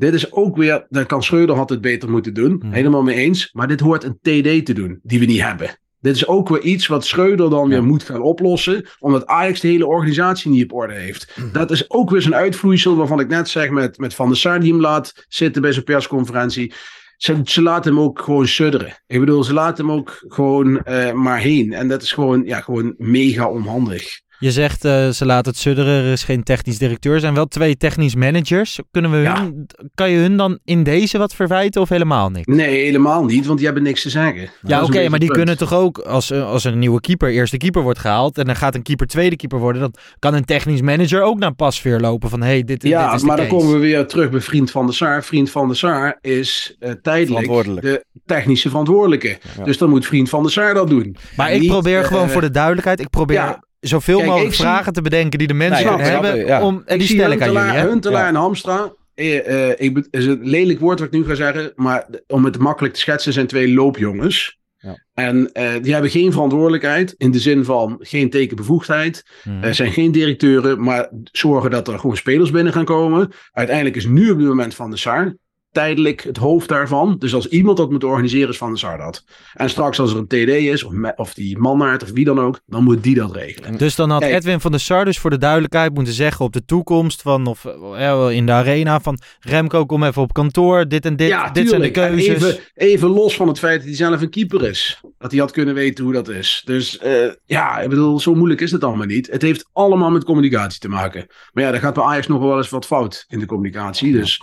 Dit 0.02 0.14
is 0.14 0.32
ook 0.32 0.56
weer, 0.56 0.86
dan 0.88 1.06
kan 1.06 1.22
Schreuder 1.22 1.56
had 1.56 1.70
het 1.70 1.80
beter 1.80 2.10
moeten 2.10 2.34
doen. 2.34 2.56
Hmm. 2.60 2.72
Helemaal 2.72 3.02
mee 3.02 3.16
eens. 3.16 3.50
Maar 3.52 3.68
dit 3.68 3.80
hoort 3.80 4.04
een 4.04 4.18
TD 4.18 4.66
te 4.66 4.72
doen, 4.72 5.00
die 5.02 5.18
we 5.18 5.24
niet 5.24 5.42
hebben. 5.42 5.78
Dit 6.00 6.16
is 6.16 6.26
ook 6.26 6.48
weer 6.48 6.60
iets 6.60 6.86
wat 6.86 7.04
Schreuder 7.04 7.50
dan 7.50 7.68
weer 7.68 7.84
moet 7.84 8.02
gaan 8.02 8.22
oplossen. 8.22 8.86
Omdat 8.98 9.26
Ajax 9.26 9.60
de 9.60 9.68
hele 9.68 9.86
organisatie 9.86 10.50
niet 10.50 10.64
op 10.64 10.72
orde 10.72 10.94
heeft. 10.94 11.32
Hmm. 11.34 11.52
Dat 11.52 11.70
is 11.70 11.90
ook 11.90 12.10
weer 12.10 12.22
zo'n 12.22 12.34
uitvloeisel 12.34 12.96
waarvan 12.96 13.20
ik 13.20 13.28
net 13.28 13.48
zeg 13.48 13.70
met, 13.70 13.98
met 13.98 14.14
Van 14.14 14.28
der 14.28 14.36
Sar 14.36 14.60
die 14.60 14.72
hem 14.72 14.80
laat 14.80 15.24
zitten 15.28 15.62
bij 15.62 15.72
zijn 15.72 15.84
persconferentie. 15.84 16.72
Ze, 17.16 17.40
ze 17.44 17.62
laten 17.62 17.92
hem 17.92 18.02
ook 18.02 18.20
gewoon 18.20 18.46
sudderen. 18.46 19.02
Ik 19.06 19.20
bedoel, 19.20 19.44
ze 19.44 19.52
laten 19.52 19.86
hem 19.86 19.94
ook 19.94 20.24
gewoon 20.28 20.82
eh, 20.82 21.12
maar 21.12 21.38
heen. 21.38 21.72
En 21.72 21.88
dat 21.88 22.02
is 22.02 22.12
gewoon, 22.12 22.44
ja, 22.44 22.60
gewoon 22.60 22.94
mega 22.98 23.48
onhandig. 23.48 24.20
Je 24.42 24.50
zegt 24.50 24.84
eh, 24.84 25.08
ze 25.08 25.26
laten 25.26 25.50
het 25.52 25.60
sudderen, 25.60 26.04
er 26.04 26.12
is 26.12 26.24
geen 26.24 26.42
technisch 26.42 26.78
directeur. 26.78 27.14
Er 27.14 27.20
zijn 27.20 27.34
wel 27.34 27.46
twee 27.46 27.76
technisch 27.76 28.14
managers. 28.14 28.80
Kunnen 28.90 29.10
we 29.10 29.16
Ja. 29.16 29.40
hun, 29.40 29.66
kan 29.94 30.10
je 30.10 30.18
hun 30.18 30.36
dan 30.36 30.58
in 30.64 30.82
deze 30.82 31.18
wat 31.18 31.34
verwijten 31.34 31.80
of 31.80 31.88
helemaal 31.88 32.30
niks? 32.30 32.46
Nee, 32.46 32.84
helemaal 32.84 33.24
niet, 33.24 33.46
want 33.46 33.56
die 33.56 33.66
hebben 33.66 33.84
niks 33.84 34.02
te 34.02 34.10
zeggen. 34.10 34.50
Ja, 34.62 34.78
een 34.78 34.84
oké, 34.84 35.08
maar 35.08 35.18
die 35.18 35.28
punt. 35.28 35.32
kunnen 35.38 35.58
toch 35.58 35.74
ook, 35.74 35.98
als, 35.98 36.30
eh, 36.30 36.46
als 36.50 36.64
er 36.64 36.72
een 36.72 36.78
nieuwe 36.78 37.00
keeper, 37.00 37.30
eerste 37.30 37.56
keeper 37.56 37.82
wordt 37.82 37.98
gehaald 37.98 38.38
en 38.38 38.44
dan 38.44 38.56
gaat 38.56 38.74
een 38.74 38.82
keeper 38.82 39.06
tweede 39.06 39.36
keeper 39.36 39.58
worden, 39.58 39.80
dan 39.82 39.94
kan 40.18 40.34
een 40.34 40.44
technisch 40.44 40.80
manager 40.80 41.22
ook 41.22 41.38
naar 41.38 41.54
pasveer 41.54 42.00
lopen 42.00 42.30
van, 42.30 42.42
hey, 42.42 42.62
dit, 42.64 42.82
Ja, 42.82 43.04
dit 43.06 43.14
is 43.14 43.20
de 43.20 43.26
maar 43.26 43.36
dan 43.36 43.46
komen 43.46 43.72
we 43.72 43.78
weer 43.78 44.06
terug 44.06 44.30
bij 44.30 44.40
Vriend 44.40 44.70
van 44.70 44.86
der 44.86 44.94
Saar. 44.94 45.24
Vriend 45.24 45.50
van 45.50 45.66
der 45.66 45.76
Saar 45.76 46.18
is 46.20 46.76
eh, 46.78 46.90
tijdelijk 47.02 47.46
de 47.82 48.04
technische 48.26 48.68
verantwoordelijke. 48.68 49.38
Ja. 49.58 49.64
Dus 49.64 49.78
dan 49.78 49.90
moet 49.90 50.06
Vriend 50.06 50.28
van 50.28 50.42
der 50.42 50.52
Saar 50.52 50.74
dat 50.74 50.88
doen. 50.88 51.16
Maar 51.36 51.48
En 51.48 51.54
ik 51.54 51.60
niet, 51.60 51.70
probeer 51.70 52.04
gewoon 52.04 52.28
voor 52.30 52.40
de 52.40 52.50
duidelijkheid, 52.50 53.00
ik 53.00 53.10
probeer 53.10 53.36
ja. 53.36 53.62
Zoveel 53.88 54.16
Kijk, 54.16 54.28
mogelijk 54.28 54.54
zie- 54.54 54.64
vragen 54.64 54.92
te 54.92 55.02
bedenken 55.02 55.38
die 55.38 55.48
de 55.48 55.54
mensen 55.54 55.86
Nou 55.86 55.98
ja, 55.98 56.04
hebben, 56.04 56.46
ja. 56.46 56.62
om, 56.62 56.82
en 56.84 56.98
die 56.98 57.08
stel 57.08 57.30
ik 57.30 57.42
aan 57.42 57.52
jullie. 57.52 57.70
Hè? 57.70 57.88
Huntelaar 57.88 58.28
en 58.28 58.34
Hamstra. 58.34 58.92
Eh, 59.14 59.70
eh, 59.70 59.74
ik, 59.78 60.06
is 60.10 60.26
een 60.26 60.40
lelijk 60.42 60.80
woord 60.80 60.98
wat 60.98 61.08
ik 61.08 61.14
nu 61.14 61.24
ga 61.26 61.34
zeggen. 61.34 61.72
Maar 61.74 62.06
om 62.26 62.44
het 62.44 62.58
makkelijk 62.58 62.94
te 62.94 63.00
schetsen 63.00 63.32
zijn 63.32 63.46
twee 63.46 63.74
loopjongens. 63.74 64.60
Ja. 64.76 65.04
En 65.14 65.52
eh, 65.52 65.82
die 65.82 65.92
hebben 65.92 66.10
geen 66.10 66.32
verantwoordelijkheid. 66.32 67.14
In 67.16 67.30
de 67.30 67.38
zin 67.38 67.64
van 67.64 67.96
geen 67.98 68.30
tekenbevoegdheid. 68.30 69.24
Hmm. 69.42 69.62
Er 69.62 69.74
zijn 69.74 69.92
geen 69.92 70.12
directeuren. 70.12 70.82
Maar 70.82 71.10
zorgen 71.32 71.70
dat 71.70 71.88
er 71.88 71.98
gewoon 71.98 72.16
spelers 72.16 72.50
binnen 72.50 72.72
gaan 72.72 72.84
komen. 72.84 73.32
Uiteindelijk 73.52 73.96
is 73.96 74.06
nu 74.06 74.30
op 74.30 74.38
dit 74.38 74.46
moment 74.46 74.74
Van 74.74 74.90
de 74.90 74.96
Sar. 74.96 75.36
Tijdelijk 75.72 76.22
het 76.22 76.36
hoofd 76.36 76.68
daarvan. 76.68 77.16
Dus 77.18 77.34
als 77.34 77.48
iemand 77.48 77.76
dat 77.76 77.90
moet 77.90 78.04
organiseren, 78.04 78.48
is 78.48 78.56
Van 78.56 78.72
de 78.72 78.78
Sar 78.78 78.98
dat. 78.98 79.24
En 79.54 79.70
straks 79.70 80.00
als 80.00 80.12
er 80.12 80.18
een 80.18 80.26
TD 80.26 80.48
is, 80.48 80.82
of, 80.84 80.92
me- 80.92 81.12
of 81.16 81.34
die 81.34 81.58
mannaard, 81.58 82.02
of 82.02 82.10
wie 82.10 82.24
dan 82.24 82.40
ook, 82.40 82.60
dan 82.66 82.84
moet 82.84 83.02
die 83.02 83.14
dat 83.14 83.36
regelen. 83.36 83.78
Dus 83.78 83.94
dan 83.94 84.10
had 84.10 84.20
Kijk. 84.20 84.34
Edwin 84.34 84.60
van 84.60 84.70
der 84.70 84.80
Sar 84.80 85.04
dus 85.04 85.18
voor 85.18 85.30
de 85.30 85.38
duidelijkheid 85.38 85.94
moeten 85.94 86.12
zeggen 86.12 86.44
op 86.44 86.52
de 86.52 86.64
toekomst 86.64 87.22
van, 87.22 87.46
of 87.46 87.64
eh, 87.64 88.28
in 88.30 88.46
de 88.46 88.52
arena 88.52 89.00
van, 89.00 89.18
Remco 89.40 89.86
kom 89.86 90.02
even 90.02 90.22
op 90.22 90.32
kantoor, 90.32 90.88
dit 90.88 91.04
en 91.04 91.16
dit, 91.16 91.28
ja, 91.28 91.50
dit 91.50 91.68
zijn 91.68 91.80
de 91.80 91.90
keuzes. 91.90 92.28
Even, 92.28 92.58
even 92.74 93.08
los 93.08 93.36
van 93.36 93.48
het 93.48 93.58
feit 93.58 93.76
dat 93.76 93.86
hij 93.86 93.96
zelf 93.96 94.20
een 94.20 94.30
keeper 94.30 94.68
is. 94.68 95.00
Dat 95.18 95.30
hij 95.30 95.40
had 95.40 95.50
kunnen 95.50 95.74
weten 95.74 96.04
hoe 96.04 96.12
dat 96.12 96.28
is. 96.28 96.62
Dus 96.64 96.98
eh, 96.98 97.30
ja, 97.44 97.80
ik 97.80 97.88
bedoel, 97.88 98.20
zo 98.20 98.34
moeilijk 98.34 98.60
is 98.60 98.70
het 98.72 98.84
allemaal 98.84 99.06
niet. 99.06 99.30
Het 99.30 99.42
heeft 99.42 99.68
allemaal 99.72 100.10
met 100.10 100.24
communicatie 100.24 100.80
te 100.80 100.88
maken. 100.88 101.26
Maar 101.52 101.64
ja, 101.64 101.70
daar 101.70 101.80
gaat 101.80 101.94
bij 101.94 102.04
Ajax 102.04 102.26
nog 102.26 102.40
wel 102.40 102.56
eens 102.56 102.68
wat 102.70 102.86
fout 102.86 103.24
in 103.28 103.38
de 103.38 103.46
communicatie. 103.46 104.12
Dus 104.12 104.42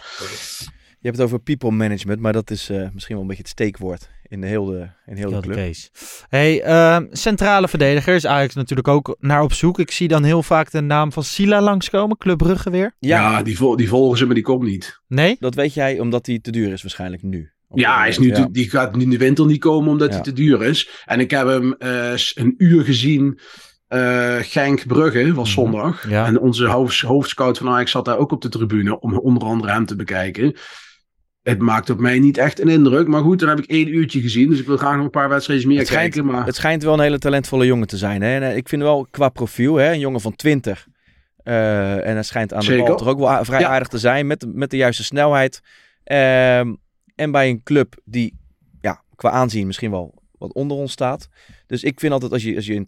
Je 1.01 1.07
hebt 1.07 1.17
het 1.17 1.25
over 1.25 1.39
people 1.39 1.71
management, 1.71 2.19
maar 2.19 2.33
dat 2.33 2.51
is 2.51 2.69
eh, 2.69 2.87
misschien 2.93 3.13
wel 3.15 3.21
een 3.23 3.27
beetje 3.27 3.41
het 3.43 3.51
steekwoord 3.51 4.09
in 4.23 4.43
heel 4.43 4.65
de, 4.65 4.87
in 5.05 5.15
heel 5.15 5.29
de 5.31 5.39
club. 5.39 5.55
case. 5.55 5.89
Hey, 6.29 6.61
ehm, 6.61 7.05
centrale 7.11 7.67
verdediger 7.67 8.15
is 8.15 8.25
Ajax 8.25 8.55
natuurlijk 8.55 8.87
ook 8.87 9.15
naar 9.19 9.41
op 9.41 9.53
zoek. 9.53 9.79
Ik 9.79 9.91
zie 9.91 10.07
dan 10.07 10.23
heel 10.23 10.43
vaak 10.43 10.71
de 10.71 10.81
naam 10.81 11.11
van 11.11 11.23
Sila 11.23 11.61
langskomen, 11.61 12.17
Club 12.17 12.37
Brugge 12.37 12.69
weer. 12.69 12.95
ja, 12.99 13.43
die, 13.43 13.57
vol- 13.57 13.75
die 13.75 13.87
volgen 13.89 14.17
ze, 14.17 14.25
maar 14.25 14.35
die 14.35 14.43
komt 14.43 14.63
niet. 14.63 14.99
Nee? 15.07 15.35
Dat 15.39 15.55
weet 15.55 15.73
jij 15.73 15.99
omdat 15.99 16.25
hij 16.25 16.39
te 16.39 16.51
duur 16.51 16.71
is 16.71 16.81
waarschijnlijk 16.81 17.23
nu. 17.23 17.51
Ja, 17.73 17.97
hij 17.99 18.09
is 18.09 18.17
nu 18.19 18.31
te- 18.31 18.51
die 18.51 18.69
gaat 18.69 18.95
nu 18.95 19.01
in 19.03 19.09
de 19.09 19.17
winter 19.17 19.45
niet 19.45 19.59
komen 19.59 19.89
omdat 19.91 20.07
hij 20.07 20.17
Ja. 20.17 20.23
te 20.23 20.33
duur 20.33 20.63
is. 20.63 20.89
En 21.05 21.19
ik 21.19 21.31
heb 21.31 21.47
hem 21.47 21.73
eh, 21.73 22.11
een 22.33 22.53
uur 22.57 22.83
gezien. 22.83 23.39
eh 23.87 24.35
Genk 24.41 24.87
Brugge 24.87 25.33
was 25.33 25.55
Mhm. 25.55 25.59
zondag. 25.59 26.09
Ja. 26.09 26.25
En 26.25 26.39
onze 26.39 26.65
hoofd, 26.65 27.01
hoofdscout 27.01 27.57
van 27.57 27.69
Ajax 27.69 27.91
zat 27.91 28.05
daar 28.05 28.17
ook 28.17 28.31
op 28.31 28.41
de 28.41 28.49
tribune 28.49 28.99
om 28.99 29.17
onder 29.17 29.43
andere 29.43 29.71
hem 29.71 29.85
te 29.85 29.95
bekijken. 29.95 30.55
Het 31.49 31.59
maakt 31.59 31.89
op 31.89 31.99
mij 31.99 32.19
niet 32.19 32.37
echt 32.37 32.59
een 32.59 32.67
indruk. 32.69 33.07
Maar 33.07 33.21
goed, 33.21 33.39
dan 33.39 33.49
heb 33.49 33.59
ik 33.59 33.65
één 33.65 33.87
uurtje 33.87 34.21
gezien. 34.21 34.49
Dus 34.49 34.59
ik 34.59 34.65
wil 34.65 34.77
graag 34.77 34.95
nog 34.95 35.05
een 35.05 35.09
paar 35.09 35.29
wedstrijden 35.29 35.67
meer 35.67 35.77
Het 35.77 35.87
schijnt, 35.87 36.13
kijken. 36.13 36.31
Maar 36.31 36.45
het 36.45 36.55
schijnt 36.55 36.83
wel 36.83 36.93
een 36.93 36.99
hele 36.99 37.19
talentvolle 37.19 37.65
jongen 37.65 37.87
te 37.87 37.97
zijn. 37.97 38.21
Hè? 38.21 38.35
En 38.35 38.43
eh, 38.43 38.55
ik 38.55 38.69
vind 38.69 38.81
wel 38.81 39.07
qua 39.11 39.29
profiel, 39.29 39.75
hè, 39.75 39.91
een 39.91 39.99
jongen 39.99 40.21
van 40.21 40.35
20. 40.35 40.87
eh, 41.43 42.07
en 42.07 42.13
hij 42.13 42.23
schijnt 42.23 42.53
aan 42.53 42.65
de 42.65 42.77
bal 42.77 42.95
toch 42.97 43.07
ook 43.07 43.19
wel 43.19 43.45
vrij 43.45 43.59
Ja. 43.59 43.67
aardig 43.67 43.87
te 43.87 43.97
zijn. 43.97 44.27
Met, 44.27 44.45
met 44.53 44.69
de 44.71 44.77
juiste 44.77 45.03
snelheid. 45.03 45.61
Ehm, 46.03 46.73
en 47.15 47.31
bij 47.31 47.49
een 47.49 47.63
club 47.63 47.95
die 48.05 48.37
ja, 48.81 49.03
qua 49.15 49.29
aanzien 49.29 49.67
misschien 49.67 49.91
wel 49.91 50.13
wat 50.37 50.53
onder 50.53 50.77
ons 50.77 50.91
staat. 50.91 51.27
Dus 51.67 51.83
ik 51.83 51.99
vind 51.99 52.13
altijd 52.13 52.31
als 52.31 52.43
je, 52.43 52.55
als 52.55 52.65
je, 52.65 52.87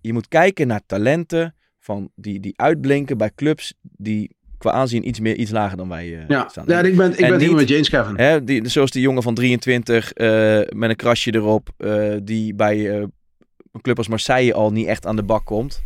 je 0.00 0.12
moet 0.12 0.28
kijken 0.28 0.66
naar 0.66 0.80
talenten 0.86 1.54
van 1.78 2.10
die, 2.14 2.40
die 2.40 2.52
uitblinken 2.58 3.18
bij 3.18 3.30
clubs 3.34 3.74
die 3.82 4.36
qua 4.64 4.72
aanzien 4.78 5.08
iets, 5.08 5.20
meer, 5.20 5.36
iets 5.36 5.50
lager 5.50 5.76
dan 5.76 5.88
wij 5.88 6.04
eh, 6.18 6.28
ja, 6.28 6.48
staan. 6.50 6.64
ja 6.66 6.80
ik 6.80 6.96
ben, 6.96 7.10
ik 7.12 7.16
En 7.18 7.20
ben 7.20 7.30
niet- 7.30 7.40
helemaal 7.40 7.60
met 7.60 7.68
James 7.68 7.88
Kevin. 7.88 8.16
Hè, 8.16 8.44
die, 8.44 8.68
zoals 8.68 8.90
die 8.90 9.02
jongen 9.02 9.22
van 9.22 9.34
23 9.34 10.12
eh, 10.12 10.26
met 10.68 10.90
een 10.90 10.96
krasje 10.96 11.34
erop, 11.34 11.68
eh, 11.76 12.12
die 12.22 12.54
bij 12.54 12.90
een 13.72 13.80
club 13.82 13.98
als 13.98 14.08
Marseille 14.08 14.54
al 14.54 14.72
niet 14.72 14.86
echt 14.86 15.06
aan 15.06 15.16
de 15.16 15.22
bak 15.22 15.44
komt. 15.44 15.82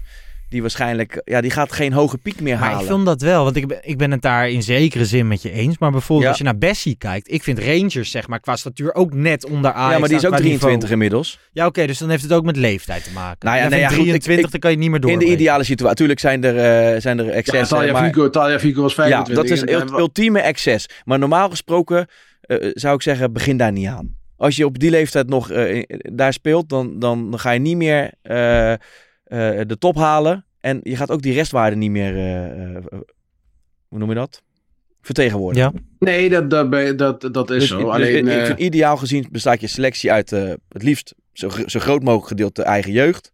Die 0.49 0.61
waarschijnlijk, 0.61 1.21
ja, 1.25 1.41
die 1.41 1.51
gaat 1.51 1.73
geen 1.73 1.93
hoge 1.93 2.19
piek 2.19 2.41
meer 2.41 2.59
Maar 2.59 2.69
halen. 2.69 2.81
ik 2.85 2.91
vind 2.93 3.07
dat 3.07 3.21
wel, 3.23 3.45
want 3.45 3.57
ik 3.57 3.67
ben, 3.67 3.79
ik 3.83 3.99
ben 3.99 4.11
het 4.11 4.23
daar 4.23 4.51
in 4.51 4.63
zekere 4.63 5.05
zin 5.05 5.29
met 5.29 5.43
je 5.43 5.51
eens. 5.51 5.79
Maar 5.79 5.91
bijvoorbeeld 5.91 6.23
Ja. 6.23 6.29
als 6.29 6.39
je 6.39 6.45
naar 6.45 6.59
Bessie 6.59 6.97
kijkt, 6.97 7.33
ik 7.33 7.43
vind 7.43 7.59
Rangers 7.59 8.11
zeg 8.11 8.29
maar 8.29 8.41
qua 8.41 8.57
statuur 8.57 8.95
ook 8.95 9.13
net 9.15 9.45
onder 9.47 9.73
Ajax. 9.73 9.93
ja, 9.93 9.99
maar 9.99 10.09
die 10.09 10.17
is 10.19 10.25
ook 10.25 10.31
qua 10.31 10.39
23 10.41 10.73
niveau. 10.75 10.93
inmiddels. 10.93 11.39
Ja, 11.53 11.67
oké, 11.67 11.87
dus 11.87 11.99
dan 11.99 12.11
heeft 12.11 12.23
het 12.23 12.33
ook 12.33 12.45
met 12.45 12.57
leeftijd 12.57 13.05
te 13.05 13.13
maken. 13.13 13.47
Nou 13.47 13.59
ja, 13.59 13.69
nee, 13.69 13.81
ja, 13.81 13.89
goed, 13.89 13.97
ik- 13.99 14.05
23, 14.05 14.45
ik- 14.45 14.51
dan 14.51 14.61
kan 14.61 14.71
je 14.71 14.77
niet 14.77 14.91
meer 14.91 15.01
door. 15.01 15.11
In 15.11 15.19
de 15.19 15.25
ideale 15.31 15.65
situatie. 15.65 15.97
Tuurlijk 15.97 16.21
zijn 16.21 16.45
er, 16.45 16.57
eh, 16.95 17.01
zijn 17.01 17.19
er 17.19 17.25
Ja, 17.25 17.31
excessen. 17.31 17.77
Talia, 17.77 17.93
maar, 17.93 18.05
Fico, 18.05 18.31
Talia 18.31 18.59
Fico 18.59 18.83
was 18.83 18.95
ja, 18.95 19.03
25. 19.03 19.35
dat 19.35 19.51
is 19.53 19.61
het 19.61 19.91
ultieme 19.99 20.41
excess. 20.41 20.87
Maar 21.05 21.19
normaal 21.19 21.51
gesproken 21.51 22.07
eh, 22.41 22.71
zou 22.73 22.95
ik 22.95 23.03
zeggen, 23.03 23.33
begin 23.33 23.57
daar 23.57 23.73
niet 23.73 23.87
aan. 23.87 24.17
Als 24.37 24.57
je 24.57 24.65
op 24.67 24.79
die 24.79 24.91
leeftijd 24.91 25.29
nog 25.29 25.51
eh, 25.51 25.83
daar 26.13 26.33
speelt, 26.33 26.69
dan, 26.69 26.99
dan, 26.99 27.31
dan 27.31 27.39
ga 27.41 27.51
je 27.51 27.61
niet 27.61 27.77
meer 27.77 28.11
eh, 29.29 29.61
de 29.67 29.79
top 29.79 29.97
halen. 29.97 30.45
En 30.61 30.81
je 30.83 30.97
gaat 30.97 31.11
ook 31.11 31.23
die 31.23 31.33
restwaarde 31.33 31.77
niet 31.77 31.91
meer, 31.91 32.17
eh, 32.17 32.77
eh, 32.77 32.83
hoe 33.89 33.99
noem 33.99 34.09
je 34.09 34.15
dat? 34.15 34.43
Vertegenwoordigen. 35.03 35.73
Ja. 35.75 35.81
Nee, 35.99 36.29
dat, 36.29 36.51
dat, 36.51 36.99
dat, 36.99 37.35
dat 37.35 37.51
is 37.51 37.59
Dus, 37.59 37.69
zo. 37.69 37.79
dus 37.79 37.87
Alleen, 37.89 38.29
ik 38.29 38.47
vind 38.47 38.59
ideaal 38.59 38.97
gezien 38.97 39.27
bestaat 39.31 39.61
je 39.61 39.67
selectie 39.67 40.13
uit 40.13 40.33
eh, 40.33 40.53
het 40.69 40.83
liefst 40.83 41.15
zo, 41.33 41.49
zo 41.67 41.81
groot 41.81 42.03
mogelijk 42.03 42.29
gedeelte 42.29 42.63
eigen 42.63 42.93
jeugd. 42.93 43.33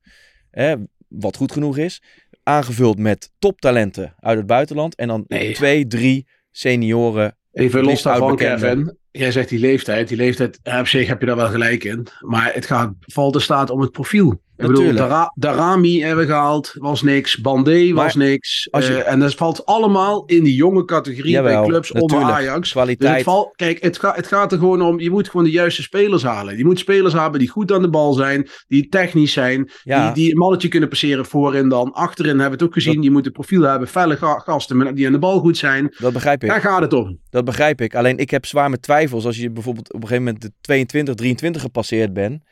Hè, 0.51 0.75
wat 1.09 1.37
goed 1.37 1.53
genoeg 1.53 1.79
is. 1.79 2.03
Aangevuld 2.43 2.99
met 2.99 3.31
toptalenten 3.39 4.15
uit 4.21 4.39
het 4.39 4.47
buitenland. 4.47 4.95
En 4.95 5.09
dan 5.09 5.25
Nee. 5.29 5.55
twee, 5.55 5.87
drie 5.87 6.27
senioren. 6.51 7.37
Even 7.53 7.85
los 7.85 8.03
daarvan. 8.03 8.37
Kevin. 8.37 8.97
Jij 9.11 9.33
zegt 9.33 9.49
die 9.49 9.59
leeftijd. 9.59 10.09
Die 10.09 10.17
leeftijd, 10.17 10.61
op 10.81 10.87
zich 10.87 11.09
heb 11.09 11.21
je 11.21 11.27
daar 11.27 11.37
wel 11.37 11.49
gelijk 11.49 11.85
in. 11.85 12.07
Maar 12.21 12.51
het 12.55 12.67
gaat, 12.67 12.93
valt 13.01 13.33
de 13.33 13.41
staat 13.41 13.71
om 13.71 13.81
het 13.81 13.91
profiel. 13.93 14.41
Ik 14.57 14.67
bedoel. 14.67 14.95
Dara- 14.95 15.33
Darami 15.35 16.01
hebben 16.03 16.27
we 16.27 16.31
gehaald, 16.33 16.75
was 16.79 17.03
niks. 17.03 17.41
Bandé 17.41 17.93
was 17.93 18.15
Maar 18.15 18.27
niks. 18.27 18.69
als 18.71 18.87
je- 18.87 19.03
Eh, 19.03 19.13
en 19.13 19.19
dat 19.21 19.35
valt 19.35 19.67
allemaal 19.67 20.25
in 20.27 20.45
die 20.45 20.55
jonge 20.55 20.85
categorie 20.85 21.31
Jawel, 21.31 21.61
bij 21.61 21.69
clubs 21.69 21.93
onder. 21.93 22.23
Ajax. 22.23 22.61
Dus 22.61 22.71
Kwaliteit. 22.73 23.25
het 23.27 23.51
kijk, 23.57 23.83
het, 23.83 23.99
ga, 23.99 24.13
het 24.15 24.27
gaat 24.27 24.53
er 24.53 24.59
gewoon 24.59 24.83
om, 24.83 25.01
je 25.01 25.11
moet 25.11 25.29
gewoon 25.29 25.45
de 25.47 25.53
juiste 25.53 25.83
spelers 25.83 26.23
halen. 26.23 26.57
Je 26.57 26.65
moet 26.65 26.79
spelers 26.79 27.13
hebben 27.13 27.39
die 27.41 27.49
goed 27.49 27.73
aan 27.73 27.83
de 27.83 27.91
bal 27.91 28.13
zijn, 28.13 28.49
die 28.69 28.89
technisch 28.89 29.33
zijn, 29.33 29.71
Ja. 29.83 30.05
die, 30.05 30.23
die 30.23 30.33
een 30.33 30.39
mannetje 30.39 30.69
kunnen 30.69 30.89
passeren 30.89 31.25
voorin 31.27 31.69
dan. 31.69 31.93
Achterin 31.93 32.31
hebben 32.39 32.47
we 32.59 32.65
het 32.65 32.65
ook 32.65 32.73
gezien, 32.83 33.03
je 33.03 33.11
moet 33.11 33.27
een 33.27 33.33
profiel 33.33 33.63
hebben, 33.63 33.89
felle 33.89 34.17
ga- 34.17 34.39
gasten 34.39 34.95
die 34.95 35.07
aan 35.07 35.13
de 35.13 35.19
bal 35.19 35.39
goed 35.41 35.57
zijn. 35.57 35.95
Dat 35.99 36.13
begrijp 36.13 36.43
ik. 36.43 36.49
Daar 36.49 36.61
gaat 36.61 36.81
het 36.81 36.93
om. 36.93 37.19
Dat 37.31 37.45
begrijp 37.45 37.81
ik. 37.81 37.95
Alleen 37.95 38.19
ik 38.19 38.31
heb 38.31 38.47
zwaar 38.47 38.71
met 38.71 38.83
twijfels 38.83 39.25
als 39.27 39.37
je 39.37 39.51
bijvoorbeeld 39.51 39.89
op 39.93 40.03
een 40.03 40.09
gegeven 40.09 40.25
moment 40.25 40.43
de 40.43 40.53
22, 40.61 41.15
23 41.15 41.63
gepasseerd 41.63 42.13
bent. 42.13 42.43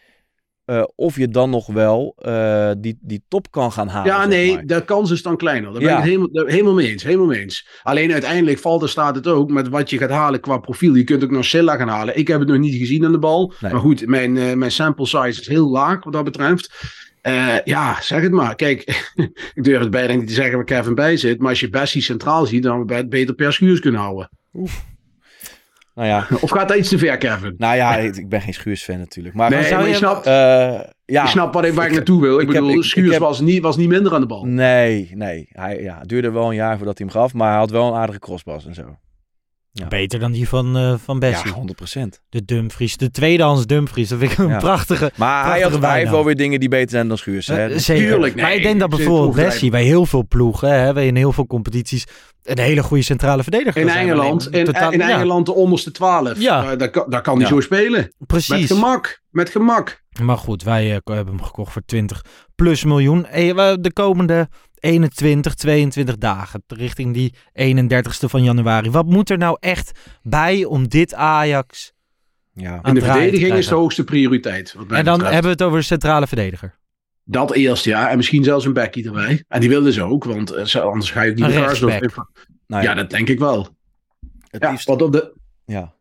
Eh, 0.65 0.83
of 0.95 1.17
je 1.17 1.29
dan 1.29 1.51
nog 1.51 1.67
wel 1.67 2.15
eh, 2.19 2.71
die, 2.79 2.99
die 3.01 3.23
top 3.29 3.51
kan 3.51 3.73
gaan 3.73 3.89
halen. 3.89 4.13
Ja, 4.13 4.27
nee, 4.27 4.55
maar. 4.55 4.67
de 4.67 4.85
kans 4.85 5.11
is 5.11 5.23
dan 5.23 5.37
kleiner. 5.37 5.71
Daar 5.73 5.81
ben 5.81 5.89
Ja. 5.91 5.97
ik 5.97 6.03
het 6.03 6.13
helemaal, 6.13 6.47
helemaal 6.47 6.75
mee 6.75 6.91
eens. 6.91 7.03
Helemaal 7.03 7.27
mee 7.27 7.41
eens. 7.41 7.69
Alleen 7.83 8.13
uiteindelijk 8.13 8.59
valt 8.59 8.83
er 8.83 8.89
staat 8.89 9.15
het 9.15 9.27
ook 9.27 9.51
met 9.51 9.69
wat 9.69 9.91
je 9.91 9.99
gaat 9.99 10.11
halen 10.11 10.41
qua 10.41 10.59
profiel. 10.59 10.95
Je 10.95 11.05
kunt 11.05 11.25
ook 11.25 11.31
nog 11.31 11.45
Silla 11.45 11.77
gaan 11.77 11.89
halen. 11.89 12.19
Ik 12.19 12.29
heb 12.29 12.39
het 12.39 12.49
nog 12.49 12.59
niet 12.59 12.75
gezien 12.75 13.05
aan 13.05 13.13
de 13.13 13.19
bal. 13.19 13.53
Nee. 13.61 13.73
Maar 13.73 13.81
goed, 13.81 14.07
mijn, 14.07 14.37
eh, 14.37 14.53
mijn 14.53 14.71
sample 14.71 15.07
size 15.07 15.41
is 15.41 15.49
heel 15.49 15.69
laag 15.71 16.05
wat 16.05 16.13
dat 16.13 16.25
betreft. 16.25 16.75
Ja, 17.65 18.01
zeg 18.01 18.23
het 18.23 18.33
maar. 18.33 18.55
Kijk, 18.55 18.81
ik 19.55 19.65
durf 19.65 19.81
het 19.81 19.91
bijna 19.91 20.15
niet 20.15 20.27
te 20.29 20.35
zeggen 20.35 20.55
waar 20.55 20.65
Kevin 20.65 20.95
bij 20.95 21.17
zit. 21.17 21.39
Maar 21.39 21.49
als 21.49 21.61
je 21.61 21.69
Bessie 21.69 22.03
centraal 22.03 22.47
ziet, 22.47 22.63
dan 22.63 22.87
we 22.87 22.95
het 22.95 23.09
beter 23.09 23.35
per 23.35 23.53
schuurs 23.53 23.81
kunnen 23.81 24.01
houden. 24.01 24.29
Nou 25.95 26.09
ja, 26.09 26.27
Of 26.41 26.51
gaat 26.51 26.69
dat 26.69 26.77
iets 26.77 26.89
te 26.89 26.99
ver, 26.99 27.19
Kevin? 27.19 27.55
nou 27.59 27.77
ja 27.77 27.97
ik, 27.97 28.29
ben 28.29 28.41
geen 28.41 28.55
Schuurs-fan 28.55 28.99
natuurlijk. 28.99 29.35
Maar, 29.35 29.51
Nee, 29.51 29.73
maar 29.75 29.89
je 29.89 29.95
snapt, 29.95 30.27
eh, 30.27 30.33
ja, 31.05 31.23
je 31.23 31.29
snapt 31.29 31.55
waar 31.55 31.65
ik, 31.65 31.73
waar 31.73 31.87
ik 31.87 31.93
naartoe 31.93 32.21
wil. 32.21 32.35
Ik, 32.41 32.49
ik 32.49 32.53
heb- 32.55 32.63
bedoel, 32.63 32.79
ik 32.79 32.85
Schuurs 32.85 33.11
heb- 33.11 33.21
was, 33.21 33.41
niet, 33.41 33.63
was 33.63 33.77
niet 33.77 33.89
minder 33.89 34.15
aan 34.15 34.21
de 34.21 34.27
bal. 34.27 34.45
Nee, 34.45 35.11
nee. 35.15 35.49
Hij, 35.51 35.83
ja, 35.83 35.99
het 35.99 36.09
duurde 36.09 36.31
wel 36.31 36.49
een 36.49 36.55
jaar 36.55 36.77
voordat 36.77 36.99
hij 36.99 37.07
hem 37.07 37.17
gaf. 37.17 37.35
Maar 37.35 37.49
hij 37.51 37.59
had 37.59 37.71
wel 37.71 37.89
een 37.89 37.95
aardige 38.01 38.19
crossbas 38.19 38.67
en 38.67 38.75
zo. 38.75 38.97
Ja. 39.75 39.89
Beter 39.89 40.19
dan 40.19 40.33
die 40.33 40.49
van, 40.49 40.77
eh 40.77 40.95
van 41.05 41.19
Bessie. 41.19 41.51
Ja, 41.51 41.55
100%. 41.55 42.21
De 42.29 42.45
Dumfries. 42.45 42.97
De 42.97 43.11
tweedehands 43.11 43.67
Dumfries. 43.67 44.09
Dat 44.09 44.19
vind 44.19 44.33
ik 44.33 44.39
een 44.39 44.49
Ja. 44.49 44.59
prachtige 44.59 45.11
Maar 45.17 45.29
hij, 45.35 45.43
prachtige 45.43 45.63
had, 45.63 45.81
hij 45.81 45.81
heeft 45.91 45.95
bijnaam. 45.95 46.13
wel 46.13 46.25
weer 46.25 46.37
dingen 46.37 46.61
die 46.61 46.69
beter 46.69 46.91
zijn 46.91 47.09
dan 47.09 47.19
Schuurs. 47.19 47.47
Hè? 47.47 47.69
Eh, 47.69 47.79
zeker. 47.79 48.07
Tuurlijk, 48.11 48.35
maar 48.37 48.45
nee, 48.45 48.57
ik 48.57 48.63
denk 48.63 48.81
dat 48.81 48.91
bijvoorbeeld. 48.91 49.35
Bessie 49.35 49.71
bij 49.71 49.85
heel 49.85 50.07
veel 50.07 50.27
ploegen, 50.29 50.81
hè, 50.81 51.01
in 51.03 51.17
heel 51.17 51.33
veel 51.33 51.47
competities, 51.47 52.07
een 52.43 52.59
hele 52.59 52.83
goede 52.83 53.03
centrale 53.03 53.43
verdediger 53.43 53.81
In 53.81 53.87
kan 53.87 53.97
zijn. 53.97 54.07
Engeland, 54.09 54.51
in, 54.51 54.65
totaal- 54.65 54.93
in 54.93 54.99
ja, 54.99 55.09
Engeland 55.11 55.47
de 55.47 55.55
onderste 55.55 55.91
12. 55.91 56.41
Ja. 56.41 56.63
Ja. 56.63 56.77
daar, 56.77 56.91
kan- 56.91 57.07
daar 57.11 57.23
kan 57.23 57.35
hij 57.35 57.43
Ja. 57.43 57.49
zo 57.49 57.61
spelen. 57.61 58.13
Precies. 58.27 58.49
Met 58.69 58.79
gemak. 58.79 59.21
Met 59.31 59.51
gemak. 59.51 60.03
Maar 60.23 60.39
goed, 60.39 60.63
wij 60.63 60.87
hebben 61.05 61.27
hem 61.27 61.43
gekocht 61.43 61.73
voor 61.73 61.83
20 61.87 62.25
plus 62.55 62.85
miljoen. 62.85 63.27
Eh, 63.27 63.55
we- 63.55 63.79
De 63.81 63.93
komende 63.93 64.49
21, 64.83 65.55
22 65.55 66.17
dagen, 66.19 66.63
richting 66.67 67.15
die 67.15 67.35
31ste 67.53 68.27
van 68.29 68.43
januari. 68.43 68.91
Wat 68.91 69.07
moet 69.07 69.31
er 69.31 69.39
nou 69.39 69.57
echt 69.61 69.99
bij 70.23 70.65
om 70.65 70.89
dit 70.89 71.15
Ajax 71.15 71.93
Ja. 72.53 72.71
aan 72.73 72.83
In 72.85 72.95
de 72.95 73.01
verdediging 73.01 73.53
is 73.53 73.67
de 73.67 73.75
hoogste 73.75 74.05
prioriteit. 74.05 74.73
Wat 74.73 74.89
mij 74.89 74.99
En 74.99 75.05
dan 75.05 75.13
betreft. 75.15 75.33
hebben 75.35 75.51
we 75.53 75.57
het 75.59 75.67
over 75.67 75.79
de 75.79 75.85
centrale 75.87 76.27
verdediger. 76.27 76.79
Dat 77.25 77.53
eerst, 77.53 77.85
ja. 77.85 78.11
En 78.11 78.17
misschien 78.17 78.45
zelfs 78.45 78.65
een 78.65 78.73
backie 78.73 79.05
erbij. 79.07 79.45
En 79.49 79.61
die 79.61 79.69
wilden 79.69 79.93
ze 79.93 80.03
ook, 80.03 80.25
want 80.25 80.51
eh, 80.51 80.75
anders 80.75 81.11
ga 81.11 81.23
je 81.23 81.31
ook 81.31 81.37
niet 81.37 81.47
in- 81.47 82.11
Nou, 82.67 82.83
Ja, 82.83 82.95
dat 82.95 83.11
denk 83.11 83.29
ik 83.29 83.39
wel. 83.39 83.69
het 84.49 84.63
Ja, 84.63 84.71
liefst- 84.71 84.87
wat 84.87 85.03
op 85.03 85.13
de... 85.13 85.35
Ja, 85.65 85.95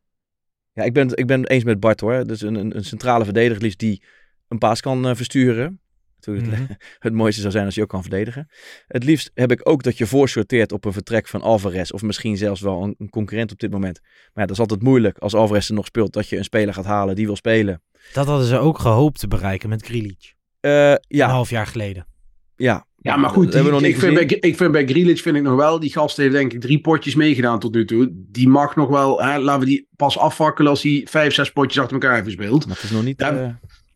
ja 0.74 0.84
ik, 0.84 0.94
ben, 0.94 1.08
het- 1.08 1.20
ik 1.20 1.28
ben 1.28 1.42
het 1.42 1.50
eens 1.50 1.64
met 1.64 1.80
Bart 1.80 2.00
hoor. 2.00 2.24
Dus 2.28 2.42
een, 2.42 2.56
een, 2.56 2.76
een 2.78 2.84
centrale 2.86 3.24
verdediger 3.24 3.62
liefst 3.62 3.80
die 3.80 4.04
een 4.48 4.58
paas 4.58 4.82
kan 4.82 5.08
eh, 5.08 5.16
versturen. 5.16 5.80
Het, 6.26 6.46
Mhm. 6.46 6.64
het 7.00 7.14
mooiste 7.14 7.42
zou 7.42 7.54
zijn 7.54 7.66
als 7.66 7.76
je 7.76 7.82
ook 7.82 7.90
kan 7.90 8.02
verdedigen. 8.02 8.48
Het 8.88 9.04
liefst 9.04 9.32
heb 9.34 9.52
ik 9.52 9.70
ook 9.70 9.84
dat 9.84 9.98
je 9.98 10.06
voorsorteert 10.08 10.72
op 10.72 10.86
een 10.86 10.94
vertrek 10.94 11.28
van 11.28 11.42
Alvarez. 11.42 11.92
Of 11.92 12.02
misschien 12.02 12.38
zelfs 12.38 12.62
wel 12.62 12.84
een, 12.84 12.96
een 12.98 13.10
concurrent 13.10 13.52
op 13.52 13.60
dit 13.60 13.72
moment. 13.72 14.00
Maar 14.02 14.12
ja, 14.34 14.42
dat 14.42 14.52
is 14.52 14.60
altijd 14.60 14.82
moeilijk 14.84 15.18
als 15.18 15.34
Alvarez 15.36 15.70
er 15.70 15.76
nog 15.76 15.86
speelt. 15.86 16.14
Dat 16.14 16.30
je 16.30 16.38
een 16.38 16.44
speler 16.44 16.74
gaat 16.74 16.86
halen 16.86 17.16
die 17.16 17.26
wil 17.26 17.36
spelen. 17.36 17.82
Dat 18.14 18.26
hadden 18.28 18.48
ze 18.48 18.58
ook 18.58 18.80
gehoopt 18.80 19.20
te 19.20 19.28
bereiken 19.28 19.70
met 19.70 19.86
Grealish. 19.86 20.32
Eh, 20.60 20.90
Een 20.92 21.00
ja, 21.08 21.30
half 21.30 21.50
jaar 21.50 21.68
geleden. 21.68 22.08
ja. 22.56 22.86
Ja, 23.04 23.16
maar 23.18 23.30
goed, 23.30 23.52
Dat 23.52 23.80
die- 23.80 23.88
ik, 23.88 23.98
vind 23.98 24.14
bij, 24.14 24.24
ik 24.26 24.56
vind 24.58 24.72
bij 24.72 24.86
Grealish 24.88 25.22
vind 25.22 25.36
ik 25.36 25.42
nog 25.44 25.56
wel, 25.56 25.80
die 25.80 25.92
gast 25.92 26.18
heeft 26.18 26.32
denk 26.32 26.54
ik 26.54 26.62
drie 26.62 26.82
potjes 26.82 27.16
meegedaan 27.16 27.60
tot 27.60 27.74
nu 27.74 27.86
toe. 27.86 28.10
Die 28.14 28.48
mag 28.48 28.76
nog 28.76 28.90
wel, 28.90 29.22
hè, 29.24 29.38
laten 29.40 29.60
we 29.60 29.66
die 29.66 29.88
pas 29.96 30.18
afvakkelen 30.18 30.70
als 30.72 30.84
hij 30.84 31.08
vijf, 31.10 31.34
zes 31.34 31.52
potjes 31.52 31.78
achter 31.80 31.94
elkaar 31.94 32.14
heeft 32.14 32.26
gespeeld. 32.26 32.66
Maar 32.68 32.76
het 32.76 32.84
is 32.84 32.92
nog 32.92 33.04
niet... 33.04 33.20
Ja, 33.20 33.36
eh, 33.38 33.50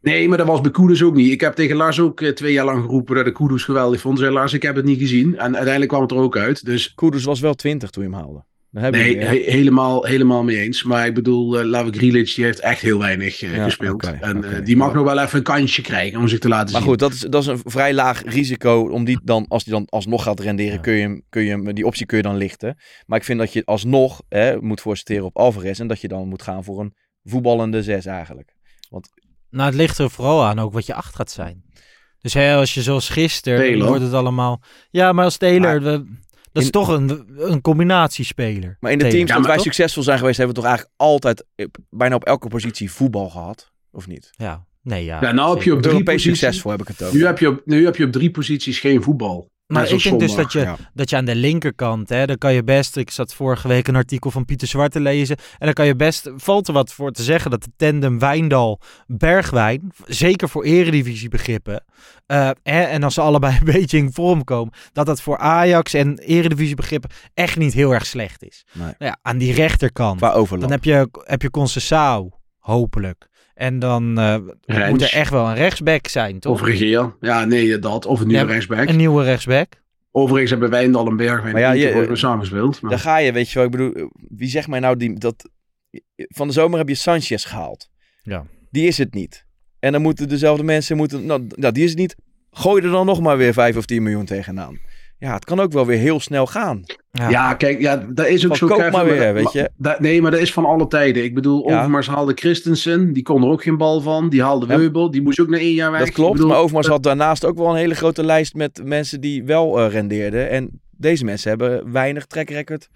Nee, 0.05 0.27
maar 0.27 0.37
dat 0.37 0.47
was 0.47 0.61
bij 0.61 0.71
Kudus 0.71 1.03
ook 1.03 1.15
niet. 1.15 1.31
Ik 1.31 1.41
heb 1.41 1.53
tegen 1.55 1.75
Lars 1.75 1.99
ook 1.99 2.21
eh, 2.21 2.29
twee 2.31 2.53
jaar 2.53 2.65
lang 2.65 2.81
geroepen 2.83 3.15
dat 3.15 3.27
ik 3.27 3.33
Kudus 3.33 3.63
geweldig 3.63 4.01
vond. 4.01 4.19
Zei 4.19 4.31
Lars, 4.33 4.53
ik 4.53 4.61
heb 4.61 4.75
het 4.75 4.85
niet 4.85 4.99
gezien. 4.99 5.37
En 5.37 5.53
uiteindelijk 5.53 5.87
kwam 5.87 6.01
het 6.01 6.11
er 6.11 6.17
ook 6.17 6.37
uit. 6.37 6.65
Dus 6.65 6.93
Kudus 6.93 7.23
was 7.23 7.39
wel 7.39 7.53
20 7.53 7.89
toen 7.89 8.03
je 8.03 8.09
hem 8.09 8.19
haalde. 8.19 8.43
Je 8.71 8.79
nee, 8.79 9.17
he- 9.17 9.51
helemaal, 9.51 10.05
helemaal 10.05 10.43
mee 10.43 10.57
eens. 10.59 10.83
Maar 10.83 11.05
ik 11.05 11.13
bedoel, 11.13 11.59
uh, 11.59 11.65
Lavi 11.65 11.91
Grealish, 11.97 12.35
die 12.35 12.43
heeft 12.45 12.59
echt 12.59 12.81
heel 12.81 12.99
weinig 12.99 13.41
eh, 13.41 13.55
Ja, 13.55 13.63
gespeeld. 13.63 14.03
en 14.19 14.43
eh, 14.43 14.65
die 14.65 14.77
mag 14.77 14.93
nog 14.93 15.03
wel 15.03 15.19
even 15.19 15.37
een 15.37 15.43
kansje 15.43 15.81
krijgen 15.81 16.19
om 16.19 16.27
zich 16.27 16.39
te 16.39 16.47
laten 16.47 16.71
Maar 16.71 16.81
zien. 16.81 16.89
goed, 16.89 16.99
dat 16.99 17.11
is, 17.13 17.19
dat 17.19 17.41
is 17.41 17.47
een 17.47 17.59
vrij 17.63 17.93
laag 17.93 18.21
risico. 18.25 18.89
Om 18.91 19.03
die 19.03 19.19
dan, 19.23 19.45
als 19.47 19.63
die 19.63 19.73
dan 19.73 19.85
alsnog 19.89 20.23
gaat 20.23 20.39
renderen, 20.39 20.73
Ja. 20.73 20.79
kun 20.79 20.93
je, 20.93 21.01
hem- 21.01 21.21
kun 21.29 21.43
je 21.43 21.49
hem, 21.49 21.73
die 21.73 21.85
optie 21.85 22.05
kun 22.05 22.17
je 22.17 22.23
dan 22.23 22.35
lichten. 22.37 22.77
Maar 23.05 23.17
ik 23.19 23.25
vind 23.25 23.39
dat 23.39 23.53
je 23.53 23.65
alsnog 23.65 24.21
hè, 24.29 24.61
moet 24.61 24.81
voorsteren 24.81 25.25
op 25.25 25.37
Alvarez. 25.37 25.79
En 25.79 25.87
dat 25.87 26.01
je 26.01 26.07
dan 26.07 26.27
moet 26.27 26.41
gaan 26.41 26.63
voor 26.63 26.79
een 26.79 26.93
voetballende 27.23 27.83
zes 27.83 28.05
eigenlijk. 28.05 28.53
Nou, 29.55 29.67
het 29.69 29.77
ligt 29.77 29.97
er 29.97 30.09
vooral 30.09 30.45
aan 30.45 30.59
ook 30.59 30.73
wat 30.73 30.85
je 30.85 30.93
acht 30.93 31.15
gaat 31.15 31.31
zijn. 31.31 31.63
Dus 32.21 32.33
hè, 32.33 32.55
als 32.55 32.73
je 32.73 32.81
zoals 32.81 33.09
gisteren, 33.09 33.85
wordt 33.85 34.01
het 34.03 34.13
allemaal... 34.13 34.61
Ja, 34.89 35.11
maar 35.11 35.23
als 35.25 35.37
Taylor, 35.37 35.81
Maar- 35.81 35.81
we- 35.81 36.03
dat 36.51 36.63
is 36.63 36.65
in- 36.65 36.71
toch 36.71 36.87
een, 36.87 37.25
een 37.37 37.61
combinatiespeler. 37.61 38.77
Maar 38.79 38.91
in 38.91 38.97
de 38.97 39.07
teams 39.07 39.29
Ja, 39.29 39.35
dat 39.35 39.45
wij 39.45 39.55
toch- 39.55 39.63
succesvol 39.63 40.03
zijn 40.03 40.17
geweest, 40.19 40.37
hebben 40.37 40.55
we 40.55 40.61
toch 40.61 40.69
eigenlijk 40.69 40.99
altijd 40.99 41.45
eh, 41.55 41.65
bijna 41.89 42.15
op 42.15 42.23
elke 42.23 42.47
positie 42.47 42.91
voetbal 42.91 43.29
gehad? 43.29 43.71
Of 43.91 44.07
niet? 44.07 44.29
Ja, 44.31 44.65
nee, 44.81 45.05
ja. 45.05 45.21
ja, 45.21 45.31
nou 45.31 45.53
heb 45.55 45.63
je 45.63 45.73
op 45.73 45.81
drie 45.81 45.91
Europees 45.93 46.15
posities... 46.15 46.39
succesvol 46.39 46.71
heb 46.71 46.81
ik 46.81 46.87
het 46.87 47.03
over. 47.03 47.15
Nu 47.17 47.25
heb, 47.25 47.39
je 47.39 47.47
op, 47.47 47.61
nu 47.65 47.85
heb 47.85 47.95
je 47.95 48.05
op 48.05 48.11
drie 48.11 48.31
posities 48.31 48.79
geen 48.79 49.03
voetbal. 49.03 49.49
Maar 49.67 49.89
ik 49.89 50.03
denk 50.03 50.19
dus 50.19 50.35
dat 50.35 50.51
je, 50.51 50.59
Ja. 50.59 50.75
dat 50.93 51.09
je 51.09 51.15
aan 51.15 51.25
de 51.25 51.35
linkerkant, 51.35 52.09
hè, 52.09 52.25
dan 52.25 52.37
kan 52.37 52.53
je 52.53 52.63
best, 52.63 52.97
ik 52.97 53.11
zat 53.11 53.33
vorige 53.33 53.67
week 53.67 53.87
een 53.87 53.95
artikel 53.95 54.31
van 54.31 54.45
Pieter 54.45 54.67
Zwart 54.67 54.91
te 54.91 54.99
lezen, 54.99 55.37
en 55.37 55.65
dan 55.65 55.73
kan 55.73 55.85
je 55.85 55.95
best, 55.95 56.29
valt 56.35 56.67
er 56.67 56.73
wat 56.73 56.93
voor 56.93 57.11
te 57.11 57.23
zeggen, 57.23 57.51
dat 57.51 57.63
de 57.63 57.71
tandem 57.77 58.19
Wijndal-Bergwijn, 58.19 59.91
zeker 60.05 60.49
voor 60.49 60.63
eredivisiebegrippen, 60.63 61.83
eh, 62.25 62.49
hè, 62.63 62.81
en 62.81 63.03
als 63.03 63.13
ze 63.13 63.21
allebei 63.21 63.57
een 63.59 63.71
beetje 63.73 63.97
in 63.97 64.13
vorm 64.13 64.43
komen, 64.43 64.73
dat 64.93 65.05
dat 65.05 65.21
voor 65.21 65.37
Ajax 65.37 65.93
en 65.93 66.17
eredivisiebegrippen 66.19 67.09
echt 67.33 67.57
niet 67.57 67.73
heel 67.73 67.93
erg 67.93 68.05
slecht 68.05 68.43
is. 68.43 68.65
Nee. 68.73 68.83
Nou 68.83 68.95
ja, 68.97 69.17
aan 69.21 69.37
die 69.37 69.53
rechterkant, 69.53 70.19
dan 70.61 70.71
heb 70.71 70.83
je, 70.83 71.09
heb 71.23 71.41
je 71.41 71.49
Concessao, 71.49 72.29
hopelijk. 72.59 73.27
En 73.55 73.79
dan 73.79 74.17
eh, 74.19 74.35
Rens. 74.61 74.89
moet 74.89 75.01
er 75.01 75.13
echt 75.13 75.31
wel 75.31 75.47
een 75.47 75.55
rechtsback 75.55 76.07
zijn, 76.07 76.39
toch? 76.39 76.53
Of 76.53 76.61
Regeer. 76.67 77.15
Ja, 77.19 77.45
nee, 77.45 77.79
dat. 77.79 78.05
Of 78.05 78.19
een 78.19 78.27
nieuwe 78.27 78.45
Ja, 78.45 78.51
rechtsback. 78.51 78.87
Een 78.89 78.95
nieuwe 78.95 79.23
rechtsback. 79.23 79.67
Overigens 80.11 80.51
hebben 80.51 80.69
Wijndal 80.69 81.07
en 81.07 81.15
Bergwijn 81.15 81.53
Maar 81.53 81.61
ja, 81.61 81.71
je- 81.71 81.93
ooit 81.95 82.07
meer 82.07 82.17
samengespeeld. 82.17 82.81
Maar... 82.81 82.89
Daar 82.91 82.99
ga 82.99 83.17
je, 83.17 83.31
weet 83.31 83.49
je 83.49 83.55
wel. 83.55 83.63
Ik 83.65 83.71
bedoel, 83.71 84.11
wie 84.29 84.49
zegt 84.49 84.67
mij 84.67 84.79
nou 84.79 84.97
die, 84.97 85.19
dat... 85.19 85.49
Van 86.15 86.47
de 86.47 86.53
zomer 86.53 86.77
heb 86.77 86.87
je 86.87 86.95
Sanchez 86.95 87.47
gehaald. 87.47 87.89
Ja. 88.23 88.45
Die 88.71 88.87
is 88.87 88.97
het 88.97 89.13
niet. 89.13 89.45
En 89.79 89.91
dan 89.91 90.01
moeten 90.01 90.29
dezelfde 90.29 90.63
mensen... 90.63 90.97
Moeten, 90.97 91.25
nou, 91.25 91.47
nou, 91.55 91.73
die 91.73 91.83
is 91.83 91.89
het 91.89 91.99
niet. 91.99 92.15
Gooi 92.51 92.83
er 92.83 92.91
dan 92.91 93.05
nog 93.05 93.21
maar 93.21 93.37
weer 93.37 93.53
5 93.53 93.77
of 93.77 93.85
10 93.85 94.03
miljoen 94.03 94.25
tegenaan. 94.25 94.79
Ja, 95.25 95.33
het 95.33 95.45
kan 95.45 95.59
ook 95.59 95.71
wel 95.71 95.85
weer 95.85 95.97
heel 95.97 96.19
snel 96.19 96.45
gaan. 96.45 96.83
Ja, 97.11 97.53
kijk, 97.53 97.81
ja, 97.81 98.05
dat 98.09 98.27
is 98.27 98.43
ook 98.43 98.57
Van 98.57 98.67
zo. 98.69 98.75
koop 98.75 98.91
maar 98.91 99.05
weer, 99.05 99.33
weet 99.33 99.51
je. 99.51 99.69
dat- 99.77 99.99
nee, 99.99 100.21
maar 100.21 100.31
dat 100.31 100.39
is 100.39 100.53
van 100.53 100.65
alle 100.65 100.87
tijden. 100.87 101.23
Ik 101.23 101.33
bedoel, 101.33 101.69
Ja. 101.69 101.77
Overmars 101.77 102.07
haalde 102.07 102.31
Christensen. 102.35 103.13
Die 103.13 103.23
kon 103.23 103.43
er 103.43 103.49
ook 103.49 103.63
geen 103.63 103.77
bal 103.77 104.01
van. 104.01 104.29
Die 104.29 104.41
haalde 104.43 104.67
Ja. 104.67 104.77
Weubel. 104.77 105.11
Die 105.11 105.21
moest 105.21 105.39
ook 105.39 105.49
na 105.49 105.57
één 105.57 105.73
jaar 105.73 105.91
weg. 105.91 105.99
Dat 105.99 106.11
klopt, 106.11 106.31
bedoel, 106.31 106.47
maar 106.47 106.57
Overmars 106.57 106.87
had 106.87 107.03
daarnaast 107.03 107.45
ook 107.45 107.57
wel 107.57 107.69
een 107.69 107.75
hele 107.75 107.95
grote 107.95 108.23
lijst 108.23 108.53
met 108.53 108.81
mensen 108.83 109.21
die 109.21 109.43
wel 109.43 109.79
eh, 109.79 109.91
rendeerden. 109.91 110.49
En 110.49 110.81
deze 110.91 111.25
mensen 111.25 111.49
hebben 111.49 111.91
weinig 111.91 112.25
track 112.25 112.49
record 112.49 112.89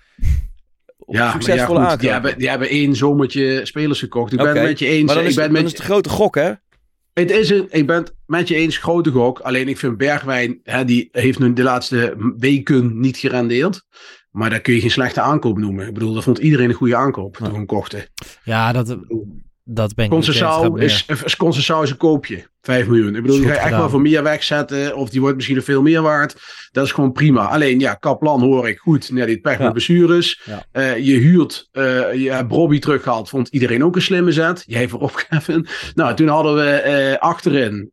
op 0.98 1.16
Ja, 1.16 1.24
ja, 1.26 1.32
succesvolle 1.32 1.86
goed, 1.90 2.00
die, 2.00 2.10
hebben, 2.10 2.38
die 2.38 2.50
hebben 2.50 2.70
één 2.70 2.96
zomertje 2.96 3.60
spelers 3.66 4.00
gekocht. 4.00 4.32
Ik 4.34 4.38
ben 4.40 4.54
met 4.64 4.80
je 4.80 4.86
eens. 4.88 5.06
Maar 5.06 5.16
dan 5.16 5.24
ik 5.24 5.30
is, 5.30 5.36
ben 5.36 5.44
het, 5.44 5.54
met 5.54 5.62
dan 5.62 5.72
is 5.72 5.78
het 5.78 5.88
grote 5.88 6.10
gok, 6.10 6.36
hè? 6.36 6.52
Het 7.20 7.32
is 7.32 7.50
een, 7.50 7.68
ik 7.70 7.88
ben 7.88 7.96
het 7.96 8.16
met 8.26 8.48
je 8.48 8.56
eens, 8.56 8.78
grote 8.78 9.12
gok. 9.12 9.40
Alleen 9.40 9.68
ik 9.68 9.78
vind 9.78 9.98
Bergwijn, 9.98 10.60
hè, 10.64 10.86
die 10.86 11.10
heeft 11.12 11.40
nu 11.40 11.54
de 11.54 11.64
laatste 11.64 12.16
weken 12.38 13.00
niet 13.00 13.18
gerendeerd. 13.18 13.82
Maar 14.32 14.50
daar 14.50 14.62
kun 14.62 14.74
je 14.74 14.80
geen 14.80 14.92
slechte 14.92 15.22
aankoop 15.22 15.58
noemen. 15.58 15.88
Ik 15.88 15.94
bedoel, 15.94 16.14
dat 16.14 16.24
vond 16.24 16.38
iedereen 16.38 16.70
een 16.70 16.76
goede 16.76 16.96
aankoop 16.96 17.38
toen 17.38 17.48
we 17.48 17.54
hem 17.54 17.66
kochten. 17.66 18.06
Ja, 18.44 18.72
dat, 18.72 18.98
dat 19.72 19.94
ben 19.96 20.06
ik 20.06 20.12
Concessao 20.12 20.76
is, 20.76 21.06
is, 21.26 21.36
Concessao 21.36 21.82
is 21.82 21.90
een 21.90 21.98
koopje. 21.98 22.48
5 22.62 22.88
miljoen. 22.88 23.16
Ik 23.16 23.22
bedoel, 23.22 23.38
die 23.38 23.46
ga 23.46 23.52
je 23.52 23.56
echt 23.56 23.64
gedaan. 23.64 23.80
wel 23.80 23.90
voor 23.90 24.02
meer 24.02 24.24
wegzetten. 24.24 24.96
Of 24.96 25.10
die 25.10 25.20
wordt 25.20 25.36
misschien 25.36 25.56
nog 25.56 25.66
veel 25.66 25.82
meer 25.82 26.02
waard. 26.02 26.36
Dat 26.72 26.86
is 26.86 26.92
gewoon 26.92 27.12
prima. 27.12 27.46
Alleen, 27.46 27.80
ja, 27.80 27.94
Kaplan 27.94 28.42
hoor 28.42 28.70
ik 28.70 28.78
goed. 28.78 29.12
Nee, 29.12 29.26
die 29.26 29.40
pech 29.40 29.58
Ja. 29.58 29.64
met 29.64 29.72
blessures. 29.72 30.42
Ja. 30.46 30.66
Eh, 30.72 30.98
je 30.98 31.14
huurt, 31.16 31.68
eh, 31.72 31.84
je 32.14 32.32
hebt 32.32 32.48
Bobby 32.48 32.80
teruggehaald. 32.80 33.30
Vond 33.30 33.48
iedereen 33.48 33.84
ook 33.84 33.96
een 33.96 34.02
slimme 34.02 34.32
zet. 34.32 34.64
Jij 34.66 34.88
voorop, 34.88 35.16
Kevin. 35.30 35.68
Nou, 35.96 36.16
toen 36.16 36.28
hadden 36.28 36.56
we 36.56 36.70
eh, 36.70 37.18
achterin. 37.18 37.92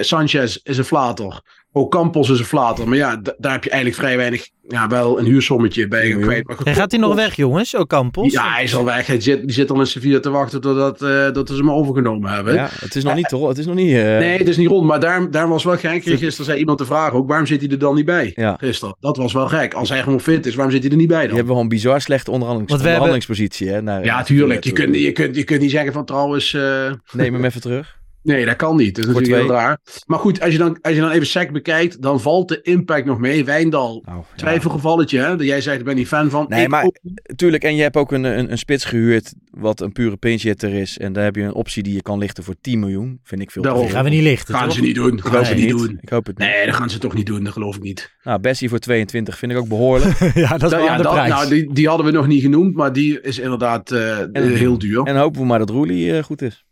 Sanchez 0.00 0.56
is 0.62 0.78
een 0.78 0.84
flater. 0.84 1.40
Ook 1.78 1.90
Campos 1.90 2.30
is 2.30 2.38
een 2.38 2.44
flater. 2.44 2.88
Maar 2.88 2.96
ja, 2.96 3.20
d- 3.22 3.34
daar 3.38 3.52
heb 3.52 3.64
je 3.64 3.70
eigenlijk 3.70 4.00
vrij 4.00 4.16
weinig. 4.16 4.48
Ja, 4.68 4.88
wel 4.88 5.18
een 5.18 5.24
huursommetje 5.24 5.88
bij 5.88 6.16
kwijt. 6.20 6.46
Maar 6.46 6.74
gaat 6.74 6.90
hij 6.90 7.00
nog 7.00 7.14
weg, 7.14 7.36
jongens? 7.36 7.76
Ook 7.76 7.88
Campos? 7.88 8.32
Ja, 8.32 8.52
hij 8.52 8.62
is 8.62 8.74
al 8.76 8.84
weg. 8.84 9.06
Hij 9.06 9.20
zit, 9.20 9.40
die 9.42 9.52
zit 9.52 9.70
al 9.70 9.80
in 9.80 9.86
Sevilla 9.86 10.20
te 10.20 10.30
wachten 10.30 10.60
totdat 10.60 11.02
eh, 11.02 11.32
dat 11.32 11.48
ze 11.48 11.54
hem 11.54 11.70
overgenomen 11.70 12.30
hebben. 12.30 12.54
Ja, 12.54 12.68
het 12.80 12.94
is 12.94 13.04
nog 13.04 13.14
niet 13.14 13.28
toch? 13.28 13.48
Het 13.48 13.58
is 13.58 13.66
nog 13.66 13.74
niet... 13.74 13.92
eh, 13.94 14.02
Nee, 14.02 14.38
het 14.38 14.48
is 14.48 14.56
niet 14.56 14.68
rond. 14.68 14.86
Maar 14.86 15.00
daar, 15.00 15.30
daar 15.30 15.48
was 15.48 15.64
wel 15.64 15.76
gek. 15.76 16.02
Gisteren 16.02 16.44
zei 16.44 16.58
iemand 16.58 16.78
te 16.78 16.84
vragen 16.86 17.12
ook, 17.18 17.28
waarom 17.28 17.46
zit 17.46 17.60
hij 17.60 17.70
er 17.70 17.78
dan 17.78 17.94
niet 17.94 18.04
bij? 18.04 18.32
Ja. 18.34 18.56
Gisteren. 18.60 18.96
Dat 19.00 19.16
was 19.16 19.32
wel 19.32 19.48
gek. 19.48 19.74
Als 19.74 19.88
hij 19.88 20.02
gewoon 20.02 20.20
fit 20.20 20.46
is, 20.46 20.54
waarom 20.54 20.72
zit 20.72 20.82
hij 20.82 20.90
er 20.92 20.96
niet 20.98 21.08
bij 21.08 21.18
dan? 21.26 21.28
hebben 21.28 21.46
gewoon 21.46 21.62
een 21.62 21.68
bizar 21.68 22.00
slechte 22.00 22.30
onderhandelings 22.30 22.72
we 22.82 22.88
hebben- 22.88 23.02
onderhandelingspositie. 23.02 23.68
Hè, 23.74 23.82
naar, 23.82 24.04
Ja, 24.04 24.22
tuurlijk. 24.22 24.64
Je 24.64 24.72
kunt, 24.72 24.96
je, 24.96 25.12
kunt, 25.12 25.36
je 25.36 25.44
kunt 25.44 25.60
niet 25.60 25.70
zeggen 25.70 25.92
van 25.92 26.04
trouwens... 26.04 26.54
eh, 26.54 26.92
Neem 27.12 27.34
hem 27.34 27.44
even 27.44 27.60
terug. 27.60 27.98
Nee, 28.26 28.44
dat 28.44 28.56
kan 28.56 28.76
niet. 28.76 28.94
Dat 28.96 29.04
is 29.04 29.10
Voor 29.10 29.20
natuurlijk 29.20 29.46
heel 29.48 29.56
raar. 29.56 29.78
Maar 30.06 30.18
goed, 30.18 30.40
als 30.40 30.52
je, 30.52 30.58
dan, 30.58 30.78
als 30.82 30.94
je 30.94 31.00
dan 31.00 31.10
even 31.10 31.26
sec 31.26 31.52
bekijkt, 31.52 32.02
dan 32.02 32.20
valt 32.20 32.48
de 32.48 32.60
impact 32.62 33.06
nog 33.06 33.18
mee. 33.18 33.44
Wijndal, 33.44 34.02
Nou, 34.04 34.18
ja. 34.18 34.24
twijfelgevalletje. 34.36 35.18
Hè? 35.18 35.36
Dat 35.36 35.46
jij 35.46 35.60
zegt, 35.60 35.78
ik 35.78 35.84
ben 35.84 35.96
niet 35.96 36.06
fan 36.08 36.30
van. 36.30 36.46
Nee, 36.48 36.62
Ik 36.62 36.68
maar 36.68 36.84
ook. 36.84 36.96
tuurlijk. 37.36 37.64
En 37.64 37.76
je 37.76 37.82
hebt 37.82 37.96
ook 37.96 38.12
een, 38.12 38.24
een, 38.24 38.50
een 38.50 38.58
spits 38.58 38.84
gehuurd 38.84 39.34
wat 39.50 39.80
een 39.80 39.92
pure 39.92 40.16
pinch 40.16 40.42
hitter 40.42 40.72
is. 40.74 40.98
En 40.98 41.12
daar 41.12 41.24
heb 41.24 41.36
je 41.36 41.42
een 41.42 41.54
optie 41.54 41.82
die 41.82 41.94
je 41.94 42.02
kan 42.02 42.18
lichten 42.18 42.44
voor 42.44 42.54
10 42.60 42.78
miljoen. 42.78 43.20
Vind 43.22 43.40
ik 43.40 43.50
veel 43.50 43.62
te 43.62 43.68
Daarom. 43.68 43.86
veel. 43.86 43.94
Gaan 43.94 44.04
we 44.04 44.10
niet 44.10 44.22
lichten, 44.22 44.54
Gaan 44.54 44.64
toch? 44.64 44.74
ze 44.76 44.80
niet 44.82 44.94
doen. 44.94 45.22
Gaan 45.22 45.44
ze 45.46 45.54
niet 45.54 45.62
niet. 45.64 45.78
doen. 45.78 45.98
Ik 46.00 46.08
hoop 46.08 46.26
het 46.26 46.38
niet. 46.38 46.48
Nee, 46.48 46.66
dat 46.66 46.74
gaan 46.74 46.90
ze 46.90 46.98
toch 46.98 47.14
niet 47.14 47.26
doen. 47.26 47.44
Dat 47.44 47.52
geloof 47.52 47.76
ik 47.76 47.82
niet. 47.82 48.14
Nou, 48.22 48.40
Bessie 48.40 48.68
voor 48.68 48.78
22 48.78 49.38
vind 49.38 49.52
ik 49.52 49.58
ook 49.58 49.68
behoorlijk. 49.68 50.18
ja, 50.34 50.58
dat 50.58 50.70
is 50.72 50.76
wel 50.76 50.84
ja, 50.84 50.90
aan 50.90 50.96
de 50.96 51.02
dat- 51.02 51.12
prijs. 51.12 51.30
nou, 51.30 51.48
die, 51.48 51.72
die 51.72 51.88
hadden 51.88 52.06
we 52.06 52.12
nog 52.12 52.26
niet 52.26 52.42
genoemd, 52.42 52.74
maar 52.74 52.92
die 52.92 53.20
is 53.20 53.38
inderdaad 53.38 53.90
eh, 53.90 54.18
heel 54.32 54.78
duur. 54.78 55.02
en 55.02 55.16
hopen 55.16 55.40
we 55.40 55.46
maar 55.46 55.58
dat 55.58 55.70
Roelie 55.70 56.16
eh, 56.16 56.22
goed 56.22 56.42
is. 56.42 56.64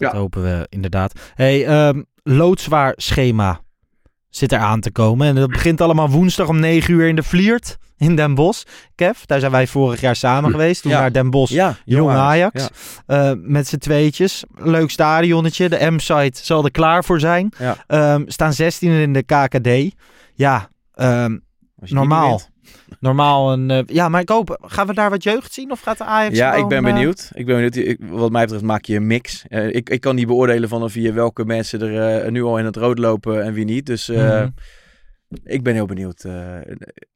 Dat 0.00 0.12
Ja. 0.12 0.18
hopen 0.18 0.42
we 0.42 0.66
inderdaad. 0.68 1.12
hey, 1.34 1.66
ehm, 1.66 2.02
loodzwaar 2.22 2.92
schema 2.96 3.60
zit 4.28 4.52
er 4.52 4.58
aan 4.58 4.80
te 4.80 4.90
komen. 4.92 5.26
En 5.26 5.34
dat 5.34 5.50
begint 5.50 5.80
allemaal 5.80 6.10
woensdag 6.10 6.48
om 6.48 6.60
9 6.60 6.94
uur 6.94 7.08
in 7.08 7.16
de 7.16 7.22
Vliert 7.22 7.76
in 7.96 8.16
Den 8.16 8.34
Bosch. 8.34 8.62
Kev, 8.94 9.18
daar 9.26 9.40
zijn 9.40 9.52
wij 9.52 9.66
vorig 9.66 10.00
jaar 10.00 10.16
samen 10.16 10.50
geweest. 10.50 10.82
Toen 10.82 10.90
Ja. 10.90 11.00
naar 11.00 11.12
Den 11.12 11.30
Bosch, 11.30 11.52
Ja, 11.52 11.76
Jong 11.84 12.10
Ajax. 12.10 12.68
Ja. 13.06 13.30
eh, 13.30 13.36
met 13.42 13.66
z'n 13.68 13.76
tweetjes. 13.78 14.44
Leuk 14.56 14.90
stadionnetje. 14.90 15.68
De 15.68 15.90
M-site 15.90 16.44
zal 16.44 16.64
er 16.64 16.70
klaar 16.70 17.04
voor 17.04 17.20
zijn. 17.20 17.52
Ehm, 17.86 18.22
staan 18.26 18.52
16 18.52 18.90
in 18.90 19.12
de 19.12 19.22
KKD. 19.22 19.94
Ja, 20.34 20.68
ehm, 20.94 21.36
normaal. 21.76 22.40
Normaal 23.00 23.52
een... 23.52 23.70
eh, 23.70 23.78
ja, 23.86 24.08
maar 24.08 24.20
ik 24.20 24.28
hoop... 24.28 24.58
Gaan 24.62 24.86
we 24.86 24.94
daar 24.94 25.10
wat 25.10 25.22
jeugd 25.22 25.52
zien? 25.52 25.70
Of 25.70 25.80
gaat 25.80 25.98
de 25.98 26.04
Ajax 26.04 26.36
Ja, 26.36 26.52
ik 26.54 26.68
ben 26.68 26.84
eh, 26.86 26.92
benieuwd. 26.92 27.30
Ik 27.34 27.46
ben 27.46 27.54
benieuwd. 27.54 27.76
Ik- 27.76 27.98
wat 28.08 28.30
mij 28.30 28.42
betreft 28.42 28.64
maak 28.64 28.84
je 28.84 28.96
een 28.96 29.06
mix. 29.06 29.44
Eh, 29.48 29.74
ik, 29.74 29.90
ik 29.90 30.00
kan 30.00 30.14
niet 30.14 30.26
beoordelen 30.26 30.68
van 30.68 30.90
via 30.90 31.12
welke 31.12 31.44
mensen 31.44 31.80
er 31.82 32.30
nu 32.32 32.42
al 32.42 32.58
in 32.58 32.64
het 32.64 32.76
rood 32.76 32.98
lopen 32.98 33.44
en 33.44 33.52
wie 33.52 33.64
niet. 33.64 33.86
Dus 33.86 34.08
Mhm. 34.08 34.48
Ik 35.44 35.62
ben 35.62 35.74
heel 35.74 35.86
benieuwd. 35.86 36.24
Eh, 36.24 36.54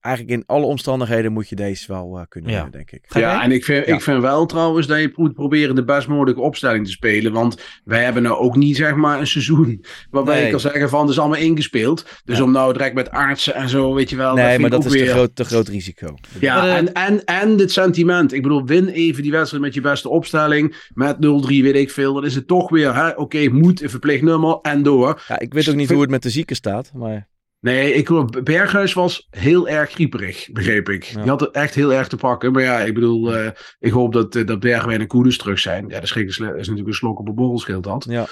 eigenlijk 0.01 0.35
in 0.37 0.43
alle 0.47 0.65
omstandigheden 0.67 1.33
moet 1.33 1.49
je 1.49 1.57
deze 1.57 1.93
wel 1.93 2.19
eh, 2.19 2.25
kunnen 2.29 2.51
Ja. 2.51 2.57
winnen, 2.63 2.73
denk 2.73 2.91
ik. 2.91 3.05
Ja, 3.19 3.43
en 3.43 3.53
ik 3.53 3.65
vind, 3.65 3.87
Ja. 3.87 3.95
ik 3.95 4.01
vind 4.01 4.21
wel 4.21 4.47
trouwens 4.47 4.87
dat 4.87 4.99
je 5.01 5.13
moet 5.15 5.35
proberen 5.35 5.75
de 5.75 5.85
best 5.85 6.09
mogelijke 6.09 6.41
opstelling 6.41 6.85
te 6.85 6.91
spelen. 6.91 7.33
Want 7.33 7.63
wij 7.85 8.05
hebben 8.05 8.23
nou 8.23 8.37
ook 8.39 8.57
niet 8.57 8.77
zeg 8.77 8.95
maar 8.95 9.21
een 9.21 9.27
seizoen 9.27 9.85
waarbij 10.11 10.35
Nee. 10.35 10.45
ik 10.45 10.51
kan 10.51 10.61
zeggen 10.61 10.89
van 10.89 11.01
het 11.01 11.11
is 11.11 11.19
allemaal 11.19 11.39
ingespeeld. 11.41 12.07
Dus 12.25 12.37
Ja. 12.39 12.43
om 12.45 12.53
nou 12.53 12.73
direct 12.73 12.95
met 12.95 13.11
artsen 13.11 13.55
en 13.55 13.69
zo, 13.69 13.95
weet 13.95 14.11
je 14.11 14.17
wel. 14.17 14.35
nee, 14.35 14.45
vind 14.47 14.57
maar 14.61 14.67
ik 14.67 14.71
dat 14.77 14.81
ook 14.81 14.93
is 14.95 14.99
te 14.99 15.05
weer- 15.05 15.15
groot, 15.15 15.37
te 15.37 15.45
groot 15.45 15.69
risico. 15.69 16.15
Ja, 16.41 16.55
Maar, 16.55 16.69
eh, 16.69 16.77
en, 16.77 16.93
en, 16.93 17.25
en 17.25 17.57
dit 17.57 17.73
sentiment. 17.73 18.33
Ik 18.33 18.43
bedoel, 18.43 18.65
win 18.65 18.89
even 18.89 19.23
die 19.23 19.31
wedstrijd 19.33 19.63
met 19.65 19.75
je 19.75 19.81
beste 19.81 20.09
opstelling. 20.09 20.89
Met 20.95 21.17
0-3, 21.21 21.63
weet 21.63 21.75
ik 21.75 21.91
veel. 21.91 22.15
Dan 22.15 22.25
is 22.25 22.35
het 22.35 22.47
toch 22.47 22.71
weer, 22.71 22.95
hè, 22.95 23.09
oké, 23.09 23.49
moet, 23.49 23.83
een 23.83 23.91
verplicht 23.91 24.23
nummer 24.23 24.59
en 24.63 24.83
door. 24.83 25.23
Ja, 25.29 25.39
ik 25.39 25.53
weet 25.55 25.69
ook 25.69 25.75
niet 25.75 25.91
hoe 25.91 26.01
het 26.01 26.11
met 26.11 26.23
de 26.23 26.31
zieken 26.31 26.57
staat. 26.57 26.91
Maar 26.95 27.29
Nee, 27.65 27.93
ik 27.95 28.09
hoor, 28.09 28.43
Berghuis 28.43 28.93
was 28.93 29.27
heel 29.31 29.69
erg 29.69 29.91
grieperig, 29.91 30.49
begreep 30.53 30.89
ik. 30.89 31.05
Ja. 31.05 31.21
Die 31.21 31.31
had 31.31 31.41
het 31.41 31.51
echt 31.51 31.75
heel 31.75 31.93
erg 31.93 32.09
te 32.09 32.17
pakken. 32.17 32.53
Maar 32.53 32.63
ja, 32.63 32.81
ik 32.81 32.95
bedoel, 32.95 33.37
eh, 33.37 33.51
ik 33.79 33.93
hoop 33.93 34.13
dat, 34.13 34.37
eh, 34.37 34.47
dat 34.47 34.61
Bergwijn 34.61 35.01
en 35.01 35.07
Koeders 35.07 35.39
terug 35.39 35.59
zijn. 35.59 35.85
Ja, 35.89 35.95
dat 35.95 36.03
is, 36.03 36.11
geen 36.11 36.27
gesle- 36.27 36.47
is 36.51 36.55
natuurlijk 36.57 36.87
een 36.89 36.95
slok 36.95 37.19
op 37.19 37.29
een 37.29 37.35
borrel 37.35 37.59
scheelt 37.59 37.85
dat. 37.85 38.07
ja, 38.09 38.27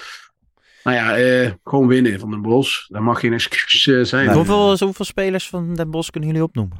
Nou 0.83 0.97
ja, 0.97 1.17
eh, 1.17 1.51
gewoon 1.63 1.87
winnen 1.87 2.19
van 2.19 2.29
Den 2.31 2.41
Bos. 2.41 2.85
Dat 2.89 3.01
mag 3.01 3.19
geen 3.19 3.33
excuus 3.33 4.09
zijn. 4.09 4.25
Nee. 4.25 4.35
Hoeveel, 4.35 4.77
hoeveel 4.77 5.05
spelers 5.05 5.49
van 5.49 5.75
Den 5.75 5.91
Bosch 5.91 6.09
kunnen 6.09 6.29
jullie 6.29 6.43
opnoemen? 6.45 6.77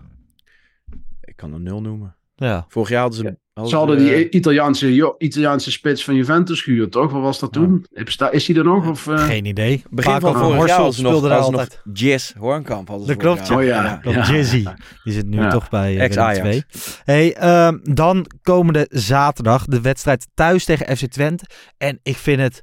ik 1.21 1.35
kan 1.35 1.53
er 1.53 1.59
nul 1.59 1.81
noemen. 1.81 2.15
Ja. 2.35 2.65
Vorig 2.67 2.89
jaar 2.89 3.01
hadden 3.01 3.19
ze... 3.19 3.37
hadden 3.53 3.71
Ze 3.71 3.77
hadden 3.77 3.97
die 3.97 4.13
eh, 4.13 4.27
Italiaanse, 4.31 4.93
jo- 4.95 5.15
Italiaanse 5.17 5.71
spits 5.71 6.03
van 6.03 6.15
Juventus 6.15 6.61
gehuurd, 6.61 6.91
toch? 6.91 7.11
Wat 7.11 7.21
was 7.21 7.39
dat 7.39 7.51
toen? 7.53 7.85
Is 8.31 8.45
die 8.45 8.57
er 8.57 8.63
nog? 8.63 8.89
Of, 8.89 9.07
eh? 9.07 9.25
Geen 9.25 9.45
idee. 9.45 9.83
begin 9.89 10.19
van 10.19 10.35
vorig 10.35 10.67
jaar 10.67 10.77
ze 10.77 11.01
nog, 11.01 11.11
speelde 11.11 11.29
daar 11.29 11.39
altijd. 11.39 11.81
nog 11.83 11.95
Jazz 11.97 12.33
Hoornkamp. 12.33 12.87
Hadden 12.87 13.07
ze 13.07 13.13
Dat 13.13 13.23
vorig 13.23 13.45
klopt, 13.45 13.67
jaar. 13.67 13.85
Oh 13.85 13.87
ja. 13.89 13.97
Klopt, 13.97 14.27
Jizzy. 14.27 14.65
Die 15.03 15.13
zit 15.13 15.27
nu 15.27 15.37
Ja. 15.37 15.49
toch 15.49 15.69
bij 15.69 15.93
uh, 15.95 16.03
Ex-Ajax. 16.03 16.39
2. 16.39 16.63
Hey, 17.03 17.33
ehm, 17.35 17.77
dan 17.83 18.25
komende 18.41 18.85
zaterdag 18.89 19.65
de 19.65 19.81
wedstrijd 19.81 20.27
thuis 20.33 20.65
tegen 20.65 20.97
FC 20.97 21.05
Twente. 21.05 21.45
En 21.77 21.99
ik 22.03 22.17
vind 22.17 22.41
het... 22.41 22.61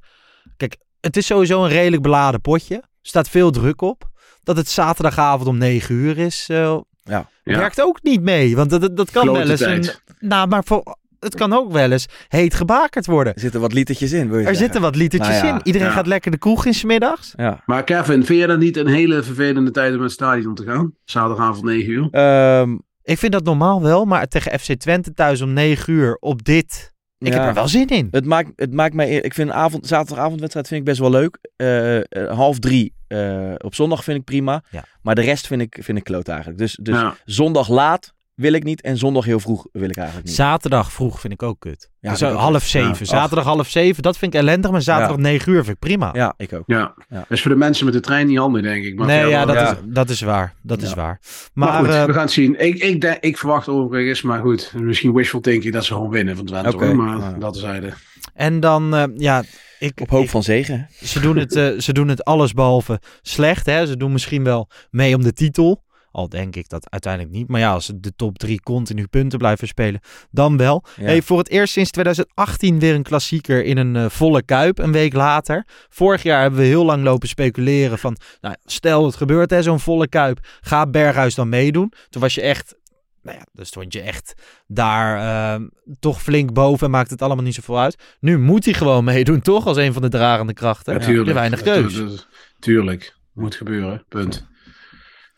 Kijk, 0.56 0.76
het 1.00 1.16
is 1.16 1.26
sowieso 1.26 1.62
een 1.62 1.68
redelijk 1.70 2.02
beladen 2.02 2.40
potje. 2.40 2.74
Er 2.74 2.82
staat 3.02 3.28
veel 3.28 3.50
druk 3.50 3.82
op. 3.82 4.08
Dat 4.42 4.56
het 4.56 4.68
zaterdagavond 4.68 5.48
om 5.48 5.58
9 5.58 5.94
uur 5.94 6.18
is, 6.18 6.46
eh, 6.48 6.78
Ja. 7.02 7.28
Ja. 7.44 7.58
werkt 7.58 7.80
ook 7.82 8.02
niet 8.02 8.22
mee. 8.22 8.56
Want 8.56 8.70
dat, 8.70 8.80
dat, 8.80 8.96
dat 8.96 9.10
kan 9.10 9.22
Klote 9.22 9.38
wel 9.38 9.50
eens... 9.50 9.60
Een, 9.60 9.84
nou, 10.18 10.48
maar 10.48 10.64
voor, 10.64 10.96
het 11.18 11.34
kan 11.34 11.52
ook 11.52 11.72
wel 11.72 11.90
eens 11.92 12.06
heet 12.28 12.54
gebakerd 12.54 13.06
worden. 13.06 13.34
Er 13.34 13.40
zitten 13.40 13.60
wat 13.60 13.72
litertjes 13.72 14.12
in, 14.12 14.28
wil 14.28 14.38
je 14.38 14.46
Er 14.46 14.54
zeggen. 14.54 14.56
zitten 14.64 14.80
wat 14.80 14.96
litertjes 14.96 15.34
Nou 15.34 15.46
ja, 15.46 15.54
in. 15.54 15.60
Iedereen 15.62 15.86
ja. 15.88 15.92
gaat 15.92 16.06
lekker 16.06 16.30
de 16.30 16.38
kroeg 16.38 16.66
in 16.66 16.74
's 16.74 16.84
middags. 16.84 17.32
Ja. 17.36 17.62
Maar 17.66 17.84
Kevin, 17.84 18.24
vind 18.24 18.40
je 18.40 18.46
dat 18.46 18.58
niet 18.58 18.76
een 18.76 18.86
hele 18.86 19.22
vervelende 19.22 19.70
tijd 19.70 19.88
om 19.90 19.94
naar 19.94 20.04
het 20.04 20.12
stadion 20.12 20.54
te 20.54 20.64
gaan? 20.64 20.94
Zaterdagavond 21.04 21.64
9 21.64 21.90
uur. 21.92 22.08
Ehm, 22.10 22.76
Ik 23.02 23.18
vind 23.18 23.32
dat 23.32 23.44
normaal 23.44 23.82
wel, 23.82 24.04
maar 24.04 24.26
tegen 24.26 24.58
FC 24.60 24.72
Twente 24.72 25.12
thuis 25.14 25.40
om 25.40 25.52
9 25.52 25.92
uur 25.92 26.16
op 26.20 26.44
dit... 26.44 26.92
Ik 27.20 27.32
Ja. 27.32 27.38
heb 27.38 27.48
er 27.48 27.54
wel 27.54 27.68
zin 27.68 27.86
in. 27.88 28.08
Het 28.10 28.24
maakt, 28.24 28.50
het 28.56 28.72
maakt 28.72 28.94
mij... 28.94 29.10
Ik 29.10 29.34
vind 29.34 29.48
een 29.48 29.54
avond, 29.54 29.86
zaterdagavondwedstrijd 29.86 30.68
vind 30.68 30.80
ik 30.80 30.86
best 30.86 30.98
wel 31.00 31.10
leuk. 31.10 31.38
Eh, 31.56 31.96
eh, 31.96 32.04
half 32.36 32.58
drie 32.58 32.94
eh, 33.06 33.52
op 33.56 33.74
zondag 33.74 34.04
vind 34.04 34.18
ik 34.18 34.24
prima. 34.24 34.62
Ja. 34.70 34.84
Maar 35.02 35.14
de 35.14 35.20
rest 35.20 35.46
vind 35.46 35.60
ik, 35.60 35.78
vind 35.80 35.98
ik 35.98 36.04
kloot 36.04 36.28
eigenlijk. 36.28 36.58
Dus, 36.58 36.78
dus 36.82 36.94
Ja. 36.96 37.14
zondag 37.24 37.68
laat 37.68 38.12
wil 38.40 38.52
ik 38.52 38.64
niet. 38.64 38.80
En 38.80 38.96
zondag 38.96 39.24
heel 39.24 39.40
vroeg 39.40 39.66
wil 39.72 39.88
ik 39.88 39.96
eigenlijk 39.96 40.26
niet. 40.26 40.36
Zaterdag 40.36 40.92
vroeg 40.92 41.20
vind 41.20 41.32
ik 41.32 41.42
ook 41.42 41.60
kut. 41.60 41.90
Ja, 42.00 42.10
dus 42.10 42.20
half 42.20 42.64
zeven. 42.64 42.88
Ja, 42.98 43.04
Zaterdag 43.04 43.44
half 43.44 43.68
zeven, 43.68 44.02
dat 44.02 44.18
vind 44.18 44.34
ik 44.34 44.40
ellendig. 44.40 44.70
Maar 44.70 44.82
zaterdag 44.82 45.16
Ja. 45.16 45.22
9 45.22 45.52
uur 45.52 45.64
vind 45.64 45.74
ik 45.74 45.78
prima. 45.78 46.10
Ja, 46.12 46.34
ik 46.36 46.52
ook. 46.52 46.62
Ja. 46.66 46.94
Ja. 47.08 47.16
Dat 47.16 47.24
is 47.28 47.42
voor 47.42 47.50
de 47.50 47.56
mensen 47.56 47.84
met 47.84 47.94
de 47.94 48.00
trein 48.00 48.26
niet 48.26 48.38
handig, 48.38 48.62
denk 48.62 48.84
ik. 48.84 48.94
Maar 48.94 49.06
nee, 49.06 49.26
ja, 49.26 49.44
dat, 49.44 49.54
Ja. 49.54 49.70
Is, 49.70 49.76
dat 49.84 50.08
is 50.08 50.20
waar. 50.20 50.54
Dat 50.62 50.82
is 50.82 50.94
waar. 50.94 51.20
Maar, 51.54 51.68
Maar, 51.68 51.78
goed, 51.78 51.88
eh, 51.94 52.04
we 52.04 52.12
gaan 52.12 52.22
het 52.22 52.30
zien. 52.32 52.60
Ik, 52.60 52.78
ik, 52.78 53.00
denk, 53.00 53.16
ik 53.20 53.38
verwacht 53.38 53.68
overigens, 53.68 54.22
maar 54.22 54.40
goed, 54.40 54.72
misschien 54.76 55.12
wishful 55.12 55.40
thinking 55.40 55.72
dat 55.72 55.84
ze 55.84 55.92
gewoon 55.94 56.10
winnen 56.10 56.36
van 56.36 56.44
Twente. 56.44 56.76
Hoor, 56.84 56.96
Maar 56.96 57.18
Ja. 57.18 57.32
dat 57.38 57.54
is 57.54 57.60
zijde. 57.60 57.92
en 58.34 58.60
dan, 58.60 58.94
eh, 58.94 59.04
ja, 59.16 59.42
ik, 59.78 60.00
Op 60.00 60.10
hoop 60.10 60.22
ik- 60.24 60.30
van 60.30 60.42
zegen. 60.42 60.88
ze, 61.02 61.20
doen 61.20 61.36
het, 61.36 61.56
eh, 61.56 61.68
ze 61.78 61.92
doen 61.92 62.08
het 62.08 62.24
alles 62.24 62.52
behalve 62.52 63.00
slecht. 63.22 63.66
Hè? 63.66 63.86
Ze 63.86 63.96
doen 63.96 64.12
misschien 64.12 64.44
wel 64.44 64.68
mee 64.90 65.14
om 65.14 65.22
de 65.22 65.32
titel. 65.32 65.82
Al 66.12 66.28
denk 66.28 66.56
ik 66.56 66.68
dat 66.68 66.90
uiteindelijk 66.90 67.32
niet. 67.34 67.48
Maar 67.48 67.60
ja, 67.60 67.72
als 67.72 67.92
de 67.94 68.12
top 68.16 68.38
drie 68.38 68.60
continu 68.60 69.06
punten 69.06 69.38
blijven 69.38 69.68
spelen, 69.68 70.00
dan 70.30 70.56
wel. 70.56 70.84
Ja. 70.96 71.04
Hey, 71.04 71.22
voor 71.22 71.38
het 71.38 71.48
eerst 71.48 71.72
sinds 71.72 71.90
2018 71.90 72.78
weer 72.78 72.94
een 72.94 73.02
klassieker 73.02 73.64
in 73.64 73.76
een 73.76 73.96
eh, 73.96 74.08
volle 74.08 74.42
kuip, 74.42 74.78
een 74.78 74.92
week 74.92 75.12
later. 75.12 75.66
Vorig 75.88 76.22
jaar 76.22 76.40
hebben 76.40 76.60
we 76.60 76.66
heel 76.66 76.84
lang 76.84 77.02
lopen 77.02 77.28
speculeren 77.28 77.98
van, 77.98 78.16
nou, 78.40 78.54
ja, 78.58 78.70
stel 78.70 79.06
het 79.06 79.16
gebeurt 79.16 79.50
hè, 79.50 79.62
zo'n 79.62 79.80
volle 79.80 80.08
kuip, 80.08 80.38
gaat 80.60 80.90
Berghuis 80.90 81.34
dan 81.34 81.48
meedoen? 81.48 81.92
Toen 82.08 82.22
was 82.22 82.34
je 82.34 82.40
echt, 82.40 82.74
nou 83.22 83.36
ja, 83.36 83.44
dan 83.52 83.66
stond 83.66 83.92
je 83.92 84.00
echt 84.00 84.34
daar 84.66 85.18
eh, 85.18 85.64
toch 86.00 86.22
flink 86.22 86.52
boven 86.52 86.86
en 86.86 86.92
maakt 86.92 87.10
het 87.10 87.22
allemaal 87.22 87.44
niet 87.44 87.54
zoveel 87.54 87.78
uit. 87.78 88.16
Nu 88.20 88.38
moet 88.38 88.64
hij 88.64 88.74
gewoon 88.74 89.04
meedoen, 89.04 89.40
toch? 89.40 89.66
Als 89.66 89.76
een 89.76 89.92
van 89.92 90.02
de 90.02 90.08
dragende 90.08 90.52
krachten. 90.52 90.94
Natuurlijk. 90.94 91.26
Hebt 91.26 91.38
weinig 91.38 91.62
keus. 91.62 92.26
Tuurlijk. 92.58 93.18
Moet 93.32 93.54
gebeuren. 93.54 94.04
Punt. 94.08 94.48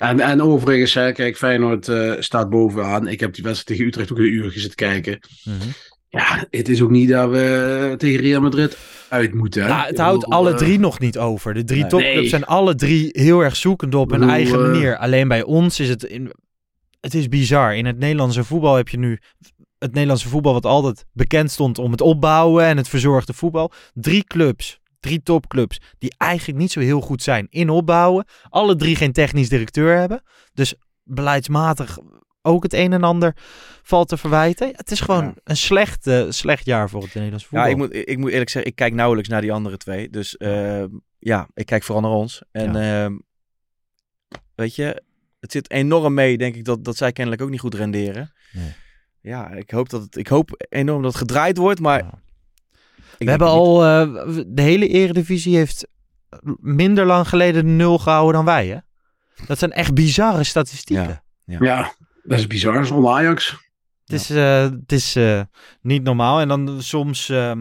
En, 0.03 0.20
en 0.20 0.42
overigens, 0.42 0.94
hè, 0.94 1.12
kijk, 1.12 1.36
Feyenoord 1.36 1.88
eh, 1.88 2.12
staat 2.18 2.50
bovenaan. 2.50 3.09
Ik 3.09 3.20
heb 3.20 3.34
die 3.34 3.44
wedstrijd 3.44 3.68
tegen 3.68 3.86
Utrecht 3.86 4.12
ook 4.12 4.18
een 4.18 4.32
uur 4.32 4.50
zitten 4.50 4.74
kijken. 4.74 5.18
Mhm. 5.44 5.68
Ja, 6.09 6.46
het 6.50 6.68
is 6.68 6.82
ook 6.82 6.90
niet 6.90 7.09
dat 7.09 7.30
we 7.30 7.94
tegen 7.98 8.20
Real 8.20 8.40
Madrid 8.40 8.78
uit 9.09 9.34
moeten. 9.34 9.62
Hè? 9.62 9.68
Nou, 9.68 9.86
het 9.86 9.98
houdt 9.98 10.20
bedoel, 10.20 10.38
alle 10.38 10.50
eh, 10.50 10.57
drie 10.57 10.78
nog 10.78 10.98
niet 10.98 11.18
over. 11.18 11.55
De 11.55 11.64
drie 11.64 11.80
Nee. 11.80 11.88
topclubs 11.88 12.30
zijn 12.30 12.44
alle 12.44 12.74
drie 12.74 13.09
heel 13.12 13.40
erg 13.40 13.57
zoekend 13.57 13.94
op 13.94 14.11
hun 14.11 14.28
eigen 14.28 14.64
eh, 14.64 14.70
manier. 14.70 14.96
Alleen 14.96 15.28
bij 15.28 15.42
ons 15.42 15.80
is 15.80 15.88
het... 15.88 16.03
In, 16.03 16.32
het 17.00 17.14
is 17.14 17.28
bizar. 17.28 17.76
In 17.76 17.86
het 17.86 17.98
Nederlandse 17.98 18.44
voetbal 18.44 18.74
heb 18.74 18.88
je 18.88 18.98
nu 18.98 19.18
het 19.78 19.92
Nederlandse 19.92 20.28
voetbal, 20.28 20.53
wat 20.53 20.66
altijd 20.66 21.05
bekend 21.12 21.50
stond 21.50 21.78
om 21.78 21.90
het 21.90 22.00
opbouwen 22.00 22.64
en 22.64 22.76
het 22.76 22.88
verzorgde 22.88 23.32
voetbal. 23.32 23.72
Drie 23.94 24.24
clubs, 24.24 24.80
drie 25.03 25.22
topclubs, 25.22 25.80
die 25.98 26.14
eigenlijk 26.16 26.59
niet 26.59 26.72
zo 26.72 26.80
heel 26.80 27.00
goed 27.00 27.22
zijn 27.22 27.46
in 27.50 27.68
opbouwen. 27.70 28.24
Alle 28.48 28.76
drie 28.76 28.96
geen 28.96 29.12
technisch 29.12 29.48
directeur 29.48 29.98
hebben. 29.98 30.22
Dus 30.55 30.74
beleidsmatig 31.03 31.98
ook 32.42 32.62
het 32.62 32.72
een 32.72 32.92
en 32.92 33.03
ander 33.03 33.36
valt 33.82 34.09
te 34.09 34.16
verwijten. 34.16 34.68
Het 34.72 34.90
is 34.90 35.00
gewoon 35.00 35.34
een 35.44 35.57
slecht, 35.57 36.07
eh, 36.07 36.24
slecht 36.28 36.64
jaar 36.64 36.90
voor 36.90 37.03
het 37.03 37.14
Nederlands 37.14 37.46
voetbal. 37.46 37.66
Ja, 37.66 37.72
ik 37.72 37.76
moet, 37.76 37.94
ik 37.94 38.18
moet 38.18 38.30
eerlijk 38.30 38.50
zeggen, 38.50 38.70
ik 38.70 38.76
kijk 38.76 38.94
nauwelijks 38.94 39.28
naar 39.28 39.40
die 39.40 39.53
andere 39.53 39.76
twee. 39.76 40.11
Dus 40.11 40.34
uh, 40.38 40.84
ja, 41.18 41.48
ik 41.55 41.66
kijk 41.66 41.82
vooral 41.82 42.03
naar 42.03 42.18
ons. 42.18 42.42
En 42.50 42.72
ja. 42.72 43.09
uh, 43.09 43.18
weet 44.55 44.74
je, 44.74 45.03
het 45.40 45.53
zit 45.53 45.70
enorm 45.70 46.14
mee, 46.14 46.38
denk 46.38 46.55
ik, 46.55 46.64
dat, 46.64 46.84
dat 46.84 46.96
zij 46.96 47.12
kennelijk 47.12 47.42
ook 47.42 47.50
niet 47.50 47.61
goed 47.61 47.74
renderen. 47.74 48.32
Nee. 48.53 48.74
Ja, 49.20 49.50
ik 49.50 49.70
hoop, 49.70 49.88
dat 49.88 50.03
het, 50.03 50.16
ik 50.16 50.28
hoop 50.28 50.66
enorm 50.68 51.03
dat 51.03 51.11
het 51.11 51.20
gedraaid 51.20 51.57
wordt, 51.57 51.80
maar... 51.80 52.20
We 53.18 53.30
hebben 53.30 53.48
al, 53.48 53.84
uh, 53.84 54.38
de 54.46 54.62
hele 54.62 54.88
eredivisie 54.88 55.56
heeft 55.56 55.86
minder 56.60 57.06
lang 57.06 57.28
geleden 57.28 57.64
de 57.64 57.70
nul 57.70 57.98
gehouden 57.98 58.34
dan 58.34 58.44
wij, 58.44 58.66
hè? 58.66 58.78
Dat 59.46 59.58
zijn 59.58 59.72
echt 59.72 59.94
bizarre 59.94 60.44
statistieken. 60.44 61.22
Ja, 61.44 61.58
ja. 61.60 61.94
dat 62.22 62.38
is 62.38 62.46
bizar, 62.46 62.86
zonder 62.86 63.10
Ajax. 63.10 63.56
Het 64.04 64.20
is, 64.20 64.30
uh, 64.30 64.62
het 64.62 64.92
is 64.92 65.16
uh, 65.16 65.40
niet 65.80 66.02
normaal. 66.02 66.40
En 66.40 66.48
dan 66.48 66.82
soms, 66.82 67.28
uh, 67.28 67.52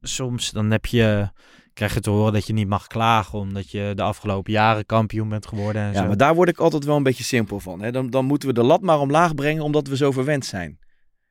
soms 0.00 0.50
dan 0.50 0.70
heb 0.70 0.86
je, 0.86 1.30
krijg 1.72 1.94
je 1.94 2.00
te 2.00 2.10
horen 2.10 2.32
dat 2.32 2.46
je 2.46 2.52
niet 2.52 2.68
mag 2.68 2.86
klagen 2.86 3.38
omdat 3.38 3.70
je 3.70 3.92
de 3.94 4.02
afgelopen 4.02 4.52
jaren 4.52 4.86
kampioen 4.86 5.28
bent 5.28 5.46
geworden. 5.46 5.82
En 5.82 5.92
ja, 5.92 6.00
zo. 6.00 6.06
maar 6.06 6.16
daar 6.16 6.34
word 6.34 6.48
ik 6.48 6.58
altijd 6.58 6.84
wel 6.84 6.96
een 6.96 7.02
beetje 7.02 7.24
simpel 7.24 7.60
van. 7.60 7.82
Hè? 7.82 7.92
Dan, 7.92 8.10
dan 8.10 8.24
moeten 8.24 8.48
we 8.48 8.54
de 8.54 8.62
lat 8.62 8.80
maar 8.80 8.98
omlaag 8.98 9.34
brengen 9.34 9.62
omdat 9.62 9.88
we 9.88 9.96
zo 9.96 10.10
verwend 10.10 10.44
zijn. 10.44 10.78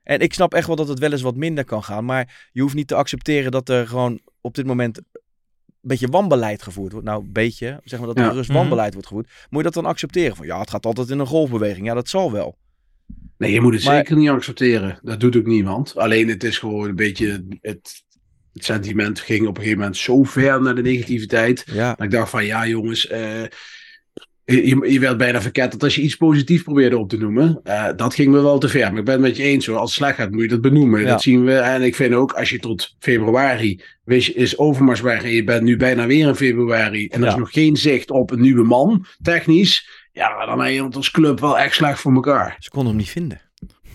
En 0.06 0.20
ik 0.20 0.34
snap 0.34 0.53
echt 0.53 0.68
wel 0.68 0.76
dat 0.76 0.88
het 0.88 0.99
wel 0.99 1.12
eens 1.12 1.22
wat 1.22 1.36
minder 1.36 1.64
kan 1.66 1.84
gaan. 1.84 2.06
Maar 2.06 2.49
je 2.51 2.62
hoeft 2.62 2.76
niet 2.76 2.88
te 2.88 2.95
accepteren 2.95 3.51
dat 3.51 3.70
er 3.70 3.88
gewoon 3.88 4.20
op 4.41 4.56
dit 4.56 4.66
moment 4.66 4.97
een 4.97 5.03
beetje 5.82 6.08
wanbeleid 6.08 6.64
gevoerd 6.64 6.91
wordt. 6.91 7.08
Nou, 7.08 7.24
een 7.24 7.32
beetje, 7.32 7.80
zeg 7.84 7.99
maar 7.99 8.08
dat 8.08 8.18
er 8.18 8.24
Ja. 8.24 8.30
rust 8.32 8.49
Mhm. 8.49 8.58
wanbeleid 8.58 8.93
wordt 8.93 9.08
gevoerd. 9.08 9.30
Moet 9.49 9.58
je 9.58 9.64
dat 9.72 9.74
dan 9.74 9.86
accepteren? 9.86 10.36
Van 10.36 10.45
ja, 10.45 10.60
het 10.60 10.70
gaat 10.70 10.86
altijd 10.86 11.10
in 11.10 11.20
een 11.20 11.26
golfbeweging. 11.28 11.86
Ja, 11.86 11.93
dat 11.93 12.10
zal 12.10 12.32
wel. 12.32 12.58
Nee, 13.38 13.51
je 13.51 13.62
moet 13.62 13.74
het 13.74 13.84
Maar- 13.84 13.95
zeker 13.95 14.16
niet 14.18 14.30
accepteren. 14.30 14.99
Dat 15.01 15.20
doet 15.20 15.36
ook 15.38 15.45
niemand. 15.45 15.95
Alleen 15.97 16.28
het 16.30 16.43
is 16.43 16.58
gewoon 16.58 16.89
een 16.89 16.95
beetje 16.95 17.45
het, 17.62 18.03
het 18.53 18.64
sentiment 18.66 19.20
ging 19.20 19.41
op 19.41 19.47
een 19.47 19.56
gegeven 19.56 19.78
moment 19.80 19.97
zo 19.97 20.24
ver 20.24 20.62
naar 20.62 20.76
de 20.76 20.82
negativiteit. 20.82 21.64
Ja. 21.72 21.89
Dat 21.95 22.06
ik 22.06 22.12
dacht 22.12 22.30
van 22.30 22.45
ja 22.45 22.68
jongens, 22.68 23.08
eh, 23.08 23.43
je, 24.46 24.91
je 24.91 25.00
werd 25.00 25.18
bijna 25.18 25.41
verketterd 25.41 25.84
als 25.84 25.96
je 25.96 26.02
iets 26.02 26.16
positiefs 26.16 26.64
probeerde 26.64 26.98
op 26.98 27.10
te 27.10 27.18
noemen. 27.18 27.60
Eh, 27.64 27.86
dat 27.96 28.14
ging 28.16 28.32
me 28.32 28.41
wel 28.41 28.58
te 28.58 28.68
ver. 28.68 28.89
Maar 28.89 29.00
ik 29.00 29.06
ben 29.06 29.14
het 29.14 29.24
met 29.24 29.38
je 29.38 29.43
eens 29.43 29.66
hoor. 29.66 29.78
Als 29.78 29.89
het 29.89 30.00
slecht 30.00 30.16
gaat 30.16 30.32
moet 30.32 30.41
je 30.41 30.48
dat 30.48 30.62
benoemen. 30.62 31.02
Ja. 31.02 31.08
Dat 31.08 31.22
zien 31.22 31.46
we. 31.46 31.54
En 31.56 31.82
ik 31.82 31.96
vind 31.96 32.14
ook 32.14 32.34
als 32.34 32.50
je 32.50 32.60
tot 32.60 32.96
februari 33.00 33.82
wist, 34.04 34.30
is 34.36 34.58
Overmars 34.58 35.02
weg 35.02 35.24
en 35.24 35.30
je 35.32 35.43
bent 35.43 35.64
nu 35.64 35.78
bijna 35.78 36.06
weer 36.08 36.28
in 36.28 36.36
februari. 36.36 37.08
En 37.08 37.22
er 37.22 37.28
is 37.28 37.36
nog 37.36 37.52
geen 37.52 37.76
zicht 37.78 38.12
op 38.12 38.32
een 38.32 38.41
nieuwe 38.41 38.64
man, 38.64 39.06
technisch. 39.22 39.88
Ja, 40.12 40.46
dan 40.46 40.60
heb 40.62 40.74
je 40.74 40.84
het 40.84 40.96
als 40.96 41.12
club 41.12 41.39
wel 41.39 41.60
echt 41.60 41.76
slecht 41.76 42.00
voor 42.00 42.14
elkaar. 42.14 42.56
Ze 42.60 42.70
konden 42.70 42.89
hem 42.89 42.98
niet 42.98 43.10
vinden. 43.10 43.41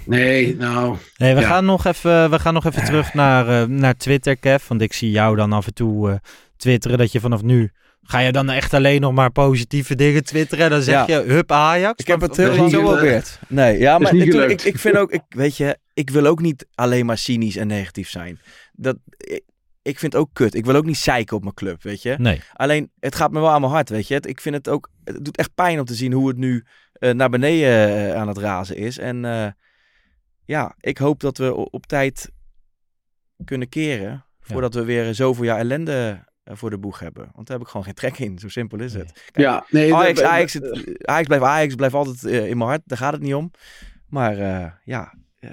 Nee, 0.05 0.57
nou. 0.57 0.96
Nee, 1.16 1.34
we, 1.34 1.40
Ja. 1.40 1.46
gaan 1.46 1.64
nog 1.64 1.84
even, 1.86 2.30
we 2.30 2.38
gaan 2.38 2.55
nog 2.55 2.64
even 2.66 2.84
terug 2.84 3.14
naar, 3.14 3.48
eh, 3.62 3.68
naar 3.68 3.96
Twitter, 3.96 4.36
Kev. 4.36 4.68
Want 4.68 4.80
ik 4.80 4.92
zie 4.92 5.11
jou 5.11 5.36
dan 5.36 5.53
af 5.53 5.66
en 5.66 5.74
toe 5.74 6.11
eh, 6.11 6.16
twitteren 6.57 6.98
dat 6.98 7.12
je 7.12 7.20
vanaf 7.20 7.42
nu... 7.42 7.70
Ga 8.03 8.18
je 8.18 8.32
dan 8.32 8.51
echt 8.51 8.74
alleen 8.74 9.01
nog 9.01 9.12
maar 9.12 9.30
positieve 9.30 9.94
dingen 9.94 10.24
twitteren? 10.24 10.70
Dan 10.70 10.82
zeg 10.82 11.07
Ja. 11.07 11.18
je, 11.18 11.24
hup 11.24 11.53
Ajax. 11.53 12.01
Ik 12.01 12.07
heb 12.07 12.20
het 12.20 12.36
heel 12.36 12.57
lang 12.57 12.70
geprobeerd. 12.74 13.38
Nee, 13.48 13.78
ja, 13.78 13.98
maar 13.98 14.14
niet 14.14 14.34
ik, 14.34 14.62
ik, 14.62 14.78
vind 14.78 14.96
ook, 14.96 15.12
ik, 15.12 15.22
weet 15.28 15.57
je, 15.57 15.78
ik 15.94 16.11
wil 16.11 16.26
ook 16.26 16.40
niet 16.40 16.66
alleen 16.74 17.07
maar 17.07 17.18
cynisch 17.18 17.57
en 17.57 17.66
negatief 17.66 18.09
zijn. 18.09 18.40
Dat, 18.72 18.96
ik, 19.16 19.42
ik 19.82 19.98
vind 19.98 20.12
het 20.12 20.22
ook 20.22 20.30
kut. 20.32 20.55
Ik 20.55 20.64
wil 20.64 20.74
ook 20.74 20.84
niet 20.84 20.96
zeiken 20.96 21.36
op 21.36 21.42
mijn 21.42 21.55
club, 21.55 21.82
weet 21.82 22.03
je. 22.03 22.14
Nee. 22.18 22.40
Alleen, 22.53 22.90
het 22.98 23.14
gaat 23.14 23.30
me 23.32 23.40
wel 23.40 23.51
aan 23.51 23.61
mijn 23.61 23.72
hart, 23.72 23.88
weet 23.88 24.09
je. 24.09 24.14
Het, 24.14 24.26
ik 24.26 24.40
vind 24.40 24.55
het 24.55 24.68
ook, 24.68 24.90
het 25.05 25.24
doet 25.24 25.36
echt 25.36 25.55
pijn 25.55 25.78
om 25.78 25.84
te 25.84 25.94
zien 25.94 26.12
hoe 26.12 26.28
het 26.28 26.36
nu 26.36 26.64
eh, 26.92 27.11
naar 27.11 27.30
beneden 27.30 27.88
eh, 27.88 28.14
aan 28.14 28.28
het 28.28 28.38
razen 28.38 28.76
is. 28.76 28.98
En 28.98 29.24
eh, 29.24 29.46
ja, 30.44 30.74
ik 30.80 30.98
hoop 30.98 31.20
dat 31.20 31.38
we 31.38 31.55
op 31.70 31.86
tijd 31.86 32.30
kunnen 33.44 33.68
keren. 33.68 34.24
Voordat 34.40 34.74
we 34.74 34.84
weer 34.84 35.14
zoveel 35.14 35.44
jaar 35.44 35.59
ellende 35.59 36.28
voor 36.57 36.70
de 36.70 36.78
boeg 36.78 36.98
hebben. 36.98 37.28
Want 37.34 37.46
daar 37.46 37.57
heb 37.57 37.66
ik 37.66 37.72
gewoon 37.72 37.86
geen 37.86 37.94
trek 37.94 38.18
in. 38.18 38.38
Zo 38.38 38.48
simpel 38.48 38.78
is 38.80 38.92
het. 38.94 39.12
Kijk, 39.32 39.46
Ja, 39.46 39.64
nee, 39.70 39.94
Ajax, 39.94 40.20
dat- 40.20 40.28
Ajax, 40.30 40.53
het- 40.53 40.98
Ajax 41.07 41.26
blijft 41.26 41.44
Ajax, 41.44 41.74
blijft 41.74 41.94
altijd 41.94 42.24
eh, 42.24 42.48
in 42.48 42.57
mijn 42.57 42.68
hart. 42.68 42.82
Daar 42.84 42.98
gaat 42.98 43.12
het 43.12 43.22
niet 43.22 43.34
om. 43.34 43.51
Maar 44.09 44.38
eh, 44.38 44.66
ja, 44.84 45.14
eh, 45.40 45.51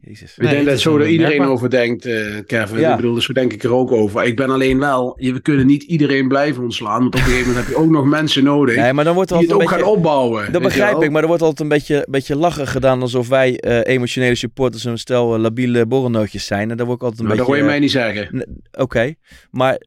jezus. 0.00 0.38
Ik 0.38 0.50
denk 0.50 0.66
dat 0.66 0.80
zo 0.80 0.98
dat 0.98 1.06
iedereen 1.08 1.30
merkbaar- 1.30 1.52
over 1.52 1.70
denkt, 1.70 2.04
eh, 2.04 2.38
Kevin. 2.46 2.78
Ja. 2.80 2.90
Ik 2.90 2.96
bedoel, 2.96 3.14
dus 3.14 3.24
zo 3.24 3.32
denk 3.32 3.52
ik 3.52 3.62
er 3.62 3.72
ook 3.74 3.92
over. 3.92 4.24
Ik 4.24 4.36
ben 4.36 4.50
alleen 4.50 4.78
wel, 4.78 5.14
we 5.20 5.40
kunnen 5.40 5.66
niet 5.66 5.82
iedereen 5.82 6.28
blijven 6.28 6.62
ontslaan. 6.62 7.00
Want 7.00 7.06
op 7.06 7.20
een 7.20 7.26
gegeven 7.26 7.46
moment 7.46 7.66
heb 7.66 7.74
je 7.76 7.80
ook 7.82 7.90
nog 7.90 8.04
mensen 8.04 8.44
nodig 8.44 8.76
Nee, 8.76 8.92
maar 8.92 9.04
dan 9.04 9.14
wordt 9.14 9.30
er 9.30 9.36
die 9.38 9.46
het 9.46 9.54
ook 9.56 9.62
een 9.62 9.68
gaan 9.68 9.78
beetje... 9.78 9.92
opbouwen. 9.92 10.52
Dat 10.52 10.62
begrijp 10.62 11.02
ik, 11.02 11.10
maar 11.10 11.22
er 11.22 11.28
wordt 11.28 11.42
altijd 11.42 11.60
een 11.60 11.68
beetje, 11.68 12.06
beetje 12.10 12.36
lachen 12.36 12.66
gedaan 12.66 13.00
alsof 13.00 13.28
wij 13.28 13.60
eh, 13.60 13.94
emotionele 13.94 14.34
supporters 14.34 14.84
een 14.84 14.98
stel 14.98 15.34
eh, 15.34 15.40
labiele 15.40 15.86
borrelnootjes 15.86 16.46
zijn. 16.46 16.70
En 16.70 16.76
daar 16.76 16.86
word 16.86 16.98
ik 16.98 17.02
altijd 17.04 17.20
een 17.22 17.26
Maar 17.28 17.36
dat 17.36 17.46
beetje... 17.46 17.60
hoor 17.62 17.70
je 17.72 17.78
mij 17.78 17.86
niet 17.86 17.94
eh, 17.94 18.02
zeggen. 18.02 18.62
Oké, 18.72 19.14
maar 19.50 19.80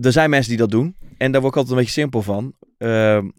er 0.00 0.12
zijn 0.12 0.30
mensen 0.30 0.50
die 0.50 0.58
dat 0.58 0.70
doen. 0.70 0.96
En 1.16 1.32
daar 1.32 1.40
word 1.40 1.52
ik 1.52 1.58
altijd 1.58 1.76
een 1.78 1.84
beetje 1.84 2.00
simpel 2.00 2.22
van. 2.22 2.54
Ehm, 2.78 3.30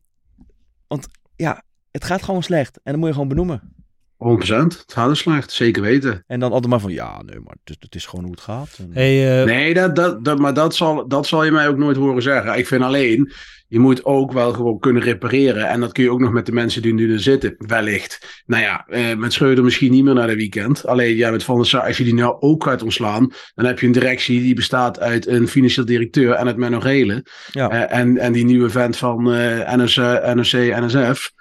want 0.87 1.07
ja, 1.35 1.63
het 1.91 2.03
gaat 2.03 2.23
gewoon 2.23 2.43
slecht. 2.43 2.79
En 2.83 2.91
dan 2.91 2.99
moet 2.99 3.07
je 3.07 3.13
gewoon 3.13 3.29
benoemen. 3.29 3.73
100%. 4.19 4.77
Het 4.77 4.83
gaat 4.93 5.09
dus 5.09 5.19
slecht, 5.19 5.51
zeker 5.51 5.81
weten. 5.81 6.23
En 6.27 6.39
dan 6.39 6.51
altijd 6.51 6.71
maar 6.71 6.79
van, 6.79 6.91
ja, 6.91 7.21
nee, 7.25 7.39
maar 7.39 7.55
het, 7.63 7.69
is- 7.69 7.75
het 7.79 7.95
is 7.95 8.05
gewoon 8.05 8.23
hoe 8.25 8.33
het 8.33 8.43
gaat. 8.43 8.77
En- 8.79 8.89
Hey, 8.93 9.39
eh, 9.39 9.45
Nee, 9.45 9.73
dat, 9.73 9.95
dat, 9.95 10.25
dat, 10.25 10.39
maar 10.39 10.53
dat 10.53 10.75
zal, 10.75 11.07
dat 11.07 11.27
zal 11.27 11.43
je 11.45 11.51
mij 11.51 11.67
ook 11.67 11.77
nooit 11.77 11.97
horen 11.97 12.21
zeggen. 12.21 12.57
Ik 12.57 12.67
vind 12.67 12.83
alleen, 12.83 13.31
je 13.67 13.79
moet 13.79 14.05
ook 14.05 14.31
wel 14.31 14.53
gewoon 14.53 14.79
kunnen 14.79 15.01
repareren. 15.03 15.67
En 15.67 15.79
dat 15.79 15.91
kun 15.91 16.03
je 16.03 16.11
ook 16.11 16.19
nog 16.19 16.31
met 16.31 16.45
de 16.45 16.51
mensen 16.51 16.81
die 16.81 16.93
nu 16.93 17.13
er 17.13 17.19
zitten, 17.19 17.55
wellicht. 17.57 18.43
Nou 18.45 18.63
ja, 18.63 18.85
eh, 18.87 19.15
met 19.17 19.33
Schreuder 19.33 19.63
misschien 19.63 19.91
niet 19.91 20.03
meer 20.03 20.13
naar 20.13 20.27
de 20.27 20.35
weekend. 20.35 20.85
Alleen, 20.85 21.15
ja, 21.15 21.31
met 21.31 21.43
Van 21.43 21.55
der 21.55 21.65
Sar, 21.65 21.81
als 21.81 21.97
je 21.97 22.03
die 22.03 22.13
nou 22.13 22.35
ook 22.39 22.63
gaat 22.63 22.83
ontslaan, 22.83 23.31
dan 23.55 23.65
heb 23.65 23.79
je 23.79 23.85
een 23.85 23.91
directie 23.91 24.41
die 24.41 24.55
bestaat 24.55 24.99
uit 24.99 25.27
een 25.27 25.47
financieel 25.47 25.85
directeur 25.85 26.31
en 26.33 26.47
het 26.47 26.57
Menno 26.57 26.77
Relen. 26.79 27.23
Ja. 27.51 27.69
Eh, 27.69 27.99
en, 27.99 28.17
en 28.17 28.31
die 28.31 28.45
nieuwe 28.45 28.69
vent 28.69 28.97
van 28.97 29.33
eh 29.33 29.75
NOC, 29.75 29.95
NOC, 30.35 30.51
NSF. 30.85 31.31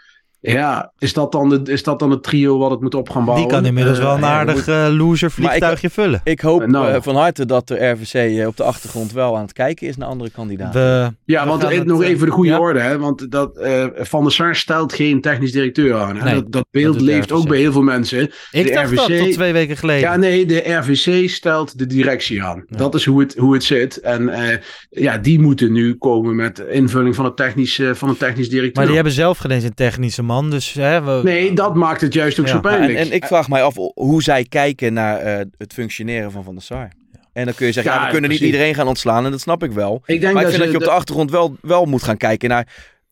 Ja, 0.41 0.93
is 0.99 1.13
dat, 1.13 1.33
dan 1.33 1.49
de, 1.49 1.61
is 1.73 1.83
dat 1.83 1.99
dan 1.99 2.11
het 2.11 2.23
trio 2.23 2.59
wat 2.59 2.71
het 2.71 2.81
moet 2.81 2.95
op 2.95 3.09
gaan 3.09 3.17
die 3.23 3.31
bouwen? 3.31 3.49
kan 3.55 3.67
inmiddels 3.67 3.99
Eh, 3.99 4.05
wel 4.05 4.15
een 4.15 4.21
ja, 4.21 4.27
aardig 4.27 4.69
eh, 4.69 4.87
loser 4.91 5.31
vliegtuigje 5.31 5.91
vullen. 5.91 6.21
Ik 6.25 6.41
hoop 6.41 6.67
Nou. 6.67 6.89
eh, 6.93 6.97
van 7.01 7.17
harte 7.17 7.47
dat 7.47 7.69
de 7.69 7.87
RVC 7.87 8.15
eh, 8.39 8.47
op 8.47 8.57
de 8.57 8.63
achtergrond 8.63 9.13
wel 9.13 9.37
aan 9.37 9.43
het 9.43 9.53
kijken 9.53 9.89
is 9.89 9.97
naar 9.97 10.09
andere 10.09 10.31
kandidaten. 10.31 10.81
We, 10.81 11.11
Ja, 11.25 11.43
we 11.43 11.49
want 11.49 11.65
eh, 11.65 11.71
het, 11.79 11.87
nog 11.87 12.03
eh, 12.03 12.09
even 12.09 12.27
de 12.27 12.33
goede 12.33 12.51
ja? 12.51 12.59
orde, 12.59 12.81
hè? 12.81 12.99
want 12.99 13.31
dat, 13.31 13.57
eh, 13.59 13.87
Van 13.97 14.23
der 14.23 14.33
Sar 14.33 14.57
stelt 14.57 14.93
geen 14.93 15.21
technisch 15.21 15.53
directeur 15.53 15.95
aan. 15.95 16.17
Hè? 16.17 16.25
Nee, 16.25 16.35
dat, 16.35 16.53
dat 16.53 16.67
beeld 16.71 17.01
leeft 17.01 17.33
ook 17.33 17.49
bij 17.49 17.59
heel 17.59 17.73
veel 17.73 17.83
mensen. 17.83 18.31
Ik 18.51 18.67
de 18.67 18.73
dacht 18.73 18.95
dat 18.95 19.07
tot 19.19 19.33
twee 19.33 19.53
weken 19.53 19.77
geleden. 19.77 20.01
Ja, 20.11 20.17
nee, 20.17 20.47
de 20.47 20.73
RVC 20.73 21.29
stelt 21.31 21.79
de 21.79 21.87
directie 21.87 22.43
aan. 22.43 22.65
Ja. 22.69 22.77
Dat 22.77 22.95
is 22.95 23.05
hoe 23.05 23.21
het, 23.21 23.35
hoe 23.37 23.53
het 23.55 23.65
zit. 23.65 23.97
En 24.01 24.29
eh, 24.29 24.57
ja, 24.91 25.19
die 25.19 25.41
moeten 25.41 25.73
nu 25.73 25.95
komen 25.95 26.37
met 26.37 26.59
invulling 26.59 27.15
van 27.15 27.25
een 27.25 27.35
technisch, 27.35 27.79
eh, 27.79 27.91
van 27.95 28.17
technisch 28.17 28.49
directeur. 28.49 28.77
maar 28.77 28.87
die 28.87 28.95
hebben 28.95 29.13
zelf 29.13 29.39
geen 29.39 29.51
eens 29.51 29.65
een 29.65 29.75
technische 29.75 30.23
man. 30.29 30.51
Dus 30.51 30.73
hè, 30.73 31.03
we, 31.03 31.21
Nee, 31.25 31.53
dat 31.53 31.75
maakt 31.75 32.01
het 32.01 32.15
juist 32.15 32.41
ook 32.41 32.47
Ja. 32.47 32.53
zo 32.53 32.61
pijnlijk. 32.61 32.99
en, 32.99 33.05
en 33.07 33.13
ik 33.13 33.25
vraag 33.25 33.49
mij 33.49 33.63
af 33.63 33.75
hoe 33.95 34.23
zij 34.23 34.45
kijken 34.45 34.93
naar 34.93 35.19
eh, 35.19 35.45
het 35.59 35.73
functioneren 35.73 36.33
van 36.33 36.45
Van 36.45 36.55
der 36.55 36.63
Sar. 36.63 36.89
En 37.33 37.45
dan 37.45 37.55
kun 37.55 37.67
je 37.67 37.73
zeggen, 37.73 37.93
ja, 37.93 37.99
Ja, 37.99 38.05
we 38.07 38.13
kunnen 38.13 38.31
niet 38.31 38.41
iedereen 38.41 38.75
gaan 38.75 38.87
ontslaan 38.89 39.25
en 39.25 39.31
dat 39.31 39.41
snap 39.41 39.63
ik 39.63 39.73
wel. 39.73 40.03
ik 40.07 40.21
denk 40.21 40.33
maar 40.35 40.43
ik 40.43 40.49
dat 40.49 40.57
vind 40.57 40.63
dat 40.63 40.71
je 40.73 40.87
op 40.87 40.93
de 40.93 40.97
achtergrond 40.99 41.31
wel, 41.31 41.57
wel 41.63 41.85
moet 41.85 42.03
gaan 42.03 42.17
kijken 42.17 42.49
naar 42.49 42.67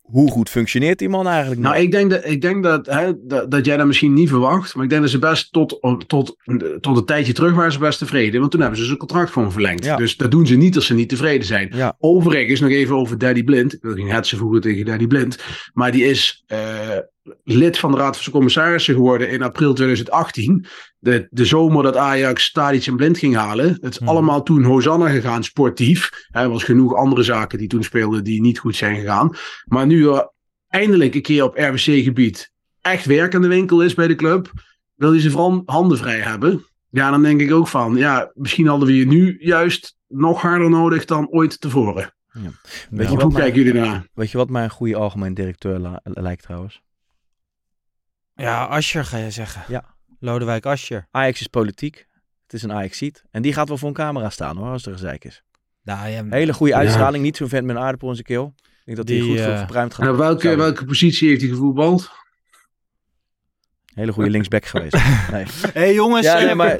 hoe 0.06 0.30
goed 0.30 0.50
functioneert 0.50 0.98
die 0.98 1.08
man 1.08 1.26
eigenlijk 1.26 1.60
nog. 1.60 1.72
Nou, 1.72 1.84
ik 1.84 1.90
denk 1.90 2.10
dat, 2.10 2.24
ik 2.24 2.40
denk 2.40 2.62
dat, 2.62 2.86
hè, 2.86 3.12
dat, 3.26 3.50
dat 3.50 3.64
jij 3.64 3.76
dat 3.76 3.86
misschien 3.86 4.12
niet 4.12 4.28
verwacht. 4.28 4.74
Maar 4.74 4.84
ik 4.84 4.90
denk 4.90 5.02
dat 5.02 5.10
ze 5.10 5.18
best 5.18 5.52
tot, 5.52 5.78
tot, 6.06 6.36
tot 6.80 6.96
een 6.96 7.04
tijdje 7.04 7.32
terug 7.32 7.54
waren 7.54 7.72
ze 7.72 7.78
best 7.78 7.98
tevreden. 7.98 8.40
Want 8.40 8.52
toen 8.52 8.60
hebben 8.60 8.78
ze 8.78 8.84
zijn 8.84 8.98
contract 8.98 9.30
gewoon 9.30 9.52
verlengd. 9.52 9.84
Ja. 9.84 9.96
Dus 9.96 10.16
dat 10.16 10.30
doen 10.30 10.46
ze 10.46 10.54
niet 10.54 10.74
als 10.74 10.86
ze 10.86 10.94
niet 10.94 11.08
tevreden 11.08 11.46
zijn. 11.46 11.70
Ja. 11.74 11.96
Overigens 11.98 12.60
nog 12.60 12.70
even 12.70 12.96
over 12.96 13.18
Daddy 13.18 13.44
Blind. 13.44 13.72
Ik 13.74 13.82
wil 13.82 13.94
geen 13.94 14.10
hetsen 14.10 14.38
voegen 14.38 14.60
tegen 14.60 14.84
Daddy 14.84 15.06
Blind. 15.06 15.38
Maar 15.72 15.92
die 15.92 16.04
is 16.04 16.44
eh, 16.46 16.58
lid 17.44 17.78
van 17.78 17.90
de 17.92 17.96
Raad 17.96 18.18
van 18.22 18.32
Commissarissen 18.32 18.94
geworden 18.94 19.30
in 19.30 19.42
april 19.42 19.74
2018. 19.74 20.66
De, 20.98 21.26
de 21.30 21.44
zomer 21.44 21.82
dat 21.82 21.96
Ajax 21.96 22.52
Tadic 22.52 22.86
en 22.86 22.96
Blind 22.96 23.18
ging 23.18 23.34
halen. 23.34 23.78
Het 23.80 23.92
is 23.92 23.98
Hmm. 23.98 24.08
allemaal 24.08 24.42
toen 24.42 24.64
Hosanna 24.64 25.08
gegaan, 25.08 25.44
sportief. 25.44 26.10
Er 26.30 26.48
was 26.48 26.64
genoeg 26.64 26.94
andere 26.94 27.22
zaken 27.22 27.58
die 27.58 27.68
toen 27.68 27.82
speelden 27.82 28.24
die 28.24 28.40
niet 28.40 28.58
goed 28.58 28.76
zijn 28.76 28.96
gegaan. 28.96 29.36
Maar 29.64 29.86
nu 29.86 30.08
er 30.08 30.30
eindelijk 30.68 31.14
een 31.14 31.22
keer 31.22 31.44
op 31.44 31.56
RWC-gebied 31.56 32.52
echt 32.80 33.04
werk 33.04 33.34
aan 33.34 33.42
de 33.42 33.48
winkel 33.48 33.82
is 33.82 33.94
bij 33.94 34.06
de 34.06 34.14
club. 34.14 34.52
Wil 34.94 35.10
hij 35.10 35.20
ze 35.20 35.30
vooral 35.30 35.62
handen 35.66 35.98
vrij 35.98 36.20
hebben. 36.20 36.64
Ja, 36.90 37.10
dan 37.10 37.22
denk 37.22 37.40
ik 37.40 37.52
ook 37.52 37.68
van, 37.68 37.96
ja, 37.96 38.30
misschien 38.34 38.66
hadden 38.66 38.88
we 38.88 38.96
je 38.96 39.06
nu 39.06 39.36
juist 39.38 39.96
nog 40.08 40.40
harder 40.40 40.70
nodig 40.70 41.04
dan 41.04 41.28
ooit 41.28 41.60
tevoren. 41.60 42.14
Weet, 42.90 43.10
je 43.10 43.22
hoe 43.22 43.34
kijken 43.34 43.62
jullie 43.62 43.80
naar? 43.80 44.06
weet 44.14 44.30
je 44.30 44.36
wat 44.36 44.50
mij 44.50 44.64
een 44.64 44.70
goede 44.70 44.96
algemeen 44.96 45.34
directeur 45.34 46.00
lijkt 46.02 46.42
trouwens? 46.42 46.82
Ja, 48.36 48.64
Ascher 48.64 49.04
ga 49.04 49.16
je 49.16 49.30
zeggen. 49.30 49.64
Ja. 49.68 49.84
Lodewijk 50.18 50.66
Asscher. 50.66 51.06
Ajax 51.10 51.40
is 51.40 51.46
politiek. 51.46 52.06
Het 52.42 52.52
is 52.52 52.62
een 52.62 52.72
Ajax-ziet. 52.72 53.24
En 53.30 53.42
die 53.42 53.52
gaat 53.52 53.68
wel 53.68 53.78
voor 53.78 53.88
een 53.88 53.94
camera 53.94 54.30
staan 54.30 54.56
hoor, 54.56 54.70
als 54.70 54.86
er 54.86 54.92
gezeik 54.92 55.24
is. 55.24 55.42
Nou, 55.82 56.08
ja, 56.08 56.24
Hele 56.30 56.52
goede 56.52 56.74
uitstraling. 56.74 57.22
Niet 57.22 57.36
zo'n 57.36 57.48
vent 57.48 57.66
met 57.66 57.76
een 57.76 57.82
aardappel 57.82 58.08
in 58.08 58.14
zijn 58.14 58.26
keel. 58.26 58.54
Ik 58.56 58.84
denk 58.84 58.96
dat 58.96 59.08
hij 59.08 59.16
Die, 59.16 59.28
goed 59.28 59.40
voor 59.40 59.52
eh, 59.52 59.58
verpruimd 59.58 59.94
gaat. 59.94 60.06
En 60.06 60.12
op 60.12 60.18
welke, 60.18 60.56
welke 60.56 60.84
positie 60.84 61.28
heeft 61.28 61.40
hij 61.40 61.50
gevoetbald? 61.50 62.10
Hele 63.94 64.12
goede 64.12 64.30
linksback 64.30 64.64
geweest. 64.74 64.94
Nee. 65.30 65.44
Hé 65.44 65.70
hey, 65.72 65.94
jongens, 65.94 66.26
Ja, 66.26 66.38
nee, 66.38 66.48
eh, 66.48 66.54
maar 66.54 66.78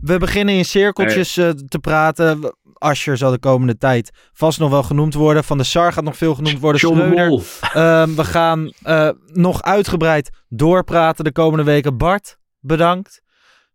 we 0.00 0.18
beginnen 0.18 0.54
in 0.54 0.64
cirkeltjes 0.64 1.36
eh, 1.36 1.48
te 1.48 1.78
praten. 1.78 2.54
Asscher 2.80 3.16
zal 3.16 3.30
de 3.30 3.38
komende 3.38 3.76
tijd 3.76 4.10
vast 4.32 4.58
nog 4.58 4.70
wel 4.70 4.82
genoemd 4.82 5.14
worden. 5.14 5.44
Van 5.44 5.58
de 5.58 5.64
Sar 5.64 5.92
gaat 5.92 6.04
nog 6.04 6.16
veel 6.16 6.34
genoemd 6.34 6.58
worden. 6.60 6.80
John 6.80 6.98
de 6.98 7.06
Schreuder. 7.06 7.42
Ehm, 7.72 8.14
we 8.14 8.24
gaan 8.24 8.72
eh, 8.82 9.08
nog 9.26 9.62
uitgebreid 9.62 10.30
doorpraten 10.48 11.24
de 11.24 11.32
komende 11.32 11.64
weken. 11.64 11.96
Bart, 11.96 12.36
bedankt. 12.60 13.22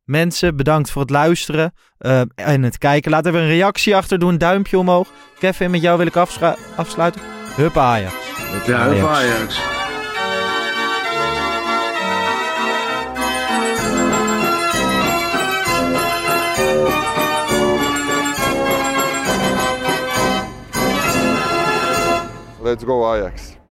Mensen, 0.04 0.56
bedankt 0.56 0.92
voor 0.92 1.02
het 1.02 1.12
luisteren 1.12 1.74
eh, 1.98 2.22
en 2.36 2.64
het 2.64 2.78
kijken. 2.78 3.12
Laat 3.12 3.26
even 3.26 3.40
een 3.40 3.48
reactie 3.48 3.96
achter. 3.96 4.20
Doe 4.20 4.30
een 4.30 4.38
duimpje 4.38 4.78
omhoog. 4.78 5.08
Kevin, 5.40 5.72
met 5.72 5.82
jou 5.82 5.98
wil 5.98 6.08
ik 6.08 6.16
afsluiten. 6.76 7.22
Hup 7.56 7.78
Ajax. 7.78 8.14
Ja, 8.66 8.78
Ajax. 8.78 9.00
Ajax. 9.02 9.60
Ajax. 9.60 9.85
Let's 22.66 22.84
go 22.84 23.16
Ajax. 23.16 23.55